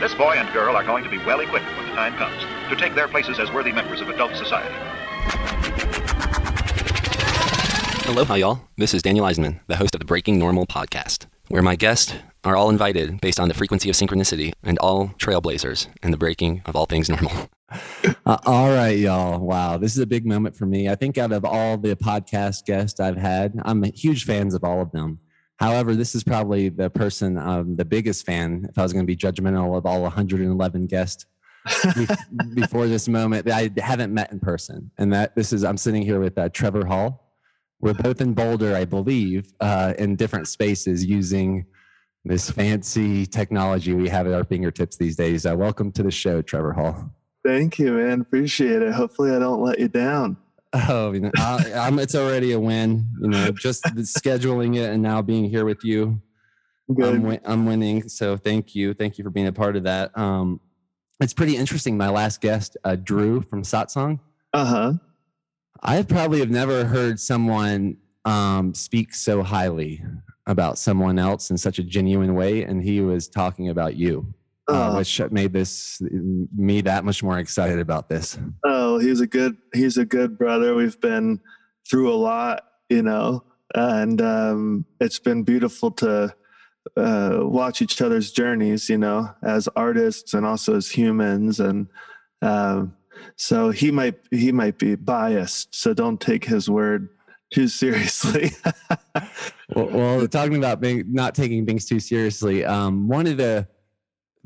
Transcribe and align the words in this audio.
This 0.00 0.14
boy 0.14 0.32
and 0.38 0.50
girl 0.54 0.74
are 0.76 0.82
going 0.82 1.04
to 1.04 1.10
be 1.10 1.18
well 1.18 1.40
equipped 1.40 1.66
when 1.76 1.86
the 1.86 1.92
time 1.92 2.14
comes 2.14 2.42
to 2.70 2.74
take 2.74 2.94
their 2.94 3.06
places 3.06 3.38
as 3.38 3.52
worthy 3.52 3.70
members 3.70 4.00
of 4.00 4.08
adult 4.08 4.34
society. 4.34 4.74
Aloha, 8.08 8.34
y'all. 8.36 8.60
This 8.78 8.94
is 8.94 9.02
Daniel 9.02 9.26
Eisenman, 9.26 9.60
the 9.66 9.76
host 9.76 9.94
of 9.94 9.98
the 9.98 10.06
Breaking 10.06 10.38
Normal 10.38 10.66
podcast, 10.66 11.26
where 11.48 11.60
my 11.60 11.76
guests 11.76 12.14
are 12.44 12.56
all 12.56 12.70
invited 12.70 13.20
based 13.20 13.38
on 13.38 13.48
the 13.48 13.54
frequency 13.54 13.90
of 13.90 13.94
synchronicity 13.94 14.54
and 14.62 14.78
all 14.78 15.08
trailblazers 15.18 15.88
in 16.02 16.12
the 16.12 16.16
breaking 16.16 16.62
of 16.64 16.74
all 16.74 16.86
things 16.86 17.10
normal. 17.10 17.50
Uh, 18.26 18.36
all 18.46 18.68
right, 18.68 18.98
y'all. 18.98 19.38
Wow, 19.38 19.78
this 19.78 19.92
is 19.92 19.98
a 19.98 20.06
big 20.06 20.26
moment 20.26 20.56
for 20.56 20.66
me. 20.66 20.88
I 20.88 20.96
think 20.96 21.18
out 21.18 21.30
of 21.30 21.44
all 21.44 21.78
the 21.78 21.94
podcast 21.94 22.64
guests 22.64 22.98
I've 22.98 23.16
had, 23.16 23.54
I'm 23.64 23.84
huge 23.84 24.24
fans 24.24 24.54
of 24.54 24.64
all 24.64 24.82
of 24.82 24.90
them. 24.90 25.20
However, 25.60 25.94
this 25.94 26.14
is 26.14 26.24
probably 26.24 26.70
the 26.70 26.88
person, 26.88 27.36
um, 27.36 27.76
the 27.76 27.84
biggest 27.84 28.24
fan, 28.24 28.66
if 28.70 28.78
I 28.78 28.82
was 28.82 28.94
going 28.94 29.04
to 29.04 29.06
be 29.06 29.16
judgmental 29.16 29.76
of 29.76 29.84
all 29.84 30.00
111 30.02 30.86
guests 30.86 31.26
before 32.54 32.86
this 32.86 33.08
moment 33.08 33.44
that 33.44 33.54
I 33.54 33.80
haven't 33.80 34.14
met 34.14 34.32
in 34.32 34.40
person. 34.40 34.90
And 34.96 35.12
that 35.12 35.36
this 35.36 35.52
is, 35.52 35.62
I'm 35.62 35.76
sitting 35.76 36.02
here 36.02 36.18
with 36.18 36.38
uh, 36.38 36.48
Trevor 36.48 36.86
Hall. 36.86 37.34
We're 37.78 37.92
both 37.92 38.22
in 38.22 38.32
Boulder, 38.32 38.74
I 38.74 38.86
believe, 38.86 39.52
uh, 39.60 39.92
in 39.98 40.16
different 40.16 40.48
spaces 40.48 41.04
using 41.04 41.66
this 42.24 42.50
fancy 42.50 43.26
technology 43.26 43.92
we 43.92 44.08
have 44.08 44.26
at 44.26 44.32
our 44.32 44.44
fingertips 44.44 44.96
these 44.96 45.16
days. 45.16 45.44
Uh, 45.44 45.54
welcome 45.54 45.92
to 45.92 46.02
the 46.02 46.10
show, 46.10 46.40
Trevor 46.40 46.72
Hall. 46.72 47.10
Thank 47.44 47.78
you, 47.78 47.92
man. 47.92 48.22
Appreciate 48.22 48.80
it. 48.80 48.92
Hopefully, 48.92 49.34
I 49.34 49.38
don't 49.38 49.62
let 49.62 49.78
you 49.78 49.88
down. 49.88 50.38
Oh, 50.72 51.12
you 51.12 51.20
know, 51.20 51.30
I, 51.36 51.90
it's 51.94 52.14
already 52.14 52.52
a 52.52 52.60
win. 52.60 53.06
You 53.20 53.28
know, 53.28 53.50
just 53.50 53.82
scheduling 53.84 54.76
it 54.76 54.90
and 54.90 55.02
now 55.02 55.20
being 55.20 55.50
here 55.50 55.64
with 55.64 55.84
you. 55.84 56.20
Good. 56.94 57.14
I'm, 57.14 57.38
I'm, 57.44 57.66
winning. 57.66 58.08
So 58.08 58.36
thank 58.36 58.74
you. 58.74 58.94
Thank 58.94 59.18
you 59.18 59.24
for 59.24 59.30
being 59.30 59.46
a 59.46 59.52
part 59.52 59.76
of 59.76 59.84
that. 59.84 60.16
Um, 60.16 60.60
it's 61.20 61.34
pretty 61.34 61.56
interesting. 61.56 61.96
My 61.96 62.08
last 62.08 62.40
guest, 62.40 62.76
uh, 62.84 62.96
Drew 62.96 63.42
from 63.42 63.62
Satsang. 63.62 64.20
Uh 64.52 64.64
huh. 64.64 64.92
I 65.82 66.02
probably 66.02 66.40
have 66.40 66.50
never 66.50 66.84
heard 66.84 67.20
someone 67.20 67.96
um, 68.24 68.74
speak 68.74 69.14
so 69.14 69.42
highly 69.42 70.02
about 70.46 70.78
someone 70.78 71.18
else 71.18 71.50
in 71.50 71.58
such 71.58 71.78
a 71.78 71.82
genuine 71.82 72.34
way, 72.34 72.62
and 72.62 72.82
he 72.82 73.00
was 73.00 73.28
talking 73.28 73.68
about 73.68 73.96
you 73.96 74.34
uh, 74.70 74.94
which 74.94 75.20
made 75.30 75.52
this 75.52 76.00
me 76.56 76.80
that 76.82 77.04
much 77.04 77.22
more 77.22 77.38
excited 77.38 77.78
about 77.78 78.08
this. 78.08 78.38
Oh, 78.64 78.89
he's 79.00 79.20
a 79.20 79.26
good 79.26 79.56
he's 79.74 79.96
a 79.96 80.04
good 80.04 80.38
brother. 80.38 80.74
We've 80.74 81.00
been 81.00 81.40
through 81.88 82.12
a 82.12 82.16
lot, 82.16 82.64
you 82.88 83.02
know, 83.02 83.44
and 83.74 84.20
um, 84.20 84.84
it's 85.00 85.18
been 85.18 85.42
beautiful 85.42 85.90
to 85.92 86.34
uh, 86.96 87.38
watch 87.42 87.82
each 87.82 88.00
other's 88.00 88.32
journeys, 88.32 88.88
you 88.88 88.98
know, 88.98 89.30
as 89.42 89.68
artists 89.76 90.34
and 90.34 90.46
also 90.46 90.76
as 90.76 90.90
humans. 90.90 91.60
And 91.60 91.88
um, 92.42 92.96
so 93.36 93.70
he 93.70 93.90
might 93.90 94.18
he 94.30 94.52
might 94.52 94.78
be 94.78 94.94
biased, 94.94 95.74
so 95.74 95.94
don't 95.94 96.20
take 96.20 96.44
his 96.44 96.68
word 96.68 97.08
too 97.52 97.68
seriously. 97.68 98.52
well, 99.74 99.88
well, 99.88 100.28
talking 100.28 100.56
about 100.56 100.80
being 100.80 101.04
not 101.12 101.34
taking 101.34 101.66
things 101.66 101.84
too 101.84 102.00
seriously, 102.00 102.64
um, 102.64 103.08
one 103.08 103.26
of 103.26 103.36
the 103.36 103.66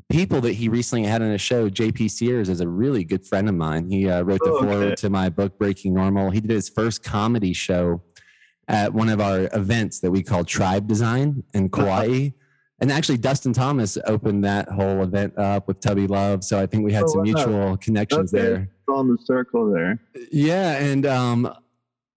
people 0.09 0.41
that 0.41 0.53
he 0.53 0.69
recently 0.69 1.07
had 1.07 1.21
on 1.21 1.31
a 1.31 1.37
show, 1.37 1.69
JP 1.69 2.09
Sears, 2.11 2.49
is 2.49 2.61
a 2.61 2.67
really 2.67 3.03
good 3.03 3.25
friend 3.25 3.49
of 3.49 3.55
mine. 3.55 3.89
He 3.89 4.09
uh, 4.09 4.21
wrote 4.21 4.39
the 4.43 4.51
oh, 4.51 4.57
okay. 4.57 4.65
foreword 4.67 4.97
to 4.97 5.09
my 5.09 5.29
book, 5.29 5.57
Breaking 5.57 5.93
Normal. 5.93 6.31
He 6.31 6.41
did 6.41 6.51
his 6.51 6.69
first 6.69 7.03
comedy 7.03 7.53
show 7.53 8.01
at 8.67 8.93
one 8.93 9.09
of 9.09 9.19
our 9.19 9.49
events 9.53 9.99
that 9.99 10.11
we 10.11 10.23
call 10.23 10.43
Tribe 10.43 10.87
Design 10.87 11.43
in 11.53 11.69
uh-huh. 11.71 11.83
Kauai. 11.83 12.29
And 12.79 12.91
actually, 12.91 13.17
Dustin 13.17 13.53
Thomas 13.53 13.97
opened 14.05 14.43
that 14.43 14.69
whole 14.69 15.01
event 15.01 15.37
up 15.37 15.67
with 15.67 15.79
Tubby 15.79 16.07
Love. 16.07 16.43
So 16.43 16.59
I 16.59 16.65
think 16.65 16.83
we 16.83 16.91
had 16.91 17.03
oh, 17.05 17.07
some 17.07 17.19
wow. 17.19 17.23
mutual 17.23 17.77
connections 17.77 18.33
okay. 18.33 18.43
there. 18.43 18.69
On 18.89 19.07
the 19.07 19.17
circle 19.23 19.71
there. 19.71 19.99
Yeah. 20.31 20.77
And 20.77 21.05
um, 21.05 21.53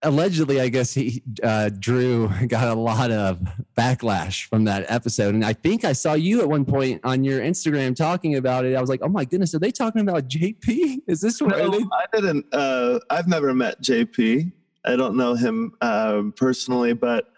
allegedly, 0.03 0.60
I 0.60 0.69
guess 0.69 0.94
he 0.94 1.22
uh, 1.42 1.70
Drew 1.70 2.28
got 2.48 2.69
a 2.69 2.75
lot 2.75 3.10
of 3.10 3.41
backlash 3.76 4.47
from 4.47 4.64
that 4.64 4.86
episode, 4.88 5.34
and 5.34 5.44
I 5.44 5.53
think 5.53 5.84
I 5.84 5.92
saw 5.92 6.14
you 6.14 6.41
at 6.41 6.48
one 6.48 6.64
point 6.64 7.00
on 7.04 7.25
your 7.25 7.41
Instagram 7.41 7.94
talking 7.97 8.37
about 8.37 8.64
it. 8.64 8.75
I 8.75 8.81
was 8.81 8.91
like, 8.91 9.00
"Oh 9.03 9.08
my 9.08 9.25
goodness, 9.25 9.54
are 9.54 9.58
they 9.58 9.70
talking 9.70 10.03
about 10.03 10.28
JP? 10.28 10.98
Is 11.06 11.20
this 11.20 11.41
what?" 11.41 11.56
No, 11.56 11.70
they- 11.70 11.84
I 11.92 12.04
didn't. 12.12 12.47
Uh, 12.53 13.00
I've 13.10 13.28
never 13.28 13.54
met 13.54 13.82
JP. 13.82 14.53
I 14.84 14.97
don't 14.97 15.16
know 15.16 15.34
him 15.34 15.75
um, 15.81 16.32
personally, 16.32 16.92
but 16.94 17.32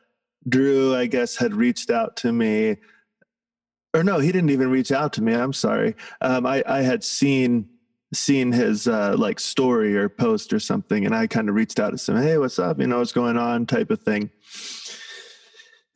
Drew, 0.49 0.94
I 0.94 1.06
guess, 1.06 1.37
had 1.37 1.54
reached 1.54 1.91
out 1.91 2.16
to 2.19 2.32
me. 2.32 2.76
Or 3.93 4.04
no, 4.04 4.20
he 4.20 4.31
didn't 4.31 4.50
even 4.50 4.70
reach 4.70 4.93
out 4.93 5.12
to 5.15 5.22
me. 5.22 5.34
I'm 5.34 5.53
sorry. 5.53 5.97
Um, 6.20 6.47
I, 6.47 6.62
I 6.65 6.82
had 6.82 7.03
seen 7.03 7.69
seen 8.12 8.53
his 8.53 8.88
uh, 8.88 9.15
like 9.16 9.38
story 9.38 9.97
or 9.97 10.09
post 10.09 10.53
or 10.53 10.59
something, 10.59 11.06
and 11.06 11.15
I 11.15 11.26
kind 11.26 11.48
of 11.48 11.54
reached 11.54 11.78
out 11.78 11.97
to 11.97 12.12
him, 12.12 12.22
"Hey, 12.22 12.38
what's 12.38 12.59
up? 12.59 12.81
You 12.81 12.87
know, 12.87 12.98
what's 12.98 13.12
going 13.12 13.37
on?" 13.37 13.66
type 13.66 13.91
of 13.91 14.03
thing. 14.03 14.31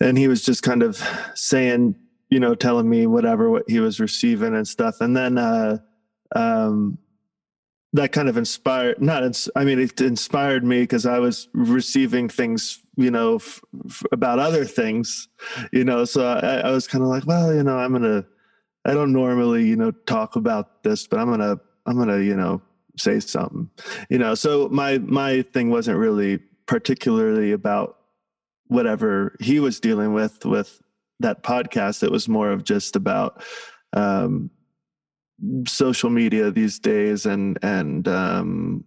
And 0.01 0.19
he 0.19 0.29
was 0.29 0.45
just 0.45 0.63
kind 0.63 0.83
of 0.83 1.03
saying, 1.35 1.95
you 2.29 2.41
know, 2.41 2.55
telling 2.55 2.89
me 2.89 3.07
whatever 3.07 3.51
what 3.51 3.65
he 3.69 3.81
was 3.81 4.01
receiving 4.01 4.55
and 4.55 4.67
stuff. 4.67 5.01
And 5.01 5.17
then 5.17 5.39
uh, 5.39 5.79
um, 6.35 6.99
that 7.93 8.11
kind 8.13 8.29
of 8.29 8.37
inspired. 8.37 9.01
Not, 9.01 9.23
ins- 9.23 9.49
I 9.55 9.65
mean, 9.65 9.79
it 9.79 10.01
inspired 10.01 10.65
me 10.65 10.81
because 10.81 11.07
I 11.07 11.21
was 11.21 11.49
receiving 11.55 12.29
things, 12.29 12.81
you 12.97 13.11
know, 13.11 13.37
f- 13.37 13.61
f- 13.89 14.03
about 14.11 14.41
other 14.41 14.65
things, 14.65 15.29
you 15.73 15.85
know. 15.85 16.05
So 16.05 16.27
I, 16.27 16.57
I 16.57 16.71
was 16.73 16.89
kind 16.89 17.03
of 17.03 17.09
like, 17.09 17.25
well, 17.27 17.55
you 17.55 17.63
know, 17.63 17.79
I'm 17.79 17.93
gonna. 17.93 18.27
I 18.85 18.93
don't 18.93 19.13
normally, 19.15 19.65
you 19.65 19.77
know, 19.77 19.93
talk 19.93 20.37
about 20.37 20.83
this, 20.83 21.07
but 21.07 21.19
I'm 21.19 21.31
gonna 21.31 21.59
I'm 21.87 21.97
gonna, 21.99 22.19
you 22.19 22.37
know, 22.37 22.63
say 22.97 23.21
something. 23.21 23.71
You 24.09 24.19
know, 24.19 24.35
so 24.35 24.69
my 24.69 24.99
my 24.99 25.43
thing 25.43 25.71
wasn't 25.71 25.99
really 25.99 26.39
particularly 26.67 27.53
about 27.53 27.99
whatever 28.69 29.37
he 29.41 29.61
was 29.61 29.81
dealing 29.81 30.13
with 30.13 30.45
with 30.45 30.81
that 31.21 31.43
podcast. 31.43 32.03
It 32.03 32.11
was 32.11 32.29
more 32.29 32.51
of 32.51 32.65
just 32.65 32.97
about 32.97 33.43
um, 33.93 34.51
social 35.67 36.11
media 36.11 36.51
these 36.51 36.79
days 36.79 37.27
and 37.27 37.59
and 37.63 38.07
um, 38.09 38.85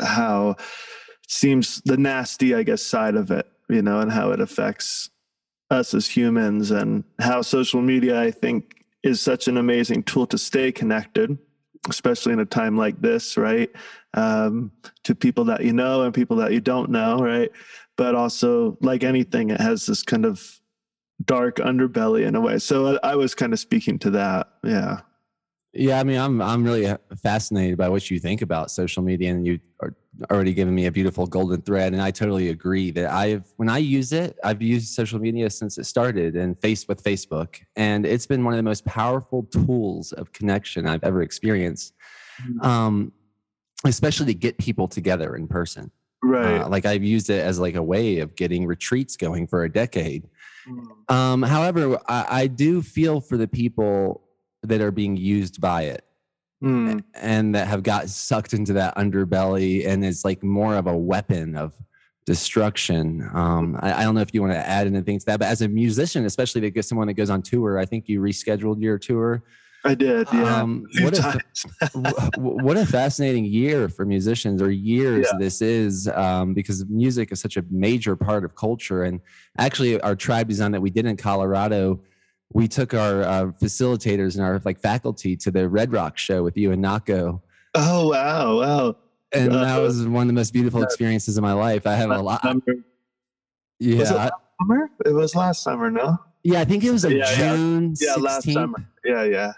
how 0.00 0.56
seems 1.28 1.80
the 1.84 1.96
nasty, 1.96 2.54
I 2.54 2.62
guess, 2.62 2.82
side 2.82 3.14
of 3.14 3.30
it, 3.30 3.46
you 3.68 3.82
know, 3.82 4.00
and 4.00 4.10
how 4.10 4.32
it 4.32 4.40
affects 4.40 5.10
us 5.70 5.94
as 5.94 6.08
humans 6.08 6.72
and 6.72 7.04
how 7.20 7.42
social 7.42 7.80
media, 7.80 8.20
I 8.20 8.32
think, 8.32 8.84
is 9.04 9.20
such 9.20 9.46
an 9.46 9.56
amazing 9.56 10.02
tool 10.02 10.26
to 10.26 10.38
stay 10.38 10.72
connected 10.72 11.38
especially 11.88 12.32
in 12.32 12.40
a 12.40 12.46
time 12.46 12.76
like 12.76 13.00
this, 13.00 13.36
right? 13.36 13.70
Um, 14.14 14.72
to 15.04 15.14
people 15.14 15.44
that 15.44 15.64
you 15.64 15.72
know 15.72 16.02
and 16.02 16.12
people 16.12 16.36
that 16.38 16.52
you 16.52 16.60
don't 16.60 16.90
know, 16.90 17.18
right? 17.18 17.50
But 17.96 18.14
also, 18.14 18.76
like 18.80 19.04
anything, 19.04 19.50
it 19.50 19.60
has 19.60 19.86
this 19.86 20.02
kind 20.02 20.24
of 20.24 20.60
dark 21.24 21.56
underbelly 21.56 22.26
in 22.26 22.34
a 22.34 22.40
way. 22.40 22.58
So 22.58 22.98
I, 23.02 23.10
I 23.12 23.16
was 23.16 23.34
kind 23.34 23.52
of 23.52 23.60
speaking 23.60 23.98
to 24.00 24.10
that. 24.10 24.48
Yeah. 24.64 25.00
Yeah, 25.72 26.00
I 26.00 26.04
mean, 26.04 26.18
I'm 26.18 26.42
I'm 26.42 26.64
really 26.64 26.92
fascinated 27.22 27.78
by 27.78 27.88
what 27.88 28.10
you 28.10 28.18
think 28.18 28.42
about 28.42 28.72
social 28.72 29.04
media, 29.04 29.30
and 29.30 29.46
you 29.46 29.60
are 29.80 29.94
already 30.28 30.52
giving 30.52 30.74
me 30.74 30.86
a 30.86 30.92
beautiful 30.92 31.26
golden 31.26 31.62
thread, 31.62 31.92
and 31.92 32.02
I 32.02 32.10
totally 32.10 32.48
agree 32.48 32.90
that 32.90 33.08
I've 33.08 33.44
when 33.56 33.68
I 33.68 33.78
use 33.78 34.12
it, 34.12 34.36
I've 34.42 34.60
used 34.62 34.88
social 34.88 35.20
media 35.20 35.48
since 35.48 35.78
it 35.78 35.84
started, 35.84 36.34
and 36.34 36.60
face 36.60 36.88
with 36.88 37.04
Facebook, 37.04 37.60
and 37.76 38.04
it's 38.04 38.26
been 38.26 38.42
one 38.42 38.52
of 38.52 38.56
the 38.56 38.64
most 38.64 38.84
powerful 38.84 39.44
tools 39.44 40.10
of 40.12 40.32
connection 40.32 40.88
I've 40.88 41.04
ever 41.04 41.22
experienced, 41.22 41.94
mm-hmm. 42.42 42.66
um, 42.66 43.12
especially 43.84 44.26
to 44.26 44.34
get 44.34 44.58
people 44.58 44.88
together 44.88 45.36
in 45.36 45.46
person. 45.46 45.92
Right. 46.20 46.62
Uh, 46.62 46.68
like 46.68 46.84
I've 46.84 47.04
used 47.04 47.30
it 47.30 47.40
as 47.40 47.60
like 47.60 47.76
a 47.76 47.82
way 47.82 48.18
of 48.18 48.34
getting 48.34 48.66
retreats 48.66 49.16
going 49.16 49.46
for 49.46 49.62
a 49.62 49.72
decade. 49.72 50.28
Mm. 50.68 51.14
Um, 51.14 51.42
however, 51.42 51.98
I, 52.08 52.26
I 52.28 52.46
do 52.48 52.82
feel 52.82 53.20
for 53.20 53.36
the 53.36 53.48
people 53.48 54.22
that 54.62 54.80
are 54.80 54.90
being 54.90 55.16
used 55.16 55.60
by 55.60 55.82
it 55.82 56.04
mm. 56.62 57.02
and 57.14 57.54
that 57.54 57.66
have 57.66 57.82
got 57.82 58.08
sucked 58.08 58.52
into 58.52 58.72
that 58.74 58.96
underbelly 58.96 59.86
and 59.86 60.04
it's 60.04 60.24
like 60.24 60.42
more 60.42 60.76
of 60.76 60.86
a 60.86 60.96
weapon 60.96 61.56
of 61.56 61.74
destruction. 62.26 63.28
Um, 63.32 63.76
I, 63.80 63.94
I, 63.94 64.02
don't 64.04 64.14
know 64.14 64.20
if 64.20 64.32
you 64.32 64.40
want 64.40 64.52
to 64.52 64.58
add 64.58 64.86
anything 64.86 65.18
to 65.18 65.26
that, 65.26 65.40
but 65.40 65.48
as 65.48 65.62
a 65.62 65.68
musician, 65.68 66.26
especially 66.26 66.60
to 66.60 66.70
get 66.70 66.84
someone 66.84 67.08
that 67.08 67.14
goes 67.14 67.30
on 67.30 67.42
tour, 67.42 67.78
I 67.78 67.86
think 67.86 68.08
you 68.08 68.20
rescheduled 68.20 68.80
your 68.80 68.98
tour. 68.98 69.42
I 69.84 69.94
did, 69.94 70.28
yeah. 70.32 70.60
Um, 70.60 70.84
what, 71.00 71.18
a, 71.18 71.40
what 72.36 72.76
a 72.76 72.84
fascinating 72.84 73.46
year 73.46 73.88
for 73.88 74.04
musicians, 74.04 74.60
or 74.60 74.70
years 74.70 75.26
yeah. 75.32 75.38
this 75.38 75.62
is, 75.62 76.06
um, 76.08 76.52
because 76.52 76.84
music 76.86 77.32
is 77.32 77.40
such 77.40 77.56
a 77.56 77.64
major 77.70 78.14
part 78.14 78.44
of 78.44 78.54
culture. 78.54 79.04
And 79.04 79.20
actually, 79.58 79.98
our 80.02 80.14
tribe 80.14 80.48
design 80.48 80.72
that 80.72 80.82
we 80.82 80.90
did 80.90 81.06
in 81.06 81.16
Colorado 81.16 82.00
we 82.52 82.68
took 82.68 82.94
our 82.94 83.22
uh, 83.22 83.44
facilitators 83.60 84.36
and 84.36 84.44
our 84.44 84.60
like 84.64 84.80
faculty 84.80 85.36
to 85.36 85.50
the 85.50 85.68
Red 85.68 85.92
Rock 85.92 86.18
show 86.18 86.42
with 86.42 86.56
you 86.56 86.72
and 86.72 86.84
Nahko. 86.84 87.40
Oh 87.74 88.08
wow, 88.08 88.58
wow! 88.58 88.96
And 89.32 89.52
uh, 89.52 89.64
that 89.64 89.78
was 89.78 90.06
one 90.06 90.22
of 90.22 90.26
the 90.28 90.34
most 90.34 90.52
beautiful 90.52 90.82
experiences 90.82 91.36
of 91.36 91.42
my 91.42 91.52
life. 91.52 91.86
I 91.86 91.94
have 91.94 92.10
a 92.10 92.20
lot. 92.20 92.42
Summer. 92.42 92.62
Yeah, 93.78 93.98
was 93.98 94.10
it 94.10 94.32
summer. 94.60 94.90
It 95.06 95.12
was 95.12 95.34
last 95.34 95.62
summer, 95.62 95.90
no? 95.90 96.18
Yeah, 96.42 96.60
I 96.60 96.64
think 96.64 96.84
it 96.84 96.90
was 96.90 97.04
like 97.04 97.14
yeah, 97.14 97.34
June. 97.34 97.94
Yeah, 98.00 98.14
yeah 98.16 98.22
last 98.22 98.52
summer. 98.52 98.88
Yeah, 99.04 99.24
yeah. 99.24 99.52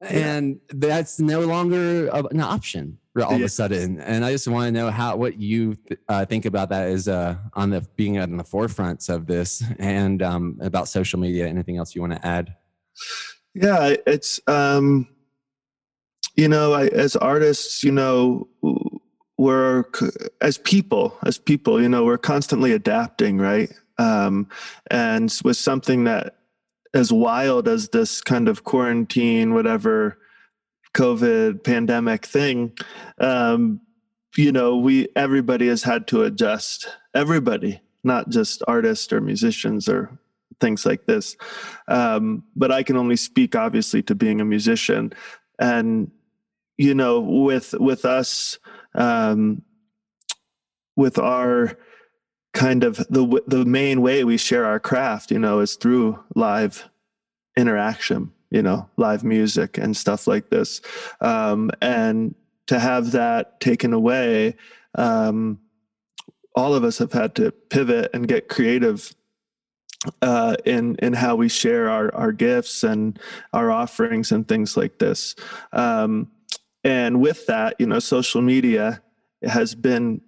and 0.00 0.60
that's 0.68 1.20
no 1.20 1.40
longer 1.40 2.08
a- 2.08 2.24
an 2.24 2.40
option 2.40 2.98
all 3.20 3.34
of 3.34 3.42
a 3.42 3.48
sudden. 3.48 4.00
And 4.00 4.24
I 4.24 4.32
just 4.32 4.48
want 4.48 4.68
to 4.68 4.72
know 4.72 4.90
how 4.90 5.16
what 5.16 5.38
you 5.38 5.74
th- 5.74 6.00
uh, 6.08 6.24
think 6.24 6.46
about 6.46 6.70
that 6.70 6.88
is 6.88 7.08
uh, 7.08 7.36
on 7.54 7.70
the 7.70 7.82
being 7.96 8.18
on 8.18 8.36
the 8.36 8.44
forefronts 8.44 9.08
of 9.08 9.26
this 9.26 9.62
and 9.78 10.22
um, 10.22 10.58
about 10.62 10.88
social 10.88 11.18
media. 11.18 11.46
Anything 11.46 11.76
else 11.76 11.94
you 11.94 12.00
want 12.00 12.14
to 12.14 12.26
add? 12.26 12.56
Yeah, 13.54 13.96
it's 14.06 14.40
um, 14.46 15.08
you 16.36 16.48
know, 16.48 16.72
I, 16.72 16.86
as 16.86 17.16
artists, 17.16 17.84
you 17.84 17.92
know, 17.92 18.48
we're 19.36 19.84
as 20.40 20.56
people, 20.58 21.16
as 21.26 21.36
people, 21.38 21.82
you 21.82 21.88
know, 21.88 22.04
we're 22.04 22.18
constantly 22.18 22.72
adapting, 22.72 23.38
right? 23.38 23.70
Um, 23.98 24.48
and 24.90 25.34
with 25.44 25.56
something 25.56 26.04
that 26.04 26.36
as 26.94 27.12
wild 27.12 27.68
as 27.68 27.90
this 27.90 28.20
kind 28.20 28.48
of 28.48 28.64
quarantine, 28.64 29.54
whatever 29.54 30.18
COVID 30.94 31.64
pandemic 31.64 32.26
thing, 32.26 32.72
um, 33.18 33.80
you 34.36 34.52
know, 34.52 34.76
we 34.76 35.08
everybody 35.16 35.68
has 35.68 35.82
had 35.82 36.06
to 36.08 36.22
adjust. 36.22 36.88
Everybody, 37.14 37.80
not 38.02 38.30
just 38.30 38.62
artists 38.66 39.12
or 39.12 39.20
musicians 39.20 39.88
or 39.88 40.18
things 40.60 40.86
like 40.86 41.06
this. 41.06 41.36
Um, 41.88 42.44
but 42.56 42.72
I 42.72 42.82
can 42.82 42.96
only 42.96 43.16
speak, 43.16 43.54
obviously, 43.54 44.02
to 44.04 44.14
being 44.14 44.40
a 44.40 44.44
musician, 44.44 45.12
and 45.58 46.10
you 46.78 46.94
know, 46.94 47.20
with 47.20 47.74
with 47.74 48.04
us, 48.04 48.58
um, 48.94 49.62
with 50.96 51.18
our 51.18 51.76
kind 52.54 52.84
of 52.84 52.96
the 53.10 53.42
the 53.46 53.64
main 53.64 54.00
way 54.00 54.24
we 54.24 54.36
share 54.36 54.64
our 54.64 54.80
craft, 54.80 55.30
you 55.30 55.38
know, 55.38 55.60
is 55.60 55.74
through 55.76 56.22
live 56.34 56.88
interaction, 57.56 58.32
you 58.52 58.62
know, 58.62 58.88
live 58.96 59.24
music 59.24 59.78
and 59.78 59.96
stuff 59.96 60.26
like 60.26 60.50
this, 60.50 60.82
um, 61.20 61.70
and 61.80 62.34
to 62.66 62.78
have 62.78 63.12
that 63.12 63.60
taken 63.60 63.92
away. 63.92 64.56
Um, 64.94 65.58
all 66.54 66.74
of 66.74 66.84
us 66.84 66.98
have 66.98 67.12
had 67.12 67.34
to 67.36 67.50
pivot 67.50 68.10
and 68.12 68.28
get 68.28 68.48
creative 68.48 69.14
uh, 70.20 70.56
in 70.64 70.96
in 70.96 71.14
how 71.14 71.36
we 71.36 71.48
share 71.48 71.88
our 71.88 72.14
our 72.14 72.32
gifts 72.32 72.82
and 72.84 73.18
our 73.52 73.70
offerings 73.70 74.32
and 74.32 74.46
things 74.46 74.76
like 74.76 74.98
this. 74.98 75.34
Um, 75.72 76.30
and 76.84 77.20
with 77.20 77.46
that, 77.46 77.76
you 77.78 77.86
know, 77.86 78.00
social 78.00 78.42
media 78.42 79.02
has 79.42 79.74
been 79.74 80.20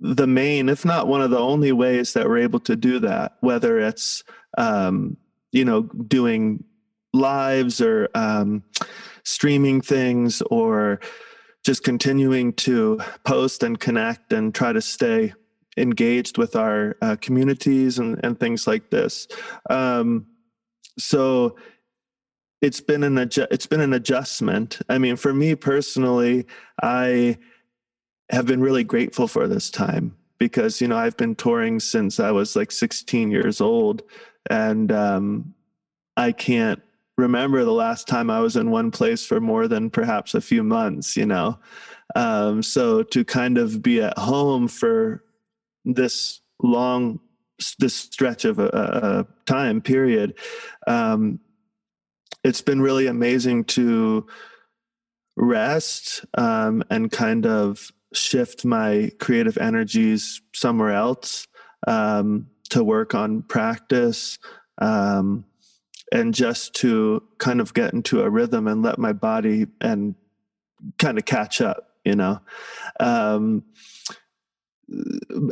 the 0.00 0.26
main, 0.26 0.68
if 0.68 0.84
not 0.84 1.06
one 1.06 1.22
of 1.22 1.30
the 1.30 1.38
only 1.38 1.70
ways 1.72 2.12
that 2.12 2.28
we're 2.28 2.38
able 2.38 2.60
to 2.60 2.76
do 2.76 2.98
that. 2.98 3.36
Whether 3.40 3.78
it's 3.78 4.24
um, 4.58 5.16
you 5.52 5.64
know 5.64 5.82
doing 5.82 6.64
lives 7.12 7.80
or 7.80 8.08
um, 8.14 8.62
streaming 9.24 9.80
things 9.80 10.42
or 10.50 11.00
just 11.64 11.84
continuing 11.84 12.52
to 12.54 13.00
post 13.24 13.62
and 13.62 13.78
connect 13.78 14.32
and 14.32 14.54
try 14.54 14.72
to 14.72 14.80
stay 14.80 15.32
engaged 15.76 16.38
with 16.38 16.56
our 16.56 16.96
uh, 17.00 17.16
communities 17.20 17.98
and, 17.98 18.18
and 18.24 18.38
things 18.38 18.66
like 18.66 18.90
this. 18.90 19.28
Um, 19.70 20.26
so 20.98 21.56
it's 22.60 22.80
been 22.80 23.02
an 23.02 23.16
adju- 23.16 23.48
it's 23.50 23.66
been 23.66 23.80
an 23.80 23.92
adjustment. 23.92 24.80
I 24.88 24.98
mean, 24.98 25.16
for 25.16 25.32
me 25.32 25.54
personally, 25.54 26.46
I 26.82 27.38
have 28.30 28.46
been 28.46 28.60
really 28.60 28.84
grateful 28.84 29.28
for 29.28 29.48
this 29.48 29.70
time 29.70 30.16
because 30.38 30.80
you 30.80 30.88
know 30.88 30.96
I've 30.96 31.16
been 31.16 31.34
touring 31.34 31.80
since 31.80 32.20
I 32.20 32.30
was 32.30 32.54
like 32.54 32.70
16 32.70 33.30
years 33.30 33.60
old, 33.60 34.02
and 34.50 34.92
um, 34.92 35.54
I 36.16 36.32
can't 36.32 36.82
remember 37.22 37.64
the 37.64 37.72
last 37.72 38.06
time 38.06 38.28
I 38.30 38.40
was 38.40 38.56
in 38.56 38.70
one 38.70 38.90
place 38.90 39.24
for 39.24 39.40
more 39.40 39.68
than 39.68 39.90
perhaps 39.90 40.34
a 40.34 40.40
few 40.40 40.62
months. 40.62 41.16
You 41.16 41.26
know, 41.26 41.58
um, 42.14 42.62
so 42.62 43.02
to 43.02 43.24
kind 43.24 43.58
of 43.58 43.82
be 43.82 44.02
at 44.02 44.18
home 44.18 44.68
for 44.68 45.24
this 45.84 46.40
long 46.62 47.20
this 47.78 47.94
stretch 47.94 48.44
of 48.44 48.58
a, 48.58 48.66
a 48.66 49.26
time 49.46 49.80
period 49.80 50.34
um, 50.86 51.38
it's 52.44 52.60
been 52.60 52.80
really 52.80 53.06
amazing 53.06 53.64
to 53.64 54.26
rest 55.36 56.24
um, 56.36 56.82
and 56.90 57.10
kind 57.10 57.46
of 57.46 57.90
shift 58.12 58.64
my 58.64 59.10
creative 59.20 59.56
energies 59.58 60.42
somewhere 60.54 60.92
else 60.92 61.46
um, 61.86 62.46
to 62.68 62.82
work 62.82 63.14
on 63.14 63.42
practice 63.42 64.38
um, 64.78 65.44
and 66.12 66.34
just 66.34 66.74
to 66.74 67.22
kind 67.38 67.60
of 67.60 67.74
get 67.74 67.92
into 67.92 68.22
a 68.22 68.30
rhythm 68.30 68.68
and 68.68 68.82
let 68.82 68.98
my 68.98 69.12
body 69.12 69.66
and 69.80 70.14
kind 70.98 71.18
of 71.18 71.24
catch 71.24 71.60
up 71.60 71.88
you 72.04 72.16
know? 72.16 72.40
Um, 73.00 73.64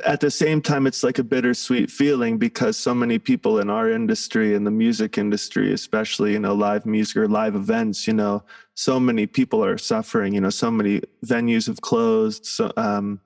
at 0.05 0.21
the 0.21 0.31
same 0.31 0.61
time 0.61 0.87
it's 0.87 1.03
like 1.03 1.19
a 1.19 1.25
bittersweet 1.25 1.91
feeling 1.91 2.37
because 2.37 2.77
so 2.77 2.95
many 2.95 3.19
people 3.19 3.59
in 3.59 3.71
our 3.71 3.91
industry 3.91 4.55
in 4.55 4.65
the 4.65 4.71
music 4.71 5.17
industry 5.17 5.73
especially 5.73 6.33
you 6.33 6.39
know 6.39 6.53
live 6.53 6.85
music 6.85 7.17
or 7.17 7.29
live 7.29 7.55
events 7.55 8.07
you 8.07 8.13
know 8.13 8.43
so 8.75 9.01
many 9.01 9.27
people 9.27 9.65
are 9.65 9.79
suffering 9.79 10.35
you 10.35 10.41
know 10.43 10.51
so 10.51 10.71
many 10.71 11.01
venues 11.25 11.69
have 11.69 11.81
closed 11.81 12.45
so 12.45 12.71
um, 12.77 13.19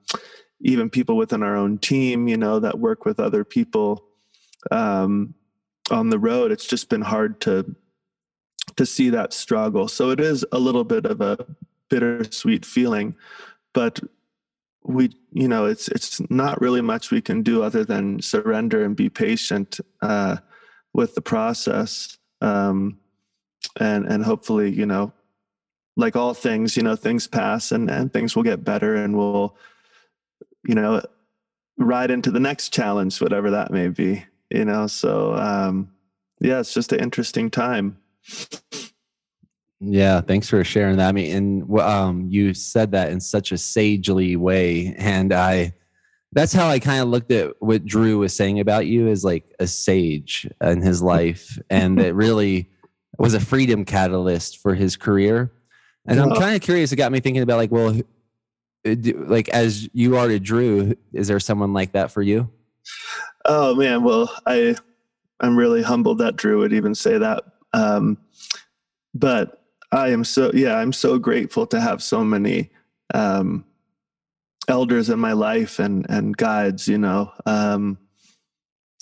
even 0.61 0.89
people 0.89 1.17
within 1.17 1.43
our 1.43 1.57
own 1.57 1.77
team 1.77 2.29
you 2.29 2.37
know 2.37 2.59
that 2.59 2.79
work 2.79 3.03
with 3.03 3.19
other 3.19 3.43
people 3.43 4.05
um, 4.71 5.33
on 5.91 6.09
the 6.09 6.19
road 6.19 6.51
it's 6.51 6.65
just 6.65 6.89
been 6.89 7.01
hard 7.01 7.39
to 7.41 7.75
to 8.75 8.85
see 8.85 9.09
that 9.09 9.31
struggle. 9.31 9.87
So 9.87 10.09
it 10.09 10.19
is 10.19 10.43
a 10.51 10.59
little 10.59 10.83
bit 10.83 11.05
of 11.05 11.21
a 11.21 11.37
bittersweet 11.89 12.65
feeling 12.65 13.15
but 13.73 13.99
we 14.83 15.11
you 15.31 15.47
know 15.47 15.65
it's 15.65 15.87
it's 15.89 16.19
not 16.31 16.59
really 16.61 16.81
much 16.81 17.11
we 17.11 17.21
can 17.21 17.43
do 17.43 17.61
other 17.61 17.83
than 17.83 18.19
surrender 18.21 18.83
and 18.83 18.95
be 18.95 19.09
patient 19.09 19.79
uh, 20.01 20.37
with 20.93 21.13
the 21.13 21.21
process 21.21 22.17
um, 22.41 22.97
and 23.79 24.05
and 24.05 24.23
hopefully 24.23 24.71
you 24.71 24.85
know 24.85 25.11
like 25.97 26.15
all 26.15 26.33
things 26.33 26.75
you 26.75 26.83
know 26.83 26.95
things 26.95 27.27
pass 27.27 27.71
and 27.71 27.91
and 27.91 28.11
things 28.11 28.35
will 28.35 28.43
get 28.43 28.63
better 28.63 28.95
and 28.95 29.15
we'll 29.15 29.55
you 30.67 30.73
know 30.75 31.01
ride 31.77 32.09
into 32.09 32.31
the 32.31 32.39
next 32.39 32.69
challenge 32.69 33.21
whatever 33.21 33.51
that 33.51 33.71
may 33.71 33.87
be 33.89 34.23
you 34.49 34.65
know 34.65 34.87
so 34.87 35.33
um 35.35 35.91
yeah 36.39 36.59
it's 36.59 36.73
just 36.73 36.91
an 36.91 36.99
interesting 36.99 37.49
time 37.49 37.97
Yeah, 39.79 40.21
thanks 40.21 40.49
for 40.49 40.63
sharing 40.63 40.97
that. 40.97 41.09
I 41.09 41.11
mean, 41.11 41.35
and 41.35 41.79
um, 41.79 42.27
you 42.29 42.53
said 42.53 42.91
that 42.91 43.11
in 43.11 43.19
such 43.19 43.51
a 43.51 43.57
sagely 43.57 44.35
way, 44.35 44.95
and 44.97 45.33
I, 45.33 45.73
that's 46.31 46.53
how 46.53 46.67
I 46.67 46.79
kind 46.79 47.01
of 47.01 47.09
looked 47.09 47.31
at 47.31 47.53
what 47.59 47.85
Drew 47.85 48.19
was 48.19 48.35
saying 48.35 48.59
about 48.59 48.87
you 48.87 49.09
as 49.09 49.23
like 49.23 49.53
a 49.59 49.67
sage 49.67 50.49
in 50.61 50.81
his 50.81 51.01
life, 51.01 51.59
and 51.69 51.99
it 51.99 52.15
really 52.15 52.69
was 53.19 53.33
a 53.33 53.39
freedom 53.39 53.85
catalyst 53.85 54.59
for 54.59 54.75
his 54.75 54.95
career. 54.95 55.51
And 56.07 56.19
I'm 56.19 56.35
kind 56.35 56.55
of 56.55 56.61
curious. 56.61 56.91
It 56.91 56.97
got 56.97 57.11
me 57.11 57.19
thinking 57.19 57.43
about 57.43 57.57
like, 57.57 57.71
well, 57.71 57.99
uh, 58.87 58.95
like 59.15 59.49
as 59.49 59.89
you 59.93 60.17
are 60.17 60.27
to 60.27 60.39
Drew, 60.39 60.95
is 61.13 61.27
there 61.27 61.39
someone 61.39 61.73
like 61.73 61.93
that 61.93 62.11
for 62.11 62.21
you? 62.21 62.49
Oh 63.45 63.75
man, 63.75 64.03
well, 64.03 64.31
I 64.45 64.75
I'm 65.39 65.57
really 65.57 65.83
humbled 65.83 66.19
that 66.19 66.35
Drew 66.35 66.59
would 66.59 66.73
even 66.73 66.95
say 66.95 67.17
that. 67.17 67.43
Um, 67.73 68.17
but 69.13 69.63
I 69.91 70.09
am 70.09 70.23
so 70.23 70.51
yeah, 70.53 70.77
I'm 70.77 70.93
so 70.93 71.19
grateful 71.19 71.67
to 71.67 71.79
have 71.79 72.01
so 72.01 72.23
many 72.23 72.71
um, 73.13 73.65
elders 74.67 75.09
in 75.09 75.19
my 75.19 75.33
life 75.33 75.79
and 75.79 76.05
and 76.09 76.35
guides. 76.35 76.87
You 76.87 76.97
know, 76.97 77.31
um, 77.45 77.99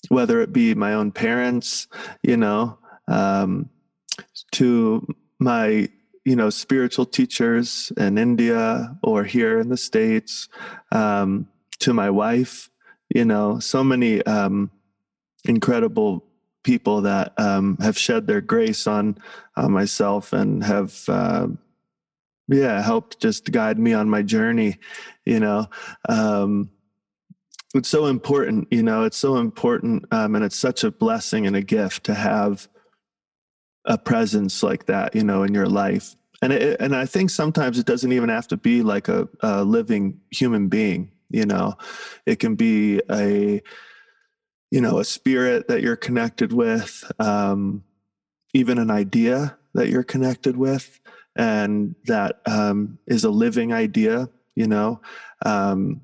whether 0.10 0.42
it 0.42 0.52
be 0.52 0.76
my 0.76 0.94
own 0.94 1.12
parents, 1.12 1.88
you 2.22 2.36
know, 2.38 2.78
um, 3.08 3.70
to 4.54 5.08
my 5.40 5.88
you 6.26 6.36
know 6.36 6.50
spiritual 6.50 7.06
teachers 7.06 7.94
in 7.96 8.18
India 8.18 8.98
or 9.04 9.24
here 9.24 9.60
in 9.60 9.70
the 9.70 9.78
states, 9.78 10.50
um, 10.92 11.48
to 11.80 11.94
my 11.94 12.10
wife 12.10 12.70
you 13.13 13.24
know 13.24 13.60
so 13.60 13.84
many 13.84 14.22
um, 14.24 14.72
incredible 15.46 16.25
people 16.63 17.01
that 17.01 17.34
um, 17.38 17.77
have 17.82 17.98
shed 17.98 18.27
their 18.27 18.41
grace 18.41 18.88
on 18.88 19.17
on 19.55 19.72
myself 19.72 20.34
and 20.34 20.63
have 20.63 21.03
uh, 21.08 21.48
yeah 22.48 22.82
helped 22.82 23.22
just 23.22 23.51
guide 23.51 23.77
me 23.77 23.93
on 23.93 24.10
my 24.10 24.22
journey 24.22 24.77
you 25.25 25.39
know? 25.39 25.67
Um, 26.10 26.70
it's 27.75 27.89
so 27.89 28.08
important 28.08 28.67
you 28.72 28.84
know? 28.84 29.03
It's 29.03 29.17
so 29.17 29.38
important 29.38 30.05
um, 30.12 30.36
and 30.36 30.43
it's 30.43 30.58
such 30.58 30.84
a 30.84 30.91
blessing 30.91 31.48
and 31.48 31.55
a 31.55 31.62
gift 31.62 32.05
to 32.05 32.13
have 32.13 32.67
a 33.86 33.98
presence 33.98 34.63
like 34.63 34.86
that 34.86 35.13
you 35.13 35.24
know 35.24 35.43
in 35.43 35.53
your 35.53 35.67
life. 35.67 36.15
And 36.41 36.51
it, 36.51 36.82
and 36.82 36.96
i 36.96 37.05
think 37.05 37.29
sometimes 37.29 37.79
it 37.79 37.86
doesn't 37.86 38.12
even 38.12 38.29
have 38.29 38.48
to 38.50 38.58
be 38.58 38.82
like 38.82 39.08
a, 39.08 39.29
a 39.41 39.63
living 39.63 40.20
human 40.32 40.67
being 40.67 41.12
you 41.34 41.46
know 41.46 41.75
it 42.25 42.40
can 42.40 42.56
be 42.56 43.02
a 43.12 43.62
you 44.72 44.82
know 44.82 45.00
a 45.00 45.06
spirit 45.06 45.68
that 45.68 45.82
you're 45.82 45.96
connected 45.96 46.54
with 46.54 47.04
um 47.20 47.84
even 48.54 48.78
an 48.78 48.92
idea 48.92 49.58
that 49.74 49.90
you're 49.90 50.04
connected 50.04 50.56
with 50.56 51.00
and 51.36 51.96
that 52.06 52.42
um, 52.46 53.00
is 53.08 53.24
a 53.24 53.30
living 53.30 53.74
idea 53.74 54.30
you 54.56 54.68
know 54.68 55.02
um, 55.46 56.02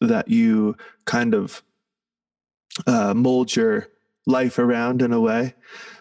that 0.00 0.28
you 0.28 0.76
kind 1.04 1.34
of 1.34 1.62
uh, 2.86 3.14
mold 3.14 3.54
your 3.54 3.88
life 4.26 4.58
around 4.58 5.02
in 5.02 5.12
a 5.12 5.20
way. 5.20 5.54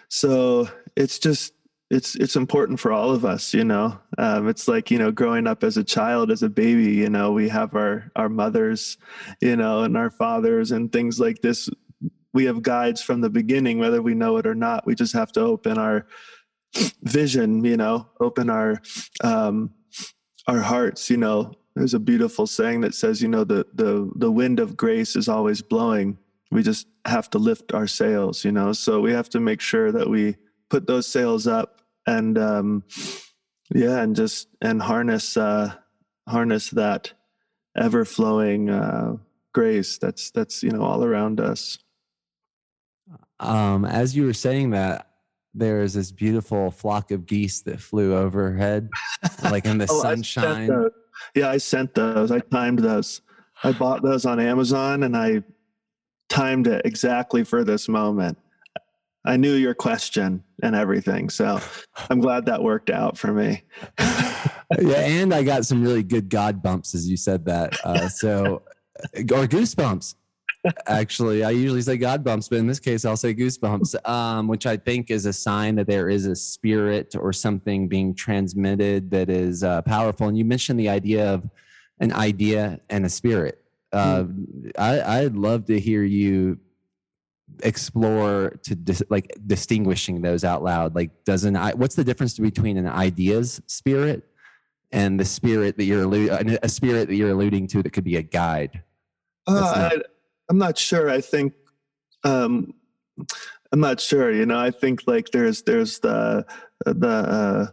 So 0.09 0.69
it's 0.95 1.19
just 1.19 1.53
it's 1.89 2.15
it's 2.15 2.35
important 2.35 2.79
for 2.79 2.91
all 2.91 3.11
of 3.11 3.25
us 3.25 3.53
you 3.53 3.63
know 3.63 3.99
um, 4.17 4.47
it's 4.47 4.67
like 4.67 4.91
you 4.91 4.97
know 4.97 5.11
growing 5.11 5.47
up 5.47 5.63
as 5.63 5.77
a 5.77 5.83
child 5.83 6.31
as 6.31 6.43
a 6.43 6.49
baby 6.49 6.91
you 6.91 7.09
know 7.09 7.31
we 7.31 7.49
have 7.49 7.75
our 7.75 8.11
our 8.15 8.29
mothers 8.29 8.97
you 9.41 9.55
know 9.55 9.83
and 9.83 9.97
our 9.97 10.11
fathers 10.11 10.71
and 10.71 10.91
things 10.91 11.19
like 11.19 11.41
this. 11.41 11.69
We 12.33 12.45
have 12.45 12.63
guides 12.63 13.01
from 13.01 13.21
the 13.21 13.29
beginning 13.29 13.77
whether 13.77 14.01
we 14.01 14.15
know 14.15 14.37
it 14.37 14.47
or 14.47 14.55
not. 14.55 14.87
We 14.87 14.95
just 14.95 15.13
have 15.13 15.31
to 15.33 15.41
open 15.41 15.77
our 15.77 16.07
vision 17.03 17.63
you 17.63 17.77
know 17.77 18.07
open 18.19 18.49
our 18.49 18.81
um 19.23 19.71
our 20.47 20.59
hearts 20.59 21.09
you 21.09 21.17
know. 21.17 21.53
There's 21.75 21.95
a 21.95 21.99
beautiful 21.99 22.45
saying 22.45 22.81
that 22.81 22.93
says 22.93 23.21
you 23.21 23.27
know 23.27 23.43
the 23.43 23.65
the 23.73 24.11
the 24.15 24.31
wind 24.31 24.59
of 24.59 24.77
grace 24.77 25.15
is 25.15 25.27
always 25.27 25.61
blowing. 25.61 26.17
We 26.51 26.61
just 26.61 26.85
have 27.05 27.29
to 27.31 27.39
lift 27.39 27.73
our 27.73 27.87
sails 27.87 28.45
you 28.45 28.51
know. 28.51 28.73
So 28.73 28.99
we 28.99 29.11
have 29.11 29.29
to 29.29 29.39
make 29.39 29.61
sure 29.61 29.91
that 29.91 30.09
we 30.09 30.35
put 30.69 30.87
those 30.87 31.07
sails 31.07 31.47
up 31.47 31.81
and 32.05 32.37
um 32.37 32.83
yeah 33.73 34.01
and 34.01 34.15
just 34.15 34.47
and 34.61 34.81
harness 34.81 35.35
uh 35.37 35.73
harness 36.27 36.69
that 36.71 37.11
ever 37.77 38.05
flowing 38.05 38.69
uh 38.69 39.15
grace 39.53 39.97
that's 39.97 40.31
that's 40.31 40.63
you 40.63 40.69
know 40.71 40.81
all 40.83 41.03
around 41.03 41.39
us. 41.39 41.77
Um 43.39 43.83
as 43.85 44.15
you 44.15 44.25
were 44.25 44.33
saying 44.33 44.71
that 44.71 45.09
there 45.53 45.81
is 45.81 45.93
this 45.93 46.11
beautiful 46.11 46.71
flock 46.71 47.11
of 47.11 47.25
geese 47.25 47.61
that 47.61 47.79
flew 47.79 48.15
overhead 48.15 48.89
like 49.43 49.65
in 49.65 49.77
the 49.77 49.87
Oh, 49.91 50.01
sunshine. 50.01 50.67
those. 50.67 50.91
yeah 51.35 51.49
i 51.49 51.57
sent 51.57 51.93
those. 51.93 52.31
I 52.31 52.39
timed 52.39 52.79
those. 52.79 53.21
I 53.63 53.71
bought 53.71 54.01
those 54.03 54.25
on 54.25 54.39
amazon 54.39 55.03
and 55.03 55.15
i 55.15 55.43
timed 56.29 56.65
it 56.67 56.81
exactly 56.85 57.43
for 57.43 57.63
this 57.63 57.87
moment 57.87 58.37
i 59.25 59.37
knew 59.37 59.53
your 59.53 59.73
question 59.73 60.43
and 60.61 60.75
everything 60.75 61.29
so 61.29 61.59
i'm 62.09 62.19
glad 62.19 62.45
that 62.45 62.61
worked 62.61 62.89
out 62.89 63.17
for 63.17 63.33
me 63.33 63.63
yeah, 64.81 64.99
and 64.99 65.33
I 65.33 65.43
got 65.43 65.65
some 65.65 65.83
really 65.83 66.03
good 66.03 66.29
God 66.29 66.61
bumps 66.61 66.95
as 66.95 67.09
you 67.09 67.17
said 67.17 67.45
that. 67.45 67.73
Uh, 67.83 68.07
so, 68.07 68.63
or 69.15 69.47
goosebumps. 69.47 70.15
Actually, 70.87 71.43
I 71.43 71.49
usually 71.49 71.81
say 71.81 71.97
God 71.97 72.23
bumps, 72.23 72.47
but 72.47 72.57
in 72.57 72.67
this 72.67 72.79
case, 72.79 73.03
I'll 73.03 73.17
say 73.17 73.33
goosebumps, 73.33 74.07
um, 74.07 74.47
which 74.47 74.65
I 74.65 74.77
think 74.77 75.11
is 75.11 75.25
a 75.25 75.33
sign 75.33 75.75
that 75.75 75.87
there 75.87 76.09
is 76.09 76.25
a 76.25 76.35
spirit 76.35 77.15
or 77.19 77.33
something 77.33 77.89
being 77.89 78.15
transmitted 78.15 79.11
that 79.11 79.29
is 79.29 79.63
uh, 79.63 79.81
powerful. 79.81 80.29
And 80.29 80.37
you 80.37 80.45
mentioned 80.45 80.79
the 80.79 80.87
idea 80.87 81.33
of 81.33 81.49
an 81.99 82.13
idea 82.13 82.79
and 82.89 83.05
a 83.05 83.09
spirit. 83.09 83.61
Uh, 83.91 84.23
I, 84.77 85.01
I'd 85.01 85.35
love 85.35 85.65
to 85.65 85.79
hear 85.79 86.03
you 86.03 86.59
explore 87.61 88.51
to 88.63 88.75
dis- 88.75 89.03
like 89.09 89.35
distinguishing 89.45 90.21
those 90.21 90.43
out 90.43 90.63
loud. 90.63 90.95
Like, 90.95 91.23
doesn't 91.25 91.55
I? 91.55 91.73
What's 91.73 91.95
the 91.95 92.03
difference 92.03 92.37
between 92.37 92.77
an 92.77 92.87
ideas 92.87 93.61
spirit 93.67 94.23
and 94.91 95.19
the 95.19 95.25
spirit 95.25 95.77
that 95.77 95.85
you're 95.85 96.05
allu- 96.05 96.57
a 96.61 96.69
spirit 96.69 97.07
that 97.09 97.15
you're 97.15 97.31
alluding 97.31 97.67
to 97.67 97.83
that 97.83 97.91
could 97.91 98.03
be 98.03 98.17
a 98.17 98.21
guide? 98.21 98.83
Uh, 99.47 99.53
not- 99.53 99.77
I, 99.77 99.97
I'm 100.49 100.57
not 100.57 100.77
sure. 100.77 101.09
I 101.09 101.21
think 101.21 101.53
um, 102.23 102.73
I'm 103.71 103.79
not 103.79 103.99
sure. 103.99 104.31
You 104.31 104.45
know, 104.45 104.59
I 104.59 104.71
think 104.71 105.01
like 105.07 105.29
there's 105.31 105.63
there's 105.63 105.99
the 105.99 106.45
the 106.85 107.07
uh, 107.07 107.67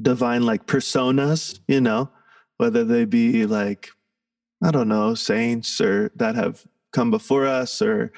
divine 0.00 0.42
like 0.44 0.66
personas. 0.66 1.60
You 1.68 1.80
know, 1.80 2.10
whether 2.56 2.84
they 2.84 3.04
be 3.04 3.46
like 3.46 3.90
I 4.62 4.70
don't 4.70 4.88
know 4.88 5.14
saints 5.14 5.80
or 5.80 6.12
that 6.16 6.34
have 6.34 6.64
come 6.92 7.10
before 7.10 7.46
us 7.46 7.82
or 7.82 8.12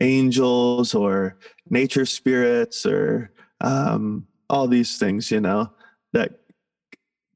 angels 0.00 0.94
or 0.94 1.36
nature 1.70 2.06
spirits 2.06 2.84
or 2.84 3.30
um, 3.60 4.26
all 4.48 4.66
these 4.66 4.98
things. 4.98 5.30
You 5.30 5.40
know 5.40 5.72
that 6.12 6.40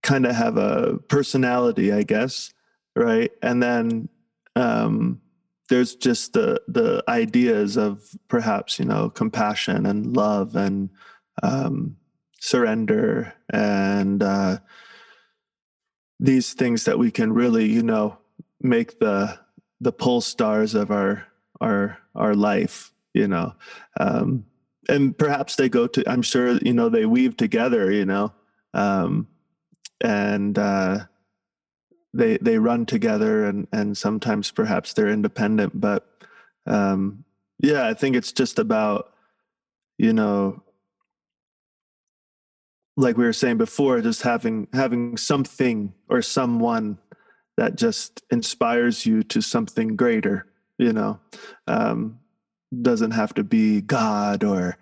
kind 0.03 0.25
of 0.25 0.35
have 0.35 0.57
a 0.57 0.99
personality, 1.09 1.93
I 1.93 2.03
guess, 2.03 2.53
right? 2.97 3.31
And 3.43 3.63
then 3.63 4.09
um, 4.57 5.21
there's 5.69 5.95
just 5.95 6.33
the 6.33 6.63
the 6.67 7.05
ideas 7.09 7.77
of 7.77 8.03
perhaps 8.29 8.79
you 8.79 8.85
know 8.85 9.11
compassion 9.11 9.87
and 9.87 10.17
love 10.17 10.57
and 10.57 10.91
um, 11.43 11.97
surrender 12.41 13.35
and 13.51 14.23
uh, 14.23 14.59
these 16.19 16.55
things 16.55 16.85
that 16.85 16.99
we 16.99 17.11
can 17.11 17.33
really 17.33 17.67
you 17.67 17.83
know 17.83 18.19
make 18.61 18.99
the 18.99 19.39
the 19.81 19.93
pole 19.93 20.21
stars 20.21 20.75
of 20.75 20.91
our 20.91 21.28
our 21.61 21.99
our 22.15 22.35
life 22.35 22.93
you 23.15 23.29
know 23.29 23.55
um, 24.01 24.45
and 24.89 25.17
perhaps 25.17 25.57
they 25.57 25.69
go 25.69 25.87
to 25.87 26.09
i'm 26.09 26.23
sure 26.23 26.57
you 26.59 26.73
know 26.73 26.89
they 26.89 27.07
weave 27.07 27.37
together 27.37 27.91
you 27.91 28.05
know 28.05 28.33
um, 28.75 29.27
and 30.01 30.59
uh, 30.59 30.99
they 32.15 32.37
they 32.39 32.59
run 32.59 32.87
together 32.87 33.45
and 33.45 33.67
and 33.73 33.97
sometimes 33.97 34.51
perhaps 34.51 34.93
they're 34.93 35.09
independent 35.09 35.79
but 35.81 36.07
um 36.67 37.25
yeah 37.61 37.87
i 37.87 37.95
think 37.95 38.17
it's 38.17 38.33
just 38.33 38.59
about 38.59 39.13
you 39.99 40.13
know 40.13 40.63
like 42.97 43.17
we 43.17 43.25
were 43.25 43.33
saying 43.33 43.57
before 43.57 44.01
just 44.01 44.23
having 44.23 44.67
having 44.73 45.17
something 45.17 45.93
or 46.09 46.21
someone 46.23 46.99
that 47.57 47.77
just 47.77 48.23
inspires 48.31 49.05
you 49.05 49.23
to 49.23 49.41
something 49.41 49.97
greater 49.97 50.47
you 50.79 50.93
know 50.93 51.19
um 51.67 52.19
doesn't 52.83 53.13
have 53.13 53.35
to 53.35 53.43
be 53.43 53.81
god 53.81 54.45
or 54.45 54.77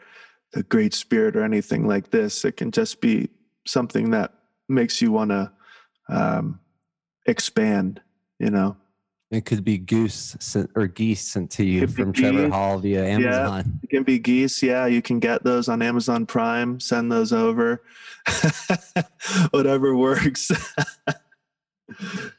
the 0.53 0.63
great 0.65 0.95
spirit 0.95 1.37
or 1.37 1.45
anything 1.45 1.87
like 1.87 2.11
this. 2.11 2.45
It 2.45 2.57
can 2.57 2.71
just 2.71 3.01
be 3.01 3.29
something 3.67 4.11
that 4.11 4.33
makes 4.69 5.03
you 5.03 5.13
want 5.13 5.31
to 5.31 5.53
um 6.09 6.61
expand 7.27 8.01
you 8.39 8.51
know? 8.51 8.77
It 9.31 9.45
could 9.45 9.65
be 9.65 9.77
goose 9.79 10.37
sent, 10.39 10.71
or 10.77 10.87
geese 10.87 11.27
sent 11.27 11.51
to 11.53 11.65
you 11.65 11.89
from 11.89 12.13
Trevor 12.13 12.45
geese. 12.45 12.53
Hall 12.53 12.79
via 12.79 13.05
Amazon. 13.05 13.65
Yeah, 13.67 13.73
it 13.83 13.91
can 13.91 14.03
be 14.05 14.19
geese. 14.19 14.63
Yeah 14.63 14.87
you 14.87 15.03
can 15.03 15.19
get 15.19 15.43
those 15.43 15.69
on 15.69 15.83
amazon 15.83 16.27
prime. 16.27 16.81
Send 16.81 17.11
those 17.11 17.33
over. 17.33 17.83
Whatever 19.51 19.97
works 19.97 20.51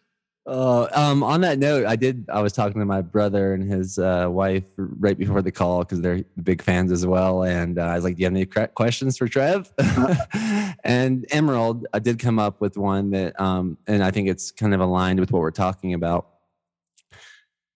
Oh, 0.49 0.87
um, 0.93 1.23
on 1.23 1.41
that 1.41 1.59
note, 1.59 1.85
I 1.85 1.97
did. 1.97 2.25
I 2.31 2.41
was 2.41 2.53
talking 2.53 2.79
to 2.79 2.85
my 2.85 3.01
brother 3.01 3.53
and 3.53 3.69
his 3.69 3.99
uh, 3.99 4.27
wife 4.29 4.63
right 4.77 5.17
before 5.17 5.41
the 5.41 5.51
call 5.51 5.79
because 5.79 5.99
they're 5.99 6.23
big 6.41 6.61
fans 6.61 6.89
as 6.93 7.05
well. 7.05 7.43
And 7.43 7.77
uh, 7.77 7.81
I 7.81 7.95
was 7.95 8.05
like, 8.05 8.15
"Do 8.15 8.21
you 8.21 8.27
have 8.27 8.33
any 8.33 8.45
questions 8.45 9.17
for 9.17 9.27
Trev?" 9.27 9.69
and 10.85 11.25
Emerald, 11.31 11.85
I 11.93 11.99
did 11.99 12.17
come 12.19 12.39
up 12.39 12.61
with 12.61 12.77
one 12.77 13.11
that, 13.11 13.37
um, 13.41 13.77
and 13.87 14.01
I 14.01 14.09
think 14.09 14.29
it's 14.29 14.51
kind 14.51 14.73
of 14.73 14.79
aligned 14.79 15.19
with 15.19 15.33
what 15.33 15.41
we're 15.41 15.51
talking 15.51 15.93
about. 15.93 16.29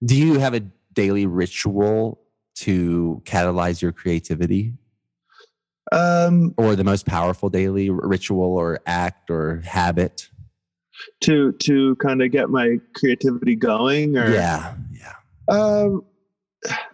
Do 0.06 0.16
you 0.16 0.40
have 0.40 0.54
a 0.54 0.62
daily 0.94 1.26
ritual 1.26 2.22
to 2.56 3.22
catalyze 3.26 3.82
your 3.82 3.92
creativity, 3.92 4.76
um 5.92 6.54
or 6.56 6.78
the 6.78 6.86
most 6.86 7.06
powerful 7.06 7.50
daily 7.50 7.90
ritual, 7.90 8.46
or 8.58 8.80
act, 8.86 9.30
or 9.30 9.60
habit? 9.66 10.30
To 11.22 11.52
to 11.54 11.96
kind 11.98 12.22
of 12.22 12.32
get 12.32 12.50
my 12.50 12.80
creativity 12.94 13.56
going 13.56 14.18
or 14.18 14.34
Yeah, 14.34 14.76
yeah. 14.92 15.14
Um, 15.50 16.04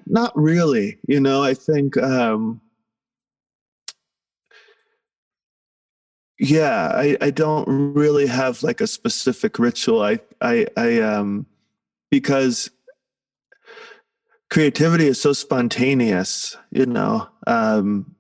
not 0.05 0.31
really. 0.35 0.97
You 1.07 1.19
know, 1.19 1.43
I 1.43 1.53
think. 1.53 1.97
Um, 1.97 2.61
yeah, 6.39 6.91
I 6.93 7.17
I 7.19 7.31
don't 7.31 7.67
really 7.67 8.27
have 8.27 8.61
like 8.63 8.81
a 8.81 8.87
specific 8.87 9.57
ritual. 9.57 10.01
I 10.01 10.19
I 10.41 10.67
I 10.77 10.99
um 10.99 11.47
because 12.11 12.69
creativity 14.49 15.07
is 15.07 15.19
so 15.19 15.33
spontaneous. 15.33 16.55
You 16.71 16.85
know, 16.85 17.27
um, 17.47 18.15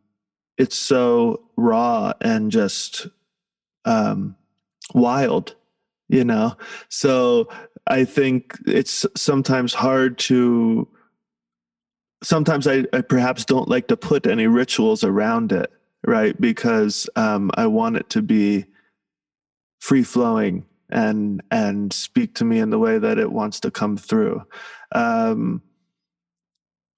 it's 0.57 0.75
so 0.75 1.43
raw 1.55 2.13
and 2.21 2.51
just 2.51 3.07
um 3.85 4.35
wild. 4.93 5.55
You 6.09 6.23
know, 6.23 6.55
so 6.87 7.49
I 7.85 8.05
think 8.05 8.57
it's 8.65 9.05
sometimes 9.15 9.73
hard 9.73 10.17
to. 10.19 10.87
Sometimes 12.23 12.65
I, 12.65 12.85
I 12.93 13.01
perhaps 13.01 13.45
don't 13.45 13.69
like 13.69 13.87
to 13.89 13.97
put 13.97 14.25
any 14.25 14.47
rituals 14.47 15.03
around 15.03 15.51
it, 15.51 15.71
right? 16.05 16.39
Because 16.39 17.09
um, 17.15 17.51
I 17.55 17.67
want 17.67 17.97
it 17.97 18.09
to 18.11 18.21
be 18.21 18.65
free 19.79 20.03
flowing 20.03 20.65
and 20.89 21.43
and 21.51 21.91
speak 21.91 22.35
to 22.35 22.45
me 22.45 22.59
in 22.59 22.69
the 22.69 22.79
way 22.79 22.97
that 22.97 23.19
it 23.19 23.31
wants 23.31 23.59
to 23.61 23.71
come 23.71 23.97
through. 23.97 24.43
Um, 24.93 25.61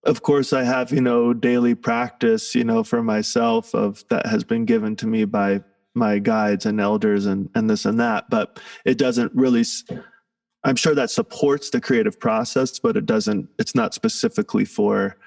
of 0.04 0.22
course 0.22 0.54
i 0.54 0.64
have 0.64 0.92
you 0.92 1.02
know 1.02 1.34
daily 1.34 1.76
practice 1.76 2.56
you 2.56 2.64
know 2.64 2.84
for 2.84 3.04
myself 3.04 3.76
of 3.76 4.04
that 4.10 4.26
has 4.26 4.44
been 4.44 4.66
given 4.66 4.96
to 4.96 5.06
me 5.06 5.26
by 5.26 5.62
my 5.96 6.20
guides 6.20 6.66
and 6.66 6.80
elders 6.80 7.26
and 7.26 7.50
and 7.56 7.70
this 7.70 7.86
and 7.86 8.00
that 8.00 8.30
but 8.30 8.60
it 8.86 8.98
doesn't 8.98 9.32
really 9.34 9.64
i'm 10.64 10.76
sure 10.76 10.96
that 10.96 11.10
supports 11.10 11.70
the 11.70 11.82
creative 11.82 12.20
process 12.20 12.80
but 12.80 12.96
it 12.96 13.06
doesn't 13.06 13.50
it's 13.58 13.76
not 13.76 13.94
specifically 13.94 14.66
for 14.66 15.18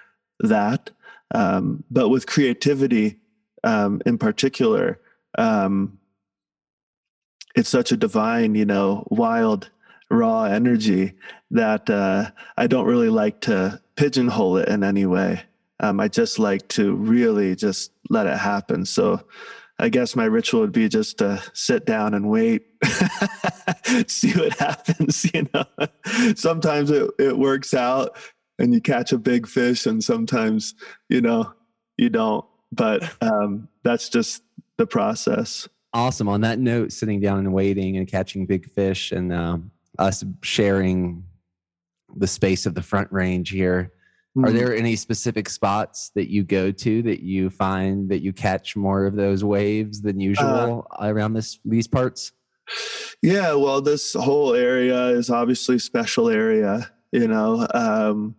that. 0.41 0.91
Um, 1.35 1.85
but 1.91 2.09
with 2.09 2.27
creativity 2.27 3.19
um, 3.65 4.03
in 4.05 4.19
particular 4.19 5.01
um, 5.39 5.99
it's 7.55 7.69
such 7.69 7.93
a 7.93 7.97
divine 7.97 8.55
you 8.55 8.65
know 8.65 9.07
wild 9.11 9.71
raw 10.11 10.45
energy 10.45 11.15
that 11.51 11.89
uh, 11.89 12.31
i 12.57 12.67
don't 12.67 12.87
really 12.87 13.09
like 13.09 13.41
to 13.43 13.81
pigeonhole 13.97 14.57
it 14.57 14.69
in 14.69 14.85
any 14.85 15.07
way. 15.07 15.43
Um, 15.81 16.01
i 16.01 16.09
just 16.09 16.39
like 16.39 16.69
to 16.69 16.95
really 16.95 17.57
just 17.57 17.93
let 18.11 18.27
it 18.27 18.39
happen. 18.39 18.85
So 18.85 19.25
I 19.83 19.89
guess 19.89 20.15
my 20.15 20.27
ritual 20.27 20.61
would 20.61 20.71
be 20.71 20.89
just 20.89 21.19
to 21.19 21.43
sit 21.55 21.85
down 21.85 22.15
and 22.15 22.31
wait, 22.31 22.67
see 24.07 24.31
what 24.33 24.57
happens. 24.57 25.27
You 25.35 25.49
know, 25.53 25.65
sometimes 26.37 26.91
it, 26.93 27.11
it 27.19 27.37
works 27.37 27.75
out 27.75 28.17
and 28.61 28.73
you 28.73 28.81
catch 28.81 29.13
a 29.13 29.19
big 29.19 29.49
fish, 29.49 29.87
and 29.87 30.03
sometimes, 30.03 30.75
you 31.09 31.21
know, 31.21 31.53
you 31.97 32.11
don't. 32.11 32.45
But 32.71 33.13
um, 33.23 33.69
that's 33.83 34.09
just 34.09 34.45
the 34.79 34.87
process. 34.87 35.69
Awesome. 35.93 36.29
On 36.29 36.43
that 36.43 36.61
note, 36.61 36.93
sitting 36.93 37.21
down 37.21 37.41
and 37.41 37.53
waiting 37.53 37.97
and 37.97 38.07
catching 38.07 38.47
big 38.47 38.71
fish, 38.71 39.11
and 39.11 39.33
um, 39.33 39.73
us 39.99 40.23
sharing 40.43 41.25
the 42.15 42.29
space 42.29 42.67
of 42.67 42.75
the 42.77 42.83
front 42.83 43.11
range 43.11 43.51
here 43.51 43.93
Mm-hmm. 44.37 44.47
Are 44.47 44.53
there 44.53 44.75
any 44.75 44.97
specific 44.97 45.49
spots 45.51 46.11
that 46.15 46.31
you 46.31 46.43
go 46.43 46.73
to 46.73 47.03
that 47.03 47.21
you 47.21 47.51
find 47.51 48.09
that 48.09 48.23
you 48.23 48.33
catch 48.33 48.77
more 48.77 49.05
of 49.05 49.15
those 49.15 49.45
waves 49.45 50.01
than 50.01 50.17
uh, 50.17 50.25
usual 50.25 50.87
uh, 50.91 51.07
around 51.09 51.35
this 51.35 51.59
these 51.67 51.87
parts? 51.87 52.33
Yeah, 53.21 53.53
well, 53.55 53.83
this 53.83 54.15
whole 54.15 54.55
area 54.55 55.09
is 55.09 55.29
obviously 55.29 55.79
special 55.79 56.31
area. 56.31 56.91
You 57.11 57.29
know, 57.29 57.67
um, 57.75 58.35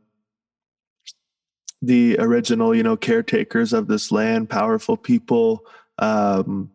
the 1.83 2.17
original, 2.17 2.73
you 2.73 2.81
know, 2.81 2.97
caretakers 2.97 3.71
of 3.71 3.87
this 3.87 4.11
land, 4.11 4.49
powerful 4.49 4.97
people. 4.97 5.63
Um, 5.99 6.71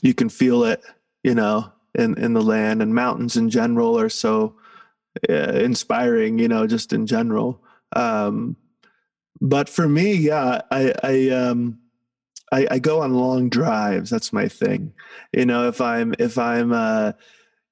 you 0.00 0.14
can 0.14 0.28
feel 0.28 0.62
it, 0.62 0.80
you 1.24 1.34
know, 1.34 1.72
in 1.96 2.16
in 2.18 2.34
the 2.34 2.42
land 2.42 2.82
and 2.82 2.94
mountains 2.94 3.36
in 3.36 3.50
general 3.50 3.98
are 3.98 4.08
so 4.08 4.54
uh, 5.28 5.52
inspiring, 5.52 6.38
you 6.38 6.48
know, 6.48 6.66
just 6.66 6.92
in 6.92 7.06
general. 7.06 7.62
Um, 7.94 8.56
but 9.40 9.68
for 9.68 9.88
me, 9.88 10.14
yeah, 10.14 10.62
I, 10.70 10.94
I, 11.02 11.28
um, 11.30 11.78
I, 12.52 12.66
I, 12.70 12.78
go 12.78 13.02
on 13.02 13.14
long 13.14 13.48
drives. 13.48 14.10
That's 14.10 14.32
my 14.32 14.48
thing. 14.48 14.92
You 15.32 15.46
know, 15.46 15.68
if 15.68 15.80
I'm, 15.80 16.14
if 16.18 16.38
I'm, 16.38 16.72
uh, 16.72 17.12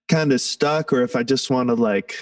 kind 0.08 0.32
of 0.32 0.40
stuck 0.40 0.92
or 0.92 1.02
if 1.02 1.16
I 1.16 1.22
just 1.22 1.50
want 1.50 1.68
to 1.68 1.74
like 1.74 2.14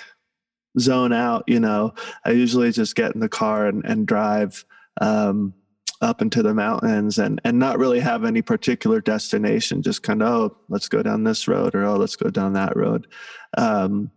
zone 0.78 1.12
out, 1.12 1.45
you 1.47 1.61
know, 1.61 1.95
I 2.25 2.31
usually 2.31 2.73
just 2.73 2.97
get 2.97 3.14
in 3.14 3.21
the 3.21 3.28
car 3.28 3.66
and, 3.66 3.85
and 3.85 4.07
drive, 4.07 4.64
um, 5.00 5.54
up 6.00 6.21
into 6.21 6.43
the 6.43 6.54
mountains 6.54 7.19
and 7.19 7.40
and 7.45 7.59
not 7.59 7.78
really 7.78 7.99
have 7.99 8.25
any 8.25 8.43
particular 8.43 9.00
destination 9.00 9.81
just 9.81 10.02
kind 10.02 10.23
of 10.23 10.28
oh 10.28 10.57
let's 10.69 10.88
go 10.88 11.02
down 11.02 11.25
this 11.25 11.49
road 11.49 11.75
or 11.75 11.85
oh 11.85 11.97
let's 11.97 12.16
go 12.16 12.28
down 12.28 12.52
that 12.52 12.76
road 12.76 13.07
um, 13.57 14.11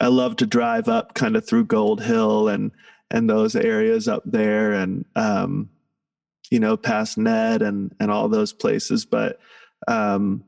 I 0.00 0.08
love 0.08 0.36
to 0.36 0.46
drive 0.46 0.88
up 0.88 1.14
kind 1.14 1.36
of 1.36 1.46
through 1.46 1.66
Gold 1.66 2.02
Hill 2.02 2.48
and 2.48 2.70
and 3.10 3.30
those 3.30 3.54
areas 3.54 4.08
up 4.08 4.22
there 4.24 4.72
and 4.72 5.04
um, 5.14 5.70
you 6.50 6.60
know 6.60 6.76
past 6.76 7.18
Ned 7.18 7.62
and 7.62 7.94
and 8.00 8.10
all 8.10 8.28
those 8.28 8.52
places 8.52 9.04
but 9.04 9.38
um, 9.88 10.44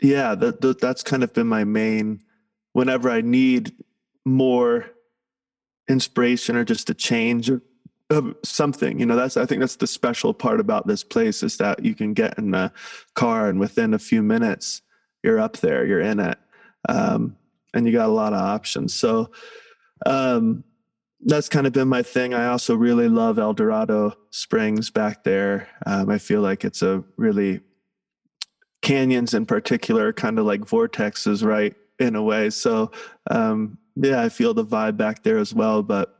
yeah 0.00 0.34
that, 0.34 0.60
that 0.60 0.80
that's 0.80 1.02
kind 1.02 1.22
of 1.22 1.32
been 1.32 1.48
my 1.48 1.64
main 1.64 2.22
whenever 2.72 3.10
I 3.10 3.20
need 3.20 3.72
more 4.24 4.86
inspiration 5.88 6.56
or 6.56 6.64
just 6.64 6.90
a 6.90 6.94
change 6.94 7.50
or 7.50 7.60
of 8.10 8.36
something 8.44 9.00
you 9.00 9.06
know 9.06 9.16
that's 9.16 9.36
i 9.36 9.46
think 9.46 9.60
that's 9.60 9.76
the 9.76 9.86
special 9.86 10.34
part 10.34 10.60
about 10.60 10.86
this 10.86 11.02
place 11.02 11.42
is 11.42 11.56
that 11.56 11.82
you 11.82 11.94
can 11.94 12.12
get 12.12 12.36
in 12.36 12.50
the 12.50 12.70
car 13.14 13.48
and 13.48 13.58
within 13.58 13.94
a 13.94 13.98
few 13.98 14.22
minutes 14.22 14.82
you're 15.22 15.40
up 15.40 15.56
there 15.58 15.86
you're 15.86 16.00
in 16.00 16.20
it 16.20 16.38
um, 16.88 17.36
and 17.74 17.86
you 17.86 17.92
got 17.92 18.08
a 18.08 18.12
lot 18.12 18.32
of 18.32 18.40
options. 18.40 18.94
So 18.94 19.30
um, 20.06 20.64
that's 21.24 21.48
kind 21.48 21.66
of 21.66 21.72
been 21.72 21.88
my 21.88 22.02
thing. 22.02 22.34
I 22.34 22.46
also 22.46 22.74
really 22.74 23.08
love 23.08 23.38
Eldorado 23.38 24.14
Springs 24.30 24.90
back 24.90 25.24
there. 25.24 25.68
Um, 25.86 26.10
I 26.10 26.18
feel 26.18 26.40
like 26.40 26.64
it's 26.64 26.82
a 26.82 27.04
really 27.16 27.60
canyons 28.82 29.32
in 29.34 29.46
particular, 29.46 30.12
kind 30.12 30.38
of 30.38 30.46
like 30.46 30.62
vortexes, 30.62 31.44
right? 31.44 31.74
In 31.98 32.16
a 32.16 32.22
way. 32.22 32.50
So 32.50 32.90
um, 33.30 33.78
yeah, 33.94 34.22
I 34.22 34.28
feel 34.28 34.54
the 34.54 34.64
vibe 34.64 34.96
back 34.96 35.22
there 35.22 35.38
as 35.38 35.54
well. 35.54 35.82
But 35.82 36.16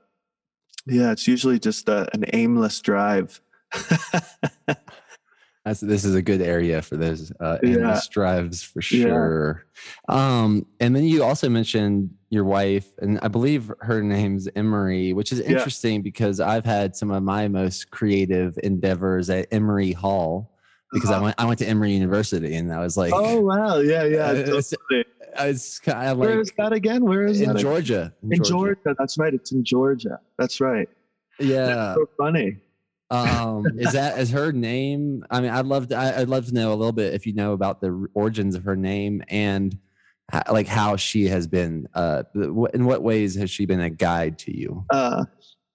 yeah, 0.86 1.12
it's 1.12 1.26
usually 1.26 1.58
just 1.58 1.88
a, 1.88 2.08
an 2.14 2.24
aimless 2.32 2.80
drive. 2.80 3.40
That's 5.64 5.78
this 5.78 6.04
is 6.04 6.16
a 6.16 6.22
good 6.22 6.42
area 6.42 6.82
for 6.82 6.96
those 6.96 7.32
uh, 7.38 7.58
yeah. 7.62 8.00
drives 8.10 8.64
for 8.64 8.82
sure. 8.82 9.64
Yeah. 10.08 10.14
Um, 10.42 10.66
and 10.80 10.96
then 10.96 11.04
you 11.04 11.22
also 11.22 11.48
mentioned 11.48 12.10
your 12.30 12.44
wife, 12.44 12.88
and 12.98 13.20
I 13.22 13.28
believe 13.28 13.70
her 13.80 14.02
name's 14.02 14.48
Emery, 14.56 15.12
which 15.12 15.30
is 15.30 15.38
interesting 15.38 15.96
yeah. 15.96 16.02
because 16.02 16.40
I've 16.40 16.64
had 16.64 16.96
some 16.96 17.12
of 17.12 17.22
my 17.22 17.46
most 17.46 17.92
creative 17.92 18.58
endeavors 18.64 19.30
at 19.30 19.46
Emery 19.52 19.92
Hall 19.92 20.52
because 20.92 21.10
uh-huh. 21.10 21.20
I 21.20 21.22
went 21.22 21.34
I 21.38 21.44
went 21.44 21.58
to 21.60 21.66
Emory 21.66 21.92
University, 21.92 22.56
and 22.56 22.72
I 22.72 22.80
was 22.80 22.96
like, 22.96 23.12
oh 23.14 23.40
wow, 23.40 23.78
yeah, 23.78 24.02
yeah, 24.04 24.26
uh, 24.30 24.34
it's, 24.34 24.74
it's 25.38 25.78
kind 25.78 26.08
of 26.08 26.18
like 26.18 26.28
where 26.28 26.40
is 26.40 26.52
that 26.58 26.72
again? 26.72 27.04
Where 27.04 27.24
is 27.24 27.40
it? 27.40 27.48
in 27.48 27.54
that 27.54 27.62
Georgia? 27.62 28.12
In, 28.24 28.32
in 28.32 28.42
Georgia. 28.42 28.74
Georgia. 28.82 28.96
that's 28.98 29.16
right. 29.16 29.32
It's 29.32 29.52
in 29.52 29.62
Georgia. 29.62 30.18
That's 30.38 30.60
right. 30.60 30.88
Yeah, 31.38 31.66
that's 31.66 32.00
so 32.00 32.06
funny. 32.18 32.56
Um, 33.12 33.66
is 33.78 33.92
that 33.92 34.18
is 34.18 34.30
her 34.30 34.52
name? 34.52 35.24
I 35.30 35.40
mean, 35.40 35.50
I'd 35.50 35.66
love 35.66 35.88
to. 35.88 35.98
I'd 35.98 36.28
love 36.28 36.46
to 36.46 36.54
know 36.54 36.72
a 36.72 36.76
little 36.76 36.92
bit 36.92 37.14
if 37.14 37.26
you 37.26 37.34
know 37.34 37.52
about 37.52 37.80
the 37.80 38.08
origins 38.14 38.54
of 38.54 38.64
her 38.64 38.76
name 38.76 39.22
and 39.28 39.78
like 40.50 40.66
how 40.66 40.96
she 40.96 41.28
has 41.28 41.46
been. 41.46 41.88
Uh, 41.94 42.22
in 42.34 42.84
what 42.86 43.02
ways 43.02 43.34
has 43.34 43.50
she 43.50 43.66
been 43.66 43.80
a 43.80 43.90
guide 43.90 44.38
to 44.40 44.56
you? 44.56 44.84
Uh, 44.90 45.24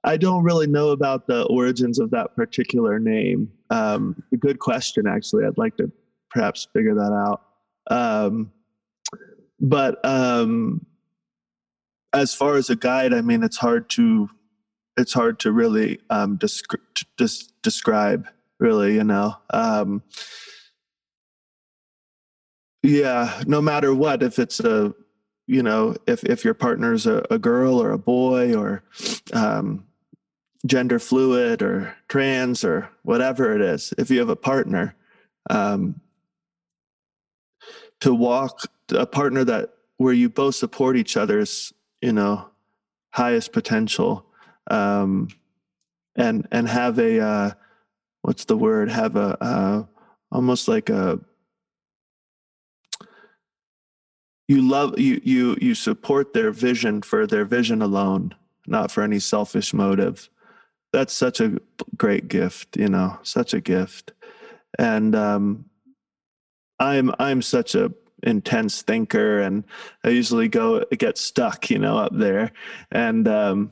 I 0.04 0.18
don't 0.18 0.44
really 0.44 0.68
know 0.68 0.90
about 0.90 1.28
the 1.28 1.44
origins 1.46 2.00
of 2.00 2.10
that 2.12 2.36
particular 2.36 2.98
name. 2.98 3.52
Um, 3.70 4.24
good 4.40 4.60
question, 4.60 5.06
actually. 5.06 5.46
I'd 5.46 5.58
like 5.58 5.78
to 5.78 5.92
perhaps 6.30 6.68
figure 6.74 6.96
that 6.96 7.14
out. 7.14 7.42
Um, 7.90 8.52
but 9.60 10.04
um, 10.06 10.86
as 12.14 12.34
far 12.34 12.56
as 12.56 12.70
a 12.70 12.76
guide, 12.76 13.14
I 13.14 13.22
mean, 13.22 13.44
it's 13.44 13.58
hard 13.58 13.90
to 13.92 14.30
it's 14.98 15.14
hard 15.14 15.40
to 15.40 15.52
really 15.52 16.00
um, 16.10 16.38
descri- 16.38 17.06
des- 17.18 17.52
describe. 17.62 18.28
Really, 18.60 18.96
you 18.96 19.04
know. 19.04 19.36
Um, 19.52 20.02
yeah, 22.82 23.44
no 23.46 23.62
matter 23.62 23.94
what, 23.94 24.24
if 24.24 24.40
it's 24.40 24.60
a, 24.60 24.94
you 25.46 25.62
know, 25.62 25.96
if 26.08 26.24
if 26.24 26.44
your 26.44 26.56
partner's 26.56 27.06
a, 27.06 27.24
a 27.30 27.38
girl 27.38 27.82
or 27.82 27.92
a 27.92 28.00
boy 28.00 28.56
or 28.56 28.84
um, 29.34 29.86
gender 30.66 30.98
fluid 30.98 31.62
or 31.62 31.96
trans 32.08 32.64
or 32.64 32.90
whatever 33.04 33.54
it 33.56 33.62
is, 33.62 33.94
if 33.98 34.10
you 34.10 34.20
have 34.20 34.30
a 34.30 34.36
partner, 34.36 34.96
um, 35.50 36.02
to 38.02 38.14
walk 38.14 38.62
a 38.92 39.06
partner 39.06 39.44
that 39.44 39.74
where 39.98 40.14
you 40.14 40.30
both 40.30 40.56
support 40.56 40.98
each 40.98 41.18
other's, 41.18 41.74
you 42.02 42.12
know, 42.12 42.50
highest 43.12 43.52
potential 43.52 44.27
um, 44.70 45.30
and 46.16 46.48
and 46.52 46.68
have 46.68 47.00
a 47.00 47.20
uh, 47.20 47.52
what's 48.22 48.46
the 48.46 48.58
word? 48.58 48.90
Have 48.90 49.16
a 49.16 49.42
uh, 49.42 49.84
almost 50.32 50.68
like 50.68 50.90
a 50.90 51.20
you 54.48 54.62
love 54.62 54.98
you 55.00 55.22
you 55.24 55.58
you 55.62 55.76
support 55.76 56.34
their 56.34 56.52
vision 56.52 57.02
for 57.02 57.28
their 57.28 57.46
vision 57.46 57.82
alone, 57.82 58.34
not 58.66 58.92
for 58.92 59.04
any 59.04 59.20
selfish 59.20 59.74
motive. 59.74 60.30
That's 60.94 61.14
such 61.14 61.42
a 61.42 61.60
great 61.98 62.28
gift, 62.28 62.78
you 62.78 62.88
know, 62.88 63.20
such 63.24 63.54
a 63.54 63.62
gift. 63.62 64.14
And 64.80 65.16
um, 65.16 65.66
I'm 66.80 67.14
I'm 67.20 67.42
such 67.42 67.76
a 67.76 67.92
intense 68.24 68.82
thinker, 68.82 69.42
and 69.42 69.64
I 70.04 70.10
usually 70.10 70.48
go 70.48 70.84
get 70.98 71.18
stuck, 71.18 71.70
you 71.70 71.80
know, 71.80 71.98
up 71.98 72.14
there. 72.16 72.52
And 72.92 73.28
um, 73.28 73.72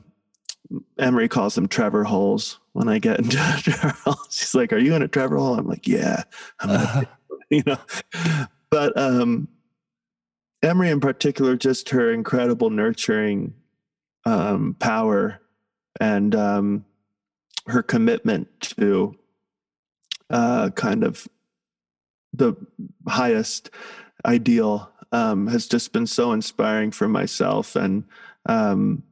Emery 0.98 1.28
calls 1.28 1.54
them 1.54 1.68
Trevor 1.68 2.04
holes. 2.04 2.58
When 2.72 2.88
I 2.88 2.98
get 2.98 3.18
into 3.18 3.36
a 3.38 3.60
Trevor 3.62 3.96
hole, 4.04 4.18
she's 4.30 4.54
like, 4.54 4.72
"Are 4.72 4.78
you 4.78 4.94
in 4.94 5.02
a 5.02 5.08
Trevor 5.08 5.36
hole?" 5.36 5.54
I'm 5.58 5.66
like, 5.66 5.86
"Yeah." 5.86 6.24
I'm 6.60 6.70
uh 6.70 7.04
you 7.50 7.62
know, 7.66 7.78
but 8.70 8.96
um, 8.98 9.48
Emery 10.62 10.90
in 10.90 11.00
particular, 11.00 11.56
just 11.56 11.90
her 11.90 12.12
incredible 12.12 12.70
nurturing 12.70 13.54
um, 14.24 14.74
power 14.78 15.40
and 16.00 16.34
um, 16.34 16.84
her 17.66 17.82
commitment 17.82 18.48
to 18.60 19.16
uh, 20.30 20.70
kind 20.70 21.04
of 21.04 21.28
the 22.32 22.54
highest 23.06 23.70
ideal 24.24 24.90
um, 25.12 25.46
has 25.46 25.68
just 25.68 25.92
been 25.92 26.06
so 26.06 26.32
inspiring 26.32 26.90
for 26.90 27.08
myself. 27.08 27.76
And 27.76 28.04
um, 28.46 29.04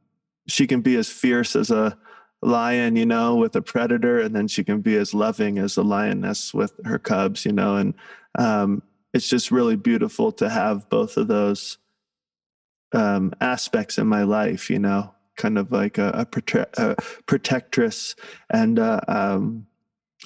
she 0.47 0.67
can 0.67 0.81
be 0.81 0.95
as 0.95 1.09
fierce 1.09 1.55
as 1.55 1.71
a 1.71 1.97
lion, 2.41 2.95
you 2.95 3.05
know, 3.05 3.35
with 3.35 3.55
a 3.55 3.61
predator, 3.61 4.19
and 4.19 4.35
then 4.35 4.47
she 4.47 4.63
can 4.63 4.81
be 4.81 4.95
as 4.95 5.13
loving 5.13 5.57
as 5.57 5.77
a 5.77 5.83
lioness 5.83 6.53
with 6.53 6.73
her 6.85 6.99
cubs, 6.99 7.45
you 7.45 7.51
know. 7.51 7.75
And 7.75 7.93
um, 8.37 8.83
it's 9.13 9.29
just 9.29 9.51
really 9.51 9.75
beautiful 9.75 10.31
to 10.33 10.49
have 10.49 10.89
both 10.89 11.17
of 11.17 11.27
those 11.27 11.77
um, 12.93 13.33
aspects 13.41 13.97
in 13.97 14.07
my 14.07 14.23
life, 14.23 14.69
you 14.69 14.79
know, 14.79 15.13
kind 15.37 15.57
of 15.57 15.71
like 15.71 15.97
a, 15.97 16.09
a, 16.09 16.25
prote- 16.25 16.77
a 16.77 16.95
protectress 17.23 18.15
and 18.49 18.79
uh, 18.79 19.01
um, 19.07 19.65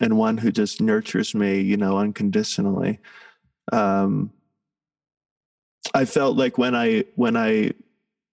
and 0.01 0.17
one 0.17 0.37
who 0.37 0.51
just 0.51 0.81
nurtures 0.81 1.33
me, 1.33 1.61
you 1.61 1.77
know, 1.77 1.97
unconditionally. 1.97 2.99
Um, 3.71 4.31
I 5.93 6.05
felt 6.05 6.37
like 6.37 6.57
when 6.57 6.75
I 6.75 7.05
when 7.15 7.35
I 7.35 7.71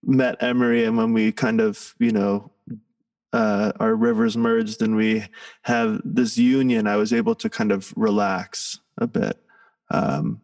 met 0.06 0.42
Emery 0.42 0.84
and 0.84 0.96
when 0.96 1.12
we 1.12 1.32
kind 1.32 1.60
of 1.60 1.94
you 1.98 2.12
know 2.12 2.50
uh, 3.32 3.72
our 3.80 3.94
rivers 3.94 4.36
merged 4.36 4.80
and 4.80 4.96
we 4.96 5.22
have 5.62 6.00
this 6.04 6.38
union, 6.38 6.86
I 6.86 6.96
was 6.96 7.12
able 7.12 7.34
to 7.34 7.50
kind 7.50 7.70
of 7.70 7.92
relax 7.94 8.80
a 8.96 9.06
bit. 9.06 9.38
Um, 9.90 10.40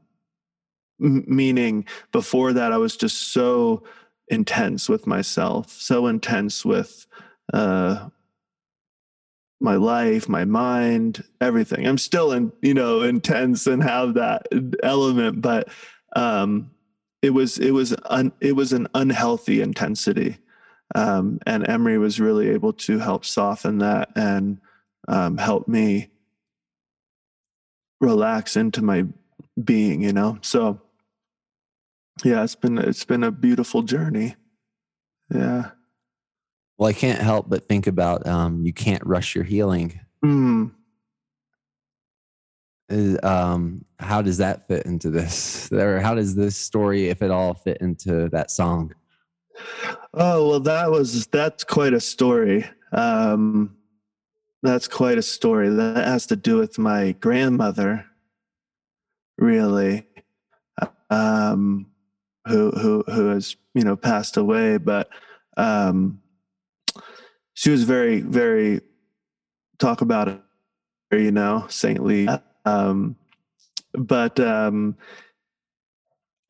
m- 1.03 1.25
meaning 1.27 1.87
before 2.12 2.53
that, 2.53 2.70
I 2.70 2.77
was 2.77 2.96
just 2.96 3.33
so 3.33 3.85
intense 4.29 4.90
with 4.90 5.07
myself, 5.07 5.70
so 5.70 6.07
intense 6.07 6.66
with 6.66 7.07
uh, 7.55 8.09
my 9.59 9.77
life, 9.77 10.29
my 10.29 10.44
mind, 10.44 11.25
everything. 11.40 11.87
I'm 11.87 11.98
still 11.98 12.33
in, 12.33 12.53
you 12.61 12.75
know, 12.75 13.01
intense 13.01 13.66
and 13.66 13.83
have 13.83 14.14
that 14.14 14.48
element, 14.83 15.40
but 15.40 15.68
um, 16.14 16.70
it 17.23 17.31
was 17.31 17.59
it 17.59 17.71
was 17.71 17.95
un, 18.07 18.33
it 18.41 18.53
was 18.53 18.73
an 18.73 18.89
unhealthy 18.95 19.61
intensity, 19.61 20.39
um, 20.95 21.39
and 21.47 21.67
Emery 21.69 21.97
was 21.97 22.21
really 22.21 22.49
able 22.51 22.73
to 22.73 22.99
help 22.99 23.25
soften 23.25 23.79
that 23.79 24.11
and 24.17 24.61
um, 25.09 25.39
help 25.39 25.69
me 25.69 26.11
relax 28.01 28.57
into 28.57 28.83
my 28.83 29.07
being. 29.63 30.03
You 30.03 30.13
know, 30.13 30.39
so 30.43 30.83
yeah, 32.25 32.43
it's 32.43 32.57
been 32.57 32.77
it's 32.77 33.05
been 33.05 33.23
a 33.23 33.31
beautiful 33.31 33.83
journey. 33.83 34.35
Yeah. 35.33 35.71
Well, 36.77 36.89
I 36.89 36.93
can't 36.93 37.21
help 37.21 37.49
but 37.49 37.69
think 37.69 37.87
about 37.87 38.27
um, 38.27 38.67
you 38.67 38.73
can't 38.73 39.05
rush 39.07 39.37
your 39.37 39.45
healing. 39.45 40.01
Mm. 40.25 40.73
Is, 42.93 43.19
um, 43.23 43.87
how 43.99 44.21
does 44.21 44.37
that 44.37 44.69
fit 44.69 44.85
into 44.85 45.11
this? 45.11 45.73
Or 45.73 46.01
how 46.01 46.15
does 46.15 46.35
this 46.35 46.57
story, 46.57 47.09
if 47.09 47.23
at 47.23 47.31
all, 47.31 47.55
fit 47.55 47.79
into 47.81 48.29
that 48.29 48.51
song? 48.51 48.95
Oh 50.13 50.49
well, 50.49 50.61
that 50.61 50.91
was 50.91 51.27
that's 51.29 51.65
quite 51.65 51.95
a 51.95 52.01
story. 52.01 52.67
Um, 52.93 53.77
that's 54.63 54.89
quite 54.89 55.17
a 55.17 55.23
story. 55.23 55.71
That 55.71 56.07
has 56.07 56.27
to 56.27 56.37
do 56.37 56.59
with 56.59 56.79
my 56.79 57.13
grandmother, 57.13 58.05
really, 59.39 60.07
um, 61.09 61.87
who 62.47 62.71
who 62.73 63.05
who 63.07 63.29
has 63.29 63.57
you 63.75 63.85
know 63.85 63.97
passed 63.97 64.37
away. 64.37 64.77
But 64.77 65.09
um, 65.57 66.21
she 67.55 67.71
was 67.71 67.85
very 67.85 68.21
very 68.21 68.83
talk 69.79 70.03
about 70.03 70.29
it 70.29 70.41
you 71.11 71.33
know 71.33 71.67
saintly 71.69 72.29
um 72.64 73.16
but 73.92 74.38
um 74.40 74.96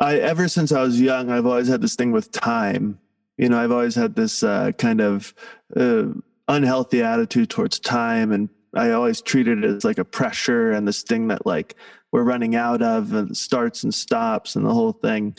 i 0.01 0.16
ever 0.16 0.48
since 0.48 0.72
i 0.72 0.83
was 0.83 1.01
young 1.01 1.31
i've 1.31 1.46
always 1.46 1.68
had 1.68 1.81
this 1.81 1.96
thing 1.96 2.12
with 2.12 2.31
time. 2.31 2.98
You 3.38 3.48
know 3.48 3.59
i've 3.59 3.72
always 3.72 3.94
had 3.94 4.14
this 4.14 4.42
uh, 4.42 4.72
kind 4.72 5.01
of 5.01 5.35
uh, 5.77 6.05
unhealthy 6.48 7.03
attitude 7.03 7.51
towards 7.51 7.81
time 7.81 8.31
and 8.31 8.48
i 8.75 8.90
always 8.90 9.20
treated 9.22 9.64
it 9.64 9.64
as 9.64 9.85
like 9.85 9.98
a 9.98 10.05
pressure 10.05 10.70
and 10.70 10.87
this 10.87 11.03
thing 11.03 11.29
that 11.29 11.46
like 11.46 11.77
we're 12.12 12.22
running 12.22 12.55
out 12.55 12.83
of 12.83 13.12
and 13.14 13.37
starts 13.37 13.83
and 13.83 13.92
stops 13.92 14.55
and 14.55 14.64
the 14.64 14.72
whole 14.72 14.92
thing. 14.92 15.35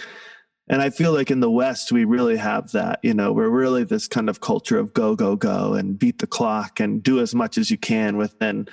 And 0.70 0.82
i 0.82 0.90
feel 0.90 1.14
like 1.14 1.30
in 1.30 1.42
the 1.42 1.52
west 1.52 1.92
we 1.92 2.06
really 2.06 2.38
have 2.38 2.72
that 2.72 3.00
you 3.04 3.14
know 3.14 3.34
we're 3.34 3.50
really 3.50 3.84
this 3.84 4.08
kind 4.08 4.30
of 4.30 4.40
culture 4.40 4.80
of 4.80 4.94
go 4.94 5.14
go 5.14 5.36
go 5.36 5.74
and 5.74 6.00
beat 6.00 6.20
the 6.20 6.28
clock 6.28 6.80
and 6.80 7.04
do 7.04 7.20
as 7.20 7.36
much 7.36 7.58
as 7.58 7.70
you 7.70 7.78
can 7.78 8.16
within 8.16 8.68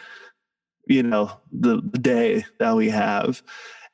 you 0.87 1.03
know 1.03 1.33
the, 1.53 1.81
the 1.83 1.99
day 1.99 2.45
that 2.59 2.77
we 2.77 2.90
have. 2.90 3.43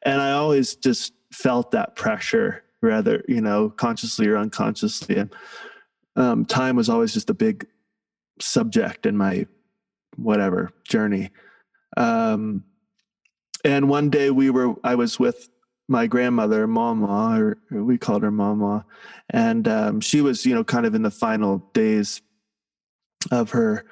And 0.04 0.20
i 0.20 0.32
always 0.32 0.76
just 0.76 1.12
felt 1.32 1.72
that 1.72 1.96
pressure 1.96 2.62
rather 2.80 3.24
you 3.28 3.40
know 3.40 3.70
consciously 3.70 4.28
or 4.28 4.36
unconsciously. 4.36 5.16
And 5.16 5.34
um, 6.16 6.44
time 6.44 6.76
was 6.76 6.88
always 6.88 7.12
just 7.12 7.30
a 7.30 7.34
big 7.34 7.66
subject 8.40 9.06
in 9.06 9.16
my 9.16 9.46
whatever 10.16 10.70
journey. 10.84 11.30
Um, 11.96 12.64
and 13.64 13.88
one 13.88 14.10
day 14.10 14.30
we 14.30 14.50
were 14.50 14.74
i 14.84 14.94
was 14.94 15.18
with 15.18 15.48
my 15.88 16.06
grandmother, 16.06 16.66
Mama, 16.66 17.40
or, 17.40 17.58
we 17.70 17.96
called 17.96 18.22
her 18.22 18.30
Mama, 18.30 18.84
and 19.30 19.68
um, 19.68 20.00
she 20.00 20.20
was, 20.20 20.44
you 20.44 20.54
know, 20.54 20.64
kind 20.64 20.86
of 20.86 20.94
in 20.94 21.02
the 21.02 21.10
final 21.10 21.58
days 21.74 22.22
of 23.30 23.50
her 23.50 23.84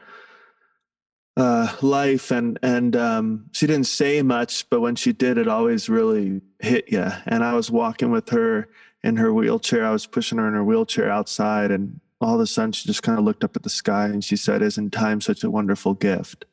uh, 1.37 1.75
life, 1.83 2.31
and 2.31 2.59
and 2.63 2.97
um, 2.97 3.47
she 3.53 3.67
didn't 3.67 3.87
say 3.87 4.23
much, 4.23 4.69
but 4.71 4.81
when 4.81 4.95
she 4.95 5.13
did, 5.13 5.39
it 5.39 5.49
always 5.49 5.89
really 5.89 6.41
hit 6.61 6.91
you. 6.91 7.07
And 7.27 7.45
I 7.45 7.55
was 7.55 7.71
walking 7.71 8.11
with 8.11 8.29
her 8.31 8.69
in 9.03 9.17
her 9.17 9.33
wheelchair. 9.33 9.85
I 9.85 9.91
was 9.91 10.07
pushing 10.07 10.39
her 10.39 10.49
in 10.49 10.55
her 10.55 10.65
wheelchair 10.65 11.11
outside, 11.11 11.71
and 11.71 12.01
all 12.21 12.37
of 12.37 12.41
a 12.41 12.47
sudden, 12.47 12.73
she 12.73 12.87
just 12.87 13.03
kind 13.03 13.19
of 13.19 13.25
looked 13.25 13.45
up 13.45 13.57
at 13.57 13.63
the 13.63 13.71
sky 13.71 14.07
and 14.07 14.25
she 14.25 14.37
said, 14.37 14.63
"Isn't 14.63 14.91
time 14.91 15.21
such 15.21 15.43
a 15.43 15.51
wonderful 15.51 15.95
gift?" 15.95 16.45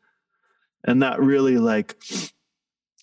And 0.84 1.04
that 1.04 1.20
really 1.20 1.58
like 1.58 2.04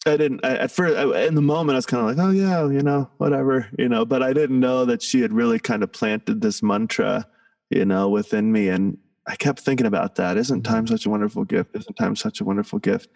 I 0.07 0.17
didn't 0.17 0.45
I, 0.45 0.57
at 0.57 0.71
first 0.71 0.97
I, 0.97 1.27
in 1.27 1.35
the 1.35 1.43
moment 1.43 1.75
I 1.75 1.79
was 1.79 1.87
kind 1.87 2.01
of 2.01 2.17
like, 2.17 2.25
oh 2.25 2.31
yeah, 2.31 2.69
you 2.69 2.83
know, 2.83 3.11
whatever, 3.19 3.69
you 3.79 3.89
know, 3.89 4.05
but 4.05 4.23
I 4.23 4.33
didn't 4.33 4.61
know 4.61 4.85
that 4.85 5.03
she 5.03 5.21
had 5.21 5.33
really 5.33 5.59
kind 5.59 5.83
of 5.83 5.93
planted 5.93 6.41
this 6.41 6.63
mantra, 6.63 7.27
you 7.71 7.85
know, 7.85 8.09
within 8.09 8.53
me, 8.53 8.69
and 8.69 8.99
I 9.29 9.37
kept 9.37 9.61
thinking 9.61 9.87
about 9.87 10.17
that. 10.17 10.37
Isn't 10.37 10.63
time 10.63 10.87
such 10.87 11.07
a 11.07 11.11
wonderful 11.11 11.45
gift? 11.45 11.77
Isn't 11.77 11.95
time 11.95 12.17
such 12.17 12.41
a 12.41 12.45
wonderful 12.45 12.79
gift? 12.79 13.11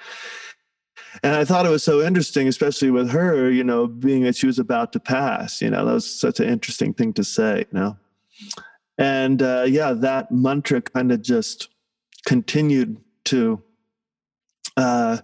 And 1.22 1.34
I 1.34 1.44
thought 1.44 1.66
it 1.66 1.70
was 1.70 1.82
so 1.82 2.02
interesting, 2.02 2.48
especially 2.48 2.90
with 2.90 3.10
her, 3.10 3.50
you 3.50 3.64
know, 3.64 3.86
being 3.86 4.22
that 4.24 4.36
she 4.36 4.46
was 4.46 4.58
about 4.58 4.92
to 4.92 5.00
pass. 5.00 5.60
You 5.60 5.70
know, 5.70 5.84
that 5.84 5.92
was 5.92 6.20
such 6.20 6.38
an 6.38 6.48
interesting 6.48 6.94
thing 6.94 7.12
to 7.14 7.24
say. 7.24 7.64
You 7.72 7.78
know, 7.78 7.96
and 8.98 9.42
uh, 9.42 9.64
yeah, 9.66 9.92
that 9.92 10.30
mantra 10.30 10.82
kind 10.82 11.10
of 11.10 11.22
just 11.22 11.68
continued 12.26 12.98
to. 13.24 13.62
Uh, 14.76 15.18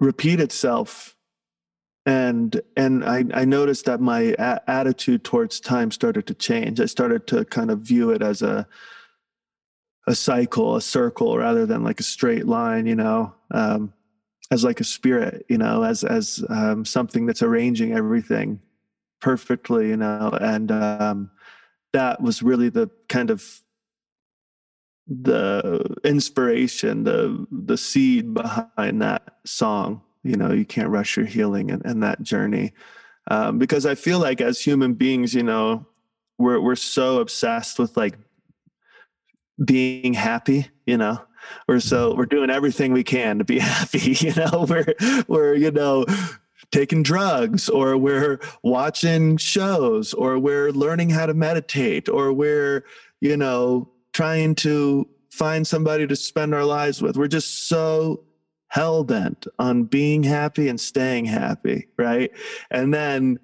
repeat 0.00 0.40
itself 0.40 1.16
and 2.06 2.60
and 2.76 3.04
I, 3.04 3.24
I 3.34 3.44
noticed 3.44 3.84
that 3.86 4.00
my 4.00 4.34
a- 4.38 4.70
attitude 4.70 5.24
towards 5.24 5.60
time 5.60 5.90
started 5.90 6.26
to 6.28 6.34
change 6.34 6.80
i 6.80 6.86
started 6.86 7.26
to 7.28 7.44
kind 7.44 7.70
of 7.70 7.80
view 7.80 8.10
it 8.10 8.22
as 8.22 8.42
a 8.42 8.66
a 10.08 10.14
cycle 10.14 10.76
a 10.76 10.80
circle 10.80 11.36
rather 11.36 11.66
than 11.66 11.84
like 11.84 12.00
a 12.00 12.04
straight 12.04 12.46
line 12.46 12.86
you 12.86 12.94
know 12.94 13.34
um, 13.52 13.92
as 14.50 14.64
like 14.64 14.80
a 14.80 14.84
spirit 14.84 15.44
you 15.48 15.58
know 15.58 15.82
as 15.82 16.04
as 16.04 16.44
um, 16.48 16.84
something 16.84 17.26
that's 17.26 17.42
arranging 17.42 17.92
everything 17.92 18.60
perfectly 19.20 19.88
you 19.88 19.96
know 19.96 20.30
and 20.40 20.70
um, 20.70 21.30
that 21.92 22.20
was 22.20 22.42
really 22.42 22.68
the 22.68 22.90
kind 23.08 23.30
of 23.30 23.62
the 25.08 25.96
inspiration, 26.04 27.04
the 27.04 27.46
the 27.50 27.78
seed 27.78 28.34
behind 28.34 29.00
that 29.02 29.38
song. 29.44 30.02
You 30.22 30.36
know, 30.36 30.52
you 30.52 30.66
can't 30.66 30.90
rush 30.90 31.16
your 31.16 31.26
healing 31.26 31.70
and, 31.70 31.84
and 31.84 32.02
that 32.02 32.22
journey. 32.22 32.72
Um, 33.30 33.58
because 33.58 33.86
I 33.86 33.94
feel 33.94 34.18
like 34.18 34.40
as 34.40 34.60
human 34.60 34.94
beings, 34.94 35.34
you 35.34 35.42
know, 35.42 35.86
we're 36.36 36.60
we're 36.60 36.76
so 36.76 37.20
obsessed 37.20 37.78
with 37.78 37.96
like 37.96 38.18
being 39.64 40.14
happy, 40.14 40.68
you 40.86 40.96
know. 40.96 41.22
We're 41.66 41.80
so 41.80 42.14
we're 42.14 42.26
doing 42.26 42.50
everything 42.50 42.92
we 42.92 43.04
can 43.04 43.38
to 43.38 43.44
be 43.44 43.58
happy, 43.58 44.16
you 44.20 44.34
know. 44.34 44.66
We're 44.68 44.94
we're, 45.26 45.54
you 45.54 45.70
know, 45.70 46.04
taking 46.70 47.02
drugs 47.02 47.68
or 47.68 47.96
we're 47.96 48.40
watching 48.62 49.36
shows 49.36 50.12
or 50.14 50.38
we're 50.38 50.70
learning 50.70 51.10
how 51.10 51.26
to 51.26 51.34
meditate 51.34 52.08
or 52.08 52.32
we're, 52.32 52.84
you 53.20 53.36
know, 53.36 53.88
trying 54.12 54.54
to 54.56 55.08
find 55.30 55.66
somebody 55.66 56.06
to 56.06 56.16
spend 56.16 56.54
our 56.54 56.64
lives 56.64 57.00
with. 57.00 57.16
We're 57.16 57.28
just 57.28 57.68
so 57.68 58.24
hell 58.68 59.04
bent 59.04 59.46
on 59.58 59.84
being 59.84 60.22
happy 60.22 60.68
and 60.68 60.78
staying 60.78 61.24
happy, 61.24 61.88
right? 61.96 62.30
And 62.70 62.92
then, 62.92 63.38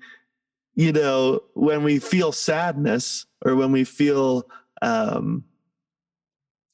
you 0.75 0.93
know, 0.93 1.41
when 1.55 1.83
we 1.83 1.99
feel 1.99 2.33
sadness 2.33 3.25
or 3.45 3.55
when 3.55 3.73
we 3.73 3.85
feel 3.85 4.49
um, 4.83 5.45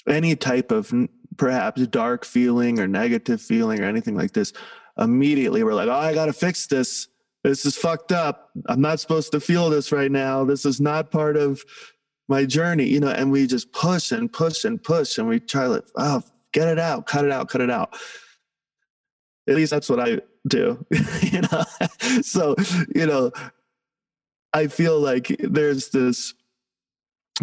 any 0.09 0.37
type 0.37 0.71
of 0.71 0.93
perhaps 1.37 1.87
dark 1.87 2.25
feeling 2.25 2.79
or 2.79 2.87
negative 2.87 3.41
feeling 3.41 3.81
or 3.81 3.85
anything 3.85 4.17
like 4.17 4.33
this, 4.33 4.53
immediately 4.99 5.63
we're 5.63 5.75
like, 5.75 5.89
oh, 5.89 5.93
I 5.93 6.15
got 6.15 6.27
to 6.27 6.33
fix 6.33 6.67
this. 6.67 7.09
This 7.43 7.65
is 7.65 7.77
fucked 7.77 8.13
up. 8.13 8.51
I'm 8.67 8.81
not 8.81 9.01
supposed 9.01 9.33
to 9.33 9.41
feel 9.41 9.71
this 9.71 9.93
right 9.93 10.11
now. 10.11 10.45
This 10.45 10.67
is 10.67 10.81
not 10.81 11.11
part 11.11 11.37
of 11.37 11.63
my 12.29 12.45
journey, 12.45 12.85
you 12.85 13.01
know, 13.01 13.11
and 13.11 13.31
we 13.31 13.47
just 13.47 13.73
push 13.73 14.13
and 14.13 14.33
push 14.33 14.65
and 14.65 14.83
push 14.83 15.19
and 15.19 15.27
we 15.27 15.41
try 15.41 15.65
to, 15.65 15.83
oh, 15.97 16.23
get 16.53 16.69
it 16.69 16.79
out, 16.79 17.07
cut 17.07 17.25
it 17.25 17.33
out, 17.33 17.49
cut 17.49 17.61
it 17.61 17.71
out. 17.71 17.97
At 19.49 19.57
least 19.57 19.71
that's 19.71 19.89
what 19.89 20.01
I 20.01 20.21
do, 20.47 20.85
you 21.23 21.41
know. 21.41 21.65
so, 22.23 22.55
you 22.95 23.07
know, 23.07 23.33
I 24.53 24.67
feel 24.67 24.99
like 24.99 25.35
there's 25.39 25.91
this 25.91 26.35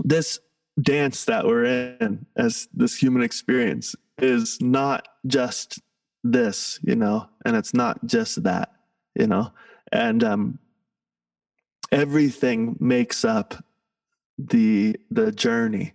this 0.03 0.39
dance 0.81 1.25
that 1.25 1.45
we're 1.45 1.65
in 1.99 2.25
as 2.35 2.67
this 2.73 2.95
human 2.95 3.23
experience 3.23 3.95
is 4.19 4.59
not 4.61 5.07
just 5.25 5.79
this, 6.23 6.79
you 6.83 6.95
know, 6.95 7.27
and 7.45 7.55
it's 7.55 7.73
not 7.73 8.03
just 8.05 8.43
that, 8.43 8.73
you 9.15 9.27
know, 9.27 9.51
and 9.91 10.23
um, 10.23 10.59
everything 11.91 12.75
makes 12.79 13.23
up 13.25 13.63
the 14.37 14.95
the 15.09 15.31
journey, 15.31 15.93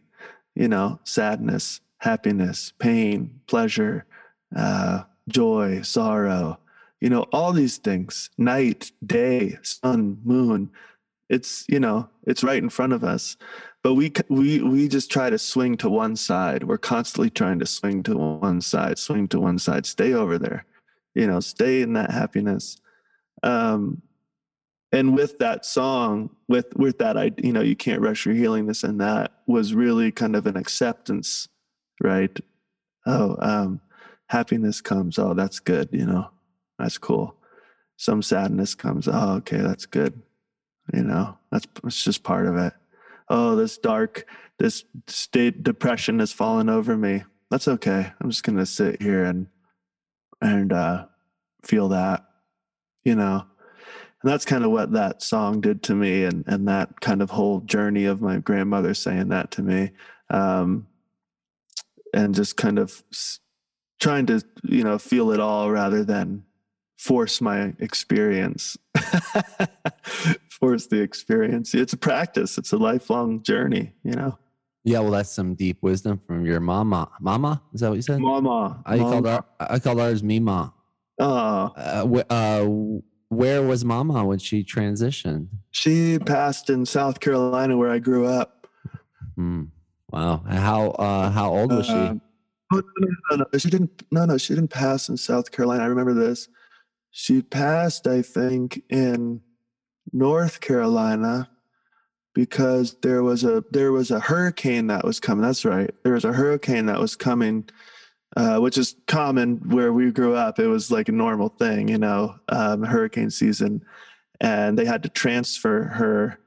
you 0.55 0.68
know, 0.68 0.99
sadness, 1.05 1.81
happiness, 1.99 2.73
pain, 2.79 3.40
pleasure, 3.47 4.05
uh, 4.57 5.03
joy, 5.29 5.81
sorrow, 5.83 6.59
you 7.01 7.09
know, 7.09 7.23
all 7.33 7.53
these 7.53 7.79
things, 7.79 8.31
night, 8.38 8.90
day, 9.05 9.59
sun, 9.62 10.21
moon. 10.25 10.71
It's 11.29 11.64
you 11.68 11.81
know, 11.81 12.09
it's 12.27 12.42
right 12.42 12.62
in 12.62 12.68
front 12.68 12.92
of 12.92 13.05
us 13.05 13.37
but 13.83 13.95
we 13.95 14.12
we 14.29 14.62
we 14.62 14.88
just 14.88 15.11
try 15.11 15.31
to 15.31 15.38
swing 15.38 15.77
to 15.79 15.88
one 15.88 16.16
side. 16.16 16.64
We're 16.64 16.79
constantly 16.79 17.31
trying 17.31 17.59
to 17.61 17.66
swing 17.66 18.03
to 18.05 18.16
one 18.16 18.61
side 18.61 18.99
swing 18.99 19.29
to 19.29 19.40
one 19.40 19.59
side. 19.59 19.87
Stay 19.87 20.12
over 20.12 20.38
there 20.38 20.64
you 21.14 21.27
know 21.27 21.40
stay 21.40 21.83
in 21.83 21.92
that 21.95 22.11
happiness. 22.11 22.79
Um 23.42 24.03
and 24.92 25.14
with 25.14 25.38
that 25.38 25.64
song 25.64 26.31
with 26.49 26.75
with 26.77 26.99
that 26.99 27.16
i 27.16 27.33
you 27.38 27.53
know 27.53 27.62
you 27.62 27.75
can't 27.75 28.03
rush 28.03 28.27
your 28.27 28.35
healing 28.35 28.66
this 28.66 28.85
and 28.85 29.01
that 29.01 29.33
was 29.47 29.75
really 29.75 30.12
kind 30.12 30.37
of 30.37 30.47
an 30.47 30.57
acceptance 30.57 31.49
right? 32.03 32.38
Oh 33.07 33.37
um 33.40 33.81
happiness 34.29 34.81
comes 34.81 35.18
oh 35.18 35.35
that's 35.35 35.61
good 35.61 35.88
you 35.92 36.07
know 36.07 36.31
that's 36.79 36.99
cool. 36.99 37.37
Some 37.97 38.23
sadness 38.23 38.75
comes 38.75 39.09
oh 39.09 39.35
okay 39.37 39.59
that's 39.59 39.87
good 39.87 40.21
you 40.92 41.03
know 41.03 41.38
that's 41.51 41.66
it's 41.85 42.03
just 42.03 42.23
part 42.23 42.47
of 42.47 42.57
it 42.57 42.73
oh, 43.33 43.57
this 43.57 43.79
dark, 43.79 44.27
this 44.59 44.85
state 45.09 45.62
depression 45.62 46.18
has 46.21 46.33
fallen 46.33 46.68
over 46.68 46.97
me. 46.97 47.25
That's 47.51 47.66
okay. 47.66 48.12
I'm 48.21 48.31
just 48.31 48.45
gonna 48.45 48.66
sit 48.66 49.03
here 49.03 49.25
and 49.25 49.49
and 50.40 50.73
uh, 50.73 51.07
feel 51.64 51.88
that, 51.88 52.25
you 53.05 53.14
know. 53.14 53.47
And 54.23 54.31
that's 54.31 54.45
kind 54.45 54.64
of 54.64 54.71
what 54.71 54.92
that 54.92 55.23
song 55.23 55.61
did 55.61 55.83
to 55.85 55.95
me, 55.95 56.25
and 56.25 56.45
and 56.47 56.68
that 56.68 57.01
kind 57.01 57.23
of 57.23 57.31
whole 57.31 57.61
journey 57.61 58.05
of 58.05 58.21
my 58.21 58.38
grandmother 58.38 58.95
saying 58.95 59.29
that 59.31 59.51
to 59.53 59.62
me, 59.62 59.90
um, 60.31 60.87
and 62.14 62.35
just 62.35 62.57
kind 62.57 62.79
of 62.79 63.03
trying 63.99 64.27
to 64.27 64.42
you 64.62 64.85
know 64.85 64.99
feel 64.99 65.33
it 65.33 65.40
all 65.40 65.71
rather 65.71 66.05
than 66.05 66.45
force 67.03 67.41
my 67.41 67.73
experience. 67.81 68.77
Force 70.51 70.87
the 70.87 71.01
experience. 71.01 71.75
It's 71.75 71.93
a 71.93 71.97
practice. 71.97 72.57
It's 72.57 72.73
a 72.73 72.77
lifelong 72.77 73.43
journey 73.43 73.93
you 74.05 74.12
know? 74.12 74.38
Yeah 74.85 75.01
well 75.01 75.11
that's 75.11 75.31
some 75.33 75.55
deep 75.55 75.79
wisdom 75.81 76.21
from 76.27 76.47
your 76.47 76.61
mama. 76.61 77.11
Mama? 77.21 77.61
Is 77.75 77.81
that 77.81 77.88
what 77.88 77.97
you 77.97 78.03
said? 78.03 78.21
Mama. 78.21 78.81
I 78.87 78.97
mama. 78.97 79.11
called 79.11 79.27
our 79.27 79.45
i 79.59 79.79
called 79.81 80.01
ours 80.01 80.23
mima. 80.23 80.73
Oh 81.19 81.73
uh, 81.77 82.07
wh- 82.07 82.31
uh, 82.31 82.65
where 83.29 83.62
was 83.62 83.85
mama 83.85 84.25
when 84.25 84.38
she 84.38 84.62
transitioned? 84.62 85.49
She 85.73 86.21
passed 86.21 86.71
in 86.71 86.87
south 86.87 87.19
carolina 87.19 87.77
where 87.77 87.91
i 87.91 87.99
grew 87.99 88.27
up. 88.27 88.69
Hmm. 89.35 89.65
wow. 90.11 90.45
How 90.49 90.91
uh 90.91 91.31
how 91.31 91.53
old 91.53 91.73
was 91.73 91.91
uh, 91.91 92.12
she 92.12 92.21
Oh, 92.75 92.81
no, 92.99 93.09
no, 93.31 93.37
no, 93.53 93.59
she 93.59 93.69
didn't. 93.69 94.03
No, 94.11 94.25
no, 94.25 94.38
she 94.38 94.55
didn't 94.55 94.71
pass 94.71 95.11
in 95.11 95.17
South 95.19 95.51
Carolina. 95.51 95.83
I 95.85 95.87
remember 95.88 96.15
this. 96.15 96.49
She 97.12 97.42
passed, 97.42 98.07
I 98.07 98.22
think, 98.22 98.83
in 98.88 99.42
North 100.12 100.61
Carolina 100.61 101.51
because 102.35 102.96
there 103.03 103.22
was 103.22 103.44
a 103.44 103.62
there 103.70 103.92
was 103.92 104.11
a 104.11 104.18
hurricane 104.18 104.87
that 104.87 105.05
was 105.05 105.20
coming. 105.20 105.42
That's 105.42 105.64
right. 105.66 105.90
There 106.03 106.14
was 106.14 106.25
a 106.25 106.33
hurricane 106.33 106.87
that 106.87 106.98
was 106.98 107.14
coming, 107.14 107.68
uh, 108.35 108.59
which 108.61 108.79
is 108.79 108.96
common 109.07 109.59
where 109.68 109.92
we 109.92 110.11
grew 110.11 110.35
up. 110.35 110.59
It 110.59 110.68
was 110.68 110.90
like 110.90 111.11
a 111.11 111.12
normal 111.12 111.51
thing, 111.51 111.88
you 111.88 111.98
know, 111.98 112.37
um, 112.48 112.83
hurricane 112.83 113.31
season, 113.31 113.85
and 114.40 114.79
they 114.79 114.87
had 114.87 115.03
to 115.03 115.11
transfer 115.11 115.85
her 115.85 116.38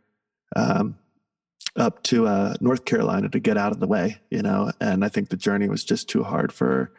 um, 0.56 0.98
up 1.76 2.02
to 2.04 2.26
uh, 2.26 2.56
North 2.60 2.86
Carolina 2.86 3.30
to 3.30 3.40
get 3.40 3.58
out 3.58 3.72
of 3.72 3.80
the 3.80 3.88
way, 3.88 4.20
you 4.32 4.42
know. 4.42 4.72
And 4.82 5.06
I 5.06 5.10
think 5.10 5.30
the 5.30 5.38
journey 5.38 5.70
was 5.70 5.84
just 5.84 6.10
too 6.10 6.24
hard 6.24 6.52
for 6.52 6.66
her 6.66 6.92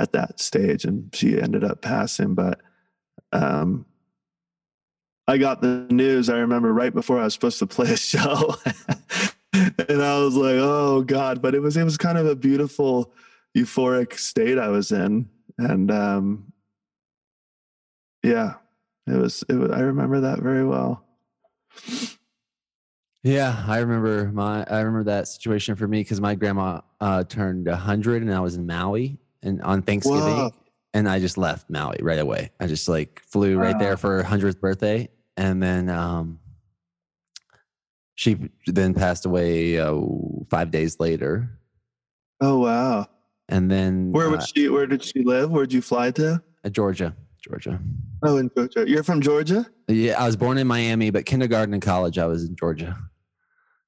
at 0.00 0.12
that 0.14 0.40
stage, 0.40 0.84
and 0.84 1.14
she 1.14 1.40
ended 1.40 1.62
up 1.62 1.80
passing. 1.80 2.34
But 2.34 2.60
um, 3.32 3.86
I 5.26 5.38
got 5.38 5.60
the 5.60 5.86
news. 5.90 6.28
I 6.28 6.38
remember 6.38 6.72
right 6.72 6.92
before 6.92 7.18
I 7.18 7.24
was 7.24 7.34
supposed 7.34 7.58
to 7.60 7.66
play 7.66 7.90
a 7.90 7.96
show, 7.96 8.54
and 9.52 10.02
I 10.02 10.18
was 10.18 10.36
like, 10.36 10.56
"Oh 10.56 11.02
God!" 11.02 11.40
But 11.40 11.54
it 11.54 11.60
was 11.60 11.76
it 11.76 11.84
was 11.84 11.96
kind 11.96 12.18
of 12.18 12.26
a 12.26 12.36
beautiful, 12.36 13.12
euphoric 13.56 14.18
state 14.18 14.58
I 14.58 14.68
was 14.68 14.92
in, 14.92 15.28
and 15.58 15.90
um, 15.90 16.52
yeah, 18.22 18.54
it 19.06 19.16
was. 19.16 19.44
It 19.48 19.54
was. 19.54 19.70
I 19.70 19.80
remember 19.80 20.20
that 20.20 20.40
very 20.40 20.64
well. 20.64 21.04
Yeah, 23.22 23.64
I 23.66 23.78
remember 23.78 24.30
my. 24.32 24.64
I 24.64 24.80
remember 24.80 25.04
that 25.04 25.28
situation 25.28 25.76
for 25.76 25.88
me 25.88 26.00
because 26.00 26.20
my 26.20 26.34
grandma 26.34 26.82
uh, 27.00 27.24
turned 27.24 27.66
hundred, 27.68 28.22
and 28.22 28.32
I 28.32 28.40
was 28.40 28.56
in 28.56 28.66
Maui, 28.66 29.18
and 29.42 29.62
on 29.62 29.80
Thanksgiving, 29.80 30.20
Whoa 30.20 30.52
and 30.94 31.08
I 31.08 31.18
just 31.18 31.36
left 31.36 31.68
Maui 31.68 31.98
right 32.00 32.20
away. 32.20 32.52
I 32.60 32.68
just 32.68 32.88
like 32.88 33.20
flew 33.26 33.58
right 33.58 33.78
there 33.78 33.96
for 33.96 34.16
her 34.16 34.22
hundredth 34.22 34.60
birthday, 34.60 35.08
and 35.36 35.62
then 35.62 35.90
um, 35.90 36.38
she 38.14 38.48
then 38.66 38.94
passed 38.94 39.26
away 39.26 39.78
uh, 39.78 40.00
five 40.48 40.70
days 40.70 40.98
later. 41.00 41.58
Oh 42.40 42.60
wow! 42.60 43.08
And 43.48 43.70
then 43.70 44.12
where 44.12 44.30
would 44.30 44.40
uh, 44.40 44.46
she? 44.46 44.68
Where 44.68 44.86
did 44.86 45.02
she 45.02 45.24
live? 45.24 45.50
Where 45.50 45.66
did 45.66 45.74
you 45.74 45.82
fly 45.82 46.12
to? 46.12 46.40
Uh, 46.64 46.68
Georgia, 46.70 47.14
Georgia. 47.42 47.80
Oh, 48.22 48.38
in 48.38 48.50
Georgia. 48.56 48.88
You're 48.88 49.02
from 49.02 49.20
Georgia? 49.20 49.66
Yeah, 49.88 50.22
I 50.22 50.26
was 50.26 50.36
born 50.36 50.56
in 50.56 50.66
Miami, 50.66 51.10
but 51.10 51.26
kindergarten 51.26 51.74
and 51.74 51.82
college 51.82 52.18
I 52.18 52.26
was 52.26 52.44
in 52.44 52.56
Georgia. 52.56 52.96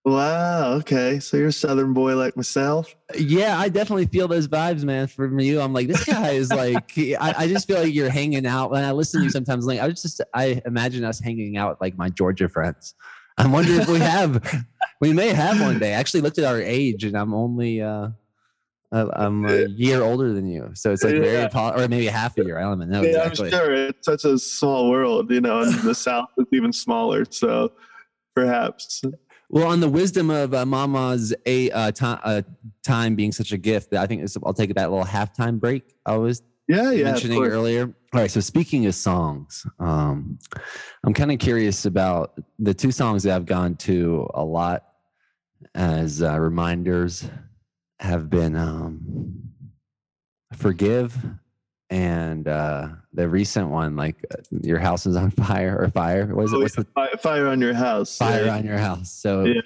Wow. 0.07 0.75
Okay. 0.75 1.19
So 1.19 1.37
you're 1.37 1.49
a 1.49 1.53
Southern 1.53 1.93
boy 1.93 2.15
like 2.15 2.37
myself. 2.37 2.95
Yeah, 3.19 3.59
I 3.59 3.69
definitely 3.69 4.07
feel 4.07 4.29
those 4.29 4.47
vibes, 4.47 4.85
man. 4.85 5.09
From 5.09 5.41
you, 5.41 5.61
I'm 5.61 5.73
like, 5.73 5.89
this 5.89 6.05
guy 6.05 6.31
is 6.31 6.53
like, 6.53 6.97
I, 6.97 7.35
I, 7.37 7.49
just 7.49 7.67
feel 7.67 7.83
like 7.83 7.93
you're 7.93 8.09
hanging 8.09 8.47
out. 8.47 8.71
When 8.71 8.85
I 8.85 8.93
listen 8.93 9.21
to 9.21 9.25
you 9.25 9.31
sometimes, 9.31 9.67
like, 9.67 9.81
I 9.81 9.89
just, 9.89 10.21
I 10.33 10.63
imagine 10.65 11.05
us 11.05 11.19
hanging 11.19 11.57
out 11.57 11.71
with 11.71 11.81
like 11.81 11.99
my 11.99 12.09
Georgia 12.09 12.49
friends. 12.49 12.95
I'm 13.37 13.51
wondering 13.51 13.81
if 13.81 13.89
we 13.89 13.99
have, 13.99 14.65
we 15.01 15.13
may 15.13 15.31
have 15.31 15.61
one 15.61 15.81
day. 15.81 15.93
I 15.93 15.99
actually 15.99 16.21
looked 16.21 16.39
at 16.39 16.45
our 16.45 16.61
age, 16.61 17.03
and 17.03 17.17
I'm 17.17 17.35
only, 17.35 17.83
uh, 17.83 18.11
I'm 18.93 19.45
a 19.45 19.67
year 19.67 20.03
older 20.03 20.33
than 20.33 20.47
you, 20.47 20.71
so 20.75 20.93
it's 20.93 21.03
like 21.03 21.17
yeah. 21.17 21.49
very, 21.49 21.85
or 21.85 21.89
maybe 21.89 22.07
half 22.07 22.39
a 22.39 22.45
year. 22.45 22.59
I 22.59 22.63
don't 22.63 22.81
even 22.81 22.91
know. 22.91 23.03
Yeah, 23.03 23.27
exactly. 23.27 23.47
I'm 23.47 23.51
sure 23.53 23.75
it's 23.75 24.07
such 24.07 24.25
a 24.25 24.39
small 24.39 24.89
world, 24.89 25.33
you 25.33 25.41
know, 25.41 25.63
and 25.63 25.75
the 25.81 25.95
South 25.97 26.29
is 26.39 26.47
even 26.53 26.73
smaller. 26.73 27.25
So 27.29 27.73
perhaps 28.37 29.03
well, 29.49 29.67
on 29.69 29.81
the 29.81 29.89
wisdom 29.89 30.31
of 30.31 30.55
uh, 30.55 30.67
Mama's 30.67 31.35
a 31.47 31.71
uh, 31.71 31.93
uh, 32.01 32.43
time 32.85 33.15
being 33.15 33.33
such 33.33 33.53
a 33.53 33.59
gift, 33.59 33.95
I 33.95 34.07
think 34.07 34.29
I'll 34.45 34.55
take 34.55 34.75
that 34.75 34.91
little 34.91 35.05
halftime 35.05 35.61
break 35.61 35.95
I 36.05 36.17
was 36.17 36.43
yeah, 36.69 36.91
yeah, 36.91 37.05
mentioning 37.05 37.45
earlier. 37.45 37.95
All 38.13 38.21
right, 38.21 38.31
so 38.31 38.41
speaking 38.41 38.87
of 38.87 38.95
songs, 38.95 39.65
um, 39.79 40.39
I'm 41.05 41.15
kind 41.15 41.31
of 41.31 41.39
curious 41.39 41.85
about 41.85 42.39
the 42.59 42.75
two 42.75 42.91
songs 42.91 43.23
that 43.23 43.37
I've 43.37 43.47
gone 43.47 43.77
to 43.77 44.29
a 44.35 44.45
lot 44.45 44.85
as 45.75 46.23
uh, 46.23 46.39
reminders 46.39 47.29
have 48.01 48.29
been 48.29 48.57
um, 48.57 49.51
"Forgive" 50.55 51.17
and 51.91 52.49
uh 52.49 52.89
the 53.13 53.29
recent 53.29 53.69
one 53.69 53.95
like 53.95 54.17
uh, 54.33 54.43
your 54.63 54.79
house 54.79 55.07
is 55.07 55.17
on 55.17 55.31
fire 55.43 55.79
or 55.79 55.89
fire 55.91 56.35
what 56.35 56.45
is 56.45 56.53
it 56.53 56.57
oh, 56.57 56.61
what's 56.61 56.77
yeah. 56.77 56.85
the 57.13 57.19
fire 57.19 57.47
on 57.47 57.61
your 57.61 57.75
house 57.75 58.19
fire 58.19 58.47
yeah. 58.47 58.57
on 58.57 58.65
your 58.65 58.79
house 58.79 59.13
so 59.13 59.45
yeah. 59.45 59.61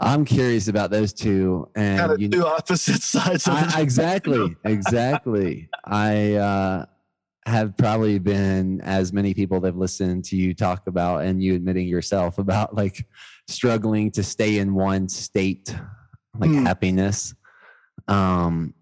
i'm 0.00 0.24
curious 0.24 0.68
about 0.68 0.90
those 0.90 1.12
two 1.12 1.66
and 1.74 1.98
kind 1.98 2.12
of 2.12 2.20
you 2.20 2.28
two 2.28 2.46
opposite 2.46 3.02
sides 3.02 3.48
I, 3.48 3.80
exactly 3.80 4.54
exactly 4.64 5.68
i 5.84 6.34
uh 6.34 6.86
have 7.46 7.74
probably 7.78 8.18
been 8.18 8.82
as 8.82 9.14
many 9.14 9.32
people 9.32 9.60
that 9.60 9.68
have 9.68 9.76
listened 9.76 10.26
to 10.26 10.36
you 10.36 10.52
talk 10.52 10.86
about 10.86 11.24
and 11.24 11.42
you 11.42 11.54
admitting 11.54 11.88
yourself 11.88 12.38
about 12.38 12.74
like 12.74 13.06
struggling 13.48 14.10
to 14.12 14.22
stay 14.22 14.58
in 14.58 14.74
one 14.74 15.08
state 15.08 15.74
like 16.38 16.50
Hmm. 16.50 16.64
happiness. 16.64 17.34
Um, 18.08 18.74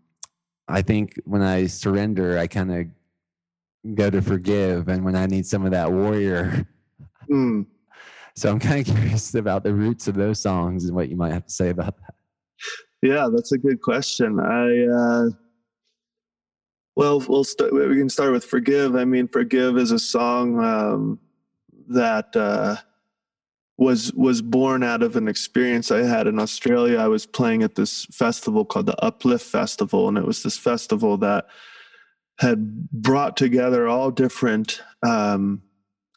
I 0.69 0.83
think 0.83 1.21
when 1.25 1.43
I 1.43 1.67
surrender, 1.67 2.39
I 2.39 2.47
kind 2.47 2.75
of 2.75 3.95
go 3.95 4.11
to 4.11 4.21
forgive, 4.21 4.89
and 4.89 5.05
when 5.05 5.17
I 5.17 5.27
need 5.27 5.47
some 5.47 5.65
of 5.65 5.73
that 5.73 5.91
warrior. 5.91 6.67
Hmm. 7.29 7.63
So 8.37 8.51
I'm 8.51 8.59
kind 8.59 8.87
of 8.87 8.95
curious 8.95 9.35
about 9.35 9.65
the 9.65 9.75
roots 9.75 10.09
of 10.09 10.15
those 10.15 10.41
songs 10.41 10.85
and 10.85 10.95
what 10.95 11.09
you 11.09 11.17
might 11.17 11.33
have 11.33 11.47
to 11.47 11.53
say 11.53 11.71
about 11.71 11.97
that. 11.99 12.15
Yeah, 13.03 13.29
that's 13.35 13.53
a 13.53 13.59
good 13.59 13.81
question. 13.81 14.41
I 14.41 14.87
uh, 14.87 15.31
well, 16.97 17.21
we'll 17.29 17.45
start. 17.45 17.73
We 17.73 17.97
can 17.97 18.09
start 18.09 18.33
with 18.33 18.45
"Forgive." 18.45 18.97
I 18.97 19.05
mean, 19.05 19.29
"Forgive" 19.29 19.79
is 19.79 19.93
a 19.93 19.99
song 19.99 20.59
um, 20.65 21.21
that 21.89 22.35
uh, 22.35 22.77
was 23.79 24.13
was 24.15 24.43
born 24.43 24.83
out 24.83 25.03
of 25.03 25.15
an 25.17 25.29
experience 25.29 25.91
I 25.91 26.03
had 26.03 26.27
in 26.27 26.39
Australia. 26.39 26.99
I 26.99 27.07
was 27.07 27.25
playing 27.25 27.63
at 27.63 27.77
this 27.77 28.05
festival 28.07 28.65
called 28.65 28.87
the 28.87 29.03
Uplift 29.03 29.47
Festival, 29.47 30.09
and 30.09 30.19
it 30.19 30.27
was 30.27 30.43
this 30.43 30.59
festival 30.59 31.17
that 31.19 31.47
had 32.41 32.91
brought 32.91 33.37
together 33.37 33.87
all 33.89 34.11
different 34.11 34.83
um, 35.07 35.63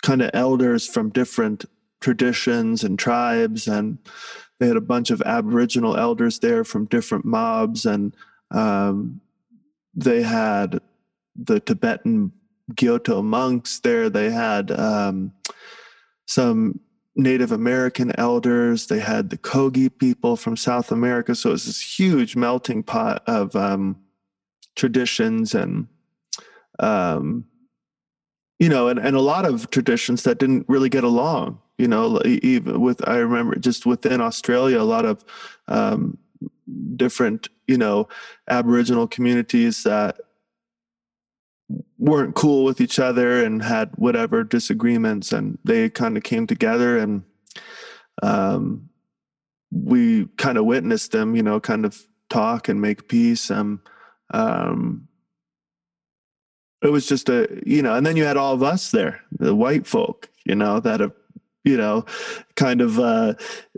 kind 0.01 0.21
of 0.21 0.31
elders 0.33 0.87
from 0.87 1.09
different 1.09 1.65
traditions 1.99 2.83
and 2.83 2.97
tribes 2.97 3.67
and 3.67 3.99
they 4.59 4.67
had 4.67 4.77
a 4.77 4.81
bunch 4.81 5.11
of 5.11 5.21
aboriginal 5.21 5.95
elders 5.97 6.39
there 6.39 6.63
from 6.63 6.85
different 6.85 7.23
mobs 7.23 7.85
and 7.85 8.15
um, 8.49 9.21
they 9.93 10.23
had 10.23 10.79
the 11.35 11.59
tibetan 11.59 12.31
Gyuto 12.73 13.23
monks 13.23 13.79
there 13.79 14.09
they 14.09 14.31
had 14.31 14.71
um, 14.71 15.31
some 16.25 16.79
native 17.15 17.51
american 17.51 18.11
elders. 18.17 18.87
They 18.87 18.99
had 18.99 19.29
the 19.29 19.37
kogi 19.37 19.89
people 19.95 20.35
from 20.35 20.55
south 20.55 20.91
america. 20.91 21.35
So 21.35 21.49
it 21.49 21.53
was 21.53 21.65
this 21.65 21.99
huge 21.99 22.35
melting 22.35 22.83
pot 22.83 23.23
of 23.27 23.55
um, 23.55 23.97
traditions 24.75 25.53
and 25.53 25.87
um, 26.79 27.45
you 28.59 28.69
know 28.69 28.87
and, 28.87 28.99
and 28.99 29.15
a 29.15 29.21
lot 29.21 29.45
of 29.45 29.69
traditions 29.71 30.23
that 30.23 30.37
didn't 30.37 30.65
really 30.69 30.89
get 30.89 31.03
along 31.03 31.59
you 31.77 31.87
know 31.87 32.21
even 32.25 32.79
with 32.79 33.07
i 33.07 33.17
remember 33.17 33.55
just 33.55 33.85
within 33.85 34.21
australia 34.21 34.79
a 34.79 34.83
lot 34.83 35.03
of 35.03 35.25
um, 35.67 36.17
different 36.95 37.49
you 37.67 37.77
know 37.77 38.07
aboriginal 38.49 39.07
communities 39.07 39.83
that 39.83 40.19
weren't 42.01 42.33
cool 42.33 42.63
with 42.63 42.81
each 42.81 42.97
other 42.97 43.43
and 43.43 43.61
had 43.61 43.91
whatever 43.95 44.43
disagreements 44.43 45.31
and 45.31 45.59
they 45.63 45.87
kind 45.87 46.17
of 46.17 46.23
came 46.23 46.47
together 46.47 46.97
and 46.97 47.23
um, 48.23 48.89
we 49.71 50.25
kind 50.37 50.57
of 50.57 50.65
witnessed 50.65 51.11
them 51.11 51.35
you 51.35 51.43
know 51.43 51.59
kind 51.59 51.85
of 51.85 52.03
talk 52.27 52.67
and 52.67 52.81
make 52.81 53.07
peace 53.07 53.51
and 53.51 53.77
um, 54.33 55.07
it 56.81 56.91
was 56.91 57.05
just 57.05 57.29
a 57.29 57.61
you 57.67 57.83
know 57.83 57.93
and 57.93 58.03
then 58.03 58.17
you 58.17 58.23
had 58.23 58.35
all 58.35 58.55
of 58.55 58.63
us 58.63 58.89
there 58.89 59.21
the 59.37 59.53
white 59.53 59.85
folk 59.85 60.27
you 60.43 60.55
know 60.55 60.79
that 60.79 61.01
have 61.01 61.13
you 61.63 61.77
know 61.77 62.03
kind 62.55 62.81
of 62.81 62.97
uh, 62.97 63.35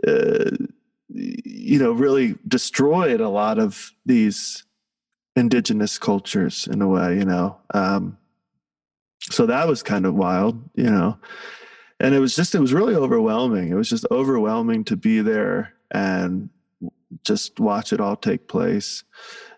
uh 0.08 0.50
you 1.10 1.78
know 1.78 1.92
really 1.92 2.36
destroyed 2.48 3.20
a 3.20 3.28
lot 3.28 3.58
of 3.58 3.92
these 4.06 4.64
indigenous 5.36 5.98
cultures 5.98 6.68
in 6.70 6.80
a 6.80 6.88
way 6.88 7.16
you 7.18 7.24
know 7.24 7.56
um 7.72 8.16
so 9.20 9.46
that 9.46 9.66
was 9.66 9.82
kind 9.82 10.06
of 10.06 10.14
wild 10.14 10.62
you 10.74 10.90
know 10.90 11.18
and 12.00 12.14
it 12.14 12.18
was 12.18 12.36
just 12.36 12.54
it 12.54 12.60
was 12.60 12.72
really 12.72 12.94
overwhelming 12.94 13.68
it 13.68 13.74
was 13.74 13.88
just 13.88 14.06
overwhelming 14.10 14.84
to 14.84 14.96
be 14.96 15.20
there 15.20 15.72
and 15.90 16.48
just 17.24 17.58
watch 17.60 17.92
it 17.92 18.00
all 18.00 18.16
take 18.16 18.48
place 18.48 19.04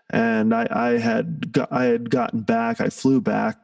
and 0.09 0.53
I, 0.53 0.67
I 0.69 0.89
had 0.97 1.51
got, 1.51 1.71
I 1.71 1.85
had 1.85 2.09
gotten 2.09 2.41
back. 2.41 2.79
I 2.79 2.89
flew 2.89 3.19
back. 3.19 3.57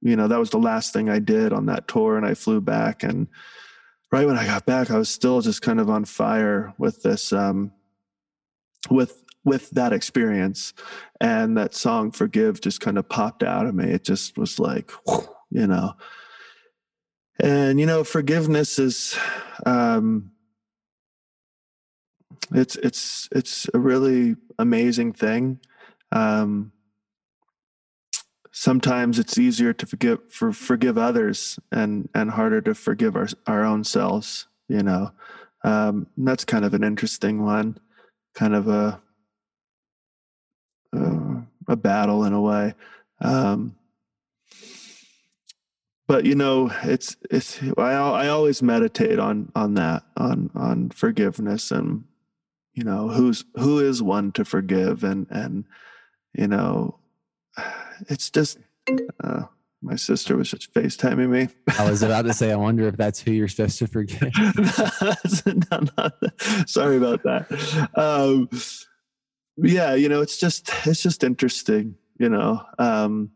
You 0.00 0.16
know, 0.16 0.28
that 0.28 0.38
was 0.38 0.50
the 0.50 0.58
last 0.58 0.92
thing 0.92 1.10
I 1.10 1.18
did 1.18 1.52
on 1.52 1.66
that 1.66 1.86
tour, 1.86 2.16
and 2.16 2.24
I 2.24 2.34
flew 2.34 2.60
back. 2.60 3.02
And 3.02 3.28
right 4.10 4.26
when 4.26 4.38
I 4.38 4.46
got 4.46 4.64
back, 4.64 4.90
I 4.90 4.96
was 4.96 5.10
still 5.10 5.42
just 5.42 5.60
kind 5.60 5.78
of 5.78 5.90
on 5.90 6.06
fire 6.06 6.72
with 6.78 7.02
this, 7.02 7.32
um, 7.32 7.72
with 8.88 9.22
with 9.44 9.70
that 9.70 9.92
experience, 9.92 10.74
and 11.20 11.56
that 11.56 11.74
song 11.74 12.10
"Forgive" 12.10 12.60
just 12.60 12.80
kind 12.80 12.98
of 12.98 13.08
popped 13.08 13.42
out 13.42 13.66
of 13.66 13.74
me. 13.74 13.90
It 13.90 14.04
just 14.04 14.36
was 14.36 14.58
like, 14.58 14.90
you 15.50 15.66
know, 15.66 15.94
and 17.38 17.80
you 17.80 17.86
know, 17.86 18.04
forgiveness 18.04 18.78
is. 18.78 19.18
Um, 19.66 20.32
it's 22.52 22.76
it's 22.76 23.28
it's 23.32 23.68
a 23.74 23.78
really 23.78 24.36
amazing 24.58 25.12
thing 25.12 25.60
um, 26.12 26.72
sometimes 28.50 29.18
it's 29.18 29.38
easier 29.38 29.72
to 29.72 29.86
forgive 29.86 30.18
for 30.30 30.52
forgive 30.52 30.98
others 30.98 31.58
and 31.70 32.08
and 32.14 32.32
harder 32.32 32.60
to 32.60 32.74
forgive 32.74 33.16
our 33.16 33.28
our 33.46 33.64
own 33.64 33.84
selves 33.84 34.46
you 34.68 34.82
know 34.82 35.10
um, 35.64 36.06
that's 36.16 36.44
kind 36.44 36.64
of 36.64 36.74
an 36.74 36.82
interesting 36.82 37.44
one 37.44 37.78
kind 38.34 38.54
of 38.54 38.68
a 38.68 39.00
uh, 40.96 41.40
a 41.68 41.76
battle 41.76 42.24
in 42.24 42.32
a 42.32 42.40
way 42.40 42.74
um, 43.20 43.76
but 46.06 46.24
you 46.24 46.34
know 46.34 46.72
it's 46.82 47.16
it's 47.30 47.60
I, 47.78 47.92
I 47.92 48.28
always 48.28 48.62
meditate 48.62 49.18
on 49.18 49.52
on 49.54 49.74
that 49.74 50.02
on 50.16 50.50
on 50.54 50.90
forgiveness 50.90 51.70
and 51.70 52.04
you 52.74 52.82
know 52.82 53.08
who's 53.08 53.44
who 53.54 53.78
is 53.78 54.02
one 54.02 54.32
to 54.32 54.44
forgive 54.44 55.04
and 55.04 55.26
and 55.30 55.64
you 56.34 56.48
know 56.48 56.98
it's 58.08 58.30
just 58.30 58.58
uh, 59.22 59.42
my 59.82 59.96
sister 59.96 60.36
was 60.36 60.50
just 60.50 60.74
FaceTiming 60.74 61.28
me. 61.30 61.48
I 61.78 61.88
was 61.88 62.02
about 62.02 62.22
to 62.22 62.32
say, 62.34 62.52
I 62.52 62.56
wonder 62.56 62.86
if 62.86 62.96
that's 62.96 63.20
who 63.20 63.32
you're 63.32 63.48
supposed 63.48 63.78
to 63.78 63.86
forgive. 63.86 64.30
no, 65.46 65.80
no, 65.96 66.10
sorry 66.66 66.96
about 66.96 67.22
that. 67.22 67.90
Um, 67.94 68.48
yeah, 69.56 69.94
you 69.94 70.08
know, 70.08 70.20
it's 70.20 70.38
just 70.38 70.70
it's 70.86 71.02
just 71.02 71.24
interesting. 71.24 71.96
You 72.18 72.28
know, 72.28 72.62
um, 72.78 73.30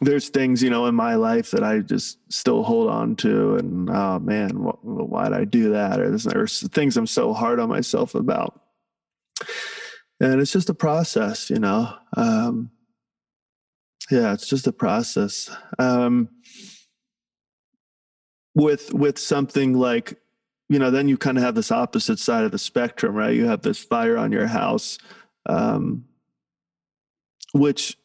there's 0.00 0.28
things 0.28 0.62
you 0.62 0.70
know 0.70 0.86
in 0.86 0.94
my 0.94 1.14
life 1.14 1.50
that 1.52 1.64
I 1.64 1.80
just 1.80 2.18
still 2.32 2.62
hold 2.62 2.90
on 2.90 3.16
to, 3.16 3.56
and 3.56 3.90
oh 3.90 4.18
man, 4.18 4.50
why 4.52 5.24
did 5.24 5.34
I 5.34 5.44
do 5.44 5.70
that? 5.70 6.00
Or 6.00 6.08
there's, 6.08 6.24
there's 6.24 6.68
things 6.68 6.96
I'm 6.96 7.06
so 7.06 7.32
hard 7.32 7.60
on 7.60 7.68
myself 7.68 8.14
about, 8.14 8.60
and 10.20 10.40
it's 10.40 10.52
just 10.52 10.70
a 10.70 10.74
process, 10.74 11.50
you 11.50 11.58
know. 11.58 11.94
Um, 12.16 12.70
yeah, 14.10 14.32
it's 14.32 14.48
just 14.48 14.66
a 14.66 14.72
process. 14.72 15.50
Um, 15.78 16.28
with 18.54 18.92
with 18.92 19.18
something 19.18 19.74
like, 19.74 20.18
you 20.68 20.78
know, 20.78 20.90
then 20.90 21.08
you 21.08 21.16
kind 21.16 21.36
of 21.36 21.44
have 21.44 21.54
this 21.54 21.70
opposite 21.70 22.18
side 22.18 22.44
of 22.44 22.52
the 22.52 22.58
spectrum, 22.58 23.14
right? 23.14 23.34
You 23.34 23.46
have 23.46 23.62
this 23.62 23.78
fire 23.78 24.16
on 24.16 24.32
your 24.32 24.46
house, 24.46 24.98
um, 25.46 26.04
which 27.52 27.96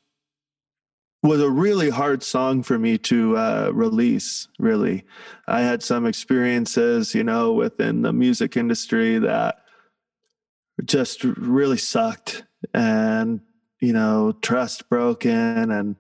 was 1.24 1.42
a 1.42 1.50
really 1.50 1.90
hard 1.90 2.24
song 2.24 2.64
for 2.64 2.78
me 2.78 2.98
to 2.98 3.38
uh, 3.38 3.72
release. 3.74 4.48
Really, 4.58 5.06
I 5.48 5.62
had 5.62 5.84
some 5.84 6.06
experiences, 6.06 7.16
you 7.16 7.24
know, 7.24 7.54
within 7.54 8.02
the 8.02 8.14
music 8.14 8.58
industry 8.58 9.20
that 9.20 9.60
just 10.84 11.24
really 11.24 11.78
sucked, 11.78 12.44
and 12.74 13.42
you 13.80 13.94
know, 13.94 14.34
trust 14.42 14.90
broken, 14.90 15.72
and 15.72 15.96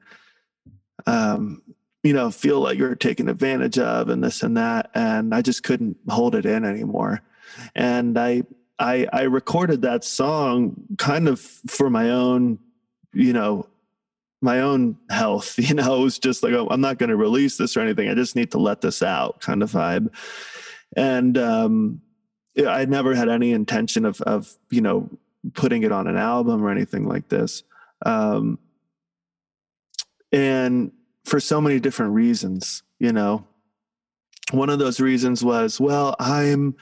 um, 1.05 1.61
you 2.03 2.13
know, 2.13 2.31
feel 2.31 2.61
like 2.61 2.77
you're 2.77 2.95
taken 2.95 3.29
advantage 3.29 3.77
of, 3.77 4.09
and 4.09 4.23
this 4.23 4.43
and 4.43 4.57
that, 4.57 4.89
and 4.93 5.33
I 5.33 5.41
just 5.41 5.63
couldn't 5.63 5.97
hold 6.07 6.35
it 6.35 6.45
in 6.45 6.65
anymore, 6.65 7.21
and 7.75 8.17
I. 8.17 8.43
I, 8.81 9.07
I 9.11 9.23
recorded 9.23 9.81
that 9.81 10.05
song 10.05 10.85
kind 10.97 11.27
of 11.27 11.41
for 11.41 11.89
my 11.89 12.11
own, 12.11 12.59
you 13.11 13.33
know, 13.33 13.67
my 14.41 14.61
own 14.61 14.97
health. 15.09 15.57
You 15.69 15.75
know, 15.75 15.99
it 15.99 16.03
was 16.03 16.17
just 16.17 16.43
like, 16.43 16.53
oh, 16.53 16.67
I'm 16.71 16.81
not 16.81 16.97
going 16.97 17.09
to 17.09 17.15
release 17.15 17.57
this 17.57 17.75
or 17.75 17.81
anything. 17.81 18.09
I 18.09 18.15
just 18.15 18.35
need 18.35 18.51
to 18.51 18.57
let 18.57 18.81
this 18.81 19.03
out 19.03 19.41
kind 19.41 19.61
of 19.61 19.71
vibe. 19.71 20.15
And 20.95 21.37
um, 21.37 22.01
I 22.67 22.85
never 22.85 23.13
had 23.13 23.29
any 23.29 23.51
intention 23.51 24.05
of, 24.05 24.21
of, 24.21 24.55
you 24.71 24.81
know, 24.81 25.09
putting 25.53 25.83
it 25.83 25.91
on 25.91 26.07
an 26.07 26.17
album 26.17 26.63
or 26.63 26.71
anything 26.71 27.07
like 27.07 27.29
this. 27.29 27.63
Um, 28.05 28.57
and 30.31 30.91
for 31.29 31.39
so 31.39 31.61
many 31.61 31.79
different 31.79 32.13
reasons, 32.13 32.83
you 32.99 33.13
know, 33.13 33.45
one 34.51 34.69
of 34.69 34.79
those 34.79 34.99
reasons 34.99 35.43
was, 35.43 35.79
well, 35.79 36.15
I'm, 36.19 36.75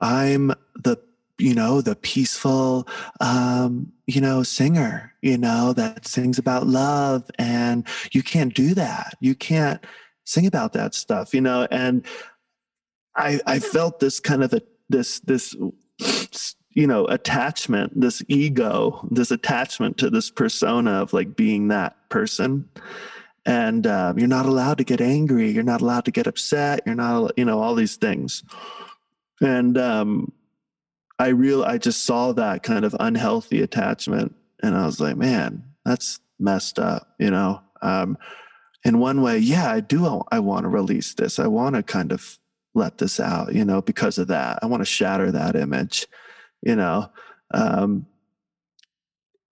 I'm 0.00 0.52
the 0.74 0.98
you 1.38 1.54
know 1.54 1.80
the 1.80 1.96
peaceful 1.96 2.86
um 3.20 3.90
you 4.06 4.20
know 4.20 4.42
singer 4.42 5.12
you 5.22 5.36
know 5.36 5.72
that 5.72 6.06
sings 6.06 6.38
about 6.38 6.66
love 6.66 7.28
and 7.38 7.86
you 8.12 8.22
can't 8.22 8.54
do 8.54 8.74
that. 8.74 9.16
You 9.20 9.34
can't 9.34 9.84
sing 10.24 10.46
about 10.46 10.72
that 10.74 10.94
stuff 10.94 11.34
you 11.34 11.40
know? 11.40 11.66
And 11.70 12.06
i 13.16 13.40
i 13.46 13.58
felt 13.58 13.98
this 13.98 14.20
kind 14.20 14.44
of 14.44 14.52
a 14.52 14.62
this 14.88 15.20
this 15.20 15.56
you 16.70 16.86
know 16.86 17.06
attachment 17.06 17.98
this 17.98 18.22
ego 18.28 19.06
this 19.10 19.30
attachment 19.30 19.98
to 19.98 20.10
this 20.10 20.30
persona 20.30 21.02
of 21.02 21.12
like 21.12 21.34
being 21.34 21.68
that 21.68 22.08
person 22.08 22.68
and 23.44 23.86
uh, 23.86 24.14
you're 24.16 24.28
not 24.28 24.46
allowed 24.46 24.78
to 24.78 24.84
get 24.84 25.00
angry 25.00 25.50
you're 25.50 25.62
not 25.62 25.80
allowed 25.80 26.04
to 26.04 26.10
get 26.10 26.26
upset 26.26 26.80
you're 26.86 26.94
not 26.94 27.32
you 27.36 27.44
know 27.44 27.60
all 27.60 27.74
these 27.74 27.96
things. 27.96 28.42
And 29.40 29.76
um, 29.76 30.32
i 31.18 31.28
real 31.28 31.64
i 31.64 31.78
just 31.78 32.04
saw 32.04 32.32
that 32.32 32.62
kind 32.62 32.84
of 32.84 32.94
unhealthy 33.00 33.60
attachment 33.60 34.34
and 34.62 34.76
i 34.76 34.86
was 34.86 35.00
like 35.00 35.16
man 35.16 35.64
that's 35.84 36.20
messed 36.38 36.78
up 36.78 37.14
you 37.18 37.30
know? 37.30 37.60
Um, 37.82 38.16
in 38.84 38.98
one 38.98 39.22
way 39.22 39.38
yeah 39.38 39.70
i 39.70 39.80
do 39.80 40.22
i 40.30 40.38
want 40.38 40.64
to 40.64 40.68
release 40.68 41.14
this 41.14 41.38
i 41.38 41.46
want 41.46 41.74
to 41.74 41.82
kind 41.82 42.12
of 42.12 42.38
let 42.74 42.98
this 42.98 43.20
out 43.20 43.54
you 43.54 43.64
know 43.64 43.82
because 43.82 44.18
of 44.18 44.28
that 44.28 44.58
i 44.62 44.66
want 44.66 44.80
to 44.80 44.86
shatter 44.86 45.30
that 45.32 45.56
image 45.56 46.06
you 46.62 46.76
know? 46.76 47.10
Um, 47.52 48.06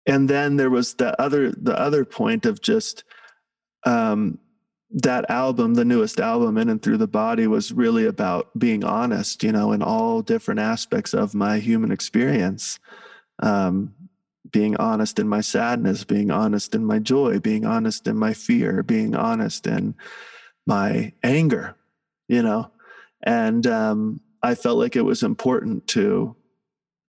and 0.06 0.28
then 0.28 0.56
there 0.56 0.70
was 0.70 0.94
the 0.94 1.20
other 1.20 1.52
the 1.52 1.78
other 1.78 2.04
point 2.04 2.46
of 2.46 2.62
just 2.62 3.04
um, 3.84 4.38
that 4.92 5.30
album 5.30 5.74
the 5.74 5.84
newest 5.84 6.18
album 6.18 6.58
in 6.58 6.68
and 6.68 6.82
through 6.82 6.96
the 6.96 7.06
body 7.06 7.46
was 7.46 7.72
really 7.72 8.06
about 8.06 8.50
being 8.58 8.82
honest 8.84 9.42
you 9.44 9.52
know 9.52 9.72
in 9.72 9.82
all 9.82 10.20
different 10.20 10.58
aspects 10.60 11.14
of 11.14 11.34
my 11.34 11.58
human 11.58 11.92
experience. 11.92 12.78
Um, 13.42 13.94
being 14.52 14.76
honest 14.76 15.18
in 15.18 15.28
my 15.28 15.40
sadness 15.40 16.02
being 16.02 16.30
honest 16.30 16.74
in 16.74 16.84
my 16.84 16.98
joy 16.98 17.38
being 17.38 17.64
honest 17.64 18.06
in 18.08 18.16
my 18.16 18.32
fear 18.32 18.82
being 18.82 19.14
honest 19.14 19.66
in 19.66 19.94
my 20.66 21.12
anger 21.22 21.76
you 22.28 22.42
know? 22.42 22.70
And 23.22 23.66
um, 23.66 24.20
i 24.42 24.54
felt 24.54 24.78
like 24.78 24.96
it 24.96 25.02
was 25.02 25.22
important 25.22 25.86
to 25.88 26.34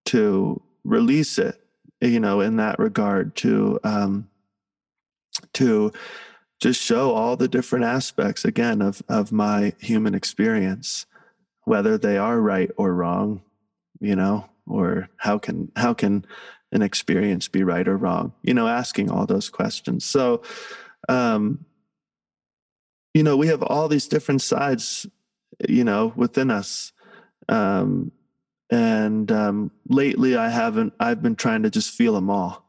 to 0.06 0.62
release 0.84 1.38
it 1.38 1.62
you 2.02 2.20
know 2.20 2.42
in 2.42 2.58
that 2.58 2.80
regard 2.80 3.36
to 3.38 3.80
um 3.84 4.28
to 5.54 5.92
just 6.62 6.82
show 6.82 7.12
all 7.12 7.36
the 7.36 7.48
different 7.48 7.84
aspects 7.84 8.46
again 8.46 8.82
of 8.82 9.02
of 9.10 9.32
my 9.32 9.74
human 9.80 10.16
experience 10.16 11.06
whether 11.66 11.98
they 11.98 12.18
are 12.18 12.40
right 12.40 12.72
or 12.78 12.94
wrong 12.94 13.42
you 14.00 14.16
know 14.16 14.46
or 14.68 15.10
how 15.18 15.38
can 15.38 15.72
how 15.76 15.94
can 15.94 16.26
an 16.72 16.82
experience 16.82 17.48
be 17.48 17.64
right 17.64 17.88
or 17.88 17.98
wrong 17.98 18.32
you 18.44 18.54
know 18.54 18.68
asking 18.68 19.12
all 19.12 19.26
those 19.26 19.50
questions 19.50 20.06
so 20.06 20.42
um 21.10 21.66
you 23.14 23.24
know 23.24 23.36
we 23.36 23.48
have 23.48 23.64
all 23.64 23.90
these 23.90 24.08
different 24.08 24.42
sides 24.42 25.06
you 25.68 25.84
know 25.84 26.14
within 26.16 26.50
us 26.50 26.94
um 27.50 28.12
and 28.72 29.30
um, 29.32 29.70
lately 29.90 30.38
I 30.38 30.50
haven't. 30.50 30.94
I've 31.00 31.22
been 31.22 31.36
trying 31.36 31.64
to 31.64 31.70
just 31.70 31.92
feel 31.92 32.14
them 32.14 32.30
all, 32.30 32.66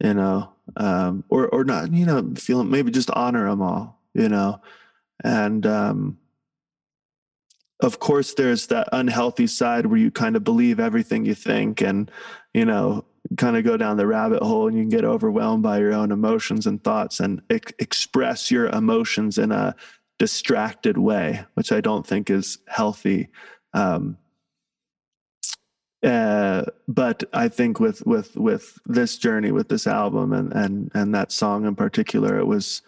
you 0.00 0.12
know, 0.12 0.52
um, 0.76 1.24
or 1.28 1.48
or 1.48 1.64
not, 1.64 1.92
you 1.92 2.06
know, 2.06 2.32
feel 2.36 2.64
maybe 2.64 2.90
just 2.90 3.10
honor 3.10 3.48
them 3.48 3.62
all, 3.62 4.00
you 4.14 4.28
know, 4.28 4.60
and 5.22 5.66
um, 5.66 6.18
of 7.80 7.98
course 7.98 8.34
there's 8.34 8.66
that 8.68 8.88
unhealthy 8.92 9.46
side 9.46 9.86
where 9.86 9.98
you 9.98 10.10
kind 10.10 10.36
of 10.36 10.44
believe 10.44 10.80
everything 10.80 11.24
you 11.24 11.34
think, 11.34 11.80
and 11.80 12.10
you 12.54 12.64
know, 12.64 13.04
kind 13.36 13.56
of 13.56 13.64
go 13.64 13.76
down 13.76 13.96
the 13.96 14.06
rabbit 14.06 14.42
hole, 14.42 14.68
and 14.68 14.76
you 14.76 14.82
can 14.82 14.90
get 14.90 15.04
overwhelmed 15.04 15.62
by 15.62 15.78
your 15.78 15.92
own 15.92 16.10
emotions 16.10 16.66
and 16.66 16.82
thoughts, 16.82 17.20
and 17.20 17.42
ex- 17.50 17.72
express 17.78 18.50
your 18.50 18.66
emotions 18.66 19.38
in 19.38 19.52
a 19.52 19.74
distracted 20.18 20.98
way, 20.98 21.44
which 21.54 21.72
I 21.72 21.80
don't 21.80 22.06
think 22.06 22.30
is 22.30 22.58
healthy. 22.66 23.28
Um, 23.74 24.16
uh, 26.04 26.64
but 26.86 27.24
I 27.32 27.48
think 27.48 27.80
with 27.80 28.04
with 28.06 28.36
with 28.36 28.78
this 28.86 29.16
journey, 29.18 29.50
with 29.50 29.68
this 29.68 29.86
album, 29.86 30.32
and 30.32 30.52
and 30.52 30.90
and 30.94 31.14
that 31.14 31.32
song 31.32 31.66
in 31.66 31.74
particular, 31.74 32.38
it 32.38 32.46
was 32.46 32.82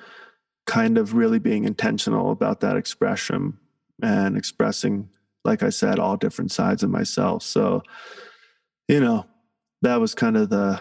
kind 0.66 0.98
of 0.98 1.14
really 1.14 1.38
being 1.38 1.64
intentional 1.64 2.30
about 2.30 2.60
that 2.60 2.76
expression 2.76 3.58
and 4.02 4.36
expressing, 4.36 5.08
like 5.44 5.62
I 5.62 5.70
said, 5.70 5.98
all 5.98 6.16
different 6.16 6.52
sides 6.52 6.82
of 6.82 6.90
myself. 6.90 7.42
So, 7.42 7.82
you 8.86 9.00
know, 9.00 9.26
that 9.82 9.96
was 9.96 10.14
kind 10.14 10.36
of 10.36 10.50
the 10.50 10.80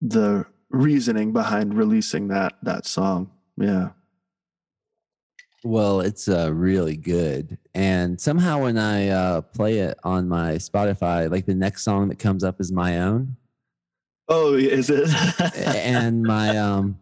the 0.00 0.46
reasoning 0.70 1.32
behind 1.32 1.74
releasing 1.74 2.28
that 2.28 2.54
that 2.62 2.86
song. 2.86 3.32
Yeah. 3.56 3.90
Well, 5.68 6.00
it's 6.00 6.30
uh, 6.30 6.50
really 6.54 6.96
good. 6.96 7.58
And 7.74 8.18
somehow 8.18 8.62
when 8.62 8.78
I 8.78 9.08
uh, 9.08 9.42
play 9.42 9.80
it 9.80 9.98
on 10.02 10.26
my 10.26 10.52
Spotify, 10.52 11.30
like 11.30 11.44
the 11.44 11.54
next 11.54 11.82
song 11.82 12.08
that 12.08 12.18
comes 12.18 12.42
up 12.42 12.58
is 12.58 12.72
my 12.72 13.00
own. 13.02 13.36
Oh, 14.28 14.54
is 14.54 14.88
it? 14.88 15.10
and 15.66 16.22
my 16.22 16.56
um, 16.56 16.98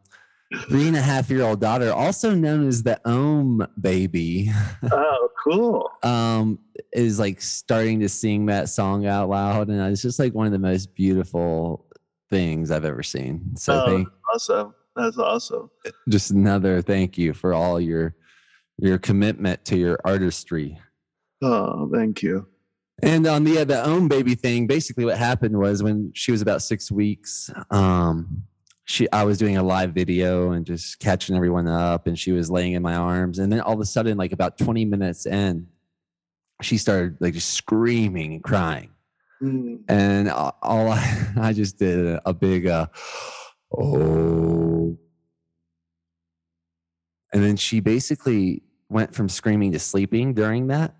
three 0.69 0.89
and 0.89 0.97
a 0.97 1.01
half 1.01 1.31
year 1.31 1.43
old 1.43 1.61
daughter, 1.61 1.93
also 1.93 2.35
known 2.35 2.67
as 2.67 2.83
the 2.83 3.01
Ohm 3.05 3.65
baby. 3.81 4.51
oh, 4.91 5.29
cool. 5.45 5.89
um, 6.03 6.59
is 6.93 7.21
like 7.21 7.41
starting 7.41 8.01
to 8.01 8.09
sing 8.09 8.47
that 8.47 8.69
song 8.69 9.07
out 9.07 9.29
loud. 9.29 9.69
And 9.69 9.81
it's 9.93 10.03
just 10.03 10.19
like 10.19 10.35
one 10.35 10.47
of 10.47 10.53
the 10.53 10.59
most 10.59 10.93
beautiful 10.93 11.87
things 12.31 12.73
I've 12.73 12.85
ever 12.85 13.05
seen. 13.05 13.55
So 13.55 13.81
oh, 13.81 13.87
thank, 13.87 14.09
awesome. 14.35 14.75
That's 14.97 15.19
awesome. 15.19 15.71
just 16.09 16.33
another 16.33 16.83
thank 16.83 17.17
you 17.17 17.33
for 17.33 17.55
all 17.55 17.81
your 17.81 18.17
your 18.79 18.99
commitment 18.99 19.65
to 19.67 19.77
your 19.77 19.99
artistry. 20.05 20.79
Oh, 21.43 21.91
thank 21.93 22.23
you. 22.23 22.47
And 23.03 23.27
on 23.27 23.45
the 23.45 23.65
the 23.65 23.85
Ohm 23.85 24.09
baby 24.09 24.35
thing, 24.35 24.67
basically 24.67 25.05
what 25.05 25.19
happened 25.19 25.59
was 25.59 25.83
when 25.83 26.13
she 26.15 26.33
was 26.33 26.41
about 26.41 26.63
six 26.63 26.91
weeks, 26.91 27.51
um, 27.71 28.45
she 28.85 29.11
I 29.13 29.25
was 29.25 29.37
doing 29.37 29.57
a 29.59 29.63
live 29.63 29.93
video 29.93 30.53
and 30.53 30.65
just 30.65 30.99
catching 30.99 31.37
everyone 31.37 31.69
up, 31.69 32.07
and 32.07 32.19
she 32.19 32.33
was 32.33 32.51
laying 32.51 32.73
in 32.73 32.83
my 32.83 32.95
arms, 32.95 33.39
and 33.39 33.53
then 33.53 33.61
all 33.61 33.75
of 33.75 33.81
a 33.81 33.85
sudden, 33.85 34.17
like 34.17 34.33
about 34.33 34.57
twenty 34.57 34.87
minutes 34.87 35.27
in, 35.27 35.67
she 36.63 36.79
started 36.79 37.19
like 37.21 37.35
just 37.35 37.51
screaming 37.53 38.35
and 38.35 38.43
crying, 38.43 38.91
Mm. 39.43 39.81
and 39.89 40.31
all 40.31 40.57
I, 40.63 41.27
I 41.39 41.53
just 41.53 41.79
did 41.79 42.19
a 42.25 42.33
big 42.33 42.67
uh, 42.67 42.87
oh, 43.79 44.97
and 47.33 47.43
then 47.45 47.57
she 47.57 47.81
basically 47.81 48.63
went 48.89 49.15
from 49.15 49.29
screaming 49.29 49.73
to 49.73 49.79
sleeping 49.79 50.35
during 50.35 50.69
that. 50.69 50.95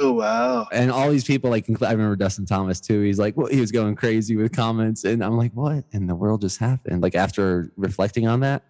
Oh, 0.00 0.12
wow. 0.12 0.68
and 0.70 0.92
all 0.92 1.10
these 1.10 1.24
people 1.24 1.50
like 1.50 1.66
i 1.82 1.90
remember 1.90 2.14
dustin 2.14 2.46
thomas 2.46 2.78
too. 2.80 3.02
He's 3.02 3.18
like 3.18 3.36
well 3.36 3.48
he 3.48 3.60
was 3.60 3.72
going 3.72 3.96
crazy 3.96 4.36
with 4.36 4.52
comments. 4.54 5.02
And 5.02 5.24
i'm 5.24 5.36
like 5.36 5.52
what 5.54 5.84
in 5.90 6.06
the 6.06 6.14
world 6.14 6.40
just 6.40 6.60
happened? 6.60 7.02
Like 7.02 7.16
after 7.16 7.72
reflecting 7.76 8.28
on 8.28 8.40
that. 8.40 8.62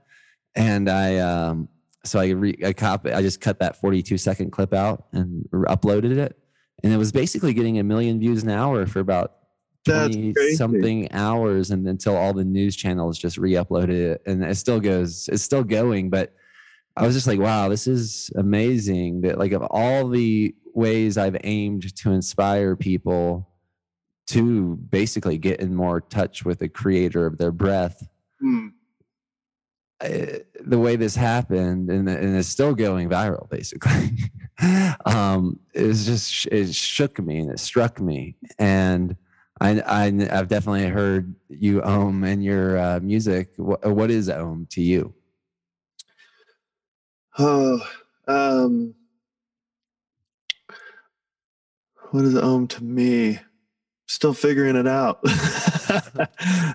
And 0.54 0.88
i 0.88 1.18
um 1.18 1.68
so 2.02 2.18
i 2.18 2.28
re- 2.28 2.58
i 2.64 2.72
copy 2.72 3.12
i 3.12 3.20
just 3.20 3.42
cut 3.42 3.58
that 3.58 3.78
42 3.78 4.16
second 4.16 4.52
clip 4.52 4.72
out 4.72 5.04
and 5.12 5.46
uploaded 5.52 6.16
it. 6.16 6.38
And 6.82 6.94
it 6.94 6.96
was 6.96 7.12
basically 7.12 7.52
getting 7.52 7.78
a 7.78 7.84
million 7.84 8.18
views 8.18 8.42
an 8.42 8.48
hour 8.48 8.86
for 8.86 9.00
about 9.00 9.34
20 9.84 10.32
something 10.54 11.12
hours. 11.12 11.70
And 11.70 11.86
until 11.88 12.16
all 12.16 12.32
the 12.32 12.44
news 12.44 12.74
channels 12.74 13.18
just 13.18 13.36
re-uploaded 13.36 13.90
it. 13.90 14.22
And 14.24 14.42
it 14.42 14.56
still 14.56 14.80
goes 14.80 15.28
it's 15.30 15.42
still 15.42 15.64
going 15.64 16.08
but 16.08 16.32
i 16.98 17.06
was 17.06 17.14
just 17.14 17.26
like 17.26 17.38
wow 17.40 17.68
this 17.68 17.86
is 17.86 18.30
amazing 18.36 19.20
that 19.22 19.38
like 19.38 19.52
of 19.52 19.62
all 19.70 20.08
the 20.08 20.54
ways 20.74 21.16
i've 21.18 21.36
aimed 21.44 21.94
to 21.96 22.12
inspire 22.12 22.76
people 22.76 23.48
to 24.26 24.76
basically 24.90 25.38
get 25.38 25.58
in 25.60 25.74
more 25.74 26.00
touch 26.00 26.44
with 26.44 26.58
the 26.58 26.68
creator 26.68 27.26
of 27.26 27.38
their 27.38 27.52
breath 27.52 28.06
Mm. 28.44 28.72
I- 30.00 30.42
the 30.64 30.78
way 30.78 30.94
this 30.96 31.16
happened 31.16 31.90
and, 31.90 32.08
and 32.08 32.36
it's 32.36 32.48
still 32.48 32.74
going 32.74 33.08
viral 33.08 33.48
basically. 33.50 34.10
Um 35.06 35.60
it's 35.72 36.04
just 36.04 36.46
it 36.46 36.74
shook 36.74 37.20
me 37.20 37.38
and 37.38 37.50
it 37.52 37.60
struck 37.60 38.00
me. 38.00 38.34
And 38.58 39.16
I, 39.60 39.80
I 39.80 40.06
i've 40.32 40.48
definitely 40.48 40.86
heard 40.86 41.34
you 41.48 41.80
ohm 41.82 42.24
in 42.24 42.42
your 42.42 42.76
uh, 42.76 42.98
music. 43.00 43.52
What, 43.56 43.84
what 43.86 44.10
is 44.10 44.28
ohm 44.28 44.66
to 44.70 44.82
you 44.82 45.14
Oh, 47.40 47.80
um, 48.26 48.94
what 52.10 52.24
is 52.24 52.36
Om 52.36 52.66
to 52.68 52.82
me? 52.82 53.38
Still 54.06 54.34
figuring 54.34 54.74
it 54.74 54.88
out. 54.88 55.20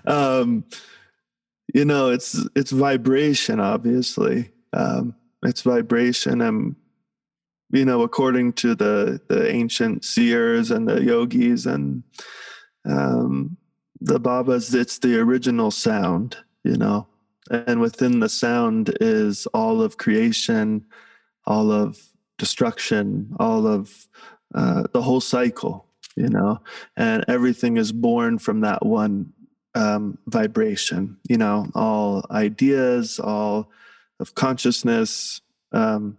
um, 0.06 0.64
you 1.74 1.84
know, 1.84 2.10
it's 2.10 2.38
it's 2.56 2.70
vibration. 2.70 3.60
Obviously, 3.60 4.52
um, 4.72 5.14
it's 5.42 5.62
vibration. 5.62 6.40
And 6.40 6.76
you 7.70 7.84
know, 7.84 8.02
according 8.02 8.54
to 8.54 8.74
the 8.74 9.20
the 9.28 9.50
ancient 9.50 10.04
seers 10.04 10.70
and 10.70 10.88
the 10.88 11.02
yogis 11.02 11.66
and 11.66 12.04
um, 12.86 13.58
the 14.00 14.18
babas, 14.18 14.74
it's 14.74 14.98
the 14.98 15.18
original 15.18 15.70
sound. 15.70 16.38
You 16.62 16.76
know, 16.78 17.06
and 17.50 17.80
within 17.80 18.20
the 18.20 18.28
sound 18.28 18.96
is 19.00 19.46
all 19.48 19.82
of 19.82 19.96
creation 19.96 20.84
all 21.46 21.70
of 21.70 22.00
destruction 22.38 23.34
all 23.38 23.66
of 23.66 24.06
uh, 24.54 24.84
the 24.92 25.02
whole 25.02 25.20
cycle 25.20 25.86
you 26.16 26.28
know, 26.28 26.60
and 26.96 27.24
everything 27.28 27.76
is 27.76 27.92
born 27.92 28.38
from 28.38 28.60
that 28.60 28.84
one 28.84 29.32
um, 29.74 30.18
vibration, 30.26 31.18
you 31.28 31.36
know, 31.36 31.66
all 31.74 32.24
ideas, 32.30 33.18
all 33.18 33.70
of 34.20 34.34
consciousness. 34.34 35.40
Um, 35.72 36.18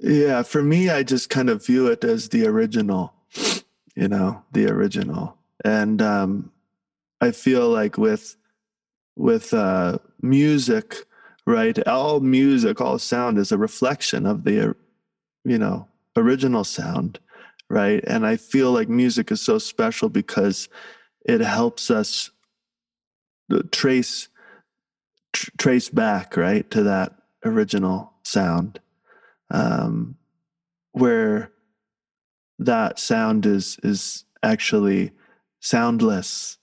yeah, 0.00 0.42
for 0.42 0.62
me, 0.62 0.88
I 0.88 1.02
just 1.02 1.28
kind 1.28 1.50
of 1.50 1.66
view 1.66 1.88
it 1.88 2.04
as 2.04 2.30
the 2.30 2.46
original, 2.46 3.12
you 3.94 4.08
know, 4.08 4.42
the 4.52 4.70
original. 4.70 5.36
And 5.64 6.00
um, 6.00 6.52
I 7.20 7.32
feel 7.32 7.68
like 7.68 7.98
with 7.98 8.36
with 9.18 9.52
uh, 9.52 9.98
music, 10.22 10.96
right? 11.46 11.86
All 11.86 12.20
music, 12.20 12.80
all 12.80 12.98
sound 12.98 13.36
is 13.36 13.52
a 13.52 13.58
reflection 13.58 14.24
of 14.24 14.44
the, 14.44 14.74
you 15.44 15.58
know, 15.58 15.88
original 16.16 16.64
sound, 16.64 17.18
right? 17.68 18.02
And 18.06 18.24
I 18.24 18.36
feel 18.36 18.72
like 18.72 18.88
music 18.88 19.30
is 19.30 19.42
so 19.42 19.58
special 19.58 20.08
because 20.08 20.68
it 21.26 21.40
helps 21.40 21.90
us 21.90 22.30
trace 23.72 24.28
tr- 25.32 25.50
trace 25.58 25.88
back, 25.88 26.36
right, 26.36 26.70
to 26.70 26.84
that 26.84 27.14
original 27.44 28.12
sound, 28.22 28.78
um, 29.50 30.16
where 30.92 31.50
that 32.60 32.98
sound 32.98 33.46
is 33.46 33.78
is 33.82 34.24
actually 34.42 35.12
soundless 35.60 36.57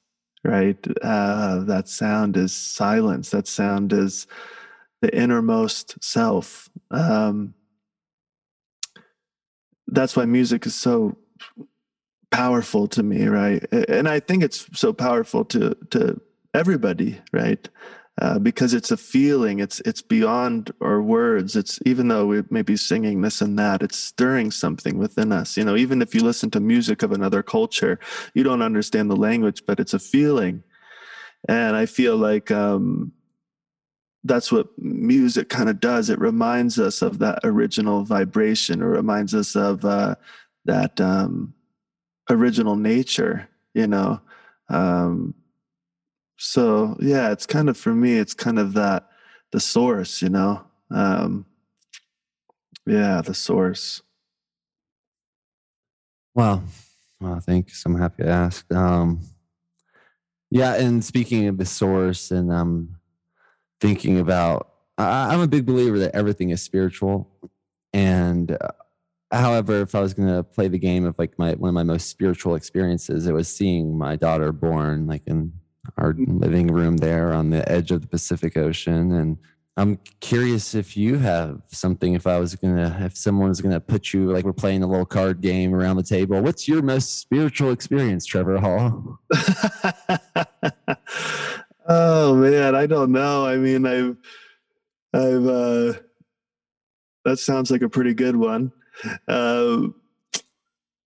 right? 0.45 0.77
Uh, 1.01 1.59
that 1.65 1.89
sound 1.89 2.37
is 2.37 2.55
silence. 2.55 3.31
That 3.31 3.47
sound 3.47 3.91
is 3.93 4.27
the 5.01 5.15
innermost 5.15 6.01
self. 6.03 6.69
Um, 6.91 7.53
that's 9.87 10.15
why 10.15 10.25
music 10.25 10.65
is 10.65 10.75
so 10.75 11.17
powerful 12.31 12.87
to 12.87 13.03
me, 13.03 13.27
right? 13.27 13.63
And 13.71 14.07
I 14.07 14.19
think 14.19 14.43
it's 14.43 14.67
so 14.77 14.93
powerful 14.93 15.45
to 15.45 15.75
to 15.91 16.19
everybody, 16.53 17.19
right? 17.31 17.67
Uh, 18.22 18.39
because 18.39 18.74
it's 18.74 18.91
a 18.91 18.97
feeling. 18.97 19.59
It's 19.59 19.82
it's 19.82 20.01
beyond 20.01 20.72
our 20.80 21.01
words. 21.01 21.57
It's 21.57 21.80
even 21.86 22.07
though 22.07 22.26
we 22.26 22.43
may 22.49 22.61
be 22.61 22.78
singing 22.78 23.20
this 23.20 23.41
and 23.41 23.59
that, 23.59 23.82
it's 23.82 23.99
stirring 23.99 24.51
something 24.51 24.97
within 24.97 25.34
us. 25.34 25.57
You 25.57 25.66
know, 25.66 25.76
even 25.76 26.01
if 26.01 26.16
you 26.16 26.24
listen 26.24 26.49
to 26.51 26.61
music 26.61 27.03
of 27.03 27.11
another 27.11 27.43
culture, 27.43 27.99
you 28.34 28.43
don't 28.43 28.61
understand 28.61 29.11
the 29.11 29.18
language, 29.18 29.63
but 29.68 29.82
it's 29.82 29.93
a 29.93 29.99
feeling. 29.99 30.63
And 31.49 31.76
I 31.76 31.86
feel 31.88 32.16
like 32.16 32.51
um, 32.51 33.11
that's 34.24 34.49
what 34.49 34.68
music 34.78 35.49
kind 35.49 35.68
of 35.68 35.82
does. 35.82 36.09
It 36.09 36.20
reminds 36.20 36.80
us 36.80 37.01
of 37.01 37.20
that 37.20 37.39
original 37.43 38.05
vibration, 38.05 38.82
or 38.82 38.91
reminds 38.91 39.36
us 39.36 39.57
of 39.57 39.84
uh, 39.84 40.16
that 40.63 41.01
um, 41.01 41.53
original 42.30 42.78
nature. 42.78 43.49
You 43.74 43.88
know. 43.88 44.22
Um, 44.70 45.36
so 46.38 46.95
yeah 46.99 47.31
it's 47.31 47.45
kind 47.45 47.69
of 47.69 47.77
for 47.77 47.93
me 47.93 48.17
it's 48.17 48.33
kind 48.33 48.59
of 48.59 48.73
that 48.73 49.07
the 49.51 49.59
source 49.59 50.21
you 50.21 50.29
know? 50.29 50.65
Um 50.91 51.45
yeah 52.86 53.21
the 53.21 53.33
source. 53.33 54.01
Well 56.36 56.63
well 57.19 57.39
thanks 57.39 57.83
i'm 57.86 57.97
happy 57.97 58.23
to 58.23 58.29
ask 58.29 58.71
um 58.73 59.21
yeah 60.51 60.75
and 60.75 61.03
speaking 61.03 61.47
of 61.47 61.57
the 61.57 61.65
source 61.65 62.31
and 62.31 62.53
i'm 62.53 62.97
thinking 63.79 64.19
about 64.19 64.69
I, 64.97 65.33
i'm 65.33 65.41
a 65.41 65.47
big 65.47 65.65
believer 65.65 65.97
that 65.99 66.15
everything 66.15 66.49
is 66.49 66.61
spiritual 66.61 67.29
and 67.93 68.51
uh, 68.51 68.67
however 69.31 69.81
if 69.81 69.95
i 69.95 70.01
was 70.01 70.13
going 70.13 70.27
to 70.27 70.43
play 70.43 70.67
the 70.67 70.77
game 70.77 71.05
of 71.05 71.17
like 71.17 71.39
my 71.39 71.53
one 71.53 71.69
of 71.69 71.73
my 71.73 71.83
most 71.83 72.09
spiritual 72.09 72.55
experiences 72.55 73.27
it 73.27 73.33
was 73.33 73.53
seeing 73.53 73.97
my 73.97 74.15
daughter 74.15 74.51
born 74.51 75.07
like 75.07 75.23
in 75.25 75.53
our 75.97 76.13
living 76.17 76.67
room 76.67 76.97
there 76.97 77.33
on 77.33 77.49
the 77.49 77.69
edge 77.69 77.91
of 77.91 78.01
the 78.01 78.07
Pacific 78.07 78.57
Ocean. 78.57 79.11
And 79.11 79.38
I'm 79.77 79.99
curious 80.21 80.73
if 80.73 80.95
you 80.95 81.17
have 81.17 81.61
something, 81.67 82.13
if 82.13 82.25
I 82.25 82.39
was 82.39 82.55
going 82.55 82.77
to, 82.77 82.97
if 83.01 83.17
someone 83.17 83.49
was 83.49 83.59
going 83.61 83.73
to 83.73 83.81
put 83.81 84.13
you, 84.13 84.31
like 84.31 84.45
we're 84.45 84.53
playing 84.53 84.83
a 84.83 84.88
little 84.88 85.05
card 85.05 85.41
game 85.41 85.75
around 85.75 85.97
the 85.97 86.03
table. 86.03 86.41
What's 86.41 86.67
your 86.67 86.81
most 86.81 87.19
spiritual 87.19 87.71
experience, 87.71 88.25
Trevor 88.25 88.57
Hall? 88.59 89.19
oh, 91.88 92.36
man. 92.36 92.75
I 92.75 92.86
don't 92.86 93.11
know. 93.11 93.45
I 93.45 93.57
mean, 93.57 93.86
I've, 93.86 94.15
I've, 95.13 95.45
uh, 95.45 95.93
that 97.25 97.39
sounds 97.39 97.69
like 97.69 97.81
a 97.81 97.89
pretty 97.89 98.13
good 98.13 98.38
one. 98.38 98.71
Uh, 99.27 99.88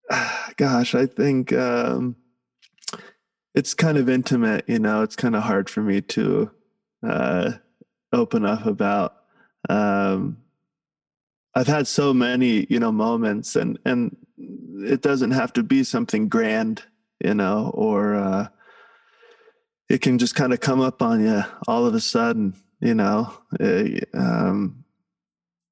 gosh, 0.57 0.93
I 0.93 1.07
think, 1.07 1.53
um, 1.53 2.15
it's 3.56 3.74
kind 3.74 3.97
of 3.97 4.10
intimate, 4.10 4.66
you 4.68 4.80
know, 4.80 5.02
it's 5.02 5.16
kind 5.16 5.36
of 5.36 5.43
hard 5.43 5.70
for 5.70 5.82
me 5.82 6.02
to 6.02 6.52
uh, 7.08 7.52
open 8.14 8.45
up 8.45 8.66
about. 8.66 9.16
Um, 9.68 10.38
I've 11.56 11.68
had 11.68 11.88
so 11.88 12.14
many, 12.14 12.68
you 12.70 12.80
know, 12.80 12.91
moments 12.91 13.56
and, 13.56 13.80
and 13.86 14.16
it 14.38 15.02
doesn't 15.02 15.32
have 15.32 15.52
to 15.54 15.64
be 15.64 15.84
something 15.84 16.30
grand, 16.30 16.84
you 17.24 17.34
know, 17.34 17.72
or, 17.74 18.16
uh, 18.16 18.47
it 19.89 20.02
can 20.02 20.20
just 20.20 20.36
kind 20.36 20.54
of 20.54 20.60
come 20.60 20.80
up 20.80 21.02
on 21.02 21.22
you 21.22 21.41
all 21.68 21.88
of 21.88 21.95
a 21.95 22.00
sudden, 22.00 22.54
you 22.80 22.93
know, 22.93 23.34
uh, 23.60 23.84
um, 24.14 24.84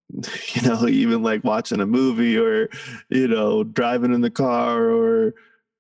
you 0.53 0.61
know, 0.63 0.87
even 0.87 1.21
like 1.21 1.43
watching 1.43 1.79
a 1.79 1.85
movie 1.85 2.37
or, 2.37 2.69
you 3.09 3.27
know, 3.27 3.63
driving 3.63 4.13
in 4.13 4.21
the 4.21 4.31
car 4.31 4.89
or, 4.89 5.35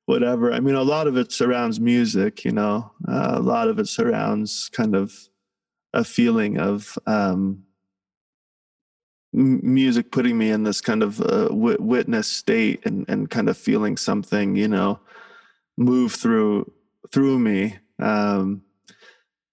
whatever. 0.07 0.53
I 0.53 0.61
mean, 0.61 0.75
a 0.75 0.83
lot 0.83 1.05
of 1.05 1.17
it 1.17 1.33
surrounds 1.33 1.81
music, 1.81 2.45
you 2.45 2.53
know, 2.53 2.91
uh, 3.07 3.33
a 3.35 3.41
lot 3.41 3.67
of 3.67 3.77
it 3.77 3.89
surrounds 3.89 4.69
kind 4.69 4.95
of 4.95 5.13
a 5.93 6.03
feeling 6.03 6.57
of 6.57 6.97
um, 7.05 7.63
music 9.33 10.09
putting 10.11 10.37
me 10.37 10.49
in 10.49 10.63
this 10.63 10.79
kind 10.79 11.03
of 11.03 11.19
uh, 11.19 11.49
witness 11.51 12.27
state 12.27 12.85
and, 12.85 13.05
and 13.09 13.29
kind 13.29 13.49
of 13.49 13.57
feeling 13.57 13.97
something, 13.97 14.55
you 14.55 14.69
know, 14.69 14.97
move 15.77 16.13
through 16.13 16.71
through 17.11 17.37
me. 17.37 17.77
Um, 17.99 18.61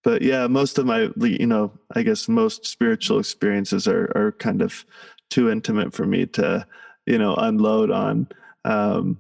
but 0.05 0.23
yeah, 0.23 0.47
most 0.47 0.79
of 0.79 0.87
my, 0.87 1.11
you 1.17 1.47
know, 1.47 1.73
I 1.97 2.03
guess 2.05 2.29
most 2.29 2.65
spiritual 2.65 3.19
experiences 3.19 3.89
are 3.89 4.13
are 4.15 4.33
kind 4.39 4.63
of 4.63 4.85
too 5.31 5.51
intimate 5.51 5.93
for 5.93 6.07
me 6.07 6.27
to, 6.27 6.65
you 7.07 7.19
know, 7.19 7.35
unload 7.35 7.91
on. 7.91 8.29
Um, 8.65 9.19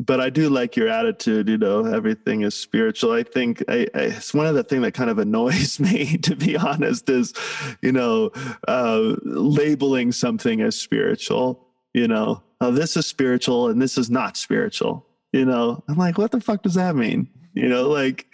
but 0.00 0.20
I 0.20 0.30
do 0.30 0.48
like 0.48 0.76
your 0.76 0.88
attitude. 0.88 1.48
You 1.48 1.58
know, 1.58 1.84
everything 1.84 2.42
is 2.42 2.54
spiritual. 2.54 3.12
I 3.12 3.22
think 3.22 3.62
I, 3.68 3.86
I, 3.94 4.00
it's 4.02 4.32
one 4.32 4.46
of 4.46 4.54
the 4.54 4.64
things 4.64 4.82
that 4.82 4.94
kind 4.94 5.10
of 5.10 5.18
annoys 5.18 5.78
me, 5.80 6.16
to 6.18 6.34
be 6.34 6.56
honest, 6.56 7.08
is 7.08 7.34
you 7.82 7.92
know 7.92 8.30
uh, 8.66 9.14
labeling 9.22 10.12
something 10.12 10.60
as 10.62 10.78
spiritual. 10.78 11.66
You 11.92 12.08
know, 12.08 12.42
oh, 12.60 12.70
this 12.70 12.96
is 12.96 13.06
spiritual 13.06 13.68
and 13.68 13.80
this 13.80 13.98
is 13.98 14.10
not 14.10 14.36
spiritual. 14.36 15.06
You 15.32 15.44
know, 15.44 15.84
I'm 15.88 15.96
like, 15.96 16.18
what 16.18 16.30
the 16.30 16.40
fuck 16.40 16.62
does 16.62 16.74
that 16.74 16.96
mean? 16.96 17.28
You 17.54 17.68
know, 17.68 17.88
like, 17.88 18.26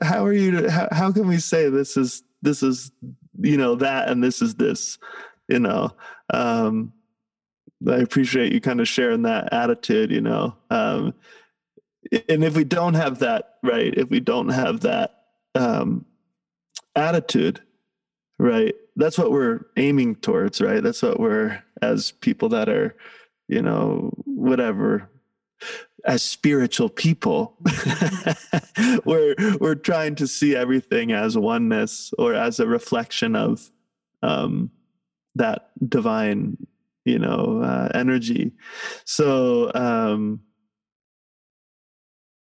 how 0.00 0.24
are 0.24 0.32
you? 0.32 0.62
To, 0.62 0.70
how, 0.70 0.88
how 0.92 1.12
can 1.12 1.26
we 1.26 1.38
say 1.38 1.68
this 1.68 1.96
is 1.96 2.22
this 2.42 2.62
is 2.62 2.92
you 3.40 3.56
know 3.56 3.74
that 3.76 4.08
and 4.08 4.22
this 4.22 4.40
is 4.40 4.54
this? 4.54 4.98
You 5.48 5.60
know, 5.60 5.90
um, 6.32 6.92
I 7.88 7.98
appreciate 7.98 8.52
you 8.52 8.60
kind 8.60 8.80
of 8.80 8.88
sharing 8.88 9.22
that 9.22 9.52
attitude, 9.52 10.10
you 10.10 10.20
know. 10.20 10.56
Um, 10.70 11.14
and 12.28 12.44
if 12.44 12.56
we 12.56 12.64
don't 12.64 12.94
have 12.94 13.20
that, 13.20 13.56
right, 13.62 13.92
if 13.94 14.10
we 14.10 14.20
don't 14.20 14.48
have 14.48 14.80
that 14.80 15.22
um, 15.54 16.04
attitude, 16.94 17.60
right, 18.38 18.74
that's 18.96 19.18
what 19.18 19.30
we're 19.30 19.66
aiming 19.76 20.16
towards, 20.16 20.60
right? 20.60 20.82
That's 20.82 21.02
what 21.02 21.20
we're, 21.20 21.62
as 21.82 22.12
people 22.12 22.48
that 22.50 22.68
are, 22.68 22.96
you 23.48 23.62
know, 23.62 24.12
whatever, 24.24 25.08
as 26.04 26.22
spiritual 26.22 26.88
people, 26.88 27.56
we're 29.04 29.34
we're 29.58 29.74
trying 29.74 30.14
to 30.16 30.26
see 30.26 30.54
everything 30.54 31.12
as 31.12 31.36
oneness 31.36 32.12
or 32.18 32.34
as 32.34 32.60
a 32.60 32.66
reflection 32.66 33.34
of 33.34 33.70
um, 34.22 34.70
that 35.34 35.70
divine 35.88 36.56
you 37.06 37.18
know 37.18 37.62
uh, 37.62 37.88
energy. 37.94 38.52
So 39.04 39.70
um 39.74 40.40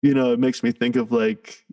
you 0.02 0.14
know 0.14 0.32
it 0.32 0.38
makes 0.38 0.62
me 0.62 0.72
think 0.72 0.96
of 0.96 1.12
like 1.12 1.64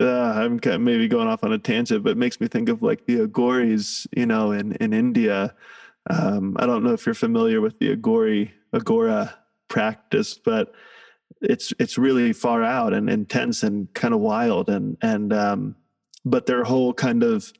uh, 0.00 0.32
i'm 0.36 0.60
kind 0.60 0.76
of 0.76 0.80
maybe 0.80 1.08
going 1.08 1.28
off 1.28 1.44
on 1.44 1.52
a 1.52 1.58
tangent 1.58 2.04
but 2.04 2.10
it 2.10 2.16
makes 2.16 2.40
me 2.40 2.46
think 2.46 2.68
of 2.68 2.82
like 2.82 3.06
the 3.06 3.26
Aghoris 3.26 4.06
you 4.16 4.26
know 4.26 4.52
in 4.52 4.72
in 4.76 4.92
india. 4.92 5.54
Um 6.10 6.56
i 6.58 6.66
don't 6.66 6.82
know 6.84 6.92
if 6.92 7.06
you're 7.06 7.14
familiar 7.14 7.60
with 7.60 7.78
the 7.78 7.96
Aghori 7.96 8.50
Aghora 8.74 9.34
practice 9.68 10.38
but 10.38 10.74
it's 11.40 11.72
it's 11.78 11.98
really 11.98 12.32
far 12.32 12.62
out 12.62 12.92
and 12.92 13.08
intense 13.08 13.62
and 13.62 13.92
kind 13.94 14.14
of 14.14 14.20
wild 14.20 14.68
and 14.68 14.96
and 15.02 15.32
um 15.32 15.76
but 16.24 16.46
their 16.46 16.64
whole 16.64 16.92
kind 16.92 17.22
of 17.22 17.52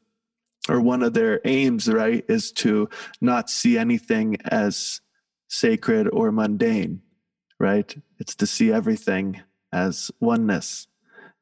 or 0.69 0.81
one 0.81 1.03
of 1.03 1.15
their 1.15 1.41
aims, 1.45 1.89
right, 1.89 2.25
is 2.29 2.53
to 2.53 2.89
not 3.21 3.51
see 3.51 3.79
anything 3.79 4.37
as 4.45 5.01
sacred 5.49 6.09
or 6.13 6.31
mundane, 6.33 7.03
right? 7.59 7.95
It's 8.19 8.35
to 8.37 8.47
see 8.47 8.73
everything 8.73 9.43
as 9.73 10.11
oneness, 10.21 10.87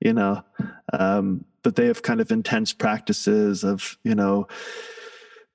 you 0.01 0.13
know. 0.13 0.43
Um, 0.93 1.45
but 1.63 1.77
they 1.77 1.87
have 1.87 2.03
kind 2.03 2.21
of 2.21 2.33
intense 2.33 2.73
practices 2.73 3.63
of, 3.63 3.99
you 4.03 4.15
know, 4.15 4.49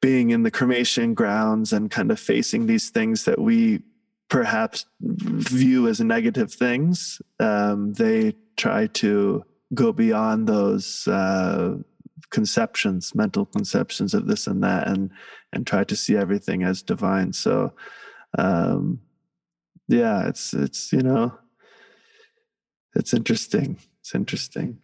being 0.02 0.30
in 0.30 0.44
the 0.44 0.52
cremation 0.52 1.16
grounds 1.16 1.74
and 1.74 1.90
kind 1.90 2.12
of 2.12 2.20
facing 2.20 2.68
these 2.68 2.92
things 2.92 3.26
that 3.26 3.40
we 3.40 3.82
perhaps 4.30 4.86
view 5.02 5.88
as 5.88 6.00
negative 6.00 6.54
things. 6.54 7.22
Um, 7.40 7.94
they 7.94 8.36
try 8.58 8.88
to 8.88 9.44
go 9.74 9.92
beyond 9.92 10.48
those 10.48 11.08
uh, 11.08 11.78
conceptions, 12.36 13.16
mental 13.16 13.46
conceptions 13.46 14.14
of 14.14 14.28
this 14.28 14.46
and 14.46 14.62
that, 14.62 14.90
and 14.90 15.10
and 15.54 15.66
try 15.66 15.86
to 15.86 15.96
see 15.96 16.18
everything 16.18 16.64
as 16.64 16.84
divine. 16.84 17.32
So, 17.32 17.72
um, 18.38 19.00
yeah, 19.88 20.28
it's 20.28 20.54
it's 20.54 20.92
you 20.92 21.02
know, 21.02 21.34
it's 22.94 23.14
interesting. 23.14 23.80
It's 24.02 24.14
interesting. 24.14 24.80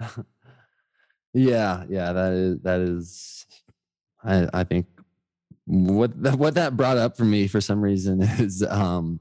yeah, 1.32 1.84
yeah, 1.88 2.12
that 2.12 2.32
is 2.32 2.60
that 2.62 2.80
is. 2.80 3.46
I 4.24 4.48
I 4.52 4.64
think 4.64 4.86
what 5.66 6.10
what 6.36 6.54
that 6.54 6.76
brought 6.76 6.96
up 6.98 7.16
for 7.16 7.24
me 7.24 7.46
for 7.46 7.60
some 7.60 7.80
reason 7.80 8.20
is 8.40 8.64
um 8.64 9.20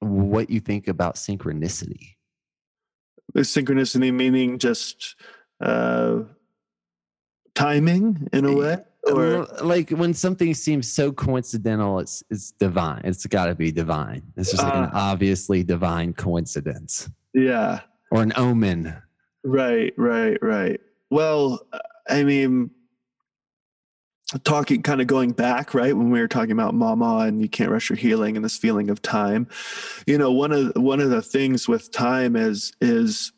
what 0.00 0.50
you 0.50 0.58
think 0.58 0.88
about 0.88 1.14
synchronicity 1.14 2.16
synchronicity 3.36 4.12
meaning 4.12 4.58
just 4.58 5.14
uh, 5.60 6.20
timing 7.54 8.28
in 8.32 8.44
a 8.44 8.54
way 8.54 8.78
or 9.04 9.46
like 9.62 9.90
when 9.90 10.12
something 10.14 10.54
seems 10.54 10.90
so 10.90 11.10
coincidental 11.12 11.98
it's 11.98 12.22
it's 12.30 12.52
divine. 12.52 13.00
It's 13.04 13.26
got 13.26 13.46
to 13.46 13.54
be 13.54 13.72
divine. 13.72 14.22
It's 14.36 14.50
just 14.50 14.62
like 14.62 14.74
uh, 14.74 14.84
an 14.84 14.90
obviously 14.92 15.62
divine 15.62 16.12
coincidence. 16.12 17.08
Yeah. 17.34 17.80
Or 18.10 18.22
an 18.22 18.32
omen. 18.36 18.96
Right 19.44 19.92
right 19.96 20.38
right. 20.42 20.80
Well 21.10 21.66
i 22.08 22.24
mean 22.24 22.70
talking 24.44 24.82
kind 24.82 25.00
of 25.00 25.06
going 25.06 25.32
back 25.32 25.74
right 25.74 25.96
when 25.96 26.10
we 26.10 26.20
were 26.20 26.28
talking 26.28 26.52
about 26.52 26.72
mama 26.72 27.18
and 27.26 27.42
you 27.42 27.48
can't 27.48 27.70
rush 27.70 27.90
your 27.90 27.96
healing 27.96 28.36
and 28.36 28.44
this 28.44 28.56
feeling 28.56 28.88
of 28.88 29.02
time 29.02 29.48
you 30.06 30.16
know 30.16 30.30
one 30.30 30.52
of 30.52 30.72
one 30.76 31.00
of 31.00 31.10
the 31.10 31.20
things 31.20 31.66
with 31.66 31.90
time 31.90 32.36
is 32.36 32.72
is 32.80 33.32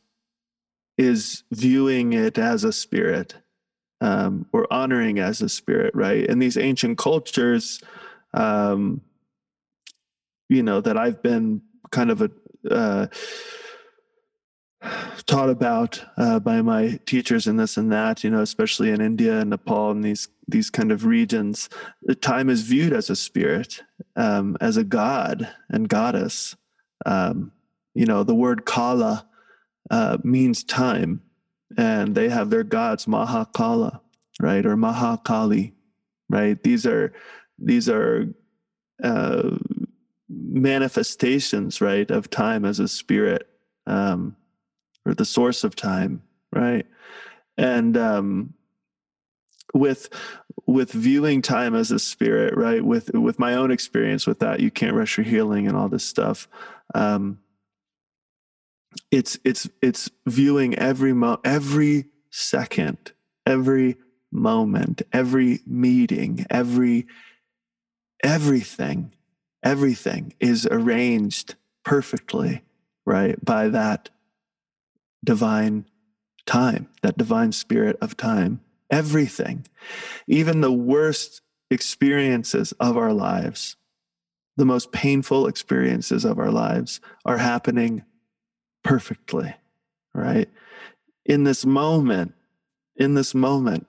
is 1.03 1.43
viewing 1.51 2.13
it 2.13 2.39
as 2.39 2.65
a 2.65 2.73
spirit 2.73 3.35
um, 4.01 4.47
or 4.53 4.73
honoring 4.73 5.19
as 5.19 5.43
a 5.43 5.49
spirit 5.49 5.95
right? 5.95 6.27
In 6.27 6.39
these 6.39 6.57
ancient 6.57 6.99
cultures 6.99 7.81
um, 8.35 9.03
you 10.49 10.63
know 10.63 10.81
that 10.81 10.97
i've 10.99 11.23
been 11.23 11.63
kind 11.91 12.11
of 12.11 12.21
a 12.23 12.31
uh, 12.71 13.07
taught 15.27 15.49
about 15.49 16.05
uh, 16.17 16.39
by 16.41 16.61
my 16.61 16.99
teachers 17.07 17.47
and 17.47 17.59
this 17.59 17.77
and 17.77 17.93
that 17.93 18.25
you 18.25 18.31
know 18.31 18.41
especially 18.41 18.91
in 18.91 19.01
india 19.01 19.41
and 19.41 19.51
nepal 19.51 19.91
and 19.91 20.05
these 20.05 20.29
these 20.49 20.71
kind 20.71 20.93
of 20.93 21.05
regions 21.05 21.69
the 22.03 22.15
time 22.15 22.51
is 22.51 22.63
viewed 22.63 22.93
as 22.93 23.09
a 23.09 23.17
spirit 23.17 23.83
um, 24.17 24.57
as 24.61 24.77
a 24.77 24.85
god 24.85 25.49
and 25.71 25.89
goddess. 25.89 26.57
Um, 27.07 27.53
you 27.95 28.07
know 28.07 28.23
the 28.23 28.35
word 28.35 28.65
kala 28.65 29.27
uh, 29.91 30.19
means 30.23 30.65
time 30.65 31.21
and 31.77 32.15
they 32.15 32.29
have 32.29 32.51
their 32.51 32.65
gods 32.65 33.07
mahakala 33.07 34.01
right 34.41 34.67
or 34.67 34.77
mahakali 34.77 35.73
right 36.29 36.63
these 36.63 36.87
are 36.87 37.13
these 37.59 37.89
are 37.89 38.27
uh, 39.03 39.57
manifestations 40.29 41.81
right 41.81 42.11
of 42.11 42.31
time 42.31 42.65
as 42.65 42.79
a 42.79 42.89
spirit 42.89 43.49
um, 43.87 44.37
or 45.05 45.15
the 45.15 45.25
source 45.25 45.65
of 45.65 45.75
time, 45.75 46.23
right? 46.53 46.87
And 47.57 47.97
um, 47.97 48.55
with 49.75 50.09
with 50.67 50.93
viewing 50.93 51.43
time 51.43 51.75
as 51.75 51.91
a 51.91 51.99
spirit, 51.99 52.57
right? 52.57 52.85
With 52.85 53.11
with 53.15 53.39
my 53.39 53.55
own 53.55 53.71
experience 53.71 54.27
with 54.27 54.39
that, 54.41 54.61
you 54.61 54.71
can't 54.71 54.95
rush 54.95 55.17
your 55.17 55.25
healing 55.25 55.67
and 55.67 55.77
all 55.77 55.89
this 55.89 56.05
stuff. 56.05 56.49
Um, 56.95 57.39
it's 59.11 59.39
it's 59.45 59.69
it's 59.81 60.11
viewing 60.27 60.75
every 60.77 61.13
mo 61.13 61.39
every 61.45 62.07
second, 62.31 63.13
every 63.47 63.97
moment, 64.31 65.03
every 65.13 65.61
meeting, 65.67 66.47
every 66.51 67.07
everything, 68.23 69.13
everything 69.63 70.35
is 70.41 70.67
arranged 70.71 71.57
perfectly, 71.85 72.63
right? 73.05 73.43
By 73.45 73.69
that 73.69 74.11
divine 75.25 75.87
time, 76.47 76.89
that 77.03 77.19
divine 77.19 77.53
spirit 77.53 77.97
of 78.01 78.17
time. 78.17 78.61
Everything, 78.91 79.67
even 80.27 80.61
the 80.61 80.73
worst 80.73 81.41
experiences 81.71 82.73
of 82.73 82.99
our 82.99 83.15
lives, 83.15 83.77
the 84.59 84.67
most 84.67 84.93
painful 84.93 85.47
experiences 85.47 86.27
of 86.27 86.39
our 86.39 86.51
lives 86.51 87.01
are 87.25 87.39
happening 87.39 88.05
perfectly, 88.83 89.55
right? 90.15 90.49
In 91.25 91.45
this 91.45 91.65
moment, 91.65 92.35
in 92.97 93.15
this 93.15 93.35
moment, 93.35 93.87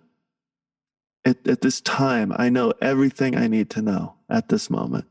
at, 1.25 1.47
at 1.47 1.61
this 1.61 1.81
time, 1.81 2.33
I 2.35 2.49
know 2.49 2.73
everything 2.81 3.35
I 3.35 3.47
need 3.47 3.69
to 3.71 3.81
know 3.81 4.15
at 4.29 4.49
this 4.49 4.69
moment, 4.69 5.05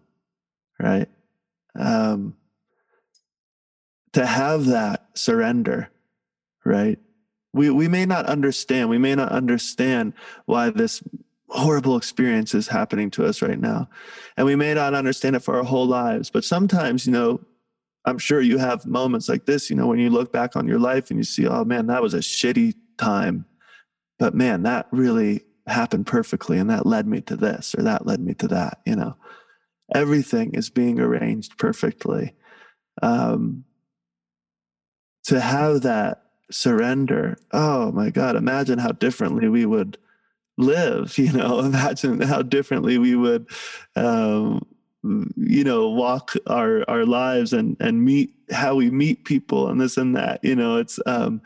right? 0.78 1.08
Um, 1.78 2.36
to 4.12 4.26
have 4.26 4.66
that 4.66 5.08
surrender 5.14 5.88
right? 6.64 6.98
We, 7.52 7.70
we 7.70 7.88
may 7.88 8.06
not 8.06 8.26
understand. 8.26 8.88
We 8.88 8.98
may 8.98 9.14
not 9.14 9.30
understand 9.30 10.14
why 10.46 10.70
this 10.70 11.02
horrible 11.48 11.96
experience 11.96 12.54
is 12.54 12.68
happening 12.68 13.10
to 13.10 13.26
us 13.26 13.42
right 13.42 13.58
now. 13.58 13.88
And 14.36 14.46
we 14.46 14.56
may 14.56 14.72
not 14.74 14.94
understand 14.94 15.36
it 15.36 15.40
for 15.40 15.56
our 15.56 15.64
whole 15.64 15.86
lives. 15.86 16.30
But 16.30 16.44
sometimes, 16.44 17.06
you 17.06 17.12
know, 17.12 17.40
I'm 18.04 18.18
sure 18.18 18.40
you 18.40 18.58
have 18.58 18.86
moments 18.86 19.28
like 19.28 19.46
this, 19.46 19.70
you 19.70 19.76
know, 19.76 19.86
when 19.86 19.98
you 19.98 20.10
look 20.10 20.32
back 20.32 20.56
on 20.56 20.66
your 20.66 20.78
life 20.78 21.10
and 21.10 21.18
you 21.18 21.24
see, 21.24 21.46
oh 21.46 21.64
man, 21.64 21.86
that 21.86 22.02
was 22.02 22.14
a 22.14 22.18
shitty 22.18 22.74
time. 22.98 23.46
But 24.18 24.34
man, 24.34 24.64
that 24.64 24.88
really 24.90 25.42
happened 25.66 26.06
perfectly. 26.06 26.58
And 26.58 26.68
that 26.70 26.86
led 26.86 27.06
me 27.06 27.20
to 27.22 27.36
this 27.36 27.74
or 27.76 27.82
that 27.82 28.06
led 28.06 28.20
me 28.20 28.34
to 28.34 28.48
that, 28.48 28.80
you 28.84 28.96
know. 28.96 29.16
Everything 29.94 30.54
is 30.54 30.70
being 30.70 30.98
arranged 30.98 31.58
perfectly. 31.58 32.34
Um, 33.02 33.64
to 35.24 35.40
have 35.40 35.82
that 35.82 36.22
surrender 36.50 37.36
oh 37.52 37.90
my 37.92 38.10
god 38.10 38.36
imagine 38.36 38.78
how 38.78 38.92
differently 38.92 39.48
we 39.48 39.64
would 39.64 39.96
live 40.58 41.16
you 41.18 41.32
know 41.32 41.60
imagine 41.60 42.20
how 42.20 42.42
differently 42.42 42.98
we 42.98 43.16
would 43.16 43.46
um, 43.96 44.64
you 45.02 45.64
know 45.64 45.88
walk 45.88 46.34
our 46.46 46.88
our 46.88 47.04
lives 47.04 47.52
and 47.52 47.76
and 47.80 48.04
meet 48.04 48.34
how 48.52 48.76
we 48.76 48.90
meet 48.90 49.24
people 49.24 49.68
and 49.68 49.80
this 49.80 49.96
and 49.96 50.14
that 50.14 50.38
you 50.44 50.54
know 50.54 50.76
it's 50.76 51.00
um 51.06 51.42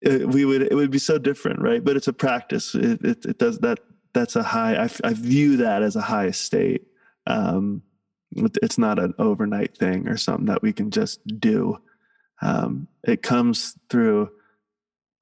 it, 0.00 0.28
we 0.28 0.44
would 0.44 0.62
it 0.62 0.74
would 0.74 0.90
be 0.90 0.98
so 0.98 1.18
different 1.18 1.60
right? 1.60 1.82
But 1.82 1.96
it's 1.96 2.08
a 2.08 2.12
practice. 2.12 2.74
It, 2.74 3.04
it, 3.04 3.24
it 3.24 3.38
does 3.38 3.58
that 3.60 3.80
that's 4.12 4.36
a 4.36 4.42
high 4.42 4.84
I, 4.84 4.90
I 5.02 5.14
view 5.14 5.56
that 5.58 5.82
as 5.82 5.96
a 5.96 6.02
high 6.02 6.30
state. 6.30 6.86
Um 7.26 7.82
it's 8.62 8.78
not 8.78 8.98
an 8.98 9.14
overnight 9.18 9.76
thing 9.76 10.08
or 10.08 10.16
something 10.16 10.46
that 10.46 10.62
we 10.62 10.72
can 10.72 10.90
just 10.90 11.20
do. 11.40 11.78
Um, 12.42 12.88
it 13.04 13.22
comes 13.22 13.78
through 13.88 14.30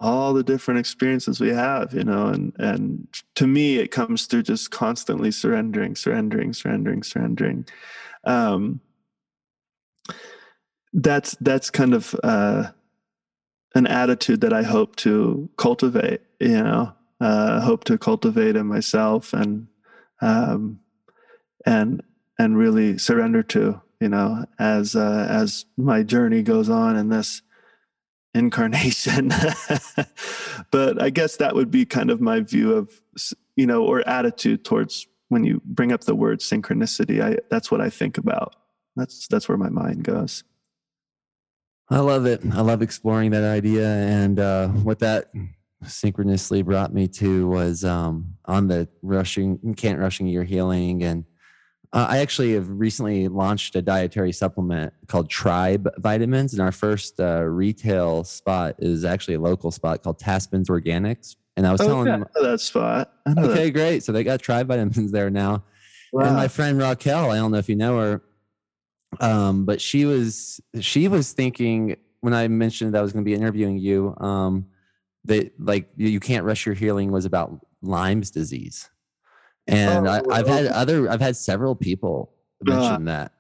all 0.03 0.35
the 0.35 0.43
different 0.43 0.81
experiences 0.81 1.41
we 1.41 1.49
have 1.51 1.95
you 1.95 2.05
know 2.05 2.27
and 2.27 2.53
and 2.59 3.07
to 3.35 3.47
me 3.47 3.77
it 3.79 3.91
comes 3.91 4.27
through 4.27 4.43
just 4.43 4.71
constantly 4.71 5.31
surrendering 5.31 5.95
surrendering 5.97 6.53
surrendering 6.53 7.03
surrendering. 7.03 7.65
Um 8.25 8.81
that's 10.93 11.37
that's 11.41 11.71
kind 11.71 11.95
of 11.95 12.15
uh 12.23 12.71
an 13.75 13.87
attitude 13.87 14.43
that 14.43 14.53
i 14.53 14.63
hope 14.63 14.95
to 14.97 15.49
cultivate 15.57 16.21
you 16.39 16.63
know 16.63 16.93
uh 17.21 17.61
hope 17.61 17.85
to 17.85 17.97
cultivate 17.97 18.57
in 18.57 18.67
myself 18.67 19.33
and 19.33 19.69
um 20.21 20.79
and 21.65 22.03
and 22.39 22.59
really 22.59 22.99
surrender 22.99 23.43
to 23.43 23.81
you 24.03 24.09
know, 24.09 24.45
as 24.59 24.97
uh, 24.97 25.29
as 25.31 25.65
my 25.77 26.03
journey 26.03 26.43
goes 26.43 26.69
on 26.69 26.97
in 26.97 27.09
this 27.09 27.41
incarnation. 28.35 29.29
but 30.71 31.01
I 31.01 31.11
guess 31.11 31.37
that 31.37 31.55
would 31.55 31.71
be 31.71 31.85
kind 31.85 32.11
of 32.11 32.21
my 32.21 32.41
view 32.41 32.75
of, 32.75 33.01
you 33.57 33.67
know, 33.67 33.85
or 33.85 34.07
attitude 34.09 34.65
towards 34.65 35.07
when 35.29 35.45
you 35.45 35.61
bring 35.65 35.93
up 35.93 36.03
the 36.03 36.15
word 36.15 36.41
synchronicity. 36.41 37.23
I 37.23 37.39
that's 37.51 37.71
what 37.71 37.81
I 37.81 37.91
think 37.91 38.19
about. 38.19 38.55
That's 38.97 39.27
that's 39.29 39.49
where 39.49 39.59
my 39.59 39.71
mind 39.71 40.05
goes. 40.05 40.45
I 41.89 41.99
love 41.99 42.27
it. 42.27 42.41
I 42.53 42.61
love 42.61 42.81
exploring 42.81 43.33
that 43.33 43.45
idea, 43.45 43.87
and 43.87 44.39
uh, 44.39 44.69
what 44.69 45.01
that 45.01 45.31
synchronously 45.85 46.63
brought 46.63 46.95
me 46.95 47.09
to 47.09 47.49
was 47.49 47.85
um, 47.85 48.37
on 48.45 48.69
the 48.69 48.89
rushing, 49.03 49.75
can't 49.77 49.99
rushing 49.99 50.27
your 50.27 50.45
healing, 50.45 51.03
and 51.03 51.25
Uh, 51.95 52.07
I 52.09 52.19
actually 52.19 52.55
have 52.55 52.69
recently 52.71 53.29
launched 53.29 53.77
a 53.77 53.83
dietary 53.83 54.33
supplement 54.33 54.95
called 55.09 55.29
Tribe 55.29 55.89
Vitamins, 55.99 56.53
and 56.55 56.63
our 56.63 56.73
first 56.73 57.21
uh, 57.21 57.43
retail 57.43 58.25
spot 58.25 58.77
is 58.79 59.05
actually 59.05 59.35
a 59.35 59.41
local 59.41 59.71
spot 59.71 60.03
called 60.03 60.19
Taspins 60.19 60.69
Organics. 60.69 61.37
And 61.57 61.67
I 61.67 61.73
was 61.73 61.83
Oh, 61.83 61.87
telling 61.87 62.07
yeah, 62.07 62.17
them, 62.19 62.27
that 62.41 62.61
spot. 62.61 63.13
Okay, 63.39 63.71
great. 63.71 64.03
So 64.03 64.13
they 64.13 64.25
got 64.25 64.41
Tribe 64.41 64.69
Vitamins 64.69 65.13
there 65.13 65.29
now. 65.29 65.65
that. 66.15 66.27
And 66.29 66.37
my 66.37 66.49
friend 66.49 66.79
Raquel, 66.79 67.31
I 67.31 67.37
don't 67.37 67.53
know 67.53 67.59
if 67.59 67.69
you 67.69 67.77
know 67.77 67.99
her, 67.99 68.23
um, 69.21 69.67
but 69.67 69.79
she 69.81 70.07
was 70.07 70.63
she 70.81 71.09
was 71.09 71.33
thinking 71.33 71.97
when 72.23 72.33
I 72.33 72.49
mentioned 72.49 72.95
that 72.95 73.01
I 73.01 73.03
was 73.03 73.13
going 73.13 73.23
to 73.25 73.29
be 73.29 73.35
interviewing 73.35 73.77
you, 73.77 74.17
um, 74.19 74.67
that 75.25 75.53
like 75.61 75.91
you 75.97 76.21
can't 76.21 76.45
rush 76.47 76.65
your 76.65 76.75
healing 76.75 77.13
was 77.13 77.27
about 77.27 77.67
Lyme's 77.83 78.31
disease, 78.31 78.89
and 79.67 80.09
I, 80.09 80.21
Oh, 80.21 80.31
I've 80.31 80.47
had 80.49 80.67
other 80.67 81.09
I've 81.11 81.21
had 81.21 81.37
several 81.37 81.75
people 81.75 82.33
Uh, 82.67 82.71
mention 82.75 83.05
that. 83.07 83.33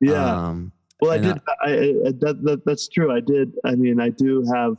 yeah. 0.00 0.48
Um, 0.48 0.72
Well, 1.00 1.12
I 1.12 1.18
did. 1.18 1.38
I, 1.64 1.70
I 1.70 2.12
that, 2.20 2.40
that 2.44 2.62
that's 2.64 2.88
true. 2.88 3.12
I 3.12 3.20
did. 3.20 3.52
I 3.64 3.74
mean, 3.74 4.00
I 4.00 4.10
do 4.10 4.44
have 4.54 4.76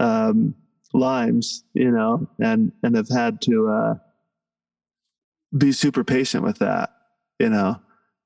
um, 0.00 0.54
Lyme's, 0.94 1.64
you 1.74 1.90
know, 1.90 2.28
and 2.40 2.72
and 2.82 2.96
have 2.96 3.08
had 3.08 3.40
to 3.42 3.68
uh, 3.68 3.94
be 5.56 5.72
super 5.72 6.04
patient 6.04 6.44
with 6.44 6.58
that, 6.60 6.90
you 7.38 7.48
know, 7.48 7.80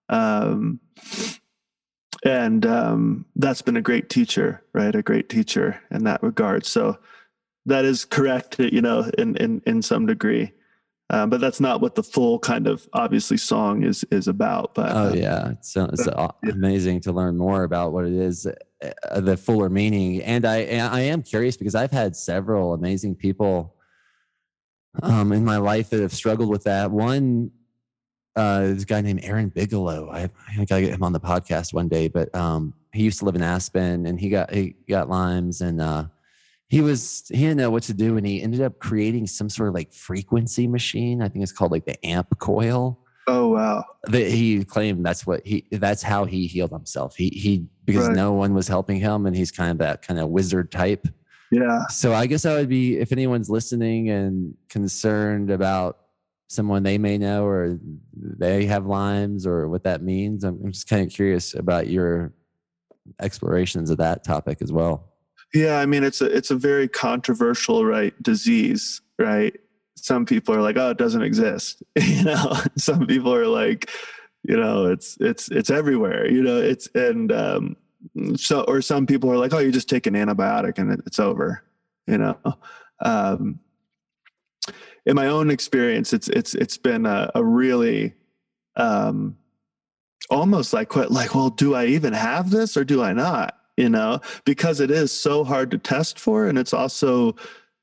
um, 0.08 0.80
and 2.24 2.64
um, 2.66 3.26
that's 3.36 3.62
been 3.62 3.76
a 3.76 3.82
great 3.82 4.08
teacher, 4.10 4.62
right? 4.74 4.94
A 4.94 5.02
great 5.02 5.28
teacher 5.28 5.80
in 5.90 6.04
that 6.04 6.22
regard. 6.22 6.64
So 6.66 6.98
that 7.66 7.84
is 7.84 8.04
correct, 8.04 8.58
you 8.60 8.80
know, 8.82 9.10
in 9.18 9.36
in 9.36 9.62
in 9.66 9.82
some 9.82 10.06
degree. 10.06 10.52
Um, 11.12 11.28
but 11.28 11.42
that's 11.42 11.60
not 11.60 11.82
what 11.82 11.94
the 11.94 12.02
full 12.02 12.38
kind 12.38 12.66
of 12.66 12.88
obviously 12.94 13.36
song 13.36 13.84
is 13.84 14.02
is 14.10 14.28
about. 14.28 14.74
But 14.74 14.92
oh 14.92 15.10
uh, 15.10 15.12
yeah, 15.12 15.50
it's, 15.50 15.76
uh, 15.76 15.90
it's 15.92 16.08
uh, 16.08 16.28
Yeah. 16.42 16.52
amazing 16.52 17.00
to 17.02 17.12
learn 17.12 17.36
more 17.36 17.64
about 17.64 17.92
what 17.92 18.06
it 18.06 18.14
is, 18.14 18.46
uh, 18.46 19.20
the 19.20 19.36
fuller 19.36 19.68
meaning. 19.68 20.22
And 20.22 20.46
I 20.46 20.64
I 20.78 21.00
am 21.02 21.22
curious 21.22 21.56
because 21.56 21.74
I've 21.74 21.90
had 21.90 22.16
several 22.16 22.72
amazing 22.72 23.16
people 23.16 23.76
um, 25.02 25.32
in 25.32 25.44
my 25.44 25.58
life 25.58 25.90
that 25.90 26.00
have 26.00 26.12
struggled 26.14 26.48
with 26.48 26.64
that. 26.64 26.90
One, 26.90 27.50
uh, 28.34 28.60
this 28.68 28.84
guy 28.86 29.02
named 29.02 29.20
Aaron 29.22 29.50
Bigelow. 29.50 30.10
I, 30.10 30.30
I 30.48 30.54
think 30.56 30.72
I 30.72 30.80
get 30.80 30.94
him 30.94 31.02
on 31.02 31.12
the 31.12 31.20
podcast 31.20 31.74
one 31.74 31.88
day, 31.88 32.08
but 32.08 32.34
um, 32.34 32.72
he 32.94 33.02
used 33.02 33.18
to 33.18 33.26
live 33.26 33.34
in 33.34 33.42
Aspen 33.42 34.06
and 34.06 34.18
he 34.18 34.30
got 34.30 34.52
he 34.52 34.76
got 34.88 35.08
Lyme's 35.10 35.60
and 35.60 35.80
uh, 35.80 36.04
he 36.72 36.80
was 36.80 37.24
he 37.28 37.36
didn't 37.42 37.58
know 37.58 37.70
what 37.70 37.82
to 37.82 37.92
do 37.92 38.16
and 38.16 38.26
he 38.26 38.40
ended 38.40 38.62
up 38.62 38.78
creating 38.78 39.26
some 39.26 39.50
sort 39.50 39.68
of 39.68 39.74
like 39.74 39.92
frequency 39.92 40.66
machine. 40.66 41.20
I 41.20 41.28
think 41.28 41.42
it's 41.42 41.52
called 41.52 41.70
like 41.70 41.84
the 41.84 42.02
amp 42.04 42.38
coil 42.38 42.98
oh 43.28 43.48
wow, 43.48 43.84
that 44.04 44.28
he 44.28 44.64
claimed 44.64 45.04
that's 45.04 45.26
what 45.26 45.46
he 45.46 45.66
that's 45.72 46.02
how 46.02 46.24
he 46.24 46.46
healed 46.46 46.70
himself. 46.72 47.14
He 47.14 47.28
he 47.28 47.66
because 47.84 48.08
Right. 48.08 48.16
no 48.16 48.32
one 48.32 48.54
was 48.54 48.68
helping 48.68 48.98
him 48.98 49.26
and 49.26 49.36
he's 49.36 49.50
kind 49.50 49.70
of 49.70 49.76
that 49.78 50.00
kind 50.00 50.18
of 50.18 50.30
wizard 50.30 50.72
type. 50.72 51.06
yeah. 51.50 51.86
So 51.88 52.14
I 52.14 52.24
guess 52.24 52.46
I 52.46 52.54
would 52.54 52.70
be 52.70 52.96
if 52.98 53.12
anyone's 53.12 53.50
listening 53.50 54.08
and 54.08 54.54
concerned 54.70 55.50
about 55.50 55.98
someone 56.48 56.82
they 56.84 56.96
may 56.96 57.18
know 57.18 57.44
or 57.44 57.78
they 58.14 58.64
have 58.64 58.86
Lyme's 58.86 59.46
or 59.46 59.68
what 59.68 59.84
that 59.84 60.02
means. 60.02 60.42
I'm, 60.42 60.58
I'm 60.64 60.72
just 60.72 60.88
kind 60.88 61.06
of 61.06 61.12
curious 61.12 61.52
about 61.54 61.88
your 61.88 62.32
explorations 63.20 63.90
of 63.90 63.98
that 63.98 64.24
topic 64.24 64.62
as 64.62 64.72
well. 64.72 65.11
Yeah, 65.54 65.78
I 65.78 65.86
mean 65.86 66.02
it's 66.02 66.20
a 66.20 66.26
it's 66.26 66.50
a 66.50 66.56
very 66.56 66.88
controversial 66.88 67.84
right 67.84 68.20
disease, 68.22 69.00
right? 69.18 69.54
Some 69.96 70.24
people 70.24 70.54
are 70.54 70.62
like, 70.62 70.76
oh, 70.76 70.90
it 70.90 70.98
doesn't 70.98 71.22
exist. 71.22 71.82
you 72.00 72.24
know, 72.24 72.54
some 72.76 73.06
people 73.06 73.34
are 73.34 73.46
like, 73.46 73.90
you 74.42 74.56
know, 74.56 74.86
it's 74.86 75.16
it's 75.20 75.48
it's 75.50 75.70
everywhere. 75.70 76.30
You 76.30 76.42
know, 76.42 76.56
it's 76.56 76.88
and 76.94 77.30
um, 77.32 77.76
so 78.36 78.62
or 78.62 78.80
some 78.80 79.06
people 79.06 79.30
are 79.30 79.36
like, 79.36 79.52
oh, 79.52 79.58
you 79.58 79.70
just 79.70 79.88
take 79.88 80.06
an 80.06 80.14
antibiotic 80.14 80.78
and 80.78 80.92
it, 80.92 81.00
it's 81.06 81.18
over. 81.20 81.62
You 82.06 82.18
know, 82.18 82.38
um, 83.00 83.60
in 85.06 85.16
my 85.16 85.26
own 85.26 85.50
experience, 85.50 86.12
it's 86.12 86.28
it's 86.28 86.54
it's 86.54 86.78
been 86.78 87.06
a, 87.06 87.30
a 87.34 87.44
really 87.44 88.14
um, 88.76 89.36
almost 90.30 90.72
like 90.72 90.96
what 90.96 91.10
like, 91.10 91.34
well, 91.34 91.50
do 91.50 91.74
I 91.74 91.86
even 91.86 92.12
have 92.12 92.50
this 92.50 92.76
or 92.76 92.84
do 92.84 93.02
I 93.02 93.12
not? 93.12 93.56
You 93.76 93.88
know, 93.88 94.20
because 94.44 94.80
it 94.80 94.90
is 94.90 95.10
so 95.18 95.44
hard 95.44 95.70
to 95.70 95.78
test 95.78 96.18
for, 96.18 96.46
and 96.46 96.58
it's 96.58 96.74
also 96.74 97.36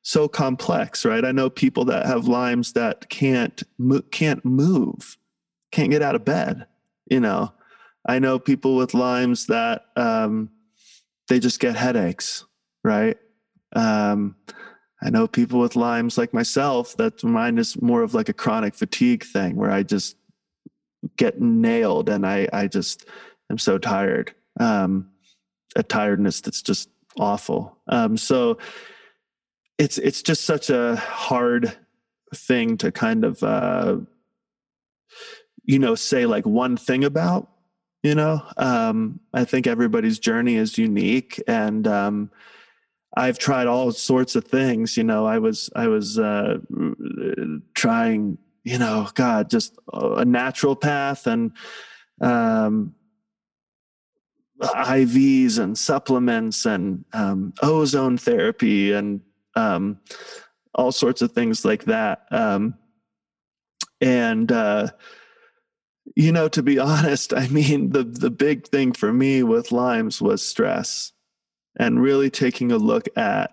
so 0.03 0.27
complex, 0.27 1.03
right? 1.03 1.25
I 1.25 1.31
know 1.31 1.49
people 1.49 1.85
that 1.85 2.05
have 2.05 2.27
Lyme's 2.27 2.73
that 2.73 3.09
can't 3.09 3.61
mo- 3.77 4.03
can't 4.11 4.43
move, 4.45 5.17
can't 5.71 5.89
get 5.89 6.01
out 6.01 6.15
of 6.15 6.25
bed. 6.25 6.67
You 7.09 7.19
know, 7.19 7.53
I 8.07 8.19
know 8.19 8.39
people 8.39 8.75
with 8.75 8.93
Lyme's 8.93 9.47
that 9.47 9.85
um, 9.95 10.49
they 11.27 11.39
just 11.39 11.59
get 11.59 11.75
headaches, 11.75 12.45
right? 12.83 13.17
Um, 13.75 14.35
I 15.01 15.09
know 15.09 15.27
people 15.27 15.59
with 15.59 15.75
Lyme's 15.75 16.17
like 16.17 16.33
myself 16.33 16.97
that 16.97 17.23
mine 17.23 17.57
is 17.57 17.81
more 17.81 18.01
of 18.01 18.13
like 18.13 18.29
a 18.29 18.33
chronic 18.33 18.75
fatigue 18.75 19.23
thing 19.23 19.55
where 19.55 19.71
I 19.71 19.83
just 19.83 20.17
get 21.17 21.39
nailed 21.39 22.09
and 22.09 22.25
I 22.25 22.47
I 22.51 22.67
just 22.67 23.05
am 23.49 23.57
so 23.57 23.77
tired. 23.77 24.33
Um, 24.59 25.09
a 25.75 25.83
tiredness 25.83 26.41
that's 26.41 26.61
just 26.61 26.89
awful. 27.17 27.77
Um, 27.87 28.17
so 28.17 28.57
it's 29.77 29.97
it's 29.97 30.21
just 30.21 30.43
such 30.45 30.69
a 30.69 30.95
hard 30.97 31.77
thing 32.35 32.77
to 32.77 32.91
kind 32.91 33.23
of 33.23 33.41
uh, 33.43 33.97
you 35.63 35.79
know 35.79 35.95
say 35.95 36.25
like 36.25 36.45
one 36.45 36.77
thing 36.77 37.03
about. 37.03 37.49
You 38.01 38.15
know, 38.15 38.41
um, 38.55 39.19
I 39.33 39.43
think 39.43 39.67
everybody's 39.67 40.19
journey 40.19 40.55
is 40.55 40.77
unique, 40.77 41.41
and 41.47 41.85
um, 41.85 42.31
I've 43.17 43.37
tried 43.37 43.67
all 43.67 43.91
sorts 43.91 44.35
of 44.37 44.45
things. 44.45 44.95
You 44.95 45.03
know, 45.03 45.25
I 45.25 45.39
was 45.39 45.69
I 45.75 45.87
was 45.87 46.17
uh, 46.17 46.57
trying. 47.73 48.37
You 48.65 48.77
know, 48.77 49.07
God, 49.15 49.49
just 49.49 49.77
a 49.93 50.25
natural 50.25 50.75
path 50.75 51.27
and 51.27 51.53
um, 52.21 52.93
IVs 54.61 55.57
and 55.57 55.77
supplements 55.77 56.65
and 56.65 57.05
um, 57.13 57.53
ozone 57.61 58.17
therapy 58.17 58.91
and 58.91 59.21
um, 59.55 59.99
all 60.75 60.91
sorts 60.91 61.21
of 61.21 61.31
things 61.31 61.63
like 61.63 61.85
that. 61.85 62.25
Um, 62.31 62.75
and 64.01 64.51
uh, 64.51 64.89
you 66.15 66.31
know, 66.31 66.47
to 66.49 66.63
be 66.63 66.79
honest, 66.79 67.33
I 67.33 67.47
mean, 67.47 67.91
the 67.91 68.03
the 68.03 68.31
big 68.31 68.67
thing 68.67 68.93
for 68.93 69.13
me 69.13 69.43
with 69.43 69.71
Lyme's 69.71 70.21
was 70.21 70.45
stress, 70.45 71.11
and 71.77 72.01
really 72.01 72.29
taking 72.29 72.71
a 72.71 72.77
look 72.77 73.07
at 73.15 73.51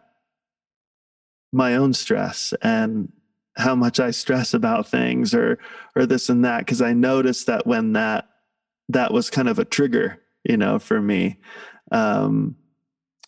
my 1.52 1.76
own 1.76 1.94
stress 1.94 2.52
and 2.62 3.12
how 3.56 3.74
much 3.74 3.98
I 3.98 4.10
stress 4.10 4.52
about 4.52 4.88
things 4.88 5.34
or 5.34 5.58
or 5.94 6.04
this 6.04 6.28
and 6.28 6.44
that 6.44 6.60
because 6.60 6.82
I 6.82 6.92
noticed 6.92 7.46
that 7.46 7.66
when 7.66 7.92
that 7.94 8.28
that 8.88 9.12
was 9.12 9.30
kind 9.30 9.48
of 9.48 9.58
a 9.58 9.64
trigger 9.64 10.20
you 10.48 10.56
know 10.56 10.78
for 10.78 11.00
me. 11.00 11.38
Um 11.92 12.56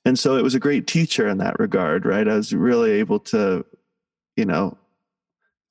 and 0.05 0.19
so 0.19 0.37
it 0.37 0.43
was 0.43 0.55
a 0.55 0.61
great 0.61 0.87
teacher 0.87 1.29
in 1.29 1.39
that 1.39 1.59
regard 1.59 2.07
right? 2.07 2.29
I 2.29 2.35
was 2.35 2.53
really 2.53 2.93
able 2.93 3.21
to 3.21 3.65
you 4.37 4.45
know 4.45 4.79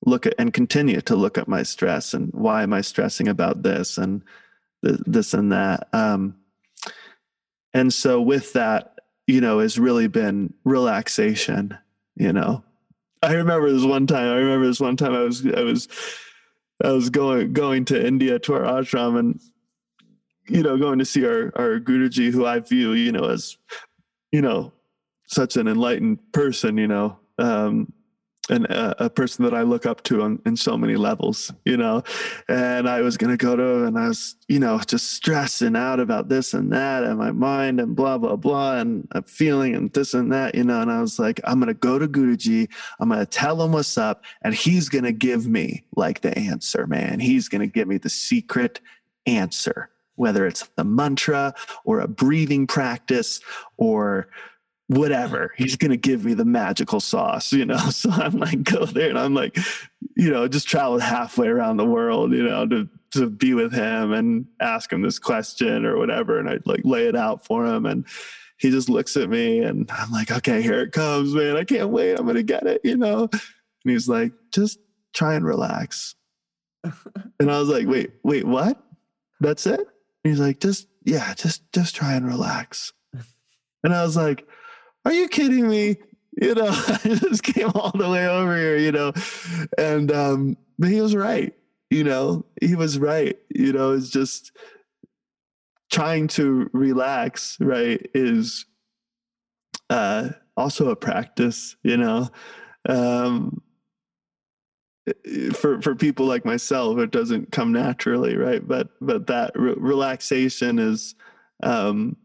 look 0.06 0.26
at 0.26 0.36
and 0.38 0.54
continue 0.54 1.02
to 1.02 1.16
look 1.16 1.38
at 1.38 1.48
my 1.48 1.64
stress 1.64 2.14
and 2.14 2.32
why 2.34 2.64
am 2.64 2.74
i 2.74 2.82
stressing 2.82 3.28
about 3.28 3.64
this 3.64 3.98
and 3.98 4.22
th- 4.86 5.00
this 5.06 5.34
and 5.34 5.52
that 5.52 5.88
um 5.94 6.36
and 7.74 7.94
so 7.94 8.22
with 8.22 8.54
that 8.54 9.00
you 9.26 9.42
know 9.42 9.60
has 9.60 9.80
really 9.80 10.08
been 10.08 10.54
relaxation 10.64 11.78
you 12.16 12.34
know. 12.34 12.64
I 13.22 13.34
remember 13.34 13.72
this 13.72 13.84
one 13.84 14.08
time 14.08 14.28
i 14.28 14.36
remember 14.38 14.68
this 14.68 14.80
one 14.80 14.96
time 14.96 15.14
i 15.14 15.22
was 15.22 15.46
i 15.46 15.62
was 15.62 15.88
i 16.84 16.92
was 16.92 17.10
going 17.10 17.54
going 17.54 17.86
to 17.86 18.08
india 18.08 18.38
to 18.40 18.54
our 18.54 18.62
ashram 18.62 19.18
and 19.18 19.42
you 20.50 20.64
know, 20.64 20.78
going 20.78 21.00
to 21.00 21.06
see 21.06 21.26
our 21.26 21.52
our 21.56 21.80
Guruji, 21.80 22.32
who 22.32 22.46
I 22.46 22.60
view, 22.60 22.94
you 22.94 23.12
know, 23.12 23.30
as 23.30 23.58
you 24.32 24.42
know, 24.42 24.72
such 25.28 25.58
an 25.58 25.68
enlightened 25.68 26.32
person, 26.32 26.78
you 26.78 26.88
know, 26.88 27.18
um, 27.38 27.92
and 28.50 28.66
a, 28.66 29.06
a 29.06 29.10
person 29.10 29.44
that 29.44 29.54
I 29.54 29.64
look 29.64 29.86
up 29.86 30.04
to 30.04 30.22
on 30.22 30.42
in 30.46 30.56
so 30.56 30.78
many 30.78 30.96
levels, 30.96 31.52
you 31.66 31.76
know. 31.76 32.04
And 32.48 32.88
I 32.88 33.02
was 33.02 33.18
going 33.18 33.32
to 33.32 33.38
go 33.38 33.56
to, 33.56 33.86
and 33.86 33.98
I 33.98 34.08
was, 34.08 34.36
you 34.48 34.60
know, 34.60 34.80
just 34.80 35.12
stressing 35.12 35.76
out 35.76 36.00
about 36.00 36.30
this 36.30 36.54
and 36.54 36.72
that, 36.72 37.04
and 37.04 37.18
my 37.18 37.32
mind, 37.32 37.80
and 37.80 37.96
blah 37.96 38.18
blah 38.18 38.38
blah, 38.38 38.78
and 38.78 39.08
I'm 39.12 39.24
feeling 39.24 39.76
and 39.76 39.92
this 39.92 40.14
and 40.14 40.32
that, 40.32 40.56
you 40.56 40.64
know. 40.64 40.82
And 40.82 40.92
I 40.92 41.02
was 41.02 41.20
like, 41.20 41.42
I'm 41.44 41.60
going 41.60 41.68
to 41.68 41.74
go 41.74 42.00
to 42.00 42.08
Guruji, 42.08 42.70
I'm 43.00 43.10
going 43.10 43.20
to 43.20 43.26
tell 43.26 43.62
him 43.62 43.74
what's 43.74 43.98
up, 43.98 44.24
and 44.42 44.56
he's 44.56 44.90
going 44.90 45.06
to 45.06 45.14
give 45.14 45.48
me 45.48 45.84
like 45.96 46.22
the 46.22 46.38
answer, 46.38 46.88
man. 46.88 47.20
He's 47.20 47.50
going 47.50 47.62
to 47.62 47.68
give 47.68 47.88
me 47.88 47.98
the 47.98 48.10
secret 48.10 48.80
answer 49.26 49.90
whether 50.18 50.46
it's 50.46 50.70
a 50.78 50.84
mantra 50.84 51.54
or 51.86 52.00
a 52.00 52.08
breathing 52.08 52.68
practice 52.68 53.40
or 53.78 54.28
whatever 54.90 55.54
he's 55.58 55.76
going 55.76 55.92
to 55.92 55.98
give 55.98 56.24
me 56.24 56.34
the 56.34 56.46
magical 56.46 57.02
sauce 57.02 57.52
you 57.52 57.66
know 57.66 57.78
so 57.90 58.10
i'm 58.10 58.38
like 58.38 58.64
go 58.64 58.86
there 58.86 59.10
and 59.10 59.20
i'm 59.20 59.34
like 59.34 59.58
you 60.16 60.30
know 60.30 60.48
just 60.48 60.68
traveled 60.68 61.02
halfway 61.02 61.48
around 61.48 61.76
the 61.76 61.86
world 61.86 62.32
you 62.32 62.44
know 62.44 62.66
to 62.66 62.88
to 63.12 63.30
be 63.30 63.54
with 63.54 63.74
him 63.74 64.14
and 64.14 64.46
ask 64.60 64.92
him 64.92 65.02
this 65.02 65.20
question 65.20 65.86
or 65.86 65.98
whatever. 65.98 66.40
And 66.40 66.50
I'd 66.50 66.66
like 66.66 66.82
lay 66.84 67.08
it 67.08 67.16
out 67.16 67.46
for 67.46 67.66
him. 67.66 67.86
And 67.86 68.06
he 68.58 68.70
just 68.70 68.90
looks 68.90 69.16
at 69.18 69.30
me 69.30 69.60
and 69.60 69.90
I'm 69.92 70.12
like, 70.12 70.32
okay, 70.32 70.62
here 70.62 70.82
it 70.82 70.92
comes, 70.92 71.34
man. 71.34 71.58
I 71.58 71.64
can't 71.64 71.90
wait. 71.90 72.18
I'm 72.18 72.26
going 72.26 72.36
to 72.36 72.44
get 72.44 72.66
it, 72.66 72.82
you 72.84 72.98
know? 72.98 73.30
And 73.32 73.42
he's 73.92 74.10
like, 74.10 74.34
just 74.52 74.80
try 75.14 75.36
and 75.36 75.46
relax. 75.46 76.16
and 76.84 77.52
I 77.52 77.60
was 77.60 77.70
like, 77.70 77.88
wait, 77.88 78.14
wait, 78.24 78.46
what? 78.46 78.82
That's 79.40 79.68
it? 79.68 79.88
He's 80.28 80.40
like, 80.40 80.60
just, 80.60 80.88
yeah, 81.04 81.34
just, 81.34 81.72
just 81.72 81.96
try 81.96 82.14
and 82.14 82.28
relax. 82.28 82.94
And 83.84 83.94
I 83.94 84.04
was 84.04 84.18
like, 84.18 84.48
are 85.06 85.14
you 85.14 85.28
kidding 85.28 85.70
me? 85.70 85.98
You 86.40 86.56
know, 86.56 86.68
I 86.70 87.00
just 87.04 87.44
came 87.44 87.72
all 87.74 87.92
the 87.92 88.10
way 88.10 88.28
over 88.28 88.56
here, 88.56 88.78
you 88.78 88.92
know, 88.92 89.14
and, 89.78 90.12
um, 90.12 90.58
but 90.78 90.90
he 90.90 91.02
was 91.02 91.16
right. 91.16 91.54
You 91.90 92.04
know, 92.04 92.46
he 92.62 92.76
was 92.76 93.00
right. 93.00 93.38
You 93.50 93.72
know, 93.72 93.94
it's 93.94 94.10
just 94.10 94.52
trying 95.90 96.28
to 96.28 96.70
relax, 96.74 97.58
right, 97.60 98.06
is 98.14 98.66
uh, 99.90 100.30
also 100.58 100.90
a 100.90 100.96
practice, 100.96 101.76
you 101.84 101.98
know. 101.98 102.30
Um, 102.90 103.62
for 105.54 105.82
for 105.82 105.96
people 105.96 106.26
like 106.26 106.46
myself, 106.46 106.98
it 107.00 107.12
doesn't 107.12 107.52
come 107.52 107.72
naturally, 107.72 108.36
right? 108.36 108.66
But 108.66 108.90
but 109.02 109.28
that 109.28 109.52
re- 109.56 109.76
relaxation 109.78 110.80
is 110.80 111.16
um, 111.64 112.18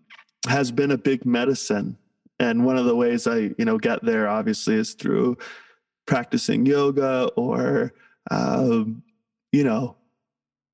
has 0.48 0.72
been 0.72 0.90
a 0.90 0.98
big 0.98 1.24
medicine, 1.24 1.96
and 2.38 2.64
one 2.64 2.76
of 2.76 2.86
the 2.86 2.96
ways 2.96 3.26
I 3.26 3.50
you 3.56 3.64
know 3.64 3.78
get 3.78 4.04
there 4.04 4.28
obviously 4.28 4.74
is 4.74 4.94
through 4.94 5.38
practicing 6.06 6.66
yoga 6.66 7.30
or 7.36 7.92
um, 8.30 9.02
you 9.52 9.64
know 9.64 9.96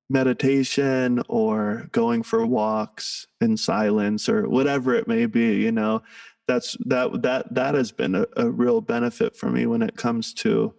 meditation 0.09 1.21
or 1.27 1.87
going 1.91 2.23
for 2.23 2.43
walks 2.45 3.27
in 3.41 3.55
silence 3.55 4.27
or 4.27 4.49
whatever 4.49 4.95
it 4.95 5.07
may 5.07 5.27
be 5.27 5.57
you 5.57 5.71
know 5.71 6.01
that's 6.47 6.75
that 6.85 7.21
that 7.21 7.53
that 7.53 7.75
has 7.75 7.91
been 7.91 8.15
a, 8.15 8.25
a 8.35 8.49
real 8.49 8.81
benefit 8.81 9.37
for 9.37 9.51
me 9.51 9.67
when 9.67 9.83
it 9.83 9.95
comes 9.95 10.33
to 10.33 10.73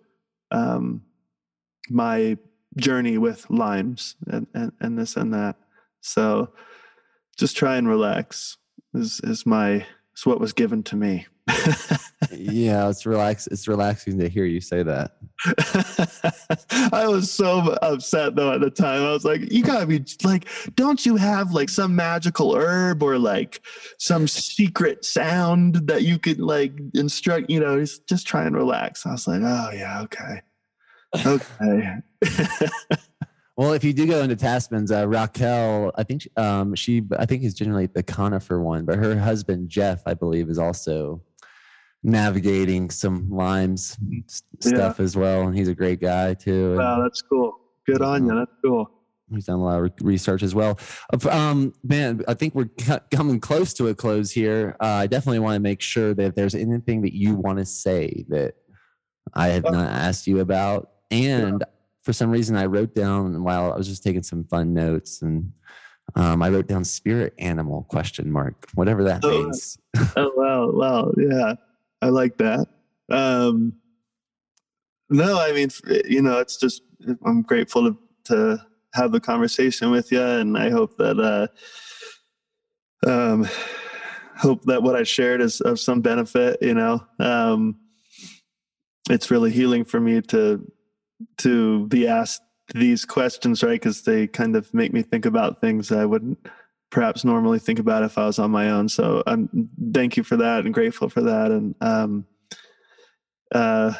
um, 0.50 1.02
my 1.90 2.38
journey 2.76 3.18
with 3.18 3.48
Lyme's 3.50 4.16
and, 4.28 4.46
and 4.54 4.72
and 4.80 4.98
this 4.98 5.16
and 5.16 5.34
that 5.34 5.56
so 6.00 6.50
just 7.36 7.56
try 7.56 7.76
and 7.76 7.88
relax 7.88 8.56
is 8.94 9.20
is 9.24 9.44
my 9.44 9.84
is 10.16 10.24
what 10.24 10.40
was 10.40 10.52
given 10.52 10.82
to 10.84 10.96
me 10.96 11.26
yeah, 12.32 12.88
it's 12.88 13.06
relax. 13.06 13.46
It's 13.46 13.66
relaxing 13.66 14.18
to 14.18 14.28
hear 14.28 14.44
you 14.44 14.60
say 14.60 14.82
that. 14.82 15.16
I 16.92 17.06
was 17.06 17.30
so 17.30 17.76
upset 17.82 18.36
though 18.36 18.52
at 18.52 18.60
the 18.60 18.70
time. 18.70 19.02
I 19.02 19.12
was 19.12 19.24
like, 19.24 19.50
"You 19.52 19.62
gotta 19.62 19.86
be 19.86 20.04
like, 20.24 20.48
don't 20.74 21.04
you 21.04 21.16
have 21.16 21.52
like 21.52 21.68
some 21.68 21.96
magical 21.96 22.54
herb 22.54 23.02
or 23.02 23.18
like 23.18 23.62
some 23.98 24.28
secret 24.28 25.04
sound 25.04 25.76
that 25.86 26.02
you 26.02 26.18
could 26.18 26.40
like 26.40 26.72
instruct? 26.94 27.50
You 27.50 27.60
know, 27.60 27.80
just 27.80 28.06
just 28.06 28.26
try 28.26 28.44
and 28.44 28.56
relax." 28.56 29.06
I 29.06 29.12
was 29.12 29.26
like, 29.26 29.40
"Oh 29.42 29.70
yeah, 29.72 30.02
okay, 30.02 30.42
okay." 31.14 31.96
well, 33.56 33.72
if 33.72 33.84
you 33.84 33.92
do 33.92 34.06
go 34.06 34.22
into 34.22 34.36
Tasman's, 34.36 34.92
uh, 34.92 35.06
Raquel, 35.06 35.92
I 35.96 36.02
think 36.02 36.28
um, 36.36 36.74
she, 36.74 37.02
I 37.18 37.26
think 37.26 37.42
is 37.42 37.54
generally 37.54 37.86
the 37.86 38.02
conifer 38.02 38.60
one, 38.60 38.84
but 38.84 38.98
her 38.98 39.18
husband 39.18 39.68
Jeff, 39.68 40.02
I 40.06 40.14
believe, 40.14 40.48
is 40.48 40.58
also 40.58 41.22
navigating 42.02 42.90
some 42.90 43.30
Lyme's 43.30 43.98
stuff 44.60 45.00
as 45.00 45.16
well. 45.16 45.42
And 45.42 45.56
he's 45.56 45.68
a 45.68 45.74
great 45.74 46.00
guy 46.00 46.34
too. 46.34 46.76
Wow, 46.76 47.02
that's 47.02 47.22
cool. 47.22 47.58
Good 47.86 48.02
on 48.02 48.26
you. 48.26 48.34
That's 48.34 48.52
cool. 48.64 48.90
He's 49.32 49.44
done 49.44 49.60
a 49.60 49.64
lot 49.64 49.80
of 49.80 49.92
research 50.00 50.42
as 50.42 50.54
well. 50.54 50.78
Um, 51.28 51.72
man, 51.84 52.22
I 52.26 52.34
think 52.34 52.54
we're 52.54 52.70
coming 53.12 53.38
close 53.38 53.72
to 53.74 53.88
a 53.88 53.94
close 53.94 54.32
here. 54.32 54.76
Uh, 54.80 54.86
I 54.86 55.06
definitely 55.06 55.38
want 55.38 55.54
to 55.54 55.60
make 55.60 55.80
sure 55.80 56.14
that 56.14 56.24
if 56.24 56.34
there's 56.34 56.54
anything 56.54 57.02
that 57.02 57.14
you 57.14 57.36
want 57.36 57.58
to 57.58 57.64
say 57.64 58.24
that 58.28 58.54
I 59.34 59.48
have 59.48 59.64
not 59.64 59.88
asked 59.88 60.26
you 60.26 60.40
about, 60.40 60.90
and 61.10 61.60
yeah. 61.60 61.66
for 62.02 62.12
some 62.12 62.30
reason 62.30 62.56
I 62.56 62.66
wrote 62.66 62.94
down 62.94 63.42
while 63.42 63.72
I 63.72 63.76
was 63.76 63.88
just 63.88 64.02
taking 64.02 64.22
some 64.22 64.44
fun 64.44 64.74
notes, 64.74 65.22
and 65.22 65.52
um, 66.14 66.42
I 66.42 66.48
wrote 66.48 66.66
down 66.66 66.84
spirit 66.84 67.34
animal 67.38 67.84
question 67.88 68.30
mark, 68.30 68.68
whatever 68.74 69.04
that 69.04 69.24
oh, 69.24 69.42
means. 69.42 69.78
oh 70.16 70.32
wow, 70.36 70.70
wow, 70.70 71.12
yeah. 71.16 71.54
I 72.02 72.08
like 72.08 72.38
that. 72.38 72.66
Um, 73.10 73.74
no, 75.08 75.40
I 75.40 75.52
mean, 75.52 75.70
you 76.04 76.22
know, 76.22 76.38
it's 76.38 76.56
just 76.56 76.82
I'm 77.24 77.42
grateful 77.42 77.90
to 77.90 77.98
to 78.24 78.66
have 78.94 79.12
the 79.12 79.20
conversation 79.20 79.90
with 79.90 80.10
you, 80.12 80.22
and 80.22 80.56
I 80.56 80.70
hope 80.70 80.96
that 80.98 81.18
uh, 81.18 81.48
um, 83.10 83.48
hope 84.36 84.64
that 84.64 84.82
what 84.82 84.96
I 84.96 85.02
shared 85.02 85.40
is 85.40 85.60
of 85.60 85.78
some 85.80 86.00
benefit. 86.00 86.58
You 86.60 86.74
know, 86.74 87.04
um, 87.18 87.76
it's 89.08 89.30
really 89.30 89.50
healing 89.50 89.84
for 89.84 90.00
me 90.00 90.20
to 90.22 90.64
to 91.38 91.86
be 91.88 92.06
asked 92.06 92.42
these 92.74 93.04
questions, 93.04 93.62
right? 93.62 93.80
Because 93.80 94.02
they 94.02 94.26
kind 94.26 94.56
of 94.56 94.72
make 94.72 94.92
me 94.92 95.02
think 95.02 95.26
about 95.26 95.60
things 95.60 95.88
that 95.88 95.98
I 95.98 96.06
wouldn't 96.06 96.38
perhaps 96.90 97.24
normally 97.24 97.58
think 97.58 97.78
about 97.78 98.02
if 98.02 98.18
I 98.18 98.26
was 98.26 98.38
on 98.38 98.50
my 98.50 98.70
own. 98.70 98.88
So 98.88 99.22
I'm 99.26 99.68
thank 99.92 100.16
you 100.16 100.24
for 100.24 100.36
that 100.36 100.64
and 100.64 100.74
grateful 100.74 101.08
for 101.08 101.22
that. 101.22 101.50
And 101.50 101.74
um, 101.80 102.26
uh, 103.54 103.94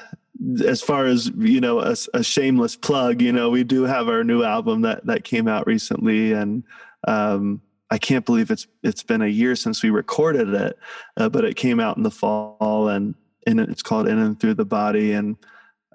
as 0.64 0.82
far 0.82 1.06
as 1.06 1.30
you 1.38 1.60
know, 1.60 1.80
a, 1.80 1.94
a, 2.14 2.22
shameless 2.22 2.76
plug, 2.76 3.20
you 3.20 3.32
know, 3.32 3.50
we 3.50 3.64
do 3.64 3.84
have 3.84 4.08
our 4.08 4.24
new 4.24 4.42
album 4.42 4.82
that 4.82 5.06
that 5.06 5.24
came 5.24 5.48
out 5.48 5.66
recently, 5.66 6.32
and 6.32 6.64
um, 7.06 7.60
I 7.90 7.98
can't 7.98 8.24
believe 8.24 8.50
it's 8.50 8.66
it's 8.82 9.02
been 9.02 9.22
a 9.22 9.26
year 9.26 9.56
since 9.56 9.82
we 9.82 9.90
recorded 9.90 10.48
it, 10.54 10.78
uh, 11.16 11.28
but 11.28 11.44
it 11.44 11.56
came 11.56 11.80
out 11.80 11.96
in 11.96 12.02
the 12.02 12.10
fall, 12.10 12.88
and 12.88 13.14
and 13.46 13.60
it's 13.60 13.82
called 13.82 14.08
In 14.08 14.18
and 14.18 14.38
Through 14.38 14.54
the 14.54 14.64
Body, 14.64 15.12
and 15.12 15.36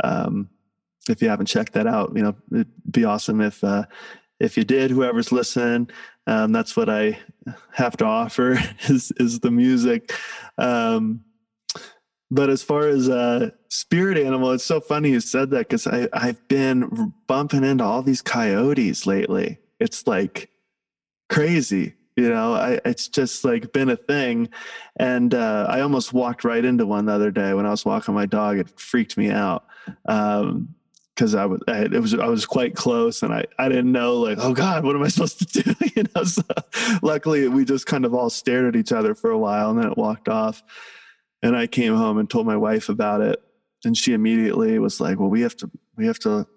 um, 0.04 0.50
if 1.10 1.22
you 1.22 1.30
haven't 1.30 1.46
checked 1.48 1.74
that 1.74 1.88
out, 1.88 2.12
you 2.16 2.24
know, 2.24 2.36
it'd 2.52 2.68
be 2.92 3.06
awesome 3.06 3.42
if 3.42 3.64
uh, 3.64 3.86
if 4.40 4.58
you 4.58 4.64
did, 4.64 4.92
whoever's 4.92 5.32
listening, 5.32 5.90
um, 6.28 6.52
that's 6.52 6.76
what 6.76 6.90
I 6.90 7.20
have 7.72 7.96
to 7.98 8.06
offer 8.06 8.58
is 8.90 9.12
is 9.18 9.40
the 9.40 9.52
music. 9.52 10.14
Um, 10.58 11.24
but 12.32 12.50
as 12.50 12.64
far 12.64 12.88
as 12.88 13.08
uh, 13.08 13.52
spirit 13.70 14.18
animal, 14.18 14.52
it's 14.52 14.66
so 14.66 14.82
funny 14.82 15.12
you 15.12 15.20
said 15.20 15.52
that 15.52 15.70
because 15.70 15.88
I 15.88 16.10
I've 16.12 16.46
been 16.48 17.14
bumping 17.28 17.64
into 17.64 17.84
all 17.84 18.02
these 18.02 18.22
coyotes 18.22 19.06
lately. 19.06 19.60
It's 19.80 20.08
like 20.08 20.50
crazy, 21.30 21.94
you 22.16 22.30
know. 22.30 22.56
I 22.56 22.80
it's 22.84 23.08
just 23.08 23.46
like 23.46 23.72
been 23.74 23.90
a 23.90 23.96
thing, 23.96 24.50
and 24.98 25.34
uh, 25.34 25.68
I 25.70 25.82
almost 25.82 26.14
walked 26.14 26.44
right 26.44 26.66
into 26.66 26.86
one 26.86 27.06
the 27.06 27.14
other 27.14 27.32
day 27.32 27.54
when 27.54 27.68
I 27.68 27.72
was 27.72 27.86
walking 27.86 28.16
my 28.16 28.26
dog. 28.26 28.58
It 28.58 28.80
freaked 28.80 29.18
me 29.18 29.30
out. 29.30 29.66
Um, 30.06 30.74
because 31.16 31.34
I 31.34 31.46
was 31.46 31.62
I, 31.68 31.84
it 31.84 32.02
was 32.02 32.14
I 32.14 32.28
was 32.28 32.46
quite 32.46 32.76
close 32.76 33.24
and 33.24 33.34
I 33.34 33.46
I 33.58 33.70
didn't 33.70 33.92
know 33.92 34.18
like 34.18 34.38
oh 34.42 34.54
god 34.54 34.84
what 34.84 34.96
am 34.96 35.04
I 35.04 35.08
supposed 35.10 35.40
to 35.40 35.64
do? 35.64 35.76
You 35.96 36.04
know 36.14 36.26
so 36.26 36.44
luckily 37.02 37.48
we 37.48 37.64
just 37.64 37.86
kind 37.86 38.04
of 38.04 38.14
all 38.14 38.30
stared 38.30 38.66
at 38.66 38.76
each 38.76 38.92
other 38.92 39.16
for 39.16 39.32
a 39.32 39.38
while 39.38 39.70
and 39.70 39.80
then 39.80 39.92
it 39.92 39.98
walked 39.98 40.28
off. 40.28 40.62
And 41.42 41.56
I 41.56 41.68
came 41.68 41.96
home 41.96 42.18
and 42.18 42.30
told 42.30 42.46
my 42.46 42.58
wife 42.58 42.90
about 42.90 43.22
it. 43.22 43.42
And 43.86 43.96
she 43.96 44.14
immediately 44.14 44.78
was 44.80 45.00
like 45.00 45.20
well 45.20 45.30
we 45.30 45.42
have 45.42 45.56
to 45.58 45.72
we 45.96 46.06
have 46.08 46.20
to 46.20 46.48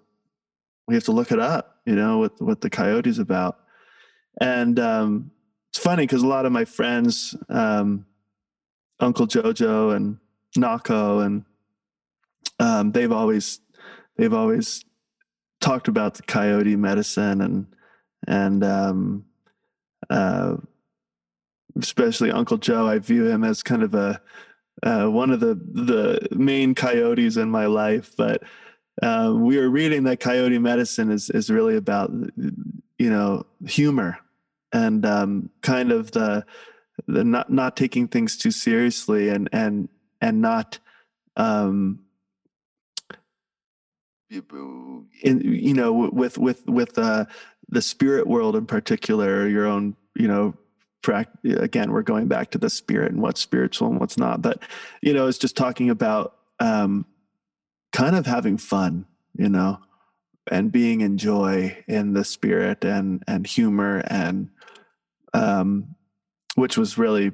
we 0.87 0.95
have 0.95 1.05
to 1.05 1.11
look 1.11 1.31
it 1.31 1.39
up 1.39 1.77
you 1.85 1.95
know 1.95 2.17
what 2.19 2.41
what 2.41 2.61
the 2.61 2.69
coyotes 2.69 3.17
about. 3.17 3.59
And 4.41 4.79
um, 4.79 5.31
it's 5.69 5.79
funny 5.79 6.03
because 6.03 6.23
a 6.23 6.27
lot 6.27 6.45
of 6.45 6.51
my 6.51 6.65
friends 6.65 7.35
um, 7.49 8.05
Uncle 8.99 9.27
Jojo 9.27 9.95
and 9.95 10.17
Nahko 10.57 11.25
and 11.25 11.45
um, 12.59 12.91
they've 12.91 13.11
always 13.11 13.59
they've 14.19 14.33
always 14.33 14.83
talked 15.61 15.87
about 15.87 16.15
the 16.15 16.23
coyote 16.23 16.75
medicine 16.75 17.41
and 17.41 17.67
and 18.27 18.63
um, 18.65 19.25
uh, 20.09 20.57
especially 21.79 22.31
Uncle 22.31 22.57
Joe. 22.57 22.87
I 22.87 22.99
view 22.99 23.25
him 23.25 23.43
as 23.45 23.63
kind 23.63 23.81
of 23.81 23.95
a 23.95 24.21
uh, 24.83 25.05
one 25.05 25.31
of 25.31 25.39
the 25.39 25.55
the 25.55 26.27
main 26.31 26.75
coyotes 26.75 27.37
in 27.37 27.49
my 27.49 27.65
life. 27.65 28.13
But 28.17 28.43
uh, 29.01 29.33
we 29.35 29.57
were 29.57 29.69
reading 29.69 30.03
that 30.03 30.19
coyote 30.19 30.59
medicine 30.59 31.09
is 31.09 31.29
is 31.29 31.49
really 31.49 31.77
about 31.77 32.11
you 32.97 33.09
know 33.09 33.45
humor 33.65 34.17
and 34.73 35.05
um, 35.05 35.49
kind 35.61 35.93
of 35.93 36.11
the 36.11 36.45
the 37.07 37.23
not 37.23 37.49
not 37.49 37.77
taking 37.77 38.09
things 38.09 38.35
too 38.35 38.51
seriously 38.51 39.29
and 39.29 39.47
and 39.53 39.87
and 40.19 40.41
not 40.41 40.79
um, 41.37 42.01
in 45.23 45.41
you 45.41 45.73
know 45.73 45.91
with 45.91 46.37
with 46.37 46.65
with 46.67 46.97
uh, 46.97 47.25
the 47.69 47.81
spirit 47.81 48.27
world 48.27 48.55
in 48.55 48.65
particular 48.65 49.47
your 49.47 49.65
own 49.65 49.95
you 50.15 50.27
know 50.27 50.53
again 51.45 51.91
we're 51.91 52.01
going 52.01 52.27
back 52.27 52.51
to 52.51 52.57
the 52.57 52.69
spirit 52.69 53.11
and 53.11 53.21
what's 53.21 53.41
spiritual 53.41 53.87
and 53.87 53.99
what's 53.99 54.17
not 54.17 54.41
but 54.41 54.61
you 55.01 55.13
know 55.13 55.27
it's 55.27 55.37
just 55.37 55.55
talking 55.55 55.89
about 55.89 56.35
um 56.59 57.05
kind 57.93 58.15
of 58.15 58.25
having 58.25 58.57
fun 58.57 59.05
you 59.37 59.49
know 59.49 59.79
and 60.51 60.71
being 60.71 61.01
in 61.01 61.17
joy 61.17 61.75
in 61.87 62.13
the 62.13 62.23
spirit 62.23 62.83
and 62.83 63.23
and 63.27 63.47
humor 63.47 64.03
and 64.07 64.49
um 65.33 65.95
which 66.55 66.77
was 66.77 66.97
really 66.97 67.31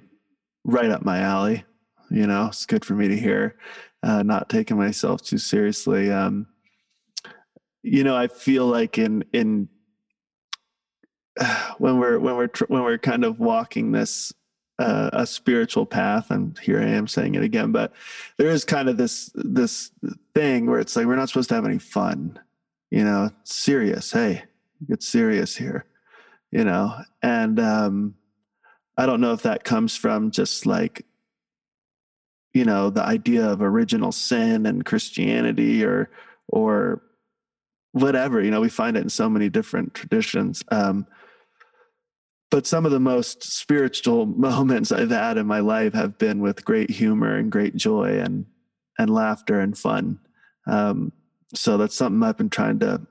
right 0.64 0.92
up 0.92 1.04
my 1.04 1.20
alley 1.20 1.66
you 2.12 2.28
know 2.28 2.46
it's 2.48 2.66
good 2.68 2.86
for 2.86 2.94
me 2.94 3.08
to 3.08 3.18
hear 3.18 3.58
uh, 4.04 4.22
not 4.22 4.48
taking 4.48 4.78
myself 4.78 5.22
too 5.24 5.40
seriously 5.40 6.12
um 6.12 6.46
you 7.86 8.04
know 8.04 8.16
i 8.16 8.28
feel 8.28 8.66
like 8.66 8.98
in 8.98 9.24
in 9.32 9.70
when 11.78 12.00
we're 12.00 12.18
when 12.20 12.36
we're 12.36 12.50
when 12.68 12.84
we're 12.84 12.98
kind 12.98 13.24
of 13.24 13.40
walking 13.40 13.92
this 13.92 14.34
uh, 14.78 15.10
a 15.14 15.26
spiritual 15.26 15.86
path 15.86 16.32
and 16.32 16.60
here 16.60 16.82
i 16.82 16.86
am 16.86 17.08
saying 17.08 17.36
it 17.36 17.44
again 17.44 17.72
but 17.72 17.94
there 18.38 18.50
is 18.50 18.66
kind 18.66 18.90
of 18.90 18.98
this 18.98 19.32
this 19.36 19.92
thing 20.34 20.66
where 20.66 20.80
it's 20.80 20.96
like 20.98 21.06
we're 21.06 21.16
not 21.16 21.30
supposed 21.30 21.48
to 21.48 21.56
have 21.56 21.66
any 21.66 21.80
fun 21.80 22.38
you 22.92 23.04
know? 23.04 23.30
Serious. 23.44 24.12
Hey 24.12 24.44
get 24.88 25.02
serious 25.02 25.56
here 25.56 25.86
you 26.52 26.64
know? 26.64 26.94
And 27.22 27.60
um 27.60 28.16
i 28.98 29.06
don't 29.06 29.22
know 29.22 29.32
if 29.32 29.44
that 29.44 29.64
comes 29.64 29.96
from 29.96 30.32
just 30.32 30.66
like 30.66 31.06
you 32.54 32.66
know 32.66 32.90
the 32.90 33.04
idea 33.04 33.46
of 33.46 33.62
original 33.62 34.12
sin 34.12 34.66
and 34.66 34.86
christianity 34.86 35.84
or 35.84 36.10
or 36.48 37.02
whatever 37.96 38.42
you 38.42 38.52
know 38.52 38.62
we 38.62 38.70
find 38.70 38.96
it 38.96 39.04
in 39.04 39.10
so 39.10 39.30
many 39.30 39.50
different 39.50 39.94
traditions 39.94 40.64
um 40.72 41.08
but 42.52 42.66
some 42.66 42.86
of 42.86 42.92
the 42.94 43.02
most 43.02 43.44
spiritual 43.44 44.26
moments 44.26 44.92
I've 44.92 45.12
had 45.12 45.38
in 45.38 45.46
my 45.46 45.60
life 45.60 45.94
have 45.94 46.18
been 46.18 46.40
with 46.40 46.64
great 46.64 46.90
humor 46.90 47.36
and 47.36 47.52
great 47.52 47.76
joy 47.76 48.20
and 48.20 48.46
and 48.98 49.10
laughter 49.10 49.60
and 49.60 49.78
fun. 49.78 50.20
Um, 50.66 51.12
so 51.54 51.76
that's 51.76 51.98
something 51.98 52.24
I've 52.24 52.38
been 52.38 52.50
trying 52.50 52.80
to 52.80 53.02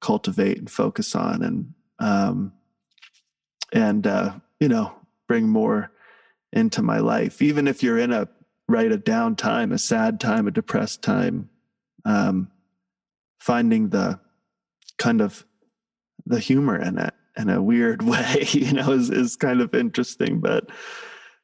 cultivate 0.00 0.58
and 0.58 0.70
focus 0.70 1.14
on, 1.14 1.42
and 1.42 1.74
um, 1.98 2.52
and 3.72 4.06
uh, 4.06 4.34
you 4.58 4.68
know 4.68 4.92
bring 5.26 5.48
more 5.48 5.90
into 6.52 6.82
my 6.82 6.98
life. 6.98 7.40
Even 7.40 7.68
if 7.68 7.82
you're 7.82 7.98
in 7.98 8.12
a 8.12 8.28
right 8.68 8.92
a 8.92 8.98
down 8.98 9.34
time, 9.34 9.72
a 9.72 9.78
sad 9.78 10.20
time, 10.20 10.46
a 10.46 10.50
depressed 10.50 11.00
time, 11.00 11.48
um, 12.04 12.50
finding 13.38 13.88
the 13.88 14.20
kind 15.00 15.20
of 15.20 15.44
the 16.26 16.38
humor 16.38 16.80
in 16.80 16.98
it 16.98 17.14
in 17.36 17.48
a 17.48 17.60
weird 17.60 18.02
way, 18.06 18.46
you 18.52 18.72
know, 18.72 18.92
is, 18.92 19.10
is 19.10 19.34
kind 19.34 19.60
of 19.60 19.74
interesting. 19.74 20.38
But 20.38 20.70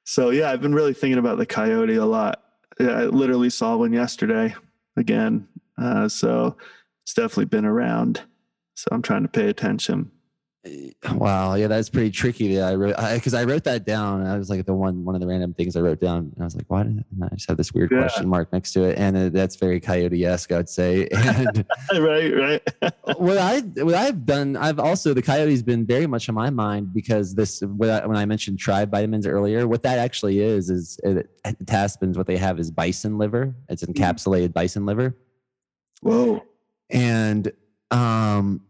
so, 0.04 0.30
yeah, 0.30 0.52
I've 0.52 0.61
been 0.61 0.74
really 0.74 0.94
thinking 0.94 1.18
about 1.18 1.38
the 1.38 1.46
coyote 1.46 1.96
a 1.96 2.04
lot. 2.04 2.42
I 2.78 3.04
literally 3.07 3.50
saw 3.50 3.76
one 3.76 3.92
yesterday 3.92 4.54
again. 4.96 5.48
Uh, 5.78 6.09
so 6.09 6.57
it's 7.02 7.14
definitely 7.14 7.46
been 7.46 7.64
around. 7.64 8.22
So 8.74 8.88
I'm 8.92 9.02
trying 9.02 9.22
to 9.22 9.28
pay 9.28 9.48
attention. 9.48 10.12
Wow, 11.12 11.54
yeah, 11.54 11.68
that's 11.68 11.88
pretty 11.88 12.10
tricky. 12.10 12.60
I 12.60 12.74
wrote 12.74 12.96
because 13.14 13.34
I, 13.34 13.42
I, 13.42 13.44
wrote 13.44 13.64
that 13.64 13.84
down. 13.84 14.26
I 14.26 14.36
was 14.38 14.50
like 14.50 14.64
the 14.66 14.74
one 14.74 15.04
one 15.04 15.14
of 15.14 15.20
the 15.20 15.26
random 15.26 15.54
things 15.54 15.76
I 15.76 15.80
wrote 15.80 16.00
down. 16.00 16.32
And 16.34 16.34
I 16.40 16.44
was 16.44 16.56
like, 16.56 16.66
why 16.68 16.82
did 16.82 17.04
I 17.22 17.34
just 17.34 17.48
have 17.48 17.56
this 17.56 17.72
weird 17.72 17.90
yeah. 17.92 18.00
question 18.00 18.28
mark 18.28 18.52
next 18.52 18.72
to 18.72 18.84
it? 18.84 18.98
And 18.98 19.16
uh, 19.16 19.28
that's 19.28 19.56
very 19.56 19.80
coyote 19.80 20.24
esque, 20.24 20.52
I'd 20.52 20.68
say. 20.68 21.08
And 21.16 21.66
right, 21.92 22.34
right. 22.34 22.92
what 23.16 23.38
I 23.38 23.60
what 23.60 23.94
I've 23.94 24.24
done, 24.24 24.56
I've 24.56 24.78
also 24.78 25.12
the 25.14 25.22
coyote's 25.22 25.62
been 25.62 25.86
very 25.86 26.06
much 26.06 26.28
on 26.28 26.34
my 26.34 26.50
mind 26.50 26.92
because 26.92 27.34
this 27.34 27.60
when 27.60 27.90
I, 27.90 28.06
when 28.06 28.16
I 28.16 28.24
mentioned 28.24 28.58
tribe 28.58 28.90
vitamins 28.90 29.26
earlier, 29.26 29.66
what 29.68 29.82
that 29.82 29.98
actually 29.98 30.40
is 30.40 30.70
is 30.70 30.98
it, 31.02 31.28
Taspens. 31.64 32.16
What 32.16 32.26
they 32.26 32.36
have 32.36 32.58
is 32.58 32.70
bison 32.70 33.18
liver. 33.18 33.54
It's 33.68 33.84
mm. 33.84 33.92
encapsulated 33.92 34.48
mm. 34.48 34.54
bison 34.54 34.86
liver. 34.86 35.16
Whoa. 36.02 36.42
And 36.90 37.52
um 37.90 38.62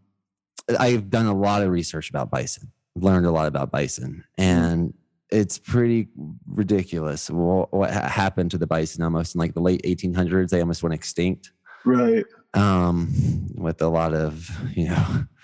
I've 0.79 1.09
done 1.09 1.25
a 1.25 1.33
lot 1.33 1.61
of 1.61 1.69
research 1.69 2.09
about 2.09 2.29
bison. 2.29 2.71
I've 2.95 3.03
learned 3.03 3.25
a 3.25 3.31
lot 3.31 3.47
about 3.47 3.71
bison, 3.71 4.23
mm-hmm. 4.37 4.41
and 4.41 4.93
it's 5.29 5.57
pretty 5.59 6.07
ridiculous 6.47 7.29
what, 7.29 7.73
what 7.73 7.91
happened 7.91 8.51
to 8.51 8.57
the 8.57 8.67
bison 8.67 9.03
almost 9.03 9.35
in 9.35 9.39
like 9.39 9.53
the 9.53 9.61
late 9.61 9.81
1800s. 9.83 10.49
They 10.49 10.61
almost 10.61 10.83
went 10.83 10.93
extinct. 10.93 11.51
Right. 11.85 12.25
Um, 12.53 13.13
with 13.55 13.81
a 13.81 13.87
lot 13.87 14.13
of 14.13 14.49
you 14.75 14.89
know. 14.89 15.25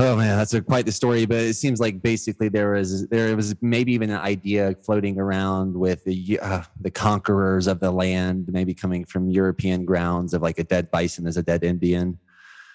Oh 0.00 0.14
man, 0.14 0.38
that's 0.38 0.54
a, 0.54 0.62
quite 0.62 0.86
the 0.86 0.92
story. 0.92 1.26
But 1.26 1.38
it 1.38 1.54
seems 1.54 1.80
like 1.80 2.00
basically 2.00 2.48
there 2.48 2.70
was 2.70 3.08
there 3.08 3.34
was 3.34 3.56
maybe 3.60 3.92
even 3.94 4.10
an 4.10 4.20
idea 4.20 4.76
floating 4.86 5.18
around 5.18 5.76
with 5.76 6.04
the 6.04 6.38
uh, 6.40 6.62
the 6.80 6.92
conquerors 6.92 7.66
of 7.66 7.80
the 7.80 7.90
land, 7.90 8.46
maybe 8.48 8.74
coming 8.74 9.04
from 9.04 9.28
European 9.28 9.84
grounds 9.84 10.34
of 10.34 10.40
like 10.40 10.60
a 10.60 10.62
dead 10.62 10.92
bison 10.92 11.26
as 11.26 11.36
a 11.36 11.42
dead 11.42 11.64
Indian. 11.64 12.16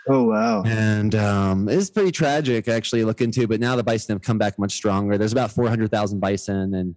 Oh 0.07 0.23
wow! 0.23 0.63
And 0.63 1.15
um, 1.15 1.69
it's 1.69 1.89
pretty 1.89 2.11
tragic 2.11 2.67
actually 2.67 3.03
look 3.05 3.21
into. 3.21 3.47
But 3.47 3.59
now 3.59 3.75
the 3.75 3.83
bison 3.83 4.13
have 4.13 4.21
come 4.21 4.37
back 4.37 4.59
much 4.59 4.73
stronger. 4.73 5.17
There's 5.17 5.31
about 5.31 5.51
400,000 5.51 6.19
bison, 6.19 6.73
and 6.73 6.95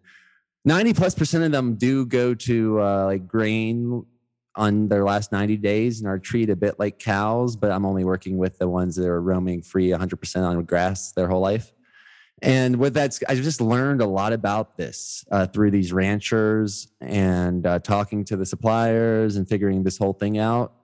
90 0.65 0.95
plus 0.95 1.15
percent 1.15 1.45
of 1.45 1.53
them 1.53 1.77
do 1.77 2.05
go 2.07 2.35
to 2.35 2.81
uh, 2.81 3.05
like 3.05 3.27
grain 3.29 4.05
on 4.57 4.89
their 4.89 5.05
last 5.05 5.33
90 5.33 5.59
days 5.59 6.01
and 6.01 6.09
are 6.09 6.19
treated 6.19 6.51
a 6.51 6.57
bit 6.57 6.79
like 6.79 6.99
cows. 6.99 7.57
But 7.57 7.71
I'm 7.71 7.85
only 7.85 8.05
working 8.05 8.39
with 8.39 8.59
the 8.59 8.69
ones 8.69 8.97
that 8.97 9.07
are 9.07 9.21
roaming 9.21 9.63
free 9.63 9.91
100% 9.91 10.43
on 10.43 10.65
grass 10.65 11.13
their 11.13 11.29
whole 11.29 11.43
life. 11.43 11.73
And 12.43 12.77
with 12.77 12.95
that, 12.95 13.19
I 13.29 13.35
just 13.35 13.61
learned 13.61 14.03
a 14.03 14.07
lot 14.07 14.33
about 14.33 14.77
this 14.77 15.25
uh, 15.31 15.47
through 15.47 15.71
these 15.71 15.93
ranchers 15.93 16.89
and 17.01 17.67
uh, 17.67 17.79
talking 17.79 18.25
to 18.27 18.37
the 18.37 18.45
suppliers 18.45 19.37
and 19.37 19.49
figuring 19.49 19.85
this 19.85 19.97
whole 19.97 20.13
thing 20.13 20.37
out. 20.37 20.75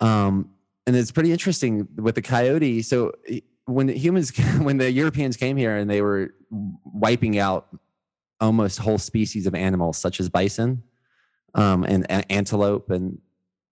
Um, 0.00 0.50
and 0.88 0.96
it's 0.96 1.10
pretty 1.10 1.32
interesting 1.32 1.86
with 1.96 2.14
the 2.14 2.22
coyote. 2.22 2.80
So 2.80 3.12
when 3.66 3.88
the 3.88 3.92
humans, 3.92 4.32
when 4.58 4.78
the 4.78 4.90
Europeans 4.90 5.36
came 5.36 5.58
here 5.58 5.76
and 5.76 5.88
they 5.88 6.00
were 6.00 6.34
wiping 6.50 7.38
out 7.38 7.68
almost 8.40 8.78
whole 8.78 8.96
species 8.96 9.46
of 9.46 9.54
animals, 9.54 9.98
such 9.98 10.18
as 10.18 10.30
bison 10.30 10.82
um, 11.54 11.84
and, 11.84 12.10
and, 12.10 12.24
antelope 12.30 12.90
and 12.90 13.18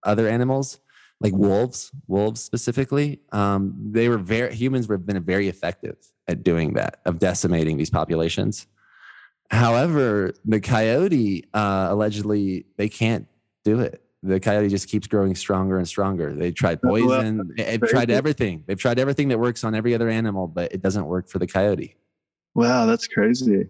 other 0.02 0.28
animals, 0.28 0.78
like 1.18 1.32
wolves, 1.32 1.90
wolves 2.06 2.42
specifically, 2.42 3.20
um, 3.32 3.74
they 3.92 4.10
were 4.10 4.18
very 4.18 4.54
humans 4.54 4.86
have 4.86 5.06
been 5.06 5.22
very 5.22 5.48
effective 5.48 5.96
at 6.28 6.42
doing 6.42 6.74
that, 6.74 7.00
of 7.06 7.18
decimating 7.18 7.78
these 7.78 7.88
populations. 7.88 8.66
However, 9.50 10.34
the 10.44 10.60
coyote 10.60 11.46
uh, 11.54 11.86
allegedly 11.88 12.66
they 12.76 12.90
can't 12.90 13.26
do 13.64 13.80
it 13.80 14.05
the 14.26 14.40
coyote 14.40 14.68
just 14.68 14.88
keeps 14.88 15.06
growing 15.06 15.34
stronger 15.34 15.78
and 15.78 15.86
stronger. 15.86 16.34
They 16.34 16.52
tried 16.52 16.82
poison, 16.82 17.52
they've 17.56 17.80
tried 17.80 18.10
everything. 18.10 18.64
They've 18.66 18.78
tried 18.78 18.98
everything 18.98 19.28
that 19.28 19.38
works 19.38 19.64
on 19.64 19.74
every 19.74 19.94
other 19.94 20.08
animal, 20.08 20.48
but 20.48 20.72
it 20.72 20.82
doesn't 20.82 21.06
work 21.06 21.28
for 21.28 21.38
the 21.38 21.46
coyote. 21.46 21.96
Wow, 22.54 22.86
that's 22.86 23.06
crazy. 23.06 23.68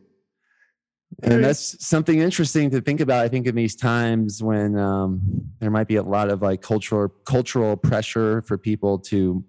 And 1.23 1.43
that's 1.43 1.85
something 1.85 2.19
interesting 2.19 2.71
to 2.71 2.81
think 2.81 3.01
about. 3.01 3.25
I 3.25 3.29
think 3.29 3.47
in 3.47 3.55
these 3.55 3.75
times 3.75 4.43
when 4.43 4.77
um, 4.79 5.23
there 5.61 5.71
might 5.71 5.89
be 5.89 5.97
a 5.97 6.03
lot 6.03 6.29
of 6.29 6.43
like 6.43 6.63
cultural 6.63 7.09
cultural 7.25 7.77
pressure 7.77 8.43
for 8.43 8.59
people 8.59 8.99
to, 8.99 9.43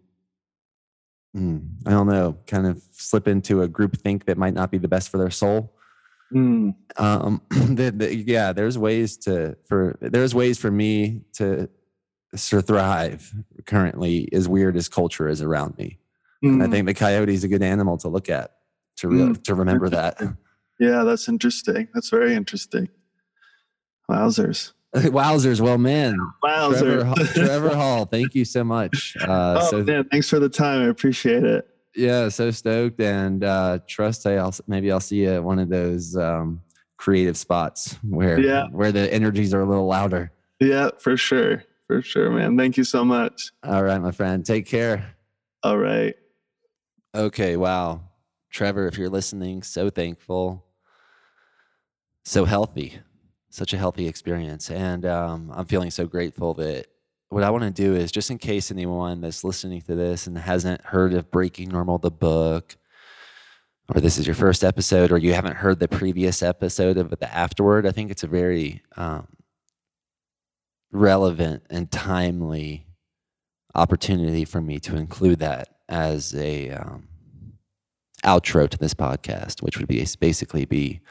mm, 1.36 1.68
I 1.86 1.92
don't 1.92 2.08
know, 2.08 2.38
kind 2.48 2.68
of 2.68 2.82
slip 2.92 3.28
into 3.28 3.64
a 3.64 3.68
group 3.68 3.98
think 3.98 4.26
that 4.26 4.38
might 4.38 4.54
not 4.54 4.72
be 4.72 4.78
the 4.78 4.88
best 4.88 5.10
for 5.10 5.18
their 5.18 5.32
soul. 5.32 5.77
Mm. 6.34 6.76
Um, 6.98 7.42
the, 7.50 7.92
the, 7.92 8.16
yeah, 8.16 8.54
there's 8.54 8.78
ways 8.78 9.18
to 9.18 9.58
for 9.68 9.98
there's 10.02 10.36
ways 10.36 10.58
for 10.58 10.72
me 10.72 11.22
to 11.34 11.70
thrive 12.36 13.34
currently, 13.66 14.30
as 14.34 14.48
weird 14.48 14.76
as 14.76 14.90
culture 14.90 15.28
is 15.28 15.42
around 15.42 15.78
me. 15.78 16.00
Mm. 16.44 16.54
And 16.54 16.64
I 16.64 16.68
mm. 16.68 16.72
think 16.72 16.88
the 16.88 16.94
coyote 16.94 17.34
is 17.34 17.44
a 17.44 17.48
good 17.48 17.64
animal 17.64 17.98
to 18.00 18.10
look 18.10 18.30
at 18.30 18.52
to 18.98 19.08
re- 19.08 19.20
mm. 19.20 19.44
to 19.44 19.56
remember 19.56 19.90
that. 19.90 20.22
Yeah, 20.80 21.04
that's 21.04 21.28
interesting. 21.28 21.88
That's 21.94 22.10
very 22.10 22.36
interesting. 22.36 22.90
Wowzers. 24.10 24.74
Wowzers. 24.96 25.60
Well, 25.60 25.78
man. 25.78 26.18
Wowzer. 26.44 27.02
Trevor, 27.02 27.34
Trevor 27.34 27.70
Hall, 27.76 28.06
thank 28.06 28.36
you 28.36 28.46
so 28.46 28.64
much. 28.64 29.16
Uh, 29.20 29.60
oh, 29.62 29.70
so, 29.70 29.84
man, 29.84 30.08
thanks 30.10 30.30
for 30.30 30.40
the 30.40 30.50
time. 30.50 30.82
I 30.82 30.86
appreciate 30.86 31.44
it 31.44 31.68
yeah, 31.98 32.30
so 32.30 32.52
stoked 32.52 33.02
and 33.02 33.44
uh, 33.44 33.80
trust. 33.88 34.26
I 34.28 34.42
will 34.42 34.54
maybe 34.68 34.92
I'll 34.92 35.00
see 35.00 35.24
you 35.24 35.32
at 35.32 35.44
one 35.44 35.58
of 35.58 35.70
those 35.70 36.16
um, 36.16 36.62
creative 36.98 37.36
spots 37.36 37.98
where 38.04 38.40
yeah. 38.40 38.68
where 38.72 38.92
the 38.92 39.12
energies 39.12 39.54
are 39.54 39.62
a 39.62 39.66
little 39.66 39.88
louder. 39.88 40.32
Yeah, 40.60 40.92
for 41.00 41.18
sure, 41.18 41.64
for 41.88 42.02
sure, 42.02 42.30
man. 42.30 42.56
Thank 42.56 42.78
you 42.78 42.84
so 42.84 43.04
much. 43.04 43.52
All 43.64 43.84
right, 43.84 44.02
my 44.02 44.12
friend. 44.12 44.46
Take 44.46 44.68
care. 44.68 45.16
All 45.64 45.78
right. 45.78 46.16
Okay. 47.16 47.58
Wow, 47.58 48.02
Trevor, 48.52 48.88
if 48.88 48.98
you're 48.98 49.10
listening, 49.10 49.64
so 49.64 49.90
thankful, 49.90 50.64
so 52.26 52.46
healthy, 52.46 53.00
such 53.50 53.74
a 53.74 53.78
healthy 53.78 54.08
experience, 54.08 54.70
and 54.70 55.04
um, 55.04 55.52
I'm 55.54 55.66
feeling 55.66 55.90
so 55.90 56.06
grateful 56.06 56.54
that 56.56 56.86
what 57.30 57.44
I 57.44 57.50
want 57.50 57.64
to 57.64 57.72
do 57.72 57.96
is 57.96 58.12
just 58.12 58.32
in 58.32 58.38
case 58.38 58.72
anyone 58.72 59.22
that's 59.22 59.44
listening 59.44 59.82
to 59.82 59.96
this 59.96 60.28
and 60.28 60.38
hasn't 60.38 60.82
heard 60.82 61.14
of 61.14 61.30
Breaking 61.30 61.70
Normal, 61.70 61.98
the 61.98 62.12
book, 62.12 62.78
or 63.94 64.02
this 64.02 64.18
is 64.18 64.26
your 64.26 64.36
first 64.36 64.64
episode, 64.64 65.12
or 65.12 65.18
you 65.18 65.34
haven't 65.34 65.58
heard 65.58 65.80
the 65.80 65.88
previous 65.88 66.42
episode 66.42 66.98
of 66.98 67.10
the 67.10 67.34
afterword, 67.34 67.86
I 67.86 67.92
think 67.92 68.12
it's 68.12 68.24
a 68.24 68.28
very 68.28 68.82
um, 68.96 69.28
relevant 70.92 71.64
and 71.70 71.92
timely 71.92 72.86
opportunity 73.76 74.46
for 74.46 74.62
me 74.62 74.80
to 74.80 74.96
include 74.96 75.40
that 75.40 75.70
as 75.88 76.34
a 76.36 76.72
um, 76.72 77.08
outro 78.24 78.70
to 78.70 78.78
this 78.78 78.94
podcast, 78.94 79.62
which 79.62 79.78
would 79.78 79.88
be 79.88 80.06
basically 80.20 80.66
be 80.66 81.02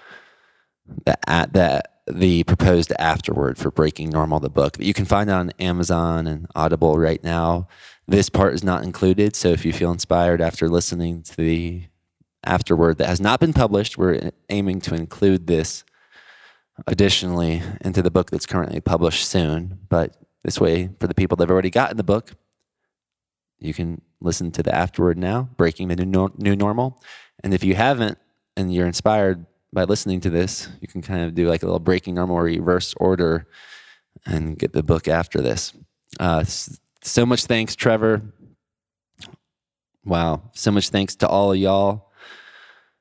the 1.05 1.31
at 1.31 1.53
that 1.53 1.96
the 2.07 2.45
proposed 2.45 2.93
afterword 2.99 3.59
for 3.59 3.71
Breaking 3.71 4.11
Normal, 4.11 4.41
the 4.41 4.49
book 4.49 4.75
that 4.75 4.85
you 4.85 4.95
can 4.95 5.05
find 5.05 5.29
on 5.29 5.51
Amazon 5.59 6.27
and 6.27 6.47
Audible 6.55 6.99
right 6.99 7.23
now. 7.23 7.69
This 8.07 8.29
part 8.29 8.55
is 8.55 8.63
not 8.63 8.85
included, 8.85 9.35
so 9.35 9.49
if 9.49 9.65
you 9.65 9.73
feel 9.73 9.91
inspired 9.91 10.41
after 10.41 10.69
listening 10.69 11.23
to 11.25 11.37
the 11.37 11.83
afterword 12.45 12.99
that 12.99 13.09
has 13.09 13.21
not 13.21 13.41
been 13.41 13.53
published, 13.53 13.99
we're 13.99 14.31
aiming 14.49 14.81
to 14.83 14.95
include 14.95 15.49
this 15.49 15.85
additionally 16.87 17.63
into 17.81 18.03
the 18.03 18.11
book 18.11 18.31
that's 18.31 18.47
currently 18.47 18.81
published 18.81 19.29
soon. 19.29 19.81
But 19.89 20.17
this 20.45 20.61
way, 20.61 20.91
for 21.01 21.09
the 21.09 21.15
people 21.15 21.37
that 21.37 21.45
have 21.45 21.51
already 21.51 21.71
gotten 21.71 21.97
the 21.97 22.05
book, 22.05 22.33
you 23.59 23.75
can 23.75 24.01
listen 24.21 24.53
to 24.53 24.63
the 24.63 24.75
afterword 24.75 25.19
now, 25.19 25.49
Breaking 25.57 25.89
the 25.89 25.97
New, 25.97 26.31
new 26.37 26.55
Normal. 26.55 27.03
And 27.43 27.53
if 27.53 27.65
you 27.65 27.75
haven't 27.75 28.19
and 28.57 28.73
you're 28.73 28.87
inspired 28.87 29.47
by 29.77 29.85
listening 29.85 30.21
to 30.23 30.31
this, 30.31 30.71
you 30.81 30.89
can 30.89 31.03
kind 31.03 31.23
of 31.23 31.35
do 31.35 31.47
like 31.47 31.63
a 31.63 31.67
little 31.67 31.79
breaking 31.79 32.15
normal 32.15 32.39
reverse 32.39 32.95
order 32.97 33.47
and 34.25 34.59
get 34.59 34.73
the 34.73 34.83
book 34.83 35.07
after 35.07 35.43
this. 35.43 35.75
Uh, 36.19 36.43
so 37.03 37.27
much 37.27 37.45
thanks, 37.45 37.77
Trevor. 37.77 38.23
Wow. 40.03 40.51
So 40.55 40.71
much 40.71 40.89
thanks 40.89 41.15
to 41.17 41.29
all 41.29 41.53
of 41.53 41.59
y'all. 41.59 42.11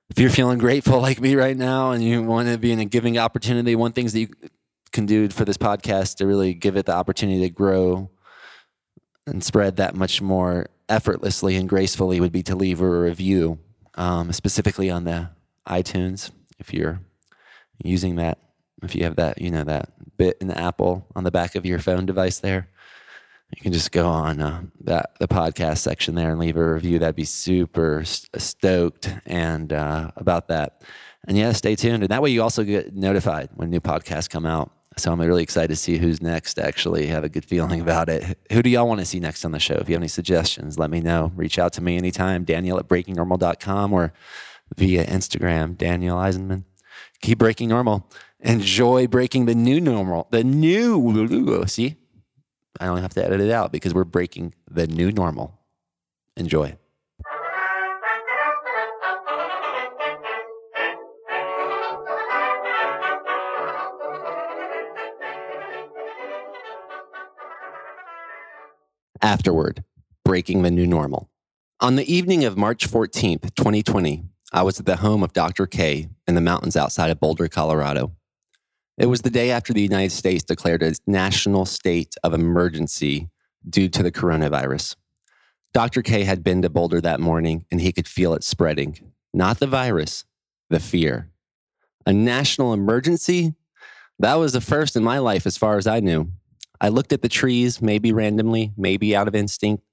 If 0.10 0.20
you're 0.20 0.30
feeling 0.30 0.58
grateful 0.58 1.00
like 1.00 1.22
me 1.22 1.36
right 1.36 1.56
now 1.56 1.92
and 1.92 2.04
you 2.04 2.22
want 2.22 2.50
to 2.50 2.58
be 2.58 2.74
in 2.74 2.80
a 2.80 2.86
giving 2.86 3.18
opportunity, 3.18 3.74
one 3.78 3.94
things 3.94 4.12
that 4.12 4.20
you 4.20 4.28
can 4.92 5.06
do 5.06 5.30
for 5.30 5.46
this 5.46 5.58
podcast 5.58 6.18
to 6.18 6.28
really 6.28 6.54
give 6.54 6.76
it 6.76 6.88
the 6.88 6.94
opportunity 6.94 7.40
to 7.40 7.50
grow 7.50 8.12
and 9.26 9.42
spread 9.42 9.78
that 9.78 9.96
much 9.96 10.22
more 10.22 10.68
effortlessly 10.90 11.56
and 11.56 11.70
gracefully 11.70 12.20
would 12.20 12.34
be 12.34 12.44
to 12.44 12.56
leave 12.58 12.82
a 12.82 12.90
review, 12.90 13.60
um, 13.94 14.34
specifically 14.34 14.90
on 14.90 15.06
the 15.06 15.30
iTunes 15.66 16.32
if 16.60 16.74
you're 16.74 17.02
using 17.84 18.16
that, 18.16 18.40
if 18.84 18.96
you 18.96 19.04
have 19.04 19.16
that, 19.18 19.42
you 19.42 19.52
know, 19.52 19.64
that 19.64 19.92
bit 20.18 20.38
in 20.42 20.48
the 20.48 20.58
Apple 20.58 21.08
on 21.16 21.24
the 21.24 21.32
back 21.32 21.56
of 21.56 21.66
your 21.66 21.80
phone 21.80 22.06
device 22.06 22.40
there, 22.40 22.70
you 23.56 23.62
can 23.62 23.74
just 23.74 23.92
go 23.92 24.08
on 24.08 24.42
uh, 24.42 24.64
that 24.82 25.12
the 25.20 25.28
podcast 25.28 25.78
section 25.78 26.16
there 26.16 26.32
and 26.32 26.40
leave 26.40 26.58
a 26.58 26.74
review. 26.74 27.00
That'd 27.00 27.16
be 27.16 27.26
super 27.26 28.04
stoked 28.06 29.14
and 29.26 29.72
uh, 29.72 30.12
about 30.16 30.48
that. 30.48 30.82
And 31.28 31.38
yeah, 31.38 31.52
stay 31.54 31.76
tuned. 31.76 32.04
And 32.04 32.10
that 32.10 32.22
way 32.22 32.30
you 32.30 32.42
also 32.42 32.64
get 32.64 32.96
notified 32.96 33.50
when 33.56 33.70
new 33.70 33.80
podcasts 33.80 34.30
come 34.30 34.46
out. 34.46 34.72
So 34.98 35.12
I'm 35.12 35.20
really 35.20 35.44
excited 35.44 35.70
to 35.70 35.76
see 35.76 35.98
who's 35.98 36.22
next. 36.22 36.58
Actually, 36.58 37.08
have 37.08 37.24
a 37.24 37.30
good 37.30 37.44
feeling 37.44 37.82
about 37.82 38.08
it. 38.08 38.38
Who 38.52 38.64
do 38.64 38.70
y'all 38.70 38.88
want 38.88 39.02
to 39.02 39.06
see 39.06 39.20
next 39.20 39.44
on 39.44 39.52
the 39.52 39.60
show? 39.60 39.76
If 39.76 39.90
you 39.90 39.96
have 39.96 40.02
any 40.02 40.08
suggestions, 40.08 40.80
let 40.80 40.90
me 40.90 41.02
know. 41.02 41.32
Reach 41.36 41.60
out 41.60 41.74
to 41.74 41.84
me 41.84 41.98
anytime, 41.98 42.46
Daniel 42.46 42.80
at 42.80 42.88
breakingnormal.com 42.88 43.92
or 43.92 44.14
via 44.78 45.06
Instagram, 45.06 45.78
Daniel 45.78 46.18
Eisenman. 46.18 46.64
Keep 47.22 47.40
breaking 47.40 47.70
normal. 47.70 48.10
Enjoy 48.40 49.08
breaking 49.08 49.46
the 49.46 49.56
new 49.56 49.82
normal. 49.82 50.28
The 50.32 50.44
new, 50.44 51.66
see? 51.68 51.96
I 52.80 52.88
only 52.88 53.02
have 53.02 53.14
to 53.14 53.26
edit 53.26 53.42
it 53.42 53.52
out 53.52 53.72
because 53.72 53.94
we're 53.94 54.04
breaking 54.04 54.54
the 54.70 54.88
new 54.88 55.12
normal. 55.12 55.60
Enjoy. 56.36 56.78
Afterward, 69.22 69.84
breaking 70.24 70.62
the 70.62 70.70
new 70.70 70.86
normal. 70.86 71.30
On 71.80 71.96
the 71.96 72.14
evening 72.14 72.46
of 72.46 72.58
March 72.58 72.88
14th, 72.90 73.56
2020, 73.56 74.26
I 74.54 74.62
was 74.62 74.80
at 74.80 74.86
the 74.86 74.98
home 74.98 75.24
of 75.24 75.34
Dr. 75.34 75.66
K 75.66 76.10
in 76.28 76.36
the 76.36 76.42
mountains 76.42 76.76
outside 76.76 77.10
of 77.10 77.20
Boulder, 77.20 77.48
Colorado. 77.48 78.12
It 78.98 79.08
was 79.08 79.22
the 79.22 79.30
day 79.30 79.52
after 79.52 79.74
the 79.74 79.82
United 79.82 80.12
States 80.12 80.44
declared 80.44 80.84
a 80.84 80.94
national 81.08 81.66
state 81.66 82.16
of 82.24 82.34
emergency 82.34 83.30
due 83.68 83.90
to 83.90 84.04
the 84.04 84.12
coronavirus. 84.12 84.96
Dr. 85.74 86.02
K 86.02 86.24
had 86.24 86.44
been 86.44 86.62
to 86.62 86.70
Boulder 86.70 87.02
that 87.02 87.20
morning 87.20 87.66
and 87.72 87.82
he 87.82 87.92
could 87.92 88.08
feel 88.08 88.34
it 88.34 88.44
spreading. 88.44 89.12
Not 89.34 89.60
the 89.60 89.68
virus, 89.68 90.24
the 90.70 90.80
fear. 90.80 91.32
A 92.06 92.14
national 92.14 92.72
emergency? 92.72 93.56
That 94.20 94.36
was 94.36 94.54
the 94.54 94.62
first 94.62 94.96
in 94.96 95.04
my 95.04 95.18
life 95.18 95.46
as 95.46 95.58
far 95.58 95.78
as 95.78 95.88
I 95.88 96.00
knew. 96.00 96.32
I 96.80 96.90
looked 96.90 97.12
at 97.12 97.22
the 97.22 97.30
trees, 97.30 97.82
maybe 97.82 98.14
randomly, 98.14 98.72
maybe 98.78 99.16
out 99.16 99.28
of 99.28 99.36
instinct, 99.36 99.84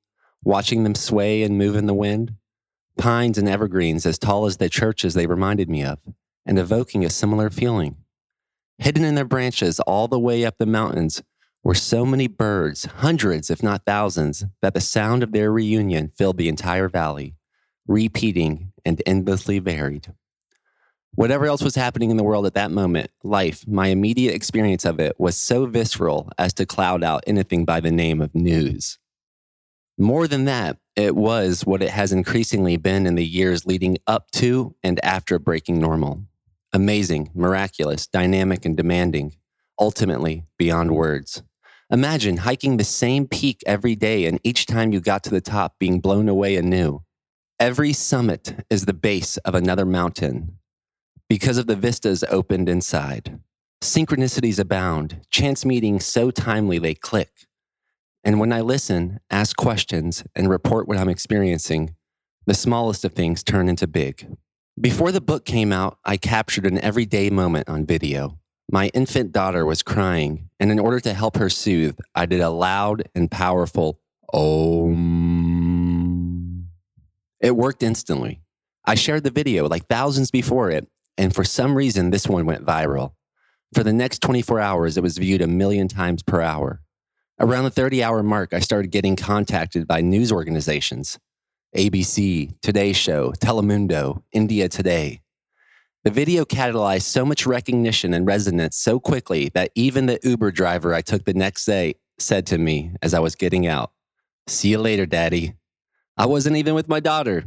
watching 0.44 0.84
them 0.84 0.94
sway 0.94 1.42
and 1.42 1.58
move 1.58 1.74
in 1.74 1.86
the 1.86 1.94
wind 1.94 2.34
pines 2.98 3.38
and 3.38 3.48
evergreens 3.48 4.06
as 4.06 4.18
tall 4.18 4.46
as 4.46 4.56
the 4.56 4.68
churches 4.68 5.14
they 5.14 5.26
reminded 5.26 5.68
me 5.68 5.82
of, 5.82 5.98
and 6.46 6.58
evoking 6.58 7.04
a 7.04 7.10
similar 7.10 7.50
feeling. 7.50 7.96
Hidden 8.78 9.04
in 9.04 9.14
their 9.14 9.24
branches 9.24 9.80
all 9.80 10.08
the 10.08 10.18
way 10.18 10.44
up 10.44 10.58
the 10.58 10.66
mountains 10.66 11.22
were 11.64 11.74
so 11.74 12.04
many 12.04 12.26
birds, 12.26 12.84
hundreds, 12.84 13.50
if 13.50 13.62
not 13.62 13.84
thousands, 13.86 14.44
that 14.60 14.74
the 14.74 14.80
sound 14.80 15.22
of 15.22 15.32
their 15.32 15.52
reunion 15.52 16.08
filled 16.08 16.36
the 16.36 16.48
entire 16.48 16.88
valley, 16.88 17.34
repeating 17.86 18.72
and 18.84 19.00
endlessly 19.06 19.58
varied. 19.58 20.12
Whatever 21.14 21.46
else 21.46 21.62
was 21.62 21.74
happening 21.74 22.10
in 22.10 22.16
the 22.16 22.24
world 22.24 22.46
at 22.46 22.54
that 22.54 22.70
moment, 22.70 23.10
life, 23.22 23.68
my 23.68 23.88
immediate 23.88 24.34
experience 24.34 24.84
of 24.84 24.98
it, 24.98 25.14
was 25.20 25.36
so 25.36 25.66
visceral 25.66 26.30
as 26.38 26.54
to 26.54 26.66
cloud 26.66 27.04
out 27.04 27.22
anything 27.26 27.64
by 27.64 27.80
the 27.80 27.90
name 27.90 28.20
of 28.22 28.34
news. 28.34 28.98
More 29.98 30.26
than 30.26 30.46
that, 30.46 30.78
it 30.96 31.14
was 31.14 31.64
what 31.66 31.82
it 31.82 31.90
has 31.90 32.12
increasingly 32.12 32.76
been 32.76 33.06
in 33.06 33.14
the 33.14 33.26
years 33.26 33.66
leading 33.66 33.98
up 34.06 34.30
to 34.32 34.74
and 34.82 35.02
after 35.04 35.38
breaking 35.38 35.78
normal. 35.80 36.22
Amazing, 36.72 37.30
miraculous, 37.34 38.06
dynamic, 38.06 38.64
and 38.64 38.76
demanding, 38.76 39.36
ultimately 39.78 40.44
beyond 40.58 40.92
words. 40.92 41.42
Imagine 41.90 42.38
hiking 42.38 42.78
the 42.78 42.84
same 42.84 43.26
peak 43.26 43.62
every 43.66 43.94
day 43.94 44.24
and 44.24 44.40
each 44.42 44.64
time 44.64 44.92
you 44.92 45.00
got 45.00 45.22
to 45.24 45.30
the 45.30 45.42
top 45.42 45.78
being 45.78 46.00
blown 46.00 46.28
away 46.28 46.56
anew. 46.56 47.02
Every 47.60 47.92
summit 47.92 48.64
is 48.70 48.86
the 48.86 48.94
base 48.94 49.36
of 49.38 49.54
another 49.54 49.84
mountain 49.84 50.56
because 51.28 51.58
of 51.58 51.66
the 51.66 51.76
vistas 51.76 52.24
opened 52.30 52.68
inside. 52.68 53.38
Synchronicities 53.82 54.58
abound, 54.58 55.20
chance 55.30 55.64
meetings 55.64 56.06
so 56.06 56.30
timely 56.30 56.78
they 56.78 56.94
click. 56.94 57.41
And 58.24 58.38
when 58.38 58.52
I 58.52 58.60
listen, 58.60 59.20
ask 59.30 59.56
questions, 59.56 60.22
and 60.34 60.48
report 60.48 60.86
what 60.86 60.96
I'm 60.96 61.08
experiencing, 61.08 61.96
the 62.46 62.54
smallest 62.54 63.04
of 63.04 63.12
things 63.12 63.42
turn 63.42 63.68
into 63.68 63.86
big. 63.86 64.36
Before 64.80 65.12
the 65.12 65.20
book 65.20 65.44
came 65.44 65.72
out, 65.72 65.98
I 66.04 66.16
captured 66.16 66.66
an 66.66 66.78
everyday 66.78 67.30
moment 67.30 67.68
on 67.68 67.84
video. 67.84 68.38
My 68.70 68.88
infant 68.94 69.32
daughter 69.32 69.66
was 69.66 69.82
crying, 69.82 70.48
and 70.60 70.70
in 70.70 70.78
order 70.78 71.00
to 71.00 71.12
help 71.14 71.36
her 71.36 71.50
soothe, 71.50 71.98
I 72.14 72.26
did 72.26 72.40
a 72.40 72.50
loud 72.50 73.08
and 73.14 73.30
powerful 73.30 73.98
Om. 74.32 75.42
It 77.40 77.56
worked 77.56 77.82
instantly. 77.82 78.40
I 78.84 78.94
shared 78.94 79.24
the 79.24 79.30
video 79.30 79.68
like 79.68 79.88
thousands 79.88 80.30
before 80.30 80.70
it, 80.70 80.86
and 81.18 81.34
for 81.34 81.44
some 81.44 81.74
reason, 81.74 82.10
this 82.10 82.26
one 82.28 82.46
went 82.46 82.64
viral. 82.64 83.12
For 83.74 83.82
the 83.84 83.92
next 83.92 84.22
24 84.22 84.60
hours, 84.60 84.96
it 84.96 85.02
was 85.02 85.18
viewed 85.18 85.42
a 85.42 85.46
million 85.46 85.88
times 85.88 86.22
per 86.22 86.40
hour. 86.40 86.80
Around 87.42 87.64
the 87.64 87.70
30 87.70 88.04
hour 88.04 88.22
mark, 88.22 88.54
I 88.54 88.60
started 88.60 88.92
getting 88.92 89.16
contacted 89.16 89.88
by 89.88 90.00
news 90.00 90.30
organizations 90.30 91.18
ABC, 91.76 92.54
Today 92.60 92.92
Show, 92.92 93.32
Telemundo, 93.32 94.22
India 94.30 94.68
Today. 94.68 95.22
The 96.04 96.12
video 96.12 96.44
catalyzed 96.44 97.02
so 97.02 97.26
much 97.26 97.44
recognition 97.44 98.14
and 98.14 98.28
resonance 98.28 98.76
so 98.76 99.00
quickly 99.00 99.50
that 99.54 99.72
even 99.74 100.06
the 100.06 100.20
Uber 100.22 100.52
driver 100.52 100.94
I 100.94 101.00
took 101.00 101.24
the 101.24 101.34
next 101.34 101.64
day 101.64 101.96
said 102.16 102.46
to 102.46 102.58
me 102.58 102.92
as 103.02 103.12
I 103.12 103.18
was 103.18 103.34
getting 103.34 103.66
out, 103.66 103.90
See 104.46 104.68
you 104.68 104.78
later, 104.78 105.04
Daddy. 105.04 105.54
I 106.16 106.26
wasn't 106.26 106.58
even 106.58 106.74
with 106.76 106.88
my 106.88 107.00
daughter. 107.00 107.46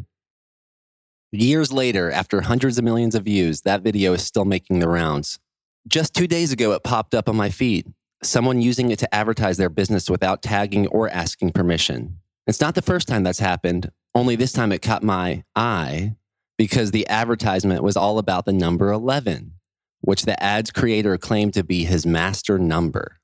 Years 1.32 1.72
later, 1.72 2.12
after 2.12 2.42
hundreds 2.42 2.78
of 2.78 2.84
millions 2.84 3.16
of 3.16 3.24
views, 3.24 3.62
that 3.62 3.82
video 3.82 4.12
is 4.12 4.26
still 4.26 4.46
making 4.46 4.80
the 4.80 4.90
rounds. 4.90 5.40
Just 5.88 6.14
two 6.14 6.28
days 6.28 6.52
ago, 6.52 6.74
it 6.74 6.84
popped 6.84 7.16
up 7.16 7.30
on 7.30 7.38
my 7.38 7.50
feed 7.50 7.94
someone 8.26 8.62
using 8.62 8.92
it 8.92 9.00
to 9.00 9.16
advertise 9.16 9.58
their 9.58 9.70
business 9.70 10.10
without 10.10 10.42
tagging 10.42 10.88
or 10.88 11.10
asking 11.10 11.52
permission. 11.52 12.20
It's 12.48 12.62
not 12.62 12.76
the 12.76 12.82
first 12.82 13.08
time 13.08 13.24
that's 13.24 13.40
happened, 13.40 13.92
only 14.14 14.36
this 14.36 14.52
time 14.52 14.72
it 14.72 14.82
caught 14.82 15.04
my 15.04 15.44
eye 15.56 16.16
because 16.58 16.92
the 16.92 17.08
advertisement 17.08 17.84
was 17.84 17.98
all 17.98 18.18
about 18.18 18.46
the 18.46 18.54
number 18.54 18.92
11, 18.92 19.54
which 20.02 20.24
the 20.24 20.42
ad's 20.42 20.72
creator 20.72 21.18
claimed 21.18 21.54
to 21.56 21.64
be 21.64 21.86
his 21.86 22.06
master 22.06 22.58
number. 22.58 23.20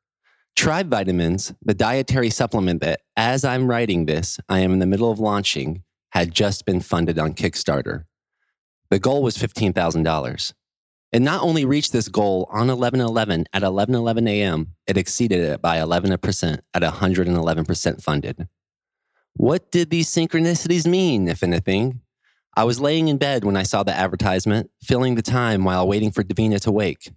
Tribe 0.56 0.90
Vitamins, 0.90 1.54
the 1.62 1.74
dietary 1.74 2.30
supplement 2.30 2.82
that, 2.82 3.02
as 3.16 3.46
I'm 3.46 3.68
writing 3.68 4.06
this, 4.06 4.40
I 4.50 4.60
am 4.60 4.74
in 4.74 4.80
the 4.80 4.86
middle 4.86 5.12
of 5.12 5.20
launching, 5.20 5.84
had 6.10 6.34
just 6.34 6.66
been 6.66 6.82
funded 6.82 7.18
on 7.18 7.34
Kickstarter. 7.34 8.04
The 8.90 9.00
goal 9.00 9.24
was 9.24 9.38
$15,000. 9.38 10.54
It 11.12 11.22
not 11.22 11.44
only 11.44 11.66
reached 11.66 11.92
this 11.92 12.08
goal 12.08 12.48
on 12.52 12.68
11-11 12.68 13.46
at 13.54 13.64
1111 13.64 14.28
a.m., 14.28 14.76
it 14.88 14.98
exceeded 14.98 15.42
it 15.42 15.62
by 15.62 15.78
11% 15.78 16.60
at 16.74 16.82
111% 16.82 18.02
funded. 18.02 18.48
What 19.34 19.72
did 19.72 19.90
these 19.90 20.10
synchronicities 20.10 20.88
mean, 20.88 21.28
if 21.28 21.44
anything? 21.44 22.02
I 22.56 22.64
was 22.64 22.80
laying 22.80 23.08
in 23.08 23.18
bed 23.18 23.44
when 23.44 23.58
I 23.58 23.64
saw 23.64 23.84
the 23.84 23.94
advertisement, 23.94 24.72
filling 24.84 25.16
the 25.16 25.22
time 25.22 25.64
while 25.64 25.88
waiting 25.88 26.12
for 26.12 26.24
Davina 26.24 26.60
to 26.62 26.72
wake. 26.72 27.12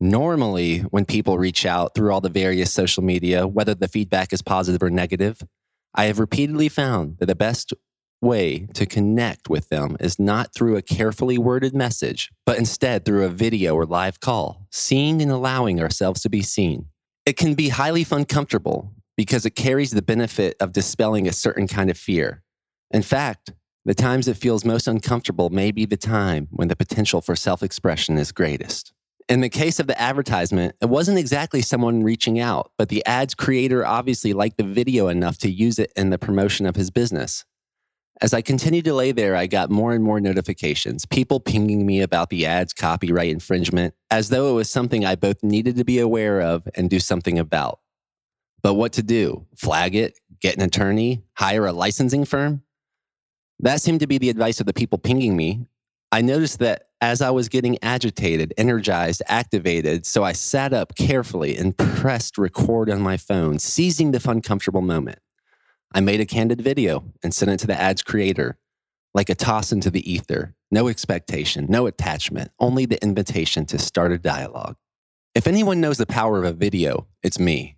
Normally, 0.00 0.80
when 0.80 1.04
people 1.04 1.38
reach 1.38 1.64
out 1.64 1.94
through 1.94 2.12
all 2.12 2.20
the 2.20 2.28
various 2.28 2.72
social 2.72 3.02
media, 3.02 3.46
whether 3.46 3.74
the 3.74 3.88
feedback 3.88 4.32
is 4.32 4.42
positive 4.42 4.82
or 4.82 4.90
negative, 4.90 5.42
I 5.94 6.06
have 6.06 6.18
repeatedly 6.18 6.68
found 6.68 7.18
that 7.18 7.26
the 7.26 7.36
best 7.36 7.72
way 8.24 8.66
to 8.74 8.86
connect 8.86 9.48
with 9.48 9.68
them 9.68 9.96
is 10.00 10.18
not 10.18 10.52
through 10.52 10.76
a 10.76 10.82
carefully 10.82 11.38
worded 11.38 11.74
message, 11.74 12.32
but 12.44 12.58
instead 12.58 13.04
through 13.04 13.24
a 13.24 13.28
video 13.28 13.74
or 13.74 13.86
live 13.86 14.18
call, 14.18 14.66
seeing 14.72 15.22
and 15.22 15.30
allowing 15.30 15.80
ourselves 15.80 16.22
to 16.22 16.28
be 16.28 16.42
seen. 16.42 16.86
It 17.24 17.36
can 17.36 17.54
be 17.54 17.68
highly 17.68 18.04
uncomfortable 18.10 18.92
because 19.16 19.46
it 19.46 19.52
carries 19.54 19.92
the 19.92 20.02
benefit 20.02 20.56
of 20.58 20.72
dispelling 20.72 21.28
a 21.28 21.32
certain 21.32 21.68
kind 21.68 21.90
of 21.90 21.96
fear. 21.96 22.42
In 22.90 23.02
fact, 23.02 23.52
the 23.84 23.94
times 23.94 24.28
it 24.28 24.36
feels 24.36 24.64
most 24.64 24.88
uncomfortable 24.88 25.50
may 25.50 25.70
be 25.70 25.84
the 25.84 25.96
time 25.96 26.48
when 26.50 26.68
the 26.68 26.76
potential 26.76 27.20
for 27.20 27.36
self 27.36 27.62
expression 27.62 28.18
is 28.18 28.32
greatest. 28.32 28.92
In 29.28 29.40
the 29.40 29.48
case 29.48 29.78
of 29.78 29.86
the 29.86 29.98
advertisement, 30.00 30.74
it 30.82 30.90
wasn't 30.90 31.18
exactly 31.18 31.62
someone 31.62 32.02
reaching 32.02 32.38
out, 32.40 32.72
but 32.76 32.90
the 32.90 33.04
ad's 33.06 33.34
creator 33.34 33.86
obviously 33.86 34.34
liked 34.34 34.58
the 34.58 34.64
video 34.64 35.08
enough 35.08 35.38
to 35.38 35.50
use 35.50 35.78
it 35.78 35.92
in 35.96 36.10
the 36.10 36.18
promotion 36.18 36.66
of 36.66 36.76
his 36.76 36.90
business. 36.90 37.44
As 38.24 38.32
I 38.32 38.40
continued 38.40 38.86
to 38.86 38.94
lay 38.94 39.12
there, 39.12 39.36
I 39.36 39.46
got 39.46 39.70
more 39.70 39.92
and 39.92 40.02
more 40.02 40.18
notifications, 40.18 41.04
people 41.04 41.40
pinging 41.40 41.84
me 41.84 42.00
about 42.00 42.30
the 42.30 42.46
ad's 42.46 42.72
copyright 42.72 43.28
infringement, 43.28 43.92
as 44.10 44.30
though 44.30 44.48
it 44.48 44.54
was 44.54 44.70
something 44.70 45.04
I 45.04 45.14
both 45.14 45.42
needed 45.42 45.76
to 45.76 45.84
be 45.84 45.98
aware 45.98 46.40
of 46.40 46.66
and 46.74 46.88
do 46.88 47.00
something 47.00 47.38
about. 47.38 47.80
But 48.62 48.74
what 48.74 48.94
to 48.94 49.02
do? 49.02 49.44
Flag 49.58 49.94
it? 49.94 50.18
Get 50.40 50.56
an 50.56 50.62
attorney? 50.62 51.22
Hire 51.34 51.66
a 51.66 51.72
licensing 51.74 52.24
firm? 52.24 52.62
That 53.58 53.82
seemed 53.82 54.00
to 54.00 54.06
be 54.06 54.16
the 54.16 54.30
advice 54.30 54.58
of 54.58 54.64
the 54.64 54.72
people 54.72 54.96
pinging 54.96 55.36
me. 55.36 55.66
I 56.10 56.22
noticed 56.22 56.60
that 56.60 56.88
as 57.02 57.20
I 57.20 57.28
was 57.28 57.50
getting 57.50 57.76
agitated, 57.82 58.54
energized, 58.56 59.22
activated, 59.28 60.06
so 60.06 60.24
I 60.24 60.32
sat 60.32 60.72
up 60.72 60.94
carefully 60.94 61.58
and 61.58 61.76
pressed 61.76 62.38
record 62.38 62.88
on 62.88 63.02
my 63.02 63.18
phone, 63.18 63.58
seizing 63.58 64.12
the 64.12 64.30
uncomfortable 64.30 64.80
moment. 64.80 65.18
I 65.96 66.00
made 66.00 66.20
a 66.20 66.26
candid 66.26 66.60
video 66.60 67.04
and 67.22 67.32
sent 67.32 67.52
it 67.52 67.60
to 67.60 67.68
the 67.68 67.80
ad's 67.80 68.02
creator, 68.02 68.58
like 69.14 69.30
a 69.30 69.36
toss 69.36 69.70
into 69.70 69.90
the 69.90 70.12
ether. 70.12 70.56
No 70.72 70.88
expectation, 70.88 71.66
no 71.68 71.86
attachment, 71.86 72.50
only 72.58 72.84
the 72.84 73.00
invitation 73.00 73.64
to 73.66 73.78
start 73.78 74.10
a 74.10 74.18
dialogue. 74.18 74.74
If 75.36 75.46
anyone 75.46 75.80
knows 75.80 75.98
the 75.98 76.06
power 76.06 76.38
of 76.38 76.44
a 76.44 76.52
video, 76.52 77.06
it's 77.22 77.38
me. 77.38 77.76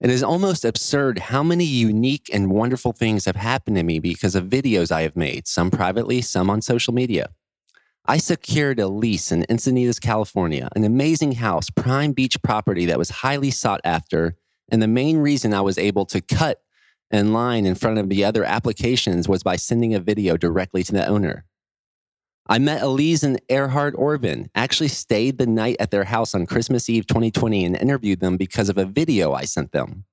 It 0.00 0.10
is 0.10 0.24
almost 0.24 0.64
absurd 0.64 1.20
how 1.20 1.44
many 1.44 1.64
unique 1.64 2.28
and 2.32 2.50
wonderful 2.50 2.92
things 2.92 3.26
have 3.26 3.36
happened 3.36 3.76
to 3.76 3.84
me 3.84 4.00
because 4.00 4.34
of 4.34 4.46
videos 4.46 4.90
I 4.90 5.02
have 5.02 5.14
made, 5.14 5.46
some 5.46 5.70
privately, 5.70 6.20
some 6.20 6.50
on 6.50 6.62
social 6.62 6.92
media. 6.92 7.28
I 8.06 8.16
secured 8.16 8.80
a 8.80 8.88
lease 8.88 9.30
in 9.30 9.44
Encinitas, 9.44 10.00
California, 10.00 10.68
an 10.74 10.82
amazing 10.82 11.32
house, 11.32 11.70
prime 11.70 12.10
beach 12.10 12.42
property 12.42 12.86
that 12.86 12.98
was 12.98 13.10
highly 13.10 13.52
sought 13.52 13.80
after. 13.84 14.34
And 14.72 14.82
the 14.82 14.88
main 14.88 15.18
reason 15.18 15.54
I 15.54 15.60
was 15.60 15.78
able 15.78 16.06
to 16.06 16.20
cut 16.20 16.61
in 17.12 17.32
line 17.32 17.66
in 17.66 17.74
front 17.74 17.98
of 17.98 18.08
the 18.08 18.24
other 18.24 18.44
applications 18.44 19.28
was 19.28 19.42
by 19.42 19.56
sending 19.56 19.94
a 19.94 20.00
video 20.00 20.36
directly 20.36 20.82
to 20.82 20.92
the 20.92 21.06
owner. 21.06 21.44
I 22.48 22.58
met 22.58 22.82
Elise 22.82 23.22
and 23.22 23.40
Erhard 23.48 23.94
Orban, 23.96 24.50
actually 24.54 24.88
stayed 24.88 25.38
the 25.38 25.46
night 25.46 25.76
at 25.78 25.90
their 25.90 26.04
house 26.04 26.34
on 26.34 26.46
Christmas 26.46 26.90
Eve 26.90 27.06
2020 27.06 27.64
and 27.64 27.76
interviewed 27.76 28.20
them 28.20 28.36
because 28.36 28.68
of 28.68 28.78
a 28.78 28.84
video 28.84 29.32
I 29.32 29.44
sent 29.44 29.72
them. 29.72 30.04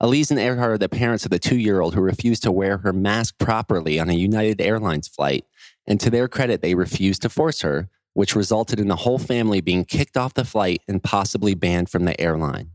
Elise 0.00 0.30
and 0.30 0.40
Erhard 0.40 0.74
are 0.74 0.78
the 0.78 0.88
parents 0.88 1.24
of 1.24 1.30
the 1.30 1.38
two 1.38 1.56
year 1.56 1.80
old 1.80 1.94
who 1.94 2.00
refused 2.00 2.42
to 2.42 2.52
wear 2.52 2.78
her 2.78 2.92
mask 2.92 3.38
properly 3.38 3.98
on 3.98 4.10
a 4.10 4.14
United 4.14 4.60
Airlines 4.60 5.08
flight 5.08 5.46
and 5.86 6.00
to 6.00 6.10
their 6.10 6.28
credit, 6.28 6.62
they 6.62 6.74
refused 6.74 7.22
to 7.22 7.28
force 7.28 7.60
her, 7.62 7.88
which 8.14 8.36
resulted 8.36 8.80
in 8.80 8.88
the 8.88 8.96
whole 8.96 9.18
family 9.18 9.60
being 9.60 9.84
kicked 9.84 10.16
off 10.16 10.34
the 10.34 10.44
flight 10.44 10.82
and 10.88 11.02
possibly 11.02 11.54
banned 11.54 11.90
from 11.90 12.04
the 12.04 12.18
airline. 12.20 12.70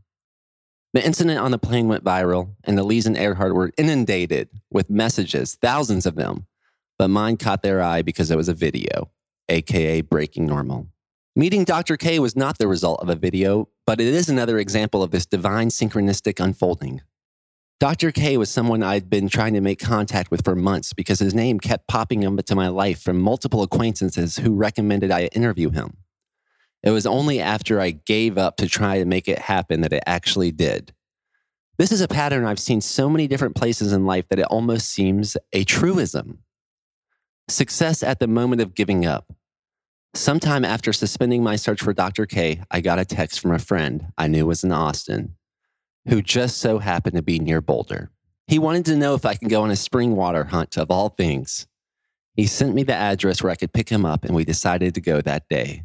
The 0.92 1.04
incident 1.04 1.38
on 1.38 1.52
the 1.52 1.58
plane 1.58 1.86
went 1.86 2.02
viral, 2.02 2.56
and 2.64 2.78
Elise 2.78 3.06
and 3.06 3.16
Erhard 3.16 3.54
were 3.54 3.70
inundated 3.76 4.48
with 4.70 4.90
messages, 4.90 5.54
thousands 5.54 6.04
of 6.04 6.16
them. 6.16 6.46
But 6.98 7.08
mine 7.08 7.36
caught 7.36 7.62
their 7.62 7.80
eye 7.80 8.02
because 8.02 8.30
it 8.30 8.36
was 8.36 8.48
a 8.48 8.54
video, 8.54 9.10
aka 9.48 10.00
breaking 10.00 10.46
normal. 10.46 10.88
Meeting 11.36 11.62
Dr. 11.62 11.96
K 11.96 12.18
was 12.18 12.34
not 12.34 12.58
the 12.58 12.66
result 12.66 13.00
of 13.00 13.08
a 13.08 13.14
video, 13.14 13.68
but 13.86 14.00
it 14.00 14.12
is 14.12 14.28
another 14.28 14.58
example 14.58 15.02
of 15.02 15.12
this 15.12 15.26
divine 15.26 15.68
synchronistic 15.68 16.44
unfolding. 16.44 17.02
Dr. 17.78 18.10
K 18.10 18.36
was 18.36 18.50
someone 18.50 18.82
I'd 18.82 19.08
been 19.08 19.28
trying 19.28 19.54
to 19.54 19.60
make 19.60 19.78
contact 19.78 20.30
with 20.30 20.44
for 20.44 20.56
months 20.56 20.92
because 20.92 21.20
his 21.20 21.32
name 21.32 21.60
kept 21.60 21.86
popping 21.86 22.26
up 22.26 22.32
into 22.32 22.54
my 22.56 22.68
life 22.68 23.00
from 23.00 23.20
multiple 23.20 23.62
acquaintances 23.62 24.38
who 24.38 24.54
recommended 24.54 25.10
I 25.12 25.26
interview 25.26 25.70
him. 25.70 25.98
It 26.82 26.90
was 26.90 27.06
only 27.06 27.40
after 27.40 27.80
I 27.80 27.90
gave 27.90 28.38
up 28.38 28.56
to 28.56 28.68
try 28.68 28.98
to 28.98 29.04
make 29.04 29.28
it 29.28 29.38
happen 29.38 29.82
that 29.82 29.92
it 29.92 30.02
actually 30.06 30.50
did. 30.50 30.92
This 31.78 31.92
is 31.92 32.00
a 32.00 32.08
pattern 32.08 32.44
I've 32.44 32.58
seen 32.58 32.80
so 32.80 33.08
many 33.08 33.26
different 33.26 33.56
places 33.56 33.92
in 33.92 34.06
life 34.06 34.28
that 34.28 34.38
it 34.38 34.46
almost 34.46 34.88
seems 34.88 35.36
a 35.52 35.64
truism. 35.64 36.38
Success 37.48 38.02
at 38.02 38.20
the 38.20 38.28
moment 38.28 38.62
of 38.62 38.74
giving 38.74 39.06
up. 39.06 39.32
Sometime 40.14 40.64
after 40.64 40.92
suspending 40.92 41.42
my 41.42 41.56
search 41.56 41.82
for 41.82 41.92
Dr. 41.92 42.26
K, 42.26 42.62
I 42.70 42.80
got 42.80 42.98
a 42.98 43.04
text 43.04 43.40
from 43.40 43.52
a 43.52 43.58
friend 43.58 44.08
I 44.18 44.28
knew 44.28 44.46
was 44.46 44.64
in 44.64 44.72
Austin 44.72 45.36
who 46.08 46.22
just 46.22 46.58
so 46.58 46.78
happened 46.78 47.16
to 47.16 47.22
be 47.22 47.38
near 47.38 47.60
Boulder. 47.60 48.10
He 48.46 48.58
wanted 48.58 48.84
to 48.86 48.96
know 48.96 49.14
if 49.14 49.24
I 49.24 49.34
could 49.34 49.48
go 49.48 49.62
on 49.62 49.70
a 49.70 49.76
spring 49.76 50.16
water 50.16 50.44
hunt 50.44 50.76
of 50.76 50.90
all 50.90 51.10
things. 51.10 51.66
He 52.34 52.46
sent 52.46 52.74
me 52.74 52.82
the 52.82 52.94
address 52.94 53.42
where 53.42 53.52
I 53.52 53.56
could 53.56 53.72
pick 53.72 53.88
him 53.88 54.04
up, 54.04 54.24
and 54.24 54.34
we 54.34 54.44
decided 54.44 54.94
to 54.94 55.00
go 55.00 55.20
that 55.20 55.48
day. 55.48 55.84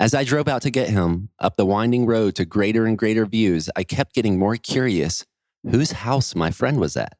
As 0.00 0.12
I 0.12 0.24
drove 0.24 0.48
out 0.48 0.62
to 0.62 0.70
get 0.70 0.90
him, 0.90 1.28
up 1.38 1.56
the 1.56 1.64
winding 1.64 2.04
road 2.04 2.34
to 2.34 2.44
greater 2.44 2.84
and 2.84 2.98
greater 2.98 3.24
views, 3.24 3.70
I 3.76 3.84
kept 3.84 4.14
getting 4.14 4.38
more 4.38 4.56
curious 4.56 5.24
whose 5.70 5.92
house 5.92 6.34
my 6.34 6.50
friend 6.50 6.80
was 6.80 6.96
at. 6.96 7.16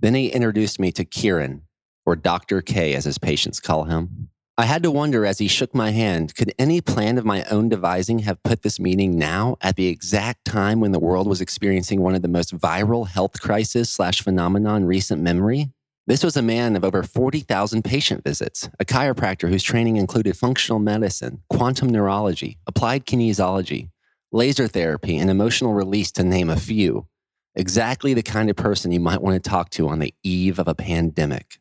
Then 0.00 0.14
he 0.14 0.28
introduced 0.28 0.80
me 0.80 0.92
to 0.92 1.04
Kieran, 1.04 1.62
or 2.06 2.16
Dr. 2.16 2.62
K, 2.62 2.94
as 2.94 3.04
his 3.04 3.18
patients 3.18 3.60
call 3.60 3.84
him. 3.84 4.30
I 4.56 4.64
had 4.64 4.82
to 4.82 4.90
wonder 4.90 5.26
as 5.26 5.38
he 5.38 5.48
shook 5.48 5.74
my 5.74 5.90
hand 5.90 6.34
could 6.34 6.54
any 6.58 6.80
plan 6.80 7.18
of 7.18 7.26
my 7.26 7.44
own 7.44 7.68
devising 7.68 8.20
have 8.20 8.42
put 8.42 8.62
this 8.62 8.80
meeting 8.80 9.18
now 9.18 9.56
at 9.60 9.76
the 9.76 9.88
exact 9.88 10.46
time 10.46 10.80
when 10.80 10.92
the 10.92 10.98
world 10.98 11.26
was 11.26 11.42
experiencing 11.42 12.00
one 12.00 12.14
of 12.14 12.22
the 12.22 12.28
most 12.28 12.56
viral 12.56 13.08
health 13.08 13.40
crisis 13.42 13.90
slash 13.90 14.22
phenomenon 14.22 14.82
in 14.82 14.86
recent 14.86 15.20
memory? 15.20 15.70
This 16.10 16.24
was 16.24 16.36
a 16.36 16.42
man 16.42 16.74
of 16.74 16.84
over 16.84 17.04
40,000 17.04 17.84
patient 17.84 18.24
visits, 18.24 18.68
a 18.80 18.84
chiropractor 18.84 19.48
whose 19.48 19.62
training 19.62 19.96
included 19.96 20.36
functional 20.36 20.80
medicine, 20.80 21.42
quantum 21.48 21.88
neurology, 21.88 22.58
applied 22.66 23.06
kinesiology, 23.06 23.90
laser 24.32 24.66
therapy, 24.66 25.16
and 25.16 25.30
emotional 25.30 25.72
release, 25.72 26.10
to 26.10 26.24
name 26.24 26.50
a 26.50 26.56
few. 26.56 27.06
Exactly 27.54 28.12
the 28.12 28.24
kind 28.24 28.50
of 28.50 28.56
person 28.56 28.90
you 28.90 28.98
might 28.98 29.22
want 29.22 29.40
to 29.40 29.50
talk 29.50 29.70
to 29.70 29.88
on 29.88 30.00
the 30.00 30.12
eve 30.24 30.58
of 30.58 30.66
a 30.66 30.74
pandemic. 30.74 31.60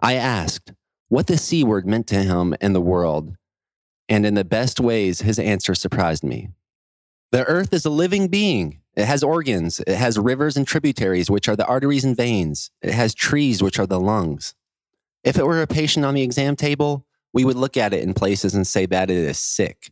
I 0.00 0.16
asked, 0.16 0.74
what 1.08 1.26
the 1.26 1.38
C 1.38 1.64
word 1.64 1.86
meant 1.86 2.06
to 2.08 2.22
him 2.22 2.54
and 2.60 2.74
the 2.74 2.80
world. 2.82 3.36
And 4.06 4.26
in 4.26 4.34
the 4.34 4.44
best 4.44 4.80
ways, 4.80 5.22
his 5.22 5.38
answer 5.38 5.74
surprised 5.74 6.24
me. 6.24 6.50
The 7.32 7.46
earth 7.46 7.72
is 7.72 7.86
a 7.86 7.90
living 7.90 8.28
being. 8.28 8.82
It 8.96 9.04
has 9.04 9.22
organs. 9.22 9.80
It 9.80 9.96
has 9.96 10.18
rivers 10.18 10.56
and 10.56 10.66
tributaries, 10.66 11.30
which 11.30 11.48
are 11.48 11.56
the 11.56 11.66
arteries 11.66 12.04
and 12.04 12.16
veins. 12.16 12.70
It 12.80 12.92
has 12.92 13.14
trees, 13.14 13.62
which 13.62 13.78
are 13.78 13.86
the 13.86 14.00
lungs. 14.00 14.54
If 15.22 15.38
it 15.38 15.46
were 15.46 15.60
a 15.60 15.66
patient 15.66 16.06
on 16.06 16.14
the 16.14 16.22
exam 16.22 16.56
table, 16.56 17.06
we 17.34 17.44
would 17.44 17.56
look 17.56 17.76
at 17.76 17.92
it 17.92 18.02
in 18.02 18.14
places 18.14 18.54
and 18.54 18.66
say 18.66 18.86
that 18.86 19.10
it 19.10 19.16
is 19.16 19.38
sick, 19.38 19.90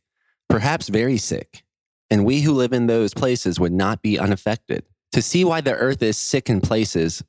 perhaps 0.48 0.89
very 0.89 1.18
sick. 1.18 1.64
And 2.10 2.24
we 2.24 2.40
who 2.40 2.52
live 2.52 2.72
in 2.72 2.86
those 2.86 3.12
places 3.12 3.60
would 3.60 3.72
not 3.72 4.01
be 4.01 4.18
unaffected. 4.18 4.85
To 5.12 5.20
see 5.20 5.44
why 5.44 5.60
the 5.60 5.74
earth 5.74 6.02
is 6.02 6.16
sick 6.16 6.48
in 6.48 6.60
places, 6.60 7.22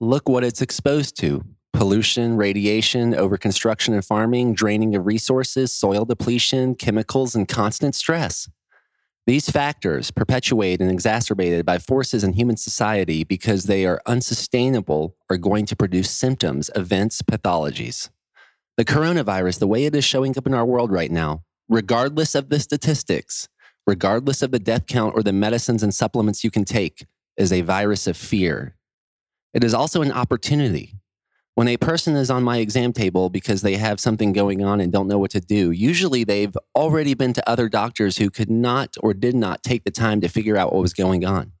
look 0.00 0.28
what 0.28 0.44
it's 0.44 0.62
exposed 0.62 1.16
to 1.20 1.44
pollution, 1.72 2.36
radiation, 2.36 3.14
overconstruction 3.14 3.94
and 3.94 4.04
farming, 4.04 4.54
draining 4.54 4.96
of 4.96 5.06
resources, 5.06 5.72
soil 5.72 6.04
depletion, 6.04 6.74
chemicals, 6.74 7.34
and 7.34 7.48
constant 7.48 7.94
stress. 7.94 8.50
These 9.26 9.50
factors, 9.50 10.10
perpetuated 10.10 10.80
and 10.80 10.90
exacerbated 10.90 11.66
by 11.66 11.78
forces 11.78 12.24
in 12.24 12.32
human 12.32 12.56
society 12.56 13.22
because 13.22 13.64
they 13.64 13.84
are 13.86 14.00
unsustainable, 14.06 15.14
are 15.28 15.36
going 15.36 15.66
to 15.66 15.76
produce 15.76 16.10
symptoms, 16.10 16.70
events, 16.74 17.22
pathologies. 17.22 18.08
The 18.76 18.84
coronavirus, 18.84 19.58
the 19.58 19.66
way 19.66 19.84
it 19.84 19.94
is 19.94 20.04
showing 20.04 20.36
up 20.38 20.46
in 20.46 20.54
our 20.54 20.64
world 20.64 20.90
right 20.90 21.10
now, 21.10 21.42
regardless 21.68 22.34
of 22.34 22.48
the 22.48 22.58
statistics, 22.58 23.48
regardless 23.86 24.42
of 24.42 24.52
the 24.52 24.58
death 24.58 24.86
count 24.86 25.14
or 25.14 25.22
the 25.22 25.32
medicines 25.32 25.82
and 25.82 25.94
supplements 25.94 26.42
you 26.42 26.50
can 26.50 26.64
take, 26.64 27.06
is 27.36 27.52
a 27.52 27.60
virus 27.60 28.06
of 28.06 28.16
fear. 28.16 28.74
It 29.52 29.62
is 29.62 29.74
also 29.74 30.00
an 30.02 30.12
opportunity 30.12 30.94
when 31.60 31.68
a 31.68 31.76
person 31.76 32.16
is 32.16 32.30
on 32.30 32.42
my 32.42 32.56
exam 32.56 32.90
table 32.90 33.28
because 33.28 33.60
they 33.60 33.76
have 33.76 34.00
something 34.00 34.32
going 34.32 34.64
on 34.64 34.80
and 34.80 34.90
don't 34.90 35.06
know 35.06 35.18
what 35.18 35.30
to 35.30 35.42
do, 35.42 35.70
usually 35.70 36.24
they've 36.24 36.56
already 36.74 37.12
been 37.12 37.34
to 37.34 37.46
other 37.46 37.68
doctors 37.68 38.16
who 38.16 38.30
could 38.30 38.48
not 38.48 38.96
or 39.02 39.12
did 39.12 39.34
not 39.34 39.62
take 39.62 39.84
the 39.84 39.90
time 39.90 40.22
to 40.22 40.28
figure 40.28 40.56
out 40.56 40.72
what 40.72 40.80
was 40.80 40.94
going 40.94 41.22
on. 41.22 41.52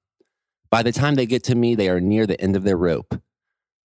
By 0.70 0.82
the 0.82 0.90
time 0.90 1.16
they 1.16 1.26
get 1.26 1.44
to 1.44 1.54
me, 1.54 1.74
they 1.74 1.90
are 1.90 2.00
near 2.00 2.26
the 2.26 2.40
end 2.40 2.56
of 2.56 2.64
their 2.64 2.78
rope. 2.78 3.20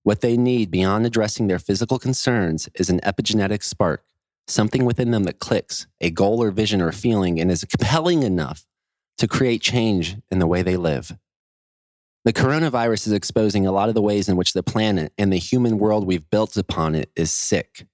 What 0.05 0.21
they 0.21 0.37
need 0.37 0.71
beyond 0.71 1.05
addressing 1.05 1.49
their 1.49 1.59
physical 1.59 1.99
concerns 1.99 2.69
is 2.77 2.89
an 2.89 3.01
epigenetic 3.01 3.65
spark, 3.65 4.05
something 4.47 4.85
within 4.85 5.11
them 5.11 5.25
that 5.25 5.41
clicks, 5.41 5.89
a 6.01 6.11
goal 6.11 6.41
or 6.41 6.53
vision 6.53 6.81
or 6.81 6.93
feeling, 6.93 7.41
and 7.41 7.51
is 7.51 7.65
compelling 7.65 8.23
enough 8.23 8.65
to 9.19 9.27
create 9.27 9.63
change 9.63 10.15
in 10.31 10.39
the 10.39 10.47
way 10.47 10.63
they 10.63 10.77
live. 10.77 11.17
The 12.25 12.33
coronavirus 12.33 13.07
is 13.09 13.13
exposing 13.13 13.67
a 13.67 13.73
lot 13.73 13.91
of 13.91 13.95
the 13.95 14.01
ways 14.01 14.31
in 14.31 14.37
which 14.37 14.55
the 14.55 14.63
planet 14.63 15.13
and 15.19 15.31
the 15.31 15.37
human 15.37 15.77
world 15.77 16.07
we've 16.07 16.31
built 16.31 16.57
upon 16.57 16.95
it 16.95 17.11
is 17.15 17.31
sick. 17.31 17.87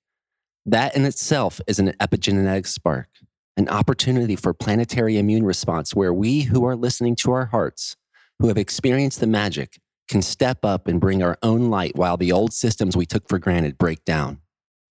That 0.65 0.95
in 0.95 1.05
itself 1.05 1.61
is 1.67 1.81
an 1.81 1.95
epigenetic 2.01 2.69
spark, 2.69 3.09
an 3.57 3.69
opportunity 3.69 4.37
for 4.37 4.55
planetary 4.55 5.19
immune 5.19 5.45
response 5.45 5.97
where 5.97 6.15
we 6.15 6.43
who 6.43 6.65
are 6.65 6.77
listening 6.77 7.17
to 7.17 7.33
our 7.33 7.47
hearts, 7.47 7.97
who 8.39 8.47
have 8.47 8.57
experienced 8.57 9.19
the 9.19 9.27
magic, 9.27 9.81
can 10.07 10.23
step 10.23 10.65
up 10.65 10.87
and 10.87 11.01
bring 11.01 11.25
our 11.25 11.37
own 11.43 11.69
light 11.69 11.97
while 11.97 12.17
the 12.17 12.31
old 12.31 12.53
systems 12.53 12.97
we 12.97 13.07
took 13.07 13.29
for 13.29 13.41
granted 13.41 13.79
break 13.79 14.05
down. 14.05 14.39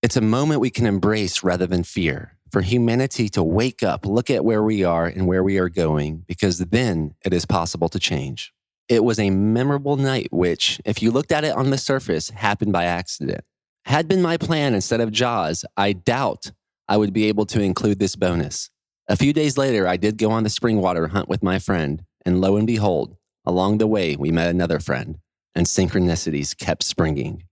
It's 0.01 0.17
a 0.17 0.21
moment 0.21 0.59
we 0.59 0.69
can 0.69 0.85
embrace 0.85 1.45
rather 1.45 1.65
than 1.65 1.83
fear, 1.83 2.37
for 2.51 2.59
humanity 2.59 3.29
to 3.29 3.43
wake 3.43 3.83
up, 3.83 4.05
look 4.05 4.29
at 4.29 4.43
where 4.43 4.63
we 4.63 4.83
are 4.83 5.05
and 5.05 5.27
where 5.27 5.43
we 5.43 5.57
are 5.59 5.69
going, 5.69 6.25
because 6.27 6.57
then 6.57 7.15
it 7.23 7.33
is 7.33 7.45
possible 7.45 7.87
to 7.87 7.99
change. 7.99 8.51
It 8.89 9.03
was 9.03 9.19
a 9.19 9.29
memorable 9.29 9.97
night, 9.97 10.29
which, 10.31 10.81
if 10.83 11.01
you 11.01 11.11
looked 11.11 11.31
at 11.31 11.43
it 11.43 11.55
on 11.55 11.69
the 11.69 11.77
surface, 11.77 12.31
happened 12.31 12.73
by 12.73 12.85
accident. 12.85 13.43
Had 13.85 14.07
been 14.07 14.21
my 14.21 14.35
plan 14.35 14.73
instead 14.73 14.99
of 14.99 15.11
Jaws, 15.11 15.63
I 15.77 15.93
doubt 15.93 16.51
I 16.87 16.97
would 16.97 17.13
be 17.13 17.25
able 17.25 17.45
to 17.47 17.61
include 17.61 17.99
this 17.99 18.15
bonus. 18.15 18.71
A 19.07 19.15
few 19.15 19.31
days 19.31 19.57
later, 19.57 19.87
I 19.87 19.97
did 19.97 20.17
go 20.17 20.31
on 20.31 20.43
the 20.43 20.49
spring 20.49 20.81
water 20.81 21.07
hunt 21.07 21.29
with 21.29 21.43
my 21.43 21.59
friend, 21.59 22.03
and 22.25 22.41
lo 22.41 22.57
and 22.57 22.65
behold, 22.65 23.15
along 23.45 23.77
the 23.77 23.87
way, 23.87 24.15
we 24.15 24.31
met 24.31 24.49
another 24.49 24.79
friend, 24.79 25.19
and 25.53 25.67
synchronicities 25.67 26.57
kept 26.57 26.83
springing. 26.83 27.43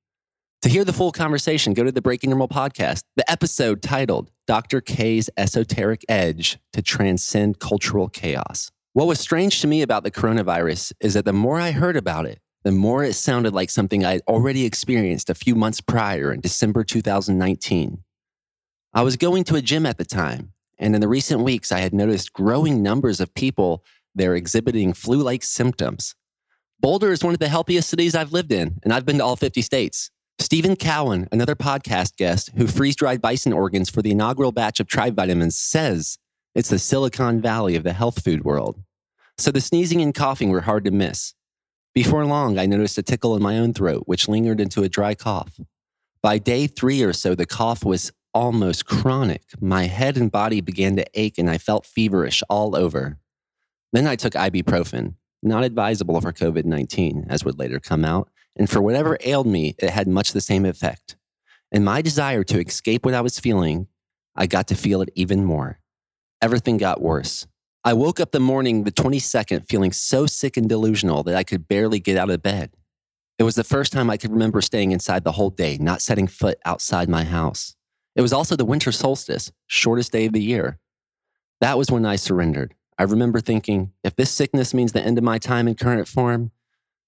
To 0.64 0.70
hear 0.70 0.84
the 0.84 0.94
full 0.94 1.12
conversation, 1.12 1.76
go 1.76 1.84
to 1.84 1.92
the 1.92 2.02
Breaking 2.02 2.32
Normal 2.32 2.48
podcast, 2.48 3.04
the 3.16 3.30
episode 3.32 3.84
titled 3.84 4.32
Dr. 4.48 4.82
K's 4.82 5.30
Esoteric 5.38 6.04
Edge 6.10 6.58
to 6.74 6.82
Transcend 6.82 7.60
Cultural 7.60 8.10
Chaos. 8.10 8.72
What 8.98 9.06
was 9.06 9.20
strange 9.20 9.62
to 9.62 9.68
me 9.68 9.84
about 9.84 10.04
the 10.04 10.10
coronavirus 10.10 10.92
is 11.02 11.14
that 11.14 11.24
the 11.24 11.32
more 11.32 11.60
I 11.60 11.70
heard 11.70 11.96
about 11.96 12.26
it, 12.26 12.40
the 12.64 12.72
more 12.72 13.04
it 13.04 13.14
sounded 13.14 13.54
like 13.54 13.70
something 13.70 14.04
I'd 14.04 14.24
already 14.28 14.66
experienced 14.66 15.30
a 15.30 15.36
few 15.36 15.54
months 15.54 15.82
prior 15.82 16.34
in 16.34 16.42
December 16.42 16.84
2019. 16.84 18.04
I 18.96 19.04
was 19.04 19.16
going 19.16 19.44
to 19.44 19.56
a 19.56 19.62
gym 19.62 19.86
at 19.86 20.00
the 20.00 20.04
time, 20.04 20.54
and 20.80 20.96
in 20.96 21.02
the 21.02 21.08
recent 21.08 21.42
weeks, 21.42 21.72
I 21.72 21.82
had 21.82 21.94
noticed 21.94 22.34
growing 22.34 22.82
numbers 22.82 23.22
of 23.22 23.36
people 23.36 23.84
there 24.16 24.34
exhibiting 24.34 24.94
flu 24.94 25.22
like 25.22 25.44
symptoms. 25.44 26.16
Boulder 26.80 27.12
is 27.12 27.24
one 27.24 27.36
of 27.36 27.40
the 27.40 27.50
healthiest 27.50 27.92
cities 27.92 28.16
I've 28.16 28.34
lived 28.34 28.52
in, 28.52 28.80
and 28.82 28.92
I've 28.92 29.06
been 29.06 29.20
to 29.20 29.24
all 29.24 29.36
50 29.36 29.62
states. 29.62 30.10
Stephen 30.40 30.76
Cowan, 30.76 31.28
another 31.32 31.56
podcast 31.56 32.16
guest 32.16 32.50
who 32.58 32.66
freeze 32.66 32.96
dried 32.96 33.22
bison 33.22 33.54
organs 33.54 33.92
for 33.92 34.02
the 34.02 34.10
inaugural 34.10 34.52
batch 34.52 34.80
of 34.80 34.88
Tribe 34.88 35.16
Vitamins, 35.16 35.56
says 35.56 36.18
it's 36.56 36.70
the 36.70 36.80
Silicon 36.80 37.40
Valley 37.40 37.76
of 37.76 37.84
the 37.84 37.94
health 37.94 38.24
food 38.24 38.44
world. 38.44 38.82
So 39.38 39.52
the 39.52 39.62
sneezing 39.62 40.02
and 40.02 40.14
coughing 40.14 40.50
were 40.50 40.62
hard 40.62 40.84
to 40.86 40.92
miss. 40.92 41.34
Before 41.94 42.26
long, 42.26 42.58
I 42.58 42.66
noticed 42.66 42.98
a 42.98 43.04
tickle 43.04 43.36
in 43.36 43.42
my 43.42 43.58
own 43.58 43.74
throat, 43.74 44.04
which 44.06 44.28
lingered 44.28 44.60
into 44.60 44.84
a 44.84 44.90
dry 44.90 45.16
cough. 45.16 45.60
By 46.22 46.40
day 46.40 46.68
three 46.68 47.04
or 47.04 47.14
so, 47.14 47.36
the 47.36 47.46
cough 47.46 47.86
was 47.86 48.12
almost 48.34 48.86
chronic. 48.86 49.44
My 49.60 49.86
head 49.86 50.18
and 50.18 50.32
body 50.32 50.62
began 50.62 50.96
to 50.96 51.06
ache, 51.14 51.38
and 51.38 51.50
I 51.50 51.58
felt 51.58 51.86
feverish 51.86 52.44
all 52.50 52.76
over. 52.76 53.18
Then 53.94 54.08
I 54.08 54.16
took 54.16 54.34
ibuprofen, 54.34 55.16
not 55.42 55.64
advisable 55.64 56.20
for 56.20 56.34
COVID 56.34 56.66
19, 56.66 57.28
as 57.30 57.46
would 57.46 57.60
later 57.60 57.80
come 57.80 58.04
out, 58.06 58.30
and 58.56 58.70
for 58.70 58.82
whatever 58.82 59.18
ailed 59.22 59.48
me, 59.48 59.76
it 59.80 59.90
had 59.90 60.08
much 60.08 60.34
the 60.34 60.42
same 60.42 60.66
effect. 60.66 61.16
In 61.72 61.84
my 61.84 62.02
desire 62.02 62.44
to 62.44 62.60
escape 62.60 63.06
what 63.06 63.14
I 63.14 63.22
was 63.22 63.40
feeling, 63.40 63.88
I 64.36 64.48
got 64.48 64.68
to 64.68 64.76
feel 64.76 65.02
it 65.02 65.10
even 65.16 65.46
more. 65.46 65.80
Everything 66.42 66.78
got 66.78 67.02
worse. 67.02 67.48
I 67.88 67.94
woke 67.94 68.20
up 68.20 68.32
the 68.32 68.42
morning, 68.42 68.84
the 68.84 68.92
22nd, 68.92 69.70
feeling 69.70 69.94
so 69.94 70.26
sick 70.26 70.58
and 70.58 70.68
delusional 70.68 71.24
that 71.24 71.36
I 71.36 71.46
could 71.46 71.70
barely 71.70 72.02
get 72.02 72.18
out 72.18 72.30
of 72.30 72.44
bed. 72.44 72.72
It 73.40 73.44
was 73.44 73.56
the 73.56 73.64
first 73.64 73.94
time 73.94 74.10
I 74.10 74.18
could 74.18 74.34
remember 74.34 74.60
staying 74.60 74.92
inside 74.92 75.24
the 75.24 75.32
whole 75.32 75.52
day, 75.52 75.78
not 75.78 76.02
setting 76.02 76.28
foot 76.28 76.58
outside 76.66 77.08
my 77.08 77.24
house. 77.24 77.78
It 78.18 78.22
was 78.22 78.34
also 78.34 78.58
the 78.58 78.66
winter 78.66 78.92
solstice, 78.92 79.54
shortest 79.68 80.12
day 80.12 80.26
of 80.26 80.34
the 80.34 80.44
year. 80.44 80.80
That 81.62 81.78
was 81.78 81.90
when 81.90 82.06
I 82.06 82.18
surrendered. 82.18 82.74
I 83.00 83.04
remember 83.04 83.40
thinking, 83.40 83.94
if 84.04 84.18
this 84.18 84.32
sickness 84.32 84.74
means 84.74 84.92
the 84.92 85.02
end 85.02 85.18
of 85.18 85.24
my 85.24 85.38
time 85.38 85.66
in 85.66 85.76
current 85.76 86.10
form, 86.10 86.52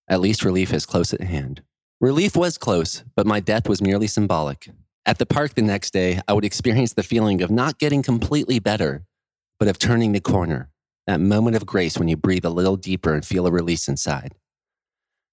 at 0.08 0.22
least 0.22 0.46
relief 0.46 0.72
is 0.74 0.86
close 0.86 1.14
at 1.14 1.20
hand. 1.20 1.62
Relief 2.00 2.38
was 2.38 2.58
close, 2.58 3.04
but 3.18 3.28
my 3.28 3.42
death 3.42 3.68
was 3.68 3.82
merely 3.82 4.08
symbolic. 4.08 4.70
At 5.06 5.18
the 5.18 5.26
park 5.26 5.56
the 5.56 5.62
next 5.62 5.92
day, 5.92 6.22
I 6.26 6.32
would 6.32 6.46
experience 6.46 6.94
the 6.94 7.04
feeling 7.04 7.42
of 7.42 7.52
not 7.52 7.80
getting 7.80 8.02
completely 8.02 8.60
better, 8.60 9.04
but 9.60 9.68
of 9.68 9.77
turning 9.77 10.14
the 10.14 10.22
corner, 10.22 10.69
that 11.06 11.19
moment 11.19 11.56
of 11.56 11.65
grace 11.65 11.98
when 11.98 12.07
you 12.07 12.15
breathe 12.15 12.45
a 12.45 12.49
little 12.49 12.77
deeper 12.77 13.14
and 13.14 13.26
feel 13.26 13.45
a 13.45 13.52
release 13.52 13.88
inside. 13.88 14.36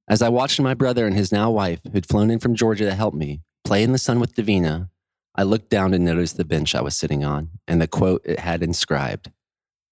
As 0.09 0.23
I 0.23 0.29
watched 0.29 0.61
my 0.61 0.75
brother 0.75 1.07
and 1.07 1.17
his 1.17 1.33
now 1.33 1.51
wife, 1.51 1.81
who'd 1.93 2.07
flown 2.07 2.31
in 2.31 2.39
from 2.39 2.55
Georgia 2.55 2.85
to 2.85 2.95
help 2.95 3.15
me, 3.15 3.41
play 3.65 3.83
in 3.83 3.93
the 3.93 3.99
sun 3.99 4.21
with 4.21 4.35
Davina, 4.35 4.89
I 5.35 5.43
looked 5.43 5.69
down 5.69 5.93
and 5.93 6.05
noticed 6.05 6.37
the 6.37 6.45
bench 6.45 6.75
I 6.75 6.81
was 6.81 6.97
sitting 6.97 7.25
on 7.25 7.51
and 7.69 7.81
the 7.81 7.89
quote 7.89 8.23
it 8.25 8.41
had 8.41 8.63
inscribed 8.63 9.31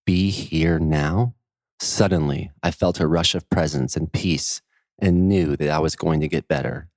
Be 0.07 0.31
here 0.31 0.79
now? 0.79 1.35
Suddenly, 1.81 2.51
I 2.63 2.71
felt 2.71 3.01
a 3.01 3.07
rush 3.07 3.35
of 3.35 3.51
presence 3.51 3.97
and 3.97 4.13
peace 4.13 4.63
and 4.99 5.29
knew 5.29 5.57
that 5.57 5.69
I 5.69 5.81
was 5.81 5.97
going 5.97 6.21
to 6.21 6.29
get 6.29 6.49
better. 6.49 6.89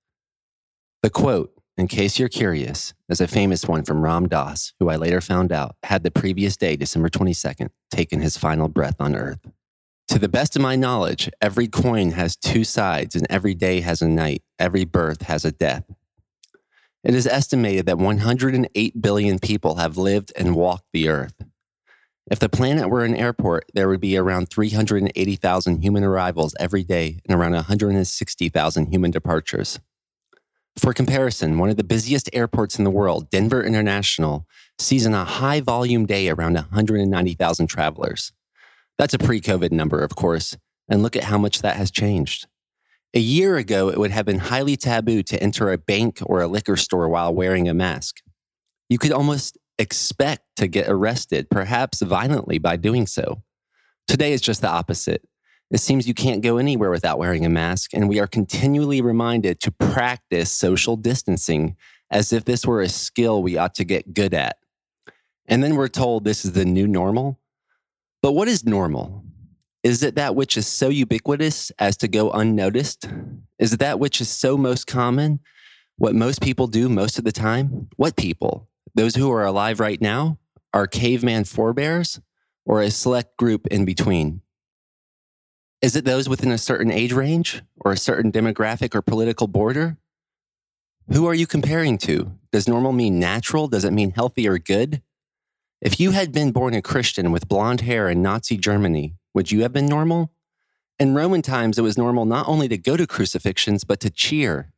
The 1.02 1.10
quote, 1.10 1.52
in 1.78 1.88
case 1.88 2.18
you're 2.18 2.28
curious, 2.28 2.94
is 3.08 3.22
a 3.22 3.28
famous 3.28 3.66
one 3.66 3.84
from 3.84 4.02
Ram 4.02 4.28
Dass, 4.28 4.74
who 4.80 4.90
I 4.90 4.96
later 4.96 5.22
found 5.22 5.52
out 5.52 5.76
had 5.84 6.04
the 6.04 6.12
previous 6.12 6.58
day, 6.58 6.76
December 6.76 7.10
22nd, 7.10 7.70
taken 7.92 8.22
his 8.22 8.38
final 8.38 8.68
breath 8.68 8.96
on 9.00 9.16
earth. 9.16 9.40
To 10.10 10.20
the 10.20 10.30
best 10.30 10.56
of 10.56 10.62
my 10.62 10.76
knowledge, 10.76 11.30
every 11.42 11.68
coin 11.68 12.12
has 12.12 12.36
two 12.36 12.64
sides 12.64 13.16
and 13.16 13.28
every 13.30 13.54
day 13.54 13.82
has 13.82 14.02
a 14.02 14.08
night, 14.08 14.42
every 14.58 14.86
birth 14.86 15.24
has 15.24 15.46
a 15.46 15.52
death. 15.52 15.84
It 17.04 17.14
is 17.14 17.28
estimated 17.28 17.86
that 17.86 18.00
108 18.00 19.02
billion 19.02 19.38
people 19.38 19.76
have 19.76 19.98
lived 19.98 20.34
and 20.36 20.56
walked 20.56 20.88
the 20.94 21.10
earth. 21.10 21.36
If 22.30 22.40
the 22.40 22.50
planet 22.50 22.90
were 22.90 23.06
an 23.06 23.16
airport, 23.16 23.66
there 23.74 23.88
would 23.88 24.02
be 24.02 24.18
around 24.18 24.50
380,000 24.50 25.82
human 25.82 26.04
arrivals 26.04 26.56
every 26.60 26.84
day 26.84 27.20
and 27.26 27.38
around 27.38 27.54
160,000 27.54 28.88
human 28.88 29.12
departures. 29.12 29.80
For 30.78 30.94
comparison, 30.94 31.58
one 31.58 31.70
of 31.70 31.78
the 31.78 31.84
busiest 31.84 32.30
airports 32.34 32.78
in 32.78 32.84
the 32.84 32.92
world, 32.92 33.32
Denver 33.32 33.64
International, 33.64 34.46
sees 34.78 35.08
in 35.08 35.14
a 35.14 35.26
high 35.26 35.60
volume 35.60 36.06
day 36.06 36.30
around 36.30 36.54
190,000 36.54 37.68
travelers. 37.68 38.32
That's 38.98 39.16
a 39.16 39.20
pre 39.20 39.42
COVID 39.42 39.72
number, 39.72 40.00
of 40.00 40.16
course, 40.16 40.56
and 40.88 41.02
look 41.02 41.16
at 41.16 41.24
how 41.24 41.40
much 41.40 41.62
that 41.62 41.78
has 41.78 41.90
changed. 41.90 42.48
A 43.16 43.20
year 43.20 43.58
ago, 43.58 43.90
it 43.90 43.98
would 43.98 44.12
have 44.12 44.26
been 44.26 44.38
highly 44.38 44.78
taboo 44.78 45.24
to 45.24 45.42
enter 45.42 45.72
a 45.72 45.78
bank 45.78 46.20
or 46.24 46.42
a 46.42 46.48
liquor 46.48 46.78
store 46.78 47.10
while 47.10 47.34
wearing 47.34 47.68
a 47.68 47.74
mask. 47.74 48.18
You 48.88 49.00
could 49.00 49.12
almost 49.12 49.58
expect 49.80 50.44
to 50.58 50.68
get 50.68 50.88
arrested, 50.88 51.50
perhaps 51.50 52.02
violently, 52.02 52.60
by 52.60 52.76
doing 52.76 53.08
so. 53.08 53.42
Today 54.08 54.34
is 54.34 54.42
just 54.42 54.62
the 54.62 54.70
opposite. 54.70 55.24
It 55.70 55.80
seems 55.80 56.08
you 56.08 56.14
can't 56.14 56.42
go 56.42 56.58
anywhere 56.58 56.90
without 56.90 57.20
wearing 57.20 57.46
a 57.46 57.50
mask, 57.50 57.94
and 57.94 58.08
we 58.08 58.20
are 58.20 58.28
continually 58.28 59.02
reminded 59.02 59.60
to 59.62 59.72
practice 59.72 60.50
social 60.50 60.96
distancing 60.96 61.76
as 62.10 62.32
if 62.32 62.46
this 62.46 62.66
were 62.66 62.82
a 62.82 62.88
skill 62.88 63.44
we 63.44 63.58
ought 63.58 63.76
to 63.76 63.84
get 63.84 64.14
good 64.14 64.34
at. 64.34 64.58
And 65.46 65.62
then 65.62 65.76
we're 65.76 65.90
told 65.90 66.24
this 66.24 66.46
is 66.46 66.54
the 66.54 66.64
new 66.64 66.88
normal. 66.88 67.40
But 68.22 68.32
what 68.32 68.48
is 68.48 68.66
normal? 68.66 69.24
Is 69.84 70.04
it 70.04 70.16
that 70.16 70.36
which 70.36 70.58
is 70.58 70.68
so 70.68 70.90
ubiquitous 70.90 71.72
as 71.80 71.98
to 71.98 72.08
go 72.08 72.32
unnoticed? 72.32 73.08
Is 73.60 73.74
it 73.74 73.80
that 73.80 74.00
which 74.00 74.22
is 74.22 74.30
so 74.30 74.58
most 74.58 74.88
common? 74.88 75.40
What 75.98 76.16
most 76.16 76.42
people 76.42 76.68
do 76.68 76.90
most 76.90 77.18
of 77.18 77.26
the 77.26 77.32
time? 77.32 77.90
What 77.98 78.16
people? 78.16 78.70
Those 78.96 79.16
who 79.16 79.32
are 79.32 79.46
alive 79.46 79.80
right 79.80 80.02
now? 80.02 80.40
Our 80.74 80.88
caveman 80.88 81.44
forebears? 81.44 82.20
Or 82.66 82.82
a 82.82 82.92
select 82.92 83.38
group 83.38 83.68
in 83.68 83.86
between? 83.86 84.42
Is 85.82 85.96
it 85.96 86.06
those 86.06 86.28
within 86.28 86.52
a 86.52 86.58
certain 86.58 86.92
age 86.92 87.14
range 87.14 87.62
or 87.78 87.92
a 87.92 87.98
certain 87.98 88.32
demographic 88.32 88.96
or 88.96 89.04
political 89.04 89.48
border? 89.48 89.98
Who 91.12 91.28
are 91.28 91.36
you 91.36 91.46
comparing 91.46 92.00
to? 92.00 92.32
Does 92.52 92.68
normal 92.68 92.94
mean 92.94 93.20
natural? 93.20 93.68
Does 93.68 93.86
it 93.86 93.94
mean 93.94 94.12
healthy 94.12 94.48
or 94.48 94.58
good? 94.58 95.02
If 95.80 96.00
you 96.00 96.12
had 96.12 96.32
been 96.32 96.52
born 96.52 96.74
a 96.74 96.82
Christian 96.82 97.32
with 97.32 97.48
blonde 97.48 97.82
hair 97.82 98.10
in 98.10 98.24
Nazi 98.24 98.58
Germany, 98.58 99.14
would 99.36 99.52
you 99.52 99.62
have 99.62 99.72
been 99.72 99.86
normal? 99.86 100.32
In 101.00 101.14
Roman 101.14 101.44
times, 101.44 101.78
it 101.78 101.84
was 101.84 101.98
normal 101.98 102.26
not 102.26 102.48
only 102.48 102.68
to 102.70 102.78
go 102.78 102.98
to 102.98 103.06
crucifixions, 103.06 103.84
but 103.84 104.00
to 104.00 104.10
cheer. 104.10 104.74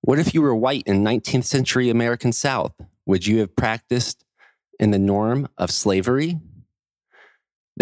What 0.00 0.18
if 0.18 0.34
you 0.34 0.42
were 0.42 0.54
white 0.54 0.82
in 0.84 1.04
19th 1.04 1.44
century 1.44 1.88
American 1.88 2.32
South? 2.32 2.74
Would 3.06 3.24
you 3.24 3.38
have 3.38 3.54
practiced 3.54 4.24
in 4.80 4.90
the 4.90 4.98
norm 4.98 5.48
of 5.56 5.70
slavery? 5.70 6.40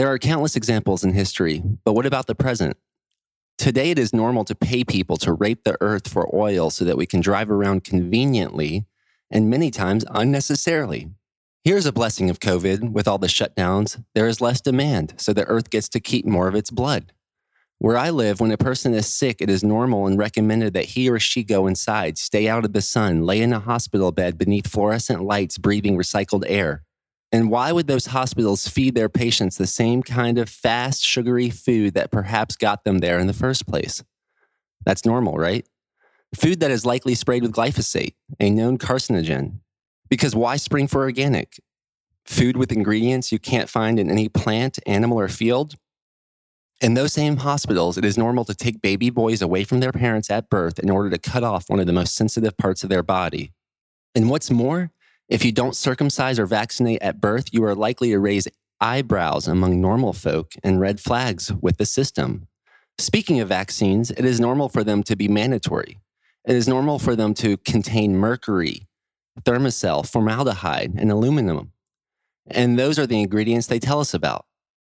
There 0.01 0.11
are 0.11 0.19
countless 0.19 0.57
examples 0.57 1.05
in 1.05 1.13
history, 1.13 1.63
but 1.85 1.93
what 1.93 2.07
about 2.07 2.27
the 2.27 2.35
present? 2.35 2.79
Today, 3.59 3.91
it 3.91 3.99
is 3.99 4.15
normal 4.15 4.47
to 4.47 4.55
pay 4.55 4.83
people 4.83 5.19
to 5.19 5.35
rape 5.35 5.63
the 5.63 5.77
earth 5.83 6.09
for 6.09 6.35
oil 6.35 6.71
so 6.71 6.87
that 6.87 6.97
we 6.97 7.05
can 7.05 7.21
drive 7.21 7.51
around 7.51 7.85
conveniently 7.85 8.87
and 9.31 9.51
many 9.51 9.71
times 9.71 10.07
unnecessarily. 10.09 11.11
Here's 11.65 11.85
a 11.85 11.93
blessing 11.93 12.31
of 12.31 12.41
COVID 12.41 12.93
with 12.93 13.07
all 13.07 13.19
the 13.19 13.27
shutdowns. 13.27 14.03
There 14.15 14.27
is 14.27 14.41
less 14.41 14.63
demand, 14.63 15.13
so 15.19 15.35
the 15.35 15.45
earth 15.45 15.69
gets 15.69 15.91
to 15.91 16.01
keep 16.01 16.25
more 16.25 16.49
of 16.49 16.55
its 16.55 16.71
blood. 16.71 17.13
Where 17.77 17.99
I 17.99 18.09
live, 18.09 18.41
when 18.41 18.53
a 18.53 18.57
person 18.57 18.95
is 18.95 19.07
sick, 19.07 19.43
it 19.43 19.51
is 19.51 19.63
normal 19.63 20.07
and 20.07 20.19
recommended 20.19 20.73
that 20.73 20.87
he 20.87 21.11
or 21.11 21.19
she 21.19 21.45
go 21.45 21.67
inside, 21.67 22.17
stay 22.17 22.49
out 22.49 22.65
of 22.65 22.73
the 22.73 22.81
sun, 22.81 23.27
lay 23.27 23.43
in 23.43 23.53
a 23.53 23.61
hospital 23.61 24.13
bed 24.13 24.39
beneath 24.39 24.67
fluorescent 24.67 25.25
lights, 25.25 25.59
breathing 25.59 25.99
recycled 25.99 26.45
air. 26.47 26.85
And 27.33 27.51
why 27.51 27.71
would 27.71 27.87
those 27.87 28.07
hospitals 28.07 28.67
feed 28.67 28.95
their 28.95 29.09
patients 29.09 29.57
the 29.57 29.67
same 29.67 30.03
kind 30.03 30.37
of 30.39 30.49
fast, 30.49 31.05
sugary 31.05 31.49
food 31.49 31.95
that 31.95 32.11
perhaps 32.11 32.57
got 32.57 32.85
them 32.85 32.99
there 32.99 33.19
in 33.19 33.29
the 33.29 33.33
first 33.33 33.67
place? 33.67 34.03
That's 34.85 35.07
normal, 35.07 35.35
right? 35.35 35.67
Food 36.35 36.61
that 36.61 36.71
is 36.71 36.87
likely 36.87 37.15
sprayed 37.15 37.43
with 37.43 37.53
glyphosate, 37.53 38.15
a 38.41 38.51
known 38.51 38.79
carcinogen. 38.79 39.61
Because 40.09 40.35
why 40.35 40.57
spring 40.57 40.89
for 40.89 41.03
organic? 41.03 41.61
Food 42.25 42.57
with 42.57 42.73
ingredients 42.73 43.31
you 43.31 43.39
can't 43.39 43.69
find 43.69 43.99
in 43.99 44.11
any 44.11 44.29
plant, 44.29 44.79
animal, 44.87 45.19
or 45.19 45.29
field? 45.29 45.77
In 46.81 46.95
those 46.95 47.13
same 47.13 47.39
hospitals, 47.39 47.99
it 47.99 48.05
is 48.05 48.17
normal 48.17 48.45
to 48.47 48.55
take 48.55 48.81
baby 48.81 49.11
boys 49.11 49.43
away 49.43 49.65
from 49.65 49.81
their 49.81 49.93
parents 49.93 50.31
at 50.31 50.49
birth 50.49 50.79
in 50.79 50.91
order 50.91 51.11
to 51.11 51.19
cut 51.19 51.45
off 51.45 51.69
one 51.69 51.79
of 51.79 51.87
the 51.87 51.93
most 51.93 52.15
sensitive 52.15 52.57
parts 52.57 52.83
of 52.83 52.89
their 52.89 53.03
body. 53.03 53.53
And 54.15 54.31
what's 54.31 54.51
more, 54.51 54.91
if 55.31 55.45
you 55.45 55.53
don't 55.53 55.77
circumcise 55.77 56.41
or 56.41 56.45
vaccinate 56.45 57.01
at 57.01 57.21
birth, 57.21 57.47
you 57.53 57.65
are 57.65 57.77
likely 57.77 58.11
to 58.11 58.19
raise 58.19 58.49
eyebrows 58.81 59.47
among 59.47 59.81
normal 59.81 60.13
folk 60.13 60.55
and 60.65 60.81
red 60.81 60.99
flags 60.99 61.53
with 61.63 61.77
the 61.79 61.87
system. 61.87 62.49
Speaking 62.99 63.39
of 63.39 63.49
vaccines, 63.49 64.11
it 64.11 64.25
is 64.25 64.41
normal 64.41 64.69
for 64.69 64.83
them 64.83 65.05
to 65.05 65.15
be 65.15 65.29
mandatory. 65.29 65.99
It 66.45 66.57
is 66.57 66.67
normal 66.67 66.99
for 66.99 67.15
them 67.15 67.33
to 67.35 67.57
contain 67.59 68.17
mercury, 68.17 68.89
Thimerosal, 69.43 70.11
formaldehyde, 70.11 70.95
and 70.99 71.13
aluminum. 71.13 71.73
And 72.51 72.77
those 72.77 72.99
are 72.99 73.07
the 73.07 73.21
ingredients 73.21 73.69
they 73.69 73.79
tell 73.79 74.01
us 74.01 74.13
about. 74.13 74.47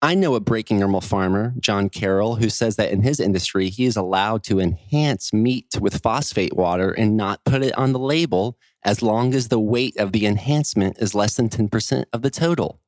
I 0.02 0.14
know 0.14 0.34
a 0.34 0.40
breaking 0.40 0.78
normal 0.78 1.00
farmer, 1.00 1.54
John 1.58 1.88
Carroll, 1.88 2.36
who 2.36 2.50
says 2.50 2.76
that 2.76 2.92
in 2.92 3.00
his 3.00 3.18
industry, 3.18 3.70
he 3.70 3.86
is 3.86 3.96
allowed 3.96 4.44
to 4.44 4.60
enhance 4.60 5.32
meat 5.32 5.78
with 5.80 6.02
phosphate 6.02 6.54
water 6.54 6.90
and 6.92 7.16
not 7.16 7.42
put 7.44 7.62
it 7.62 7.76
on 7.78 7.92
the 7.92 7.98
label 7.98 8.58
as 8.86 9.02
long 9.02 9.34
as 9.34 9.48
the 9.48 9.58
weight 9.58 9.96
of 9.98 10.12
the 10.12 10.24
enhancement 10.26 10.96
is 11.00 11.14
less 11.14 11.34
than 11.34 11.48
10% 11.48 12.04
of 12.12 12.22
the 12.22 12.30
total. 12.30 12.80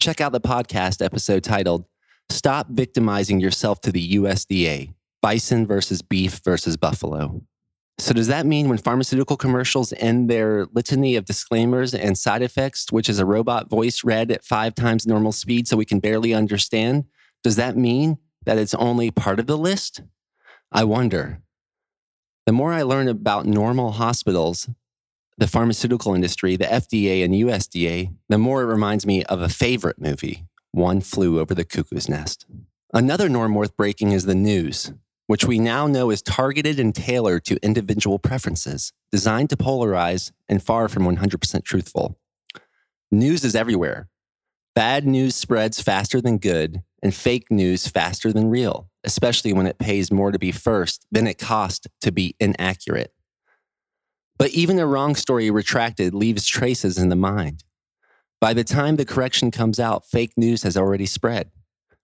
Check 0.00 0.22
out 0.22 0.32
the 0.32 0.40
podcast 0.40 1.04
episode 1.04 1.44
titled 1.44 1.84
Stop 2.30 2.68
Victimizing 2.70 3.38
Yourself 3.38 3.82
to 3.82 3.92
the 3.92 4.14
USDA 4.14 4.94
Bison 5.20 5.66
versus 5.66 6.00
Beef 6.00 6.40
versus 6.44 6.78
Buffalo. 6.78 7.42
So, 7.98 8.14
does 8.14 8.28
that 8.28 8.46
mean 8.46 8.68
when 8.68 8.78
pharmaceutical 8.78 9.36
commercials 9.36 9.92
end 9.94 10.30
their 10.30 10.66
litany 10.72 11.16
of 11.16 11.24
disclaimers 11.24 11.94
and 11.94 12.16
side 12.16 12.42
effects, 12.42 12.92
which 12.92 13.08
is 13.08 13.18
a 13.18 13.26
robot 13.26 13.68
voice 13.68 14.04
read 14.04 14.30
at 14.30 14.44
five 14.44 14.74
times 14.76 15.06
normal 15.06 15.32
speed 15.32 15.66
so 15.66 15.76
we 15.76 15.84
can 15.84 15.98
barely 15.98 16.32
understand, 16.32 17.04
does 17.42 17.56
that 17.56 17.76
mean 17.76 18.18
that 18.46 18.56
it's 18.56 18.74
only 18.74 19.10
part 19.10 19.40
of 19.40 19.46
the 19.46 19.58
list? 19.58 20.00
I 20.70 20.84
wonder. 20.84 21.42
The 22.46 22.52
more 22.52 22.72
I 22.72 22.82
learn 22.82 23.08
about 23.08 23.46
normal 23.46 23.90
hospitals, 23.90 24.68
the 25.38 25.46
pharmaceutical 25.46 26.14
industry, 26.14 26.56
the 26.56 26.66
FDA, 26.66 27.24
and 27.24 27.32
USDA, 27.32 28.12
the 28.28 28.38
more 28.38 28.62
it 28.62 28.66
reminds 28.66 29.06
me 29.06 29.24
of 29.24 29.40
a 29.40 29.48
favorite 29.48 30.00
movie, 30.00 30.44
One 30.72 31.00
Flew 31.00 31.40
Over 31.40 31.54
the 31.54 31.64
Cuckoo's 31.64 32.08
Nest. 32.08 32.44
Another 32.92 33.28
norm 33.28 33.54
worth 33.54 33.76
breaking 33.76 34.12
is 34.12 34.26
the 34.26 34.34
news 34.34 34.92
which 35.28 35.44
we 35.44 35.58
now 35.58 35.86
know 35.86 36.10
is 36.10 36.22
targeted 36.22 36.80
and 36.80 36.94
tailored 36.94 37.44
to 37.44 37.62
individual 37.62 38.18
preferences, 38.18 38.94
designed 39.12 39.50
to 39.50 39.56
polarize 39.56 40.32
and 40.48 40.62
far 40.62 40.88
from 40.88 41.04
100% 41.04 41.64
truthful. 41.64 42.18
News 43.12 43.44
is 43.44 43.54
everywhere. 43.54 44.08
Bad 44.74 45.06
news 45.06 45.36
spreads 45.36 45.82
faster 45.82 46.22
than 46.22 46.38
good, 46.38 46.82
and 47.02 47.14
fake 47.14 47.50
news 47.50 47.86
faster 47.86 48.32
than 48.32 48.48
real, 48.48 48.88
especially 49.04 49.52
when 49.52 49.66
it 49.66 49.78
pays 49.78 50.10
more 50.10 50.32
to 50.32 50.38
be 50.38 50.50
first 50.50 51.04
than 51.12 51.26
it 51.26 51.38
costs 51.38 51.86
to 52.00 52.10
be 52.10 52.34
inaccurate. 52.40 53.12
But 54.38 54.50
even 54.52 54.78
a 54.78 54.86
wrong 54.86 55.16
story 55.16 55.50
retracted 55.50 56.14
leaves 56.14 56.46
traces 56.46 56.96
in 56.96 57.08
the 57.08 57.16
mind. 57.16 57.64
By 58.40 58.54
the 58.54 58.62
time 58.62 58.94
the 58.94 59.04
correction 59.04 59.50
comes 59.50 59.80
out, 59.80 60.06
fake 60.06 60.32
news 60.36 60.62
has 60.62 60.76
already 60.76 61.06
spread. 61.06 61.50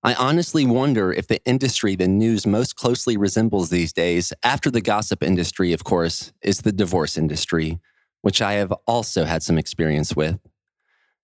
I 0.02 0.14
honestly 0.14 0.66
wonder 0.66 1.12
if 1.12 1.28
the 1.28 1.42
industry 1.46 1.94
the 1.94 2.08
news 2.08 2.46
most 2.46 2.74
closely 2.74 3.16
resembles 3.16 3.70
these 3.70 3.92
days, 3.92 4.32
after 4.42 4.70
the 4.70 4.80
gossip 4.80 5.22
industry, 5.22 5.72
of 5.72 5.84
course, 5.84 6.32
is 6.42 6.58
the 6.58 6.72
divorce 6.72 7.16
industry, 7.16 7.78
which 8.20 8.42
I 8.42 8.54
have 8.54 8.72
also 8.86 9.24
had 9.24 9.42
some 9.42 9.56
experience 9.56 10.14
with. 10.14 10.40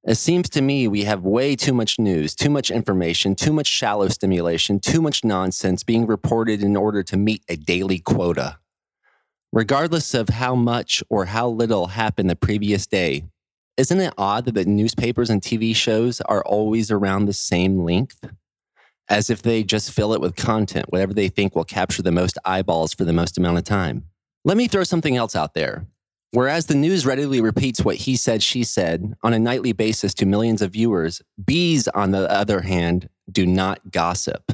It 0.04 0.14
seems 0.14 0.48
to 0.50 0.62
me 0.62 0.88
we 0.88 1.04
have 1.04 1.24
way 1.24 1.56
too 1.56 1.74
much 1.74 1.98
news, 1.98 2.34
too 2.34 2.48
much 2.48 2.70
information, 2.70 3.34
too 3.34 3.52
much 3.52 3.66
shallow 3.66 4.08
stimulation, 4.08 4.80
too 4.80 5.02
much 5.02 5.24
nonsense 5.24 5.82
being 5.82 6.06
reported 6.06 6.62
in 6.62 6.74
order 6.74 7.02
to 7.02 7.16
meet 7.18 7.42
a 7.50 7.56
daily 7.56 7.98
quota. 7.98 8.59
Regardless 9.52 10.14
of 10.14 10.28
how 10.28 10.54
much 10.54 11.02
or 11.08 11.26
how 11.26 11.48
little 11.48 11.88
happened 11.88 12.30
the 12.30 12.36
previous 12.36 12.86
day, 12.86 13.24
isn't 13.76 14.00
it 14.00 14.14
odd 14.16 14.44
that 14.44 14.54
the 14.54 14.64
newspapers 14.64 15.30
and 15.30 15.42
TV 15.42 15.74
shows 15.74 16.20
are 16.22 16.44
always 16.44 16.90
around 16.90 17.26
the 17.26 17.32
same 17.32 17.84
length? 17.84 18.24
as 19.10 19.28
if 19.28 19.42
they 19.42 19.64
just 19.64 19.90
fill 19.90 20.14
it 20.14 20.20
with 20.20 20.36
content, 20.36 20.86
whatever 20.90 21.12
they 21.12 21.28
think 21.28 21.54
will 21.54 21.64
capture 21.64 22.00
the 22.00 22.12
most 22.12 22.38
eyeballs 22.44 22.94
for 22.94 23.04
the 23.04 23.12
most 23.12 23.36
amount 23.36 23.58
of 23.58 23.64
time. 23.64 24.04
Let 24.44 24.56
me 24.56 24.68
throw 24.68 24.84
something 24.84 25.16
else 25.16 25.36
out 25.36 25.52
there. 25.52 25.84
Whereas 26.30 26.66
the 26.66 26.76
news 26.76 27.04
readily 27.04 27.40
repeats 27.40 27.84
what 27.84 27.96
he 27.96 28.16
said, 28.16 28.40
she 28.40 28.62
said 28.62 29.14
on 29.24 29.34
a 29.34 29.38
nightly 29.38 29.72
basis 29.72 30.14
to 30.14 30.26
millions 30.26 30.62
of 30.62 30.72
viewers, 30.72 31.20
bees, 31.44 31.88
on 31.88 32.12
the 32.12 32.30
other 32.30 32.60
hand, 32.60 33.08
do 33.30 33.44
not 33.44 33.90
gossip. 33.90 34.52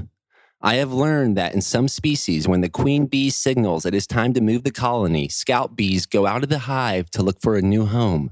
I 0.62 0.76
have 0.76 0.92
learned 0.92 1.36
that 1.36 1.54
in 1.54 1.60
some 1.60 1.86
species, 1.86 2.48
when 2.48 2.62
the 2.62 2.70
queen 2.70 3.06
bee 3.06 3.28
signals 3.28 3.84
it 3.84 3.94
is 3.94 4.06
time 4.06 4.32
to 4.34 4.40
move 4.40 4.64
the 4.64 4.70
colony, 4.70 5.28
scout 5.28 5.76
bees 5.76 6.06
go 6.06 6.26
out 6.26 6.42
of 6.42 6.48
the 6.48 6.60
hive 6.60 7.10
to 7.10 7.22
look 7.22 7.40
for 7.40 7.56
a 7.56 7.62
new 7.62 7.84
home. 7.84 8.30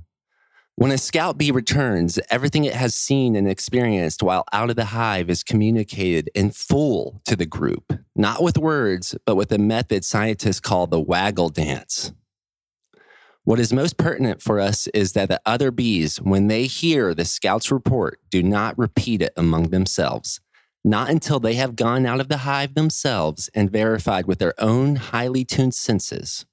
When 0.77 0.91
a 0.91 0.99
scout 0.99 1.39
bee 1.39 1.53
returns, 1.53 2.19
everything 2.31 2.65
it 2.65 2.75
has 2.75 2.95
seen 2.95 3.37
and 3.37 3.49
experienced 3.49 4.23
while 4.23 4.45
out 4.53 4.71
of 4.71 4.77
the 4.77 4.87
hive 4.87 5.31
is 5.31 5.45
communicated 5.45 6.31
in 6.35 6.51
full 6.51 7.21
to 7.27 7.37
the 7.37 7.47
group, 7.47 7.93
not 8.17 8.43
with 8.43 8.59
words, 8.59 9.15
but 9.27 9.37
with 9.37 9.53
a 9.53 9.59
method 9.59 10.05
scientists 10.05 10.61
call 10.61 10.87
the 10.87 11.01
waggle 11.01 11.51
dance. 11.51 12.13
What 13.45 13.61
is 13.61 13.73
most 13.73 13.99
pertinent 13.99 14.41
for 14.41 14.59
us 14.59 14.87
is 14.89 15.13
that 15.13 15.29
the 15.29 15.41
other 15.45 15.71
bees, 15.71 16.17
when 16.17 16.47
they 16.47 16.65
hear 16.65 17.13
the 17.13 17.27
scout's 17.27 17.71
report, 17.71 18.19
do 18.31 18.43
not 18.43 18.79
repeat 18.79 19.21
it 19.21 19.35
among 19.37 19.69
themselves, 19.69 20.41
not 20.85 21.11
until 21.11 21.41
they 21.41 21.55
have 21.55 21.77
gone 21.77 22.07
out 22.07 22.21
of 22.21 22.29
the 22.29 22.39
hive 22.39 22.75
themselves 22.75 23.49
and 23.55 23.71
verified 23.73 24.27
with 24.27 24.39
their 24.39 24.55
own 24.59 24.97
highly 24.97 25.45
tuned 25.45 25.75
senses. 25.75 26.45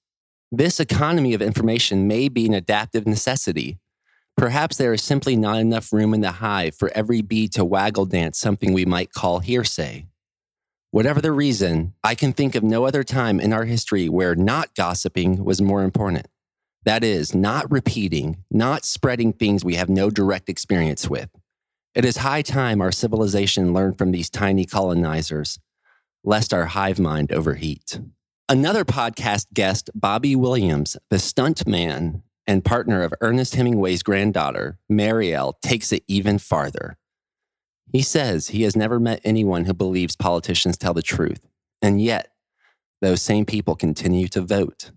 This 0.52 0.80
economy 0.80 1.34
of 1.34 1.42
information 1.42 2.08
may 2.08 2.30
be 2.30 2.46
an 2.46 2.54
adaptive 2.54 3.06
necessity, 3.06 3.80
Perhaps 4.38 4.78
there 4.78 4.94
is 4.94 5.04
simply 5.04 5.36
not 5.36 5.60
enough 5.60 5.94
room 5.94 6.14
in 6.14 6.22
the 6.22 6.32
hive 6.32 6.76
for 6.76 6.92
every 6.96 7.22
bee 7.22 7.48
to 7.50 7.66
waggle 7.66 8.06
dance 8.06 8.40
something 8.40 8.74
we 8.74 8.86
might 8.86 9.14
call 9.14 9.40
hearsay. 9.40 10.08
Whatever 10.90 11.22
the 11.22 11.32
reason, 11.32 11.94
I 12.04 12.16
can 12.16 12.34
think 12.34 12.56
of 12.56 12.64
no 12.64 12.86
other 12.86 13.04
time 13.04 13.40
in 13.40 13.54
our 13.54 13.66
history 13.66 14.10
where 14.10 14.36
not 14.36 14.74
gossiping 14.76 15.44
was 15.44 15.62
more 15.62 15.84
important. 15.84 16.28
That 16.84 17.04
is, 17.04 17.36
not 17.36 17.72
repeating, 17.72 18.44
not 18.50 18.84
spreading 18.84 19.32
things 19.32 19.64
we 19.64 19.76
have 19.76 19.90
no 19.90 20.10
direct 20.10 20.50
experience 20.50 21.08
with. 21.08 21.30
It 21.94 22.06
is 22.06 22.18
high 22.18 22.42
time 22.42 22.80
our 22.80 22.92
civilization 22.92 23.74
learned 23.74 23.98
from 23.98 24.12
these 24.12 24.30
tiny 24.30 24.64
colonizers, 24.64 25.60
lest 26.24 26.54
our 26.54 26.68
hive 26.68 27.00
mind 27.00 27.34
overheat. 27.34 28.00
Another 28.48 28.86
podcast 28.86 29.48
guest, 29.54 29.90
Bobby 29.94 30.34
Williams, 30.34 30.96
the 31.10 31.20
stunt 31.20 31.68
man 31.68 32.24
and 32.48 32.64
partner 32.64 33.04
of 33.04 33.14
Ernest 33.20 33.56
Hemingway's 33.56 34.04
granddaughter, 34.04 34.78
Mariel, 34.88 35.58
takes 35.62 35.92
it 35.92 36.04
even 36.08 36.38
farther. 36.38 36.98
He 37.92 38.02
says 38.02 38.48
he 38.48 38.64
has 38.64 38.76
never 38.76 38.98
met 38.98 39.20
anyone 39.26 39.66
who 39.66 39.74
believes 39.74 40.16
politicians 40.16 40.78
tell 40.78 40.94
the 40.94 41.02
truth, 41.02 41.42
and 41.82 42.02
yet 42.02 42.32
those 43.02 43.22
same 43.22 43.46
people 43.46 43.76
continue 43.76 44.30
to 44.30 44.42
vote. 44.42 44.92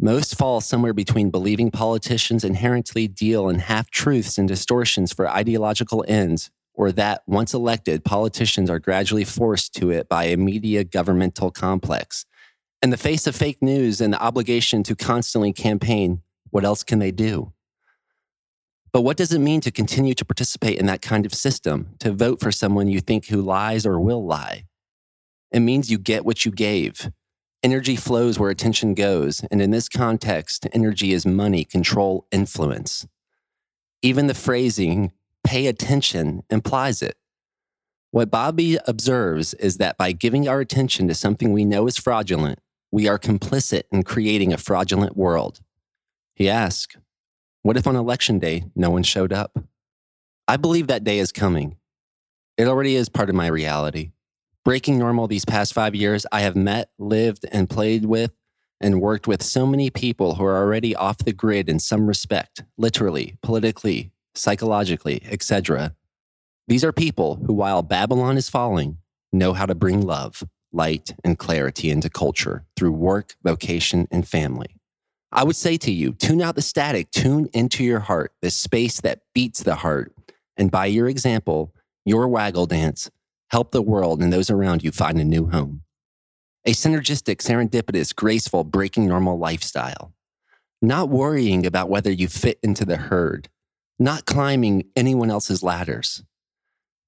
Most 0.00 0.38
fall 0.38 0.60
somewhere 0.60 0.92
between 0.92 1.30
believing 1.30 1.72
politicians 1.72 2.44
inherently 2.44 3.08
deal 3.08 3.48
in 3.48 3.58
half 3.58 3.90
truths 3.90 4.38
and 4.38 4.46
distortions 4.46 5.12
for 5.12 5.28
ideological 5.28 6.04
ends, 6.06 6.52
or 6.72 6.92
that 6.92 7.22
once 7.26 7.52
elected, 7.52 8.04
politicians 8.04 8.70
are 8.70 8.78
gradually 8.78 9.24
forced 9.24 9.74
to 9.74 9.90
it 9.90 10.08
by 10.08 10.24
a 10.24 10.36
media 10.36 10.84
governmental 10.84 11.50
complex. 11.50 12.24
In 12.80 12.90
the 12.90 12.96
face 12.96 13.26
of 13.26 13.34
fake 13.34 13.60
news 13.60 14.00
and 14.00 14.12
the 14.12 14.22
obligation 14.22 14.84
to 14.84 14.94
constantly 14.94 15.52
campaign, 15.52 16.22
what 16.50 16.64
else 16.64 16.84
can 16.84 17.00
they 17.00 17.10
do? 17.10 17.52
But 18.92 19.02
what 19.02 19.16
does 19.16 19.32
it 19.32 19.40
mean 19.40 19.60
to 19.62 19.72
continue 19.72 20.14
to 20.14 20.24
participate 20.24 20.78
in 20.78 20.86
that 20.86 21.02
kind 21.02 21.26
of 21.26 21.34
system, 21.34 21.96
to 21.98 22.12
vote 22.12 22.38
for 22.38 22.52
someone 22.52 22.86
you 22.86 23.00
think 23.00 23.26
who 23.26 23.42
lies 23.42 23.84
or 23.84 23.98
will 23.98 24.24
lie? 24.24 24.66
It 25.50 25.60
means 25.60 25.90
you 25.90 25.98
get 25.98 26.24
what 26.24 26.44
you 26.44 26.52
gave. 26.52 27.10
Energy 27.62 27.96
flows 27.96 28.38
where 28.38 28.50
attention 28.50 28.94
goes. 28.94 29.44
And 29.50 29.60
in 29.60 29.70
this 29.70 29.88
context, 29.88 30.66
energy 30.72 31.12
is 31.12 31.26
money, 31.26 31.64
control, 31.64 32.26
influence. 32.30 33.06
Even 34.00 34.28
the 34.28 34.34
phrasing, 34.34 35.12
pay 35.42 35.66
attention, 35.66 36.44
implies 36.50 37.02
it. 37.02 37.16
What 38.10 38.30
Bobby 38.30 38.78
observes 38.86 39.54
is 39.54 39.76
that 39.78 39.98
by 39.98 40.12
giving 40.12 40.48
our 40.48 40.60
attention 40.60 41.08
to 41.08 41.14
something 41.14 41.52
we 41.52 41.64
know 41.64 41.86
is 41.86 41.98
fraudulent, 41.98 42.60
we 42.90 43.08
are 43.08 43.18
complicit 43.18 43.82
in 43.92 44.02
creating 44.02 44.52
a 44.52 44.58
fraudulent 44.58 45.16
world. 45.16 45.60
He 46.34 46.48
asks, 46.48 46.96
What 47.62 47.76
if 47.76 47.86
on 47.86 47.96
election 47.96 48.38
day 48.38 48.64
no 48.74 48.88
one 48.90 49.02
showed 49.02 49.32
up? 49.32 49.58
I 50.46 50.56
believe 50.56 50.86
that 50.86 51.04
day 51.04 51.18
is 51.18 51.32
coming. 51.32 51.76
It 52.56 52.66
already 52.66 52.94
is 52.94 53.08
part 53.08 53.28
of 53.28 53.34
my 53.34 53.48
reality. 53.48 54.12
Breaking 54.68 54.98
normal 54.98 55.26
these 55.28 55.46
past 55.46 55.72
five 55.72 55.94
years, 55.94 56.26
I 56.30 56.40
have 56.40 56.54
met, 56.54 56.90
lived, 56.98 57.46
and 57.50 57.70
played 57.70 58.04
with 58.04 58.32
and 58.82 59.00
worked 59.00 59.26
with 59.26 59.42
so 59.42 59.64
many 59.64 59.88
people 59.88 60.34
who 60.34 60.44
are 60.44 60.58
already 60.58 60.94
off 60.94 61.16
the 61.16 61.32
grid 61.32 61.70
in 61.70 61.78
some 61.78 62.06
respect, 62.06 62.64
literally, 62.76 63.38
politically, 63.42 64.12
psychologically, 64.34 65.22
etc. 65.24 65.96
These 66.66 66.84
are 66.84 66.92
people 66.92 67.36
who, 67.36 67.54
while 67.54 67.80
Babylon 67.80 68.36
is 68.36 68.50
falling, 68.50 68.98
know 69.32 69.54
how 69.54 69.64
to 69.64 69.74
bring 69.74 70.02
love, 70.02 70.42
light, 70.70 71.14
and 71.24 71.38
clarity 71.38 71.88
into 71.88 72.10
culture 72.10 72.66
through 72.76 72.92
work, 72.92 73.36
vocation, 73.42 74.06
and 74.10 74.28
family. 74.28 74.76
I 75.32 75.44
would 75.44 75.56
say 75.56 75.78
to 75.78 75.90
you, 75.90 76.12
tune 76.12 76.42
out 76.42 76.56
the 76.56 76.60
static, 76.60 77.10
tune 77.10 77.48
into 77.54 77.84
your 77.84 78.00
heart, 78.00 78.34
the 78.42 78.50
space 78.50 79.00
that 79.00 79.22
beats 79.34 79.62
the 79.62 79.76
heart, 79.76 80.12
and 80.58 80.70
by 80.70 80.84
your 80.84 81.08
example, 81.08 81.72
your 82.04 82.28
waggle 82.28 82.66
dance, 82.66 83.10
help 83.50 83.72
the 83.72 83.82
world 83.82 84.22
and 84.22 84.32
those 84.32 84.50
around 84.50 84.82
you 84.82 84.90
find 84.90 85.18
a 85.18 85.24
new 85.24 85.46
home. 85.46 85.82
A 86.64 86.72
synergistic, 86.72 87.36
serendipitous, 87.36 88.14
graceful, 88.14 88.64
breaking 88.64 89.06
normal 89.06 89.38
lifestyle. 89.38 90.12
Not 90.82 91.08
worrying 91.08 91.66
about 91.66 91.88
whether 91.88 92.12
you 92.12 92.28
fit 92.28 92.58
into 92.62 92.84
the 92.84 92.96
herd, 92.96 93.48
not 93.98 94.26
climbing 94.26 94.84
anyone 94.94 95.30
else's 95.30 95.62
ladders, 95.62 96.22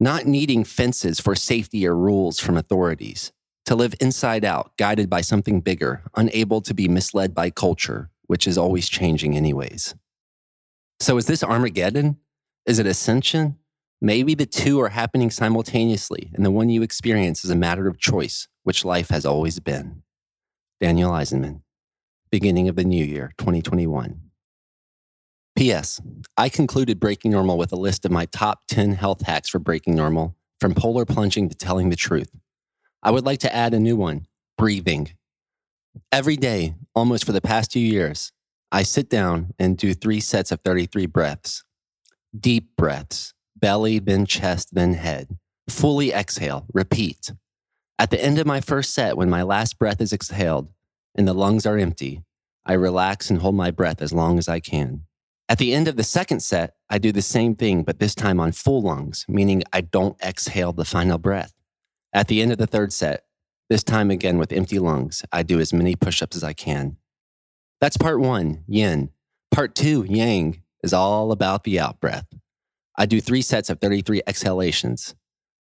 not 0.01 0.27
needing 0.27 0.65
fences 0.65 1.21
for 1.21 1.37
safety 1.37 1.87
or 1.87 1.95
rules 1.95 2.41
from 2.41 2.57
authorities, 2.57 3.33
to 3.67 3.77
live 3.77 3.95
inside 4.01 4.45
out, 4.45 4.77
guided 4.77 5.09
by 5.09 5.21
something 5.21 5.61
bigger, 5.61 6.03
unable 6.17 6.61
to 6.63 6.75
be 6.75 6.89
misled 6.89 7.35
by 7.35 7.51
culture, 7.51 8.11
which 8.27 8.49
is 8.49 8.59
always 8.59 8.89
changing, 8.89 9.37
anyways. 9.37 9.95
So, 10.99 11.17
is 11.19 11.27
this 11.27 11.45
Armageddon? 11.45 12.17
Is 12.67 12.81
it 12.81 12.87
ascension? 12.87 13.60
Maybe 14.03 14.35
the 14.35 14.47
two 14.47 14.81
are 14.81 14.89
happening 14.89 15.31
simultaneously, 15.31 16.31
and 16.35 16.45
the 16.45 16.51
one 16.51 16.71
you 16.71 16.83
experience 16.83 17.45
is 17.45 17.51
a 17.51 17.57
matter 17.57 17.87
of 17.87 17.99
choice, 17.99 18.49
which 18.63 18.85
life 18.85 19.11
has 19.11 19.27
always 19.27 19.61
been. 19.61 20.03
Daniel 20.81 21.11
Eisenman, 21.11 21.61
beginning 22.31 22.69
of 22.69 22.77
the 22.77 22.85
new 22.85 23.05
year, 23.05 23.33
2021. 23.37 24.23
P.S. 25.55 26.01
I 26.39 26.49
concluded 26.49 26.99
Breaking 26.99 27.31
Normal 27.33 27.59
with 27.59 27.73
a 27.73 27.77
list 27.77 28.07
of 28.07 28.11
my 28.11 28.25
top 28.25 28.61
10 28.69 28.93
health 28.93 29.27
hacks 29.27 29.51
for 29.51 29.59
breaking 29.59 29.95
normal, 29.95 30.35
from 30.59 30.75
polar 30.75 31.05
plunging 31.05 31.51
to 31.51 31.55
telling 31.55 31.91
the 31.91 31.97
truth. 31.97 32.31
I 33.03 33.11
would 33.11 33.27
like 33.27 33.41
to 33.41 33.55
add 33.55 33.75
a 33.75 33.81
new 33.81 33.97
one 33.97 34.27
breathing. 34.57 35.11
Every 36.11 36.37
day, 36.37 36.75
almost 36.95 37.27
for 37.27 37.33
the 37.33 37.41
past 37.43 37.73
two 37.73 37.81
years, 37.81 38.33
I 38.73 38.83
sit 38.85 39.11
down 39.11 39.53
and 39.59 39.77
do 39.77 39.93
three 39.93 40.21
sets 40.21 40.53
of 40.53 40.61
33 40.65 41.05
breaths. 41.07 41.65
Deep 42.39 42.77
breaths, 42.77 43.35
belly, 43.61 43.99
then 43.99 44.27
chest, 44.27 44.75
then 44.75 44.95
head. 44.95 45.39
Fully 45.69 46.13
exhale, 46.13 46.67
repeat. 46.73 47.33
At 47.99 48.11
the 48.11 48.23
end 48.23 48.39
of 48.39 48.47
my 48.47 48.61
first 48.61 48.95
set, 48.95 49.17
when 49.17 49.29
my 49.29 49.43
last 49.43 49.79
breath 49.79 50.01
is 50.01 50.13
exhaled 50.13 50.73
and 51.15 51.29
the 51.29 51.35
lungs 51.35 51.67
are 51.67 51.79
empty, 51.79 52.23
I 52.65 52.73
relax 52.75 53.31
and 53.31 53.41
hold 53.41 53.55
my 53.55 53.71
breath 53.71 54.01
as 54.01 54.13
long 54.13 54.39
as 54.39 54.49
I 54.49 54.61
can. 54.61 55.05
At 55.49 55.59
the 55.59 55.75
end 55.75 55.89
of 55.89 55.97
the 55.97 56.05
second 56.05 56.41
set, 56.41 56.75
I 56.89 56.99
do 56.99 57.13
the 57.13 57.23
same 57.23 57.57
thing, 57.57 57.83
but 57.83 57.99
this 57.99 58.15
time 58.15 58.39
on 58.39 58.53
full 58.53 58.83
lungs, 58.83 59.27
meaning 59.29 59.65
I 59.73 59.81
don't 59.81 60.21
exhale 60.23 60.73
the 60.73 60.85
final 60.85 61.19
breath. 61.19 61.53
At 62.13 62.29
the 62.29 62.41
end 62.41 62.53
of 62.53 62.59
the 62.59 62.67
third 62.67 62.93
set, 62.93 63.25
this 63.69 63.83
time 63.83 64.11
again 64.11 64.39
with 64.39 64.53
empty 64.53 64.79
lungs, 64.79 65.25
I 65.33 65.43
do 65.43 65.61
as 65.61 65.73
many 65.73 65.97
push 65.97 66.23
ups 66.23 66.37
as 66.37 66.45
I 66.45 66.53
can. 66.53 66.97
That's 67.81 67.97
part 67.97 68.21
one, 68.21 68.65
yin. 68.67 69.11
Part 69.51 69.75
two, 69.75 70.05
yang, 70.09 70.63
is 70.83 70.93
all 70.93 71.33
about 71.33 71.65
the 71.65 71.81
out 71.81 72.01
breath. 72.01 72.27
I 73.01 73.07
do 73.07 73.19
three 73.19 73.41
sets 73.41 73.71
of 73.71 73.81
33 73.81 74.21
exhalations. 74.27 75.15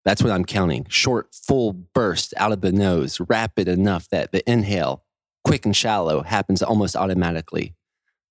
That's 0.04 0.22
what 0.22 0.30
I'm 0.30 0.44
counting. 0.44 0.84
Short, 0.90 1.34
full 1.34 1.72
burst 1.72 2.34
out 2.36 2.52
of 2.52 2.60
the 2.60 2.70
nose, 2.70 3.18
rapid 3.18 3.66
enough 3.66 4.08
that 4.10 4.30
the 4.30 4.48
inhale, 4.50 5.04
quick 5.42 5.64
and 5.64 5.74
shallow, 5.74 6.22
happens 6.22 6.62
almost 6.62 6.94
automatically 6.94 7.74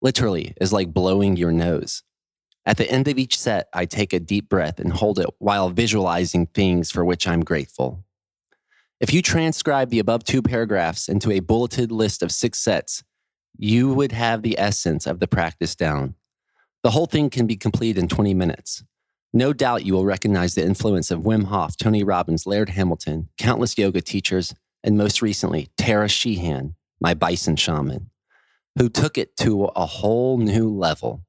literally 0.02 0.53
is 0.61 0.72
like 0.72 0.94
blowing 0.94 1.38
your 1.38 1.52
nose. 1.52 2.03
At 2.65 2.77
the 2.77 2.90
end 2.90 3.07
of 3.07 3.18
each 3.18 3.38
set, 3.38 3.68
I 3.73 3.86
take 3.86 4.14
a 4.14 4.19
deep 4.19 4.48
breath 4.48 4.80
and 4.80 4.94
hold 4.94 5.18
it 5.18 5.30
while 5.40 5.69
visualizing 5.69 6.45
things 6.45 6.91
for 6.91 7.03
which 7.03 7.27
I'm 7.27 7.44
grateful. 7.44 8.03
If 8.99 9.11
you 9.11 9.22
transcribe 9.22 9.90
the 9.90 9.99
above 9.99 10.23
two 10.23 10.41
paragraphs 10.41 11.10
into 11.10 11.31
a 11.31 11.40
bulleted 11.40 11.91
list 11.91 12.22
of 12.22 12.31
six 12.31 12.60
sets, 12.60 13.03
you 13.57 13.91
would 13.94 14.11
have 14.11 14.44
the 14.44 14.60
essence 14.60 15.07
of 15.07 15.19
the 15.19 15.27
practice 15.27 15.76
down. 15.76 16.15
The 16.84 16.91
whole 16.91 17.07
thing 17.07 17.30
can 17.30 17.48
be 17.48 17.57
completed 17.57 17.99
in 17.99 18.07
20 18.07 18.34
minutes. 18.34 18.84
No 19.34 19.53
doubt 19.53 19.85
you 19.85 19.93
will 19.93 20.06
recognize 20.06 20.56
the 20.56 20.65
influence 20.65 21.11
of 21.11 21.22
Wim 21.22 21.45
Hof, 21.45 21.77
Tony 21.77 22.03
Robbins, 22.03 22.45
Laird 22.45 22.69
Hamilton, 22.69 23.30
countless 23.38 23.77
yoga 23.77 24.01
teachers, 24.01 24.53
and 24.84 24.97
most 24.97 25.22
recently, 25.22 25.69
Tara 25.77 26.07
Sheehan, 26.07 26.76
my 26.99 27.14
bison 27.14 27.56
shaman 27.56 28.10
who 28.80 28.89
took 28.89 29.18
it 29.18 29.35
to 29.38 29.65
a 29.76 29.85
whole 29.85 30.38
new 30.38 30.69
level. 30.69 31.22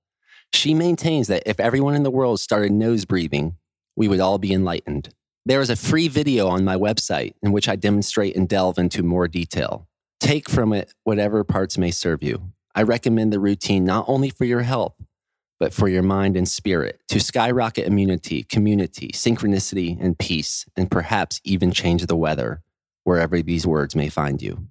She 0.52 0.72
maintains 0.72 1.28
that 1.28 1.42
if 1.46 1.60
everyone 1.60 1.94
in 1.94 2.04
the 2.04 2.10
world 2.10 2.40
started 2.40 2.72
nose 2.72 3.04
breathing, 3.04 3.56
we 3.96 4.08
would 4.08 4.20
all 4.20 4.38
be 4.38 4.52
enlightened. 4.52 5.12
There 5.46 5.60
is 5.60 5.68
a 5.68 5.76
free 5.76 6.06
video 6.06 6.48
on 6.48 6.64
my 6.64 6.76
website 6.76 7.34
in 7.42 7.50
which 7.50 7.68
I 7.68 7.76
demonstrate 7.76 8.36
and 8.36 8.48
delve 8.48 8.78
into 8.78 9.02
more 9.02 9.26
detail. 9.26 9.88
Take 10.20 10.48
from 10.48 10.72
it 10.72 10.92
whatever 11.04 11.42
parts 11.44 11.78
may 11.78 11.90
serve 11.90 12.22
you. 12.22 12.52
I 12.74 12.82
recommend 12.82 13.32
the 13.32 13.40
routine 13.40 13.84
not 13.84 14.04
only 14.06 14.30
for 14.30 14.44
your 14.44 14.62
health, 14.62 14.94
but 15.60 15.74
for 15.74 15.88
your 15.88 16.02
mind 16.02 16.36
and 16.36 16.48
spirit 16.48 17.00
to 17.08 17.20
skyrocket 17.20 17.86
immunity, 17.86 18.42
community, 18.42 19.10
synchronicity, 19.14 19.96
and 20.00 20.18
peace, 20.18 20.66
and 20.74 20.90
perhaps 20.90 21.40
even 21.44 21.70
change 21.70 22.04
the 22.06 22.16
weather 22.16 22.62
wherever 23.04 23.40
these 23.42 23.66
words 23.66 23.94
may 23.94 24.08
find 24.08 24.42
you. 24.42 24.66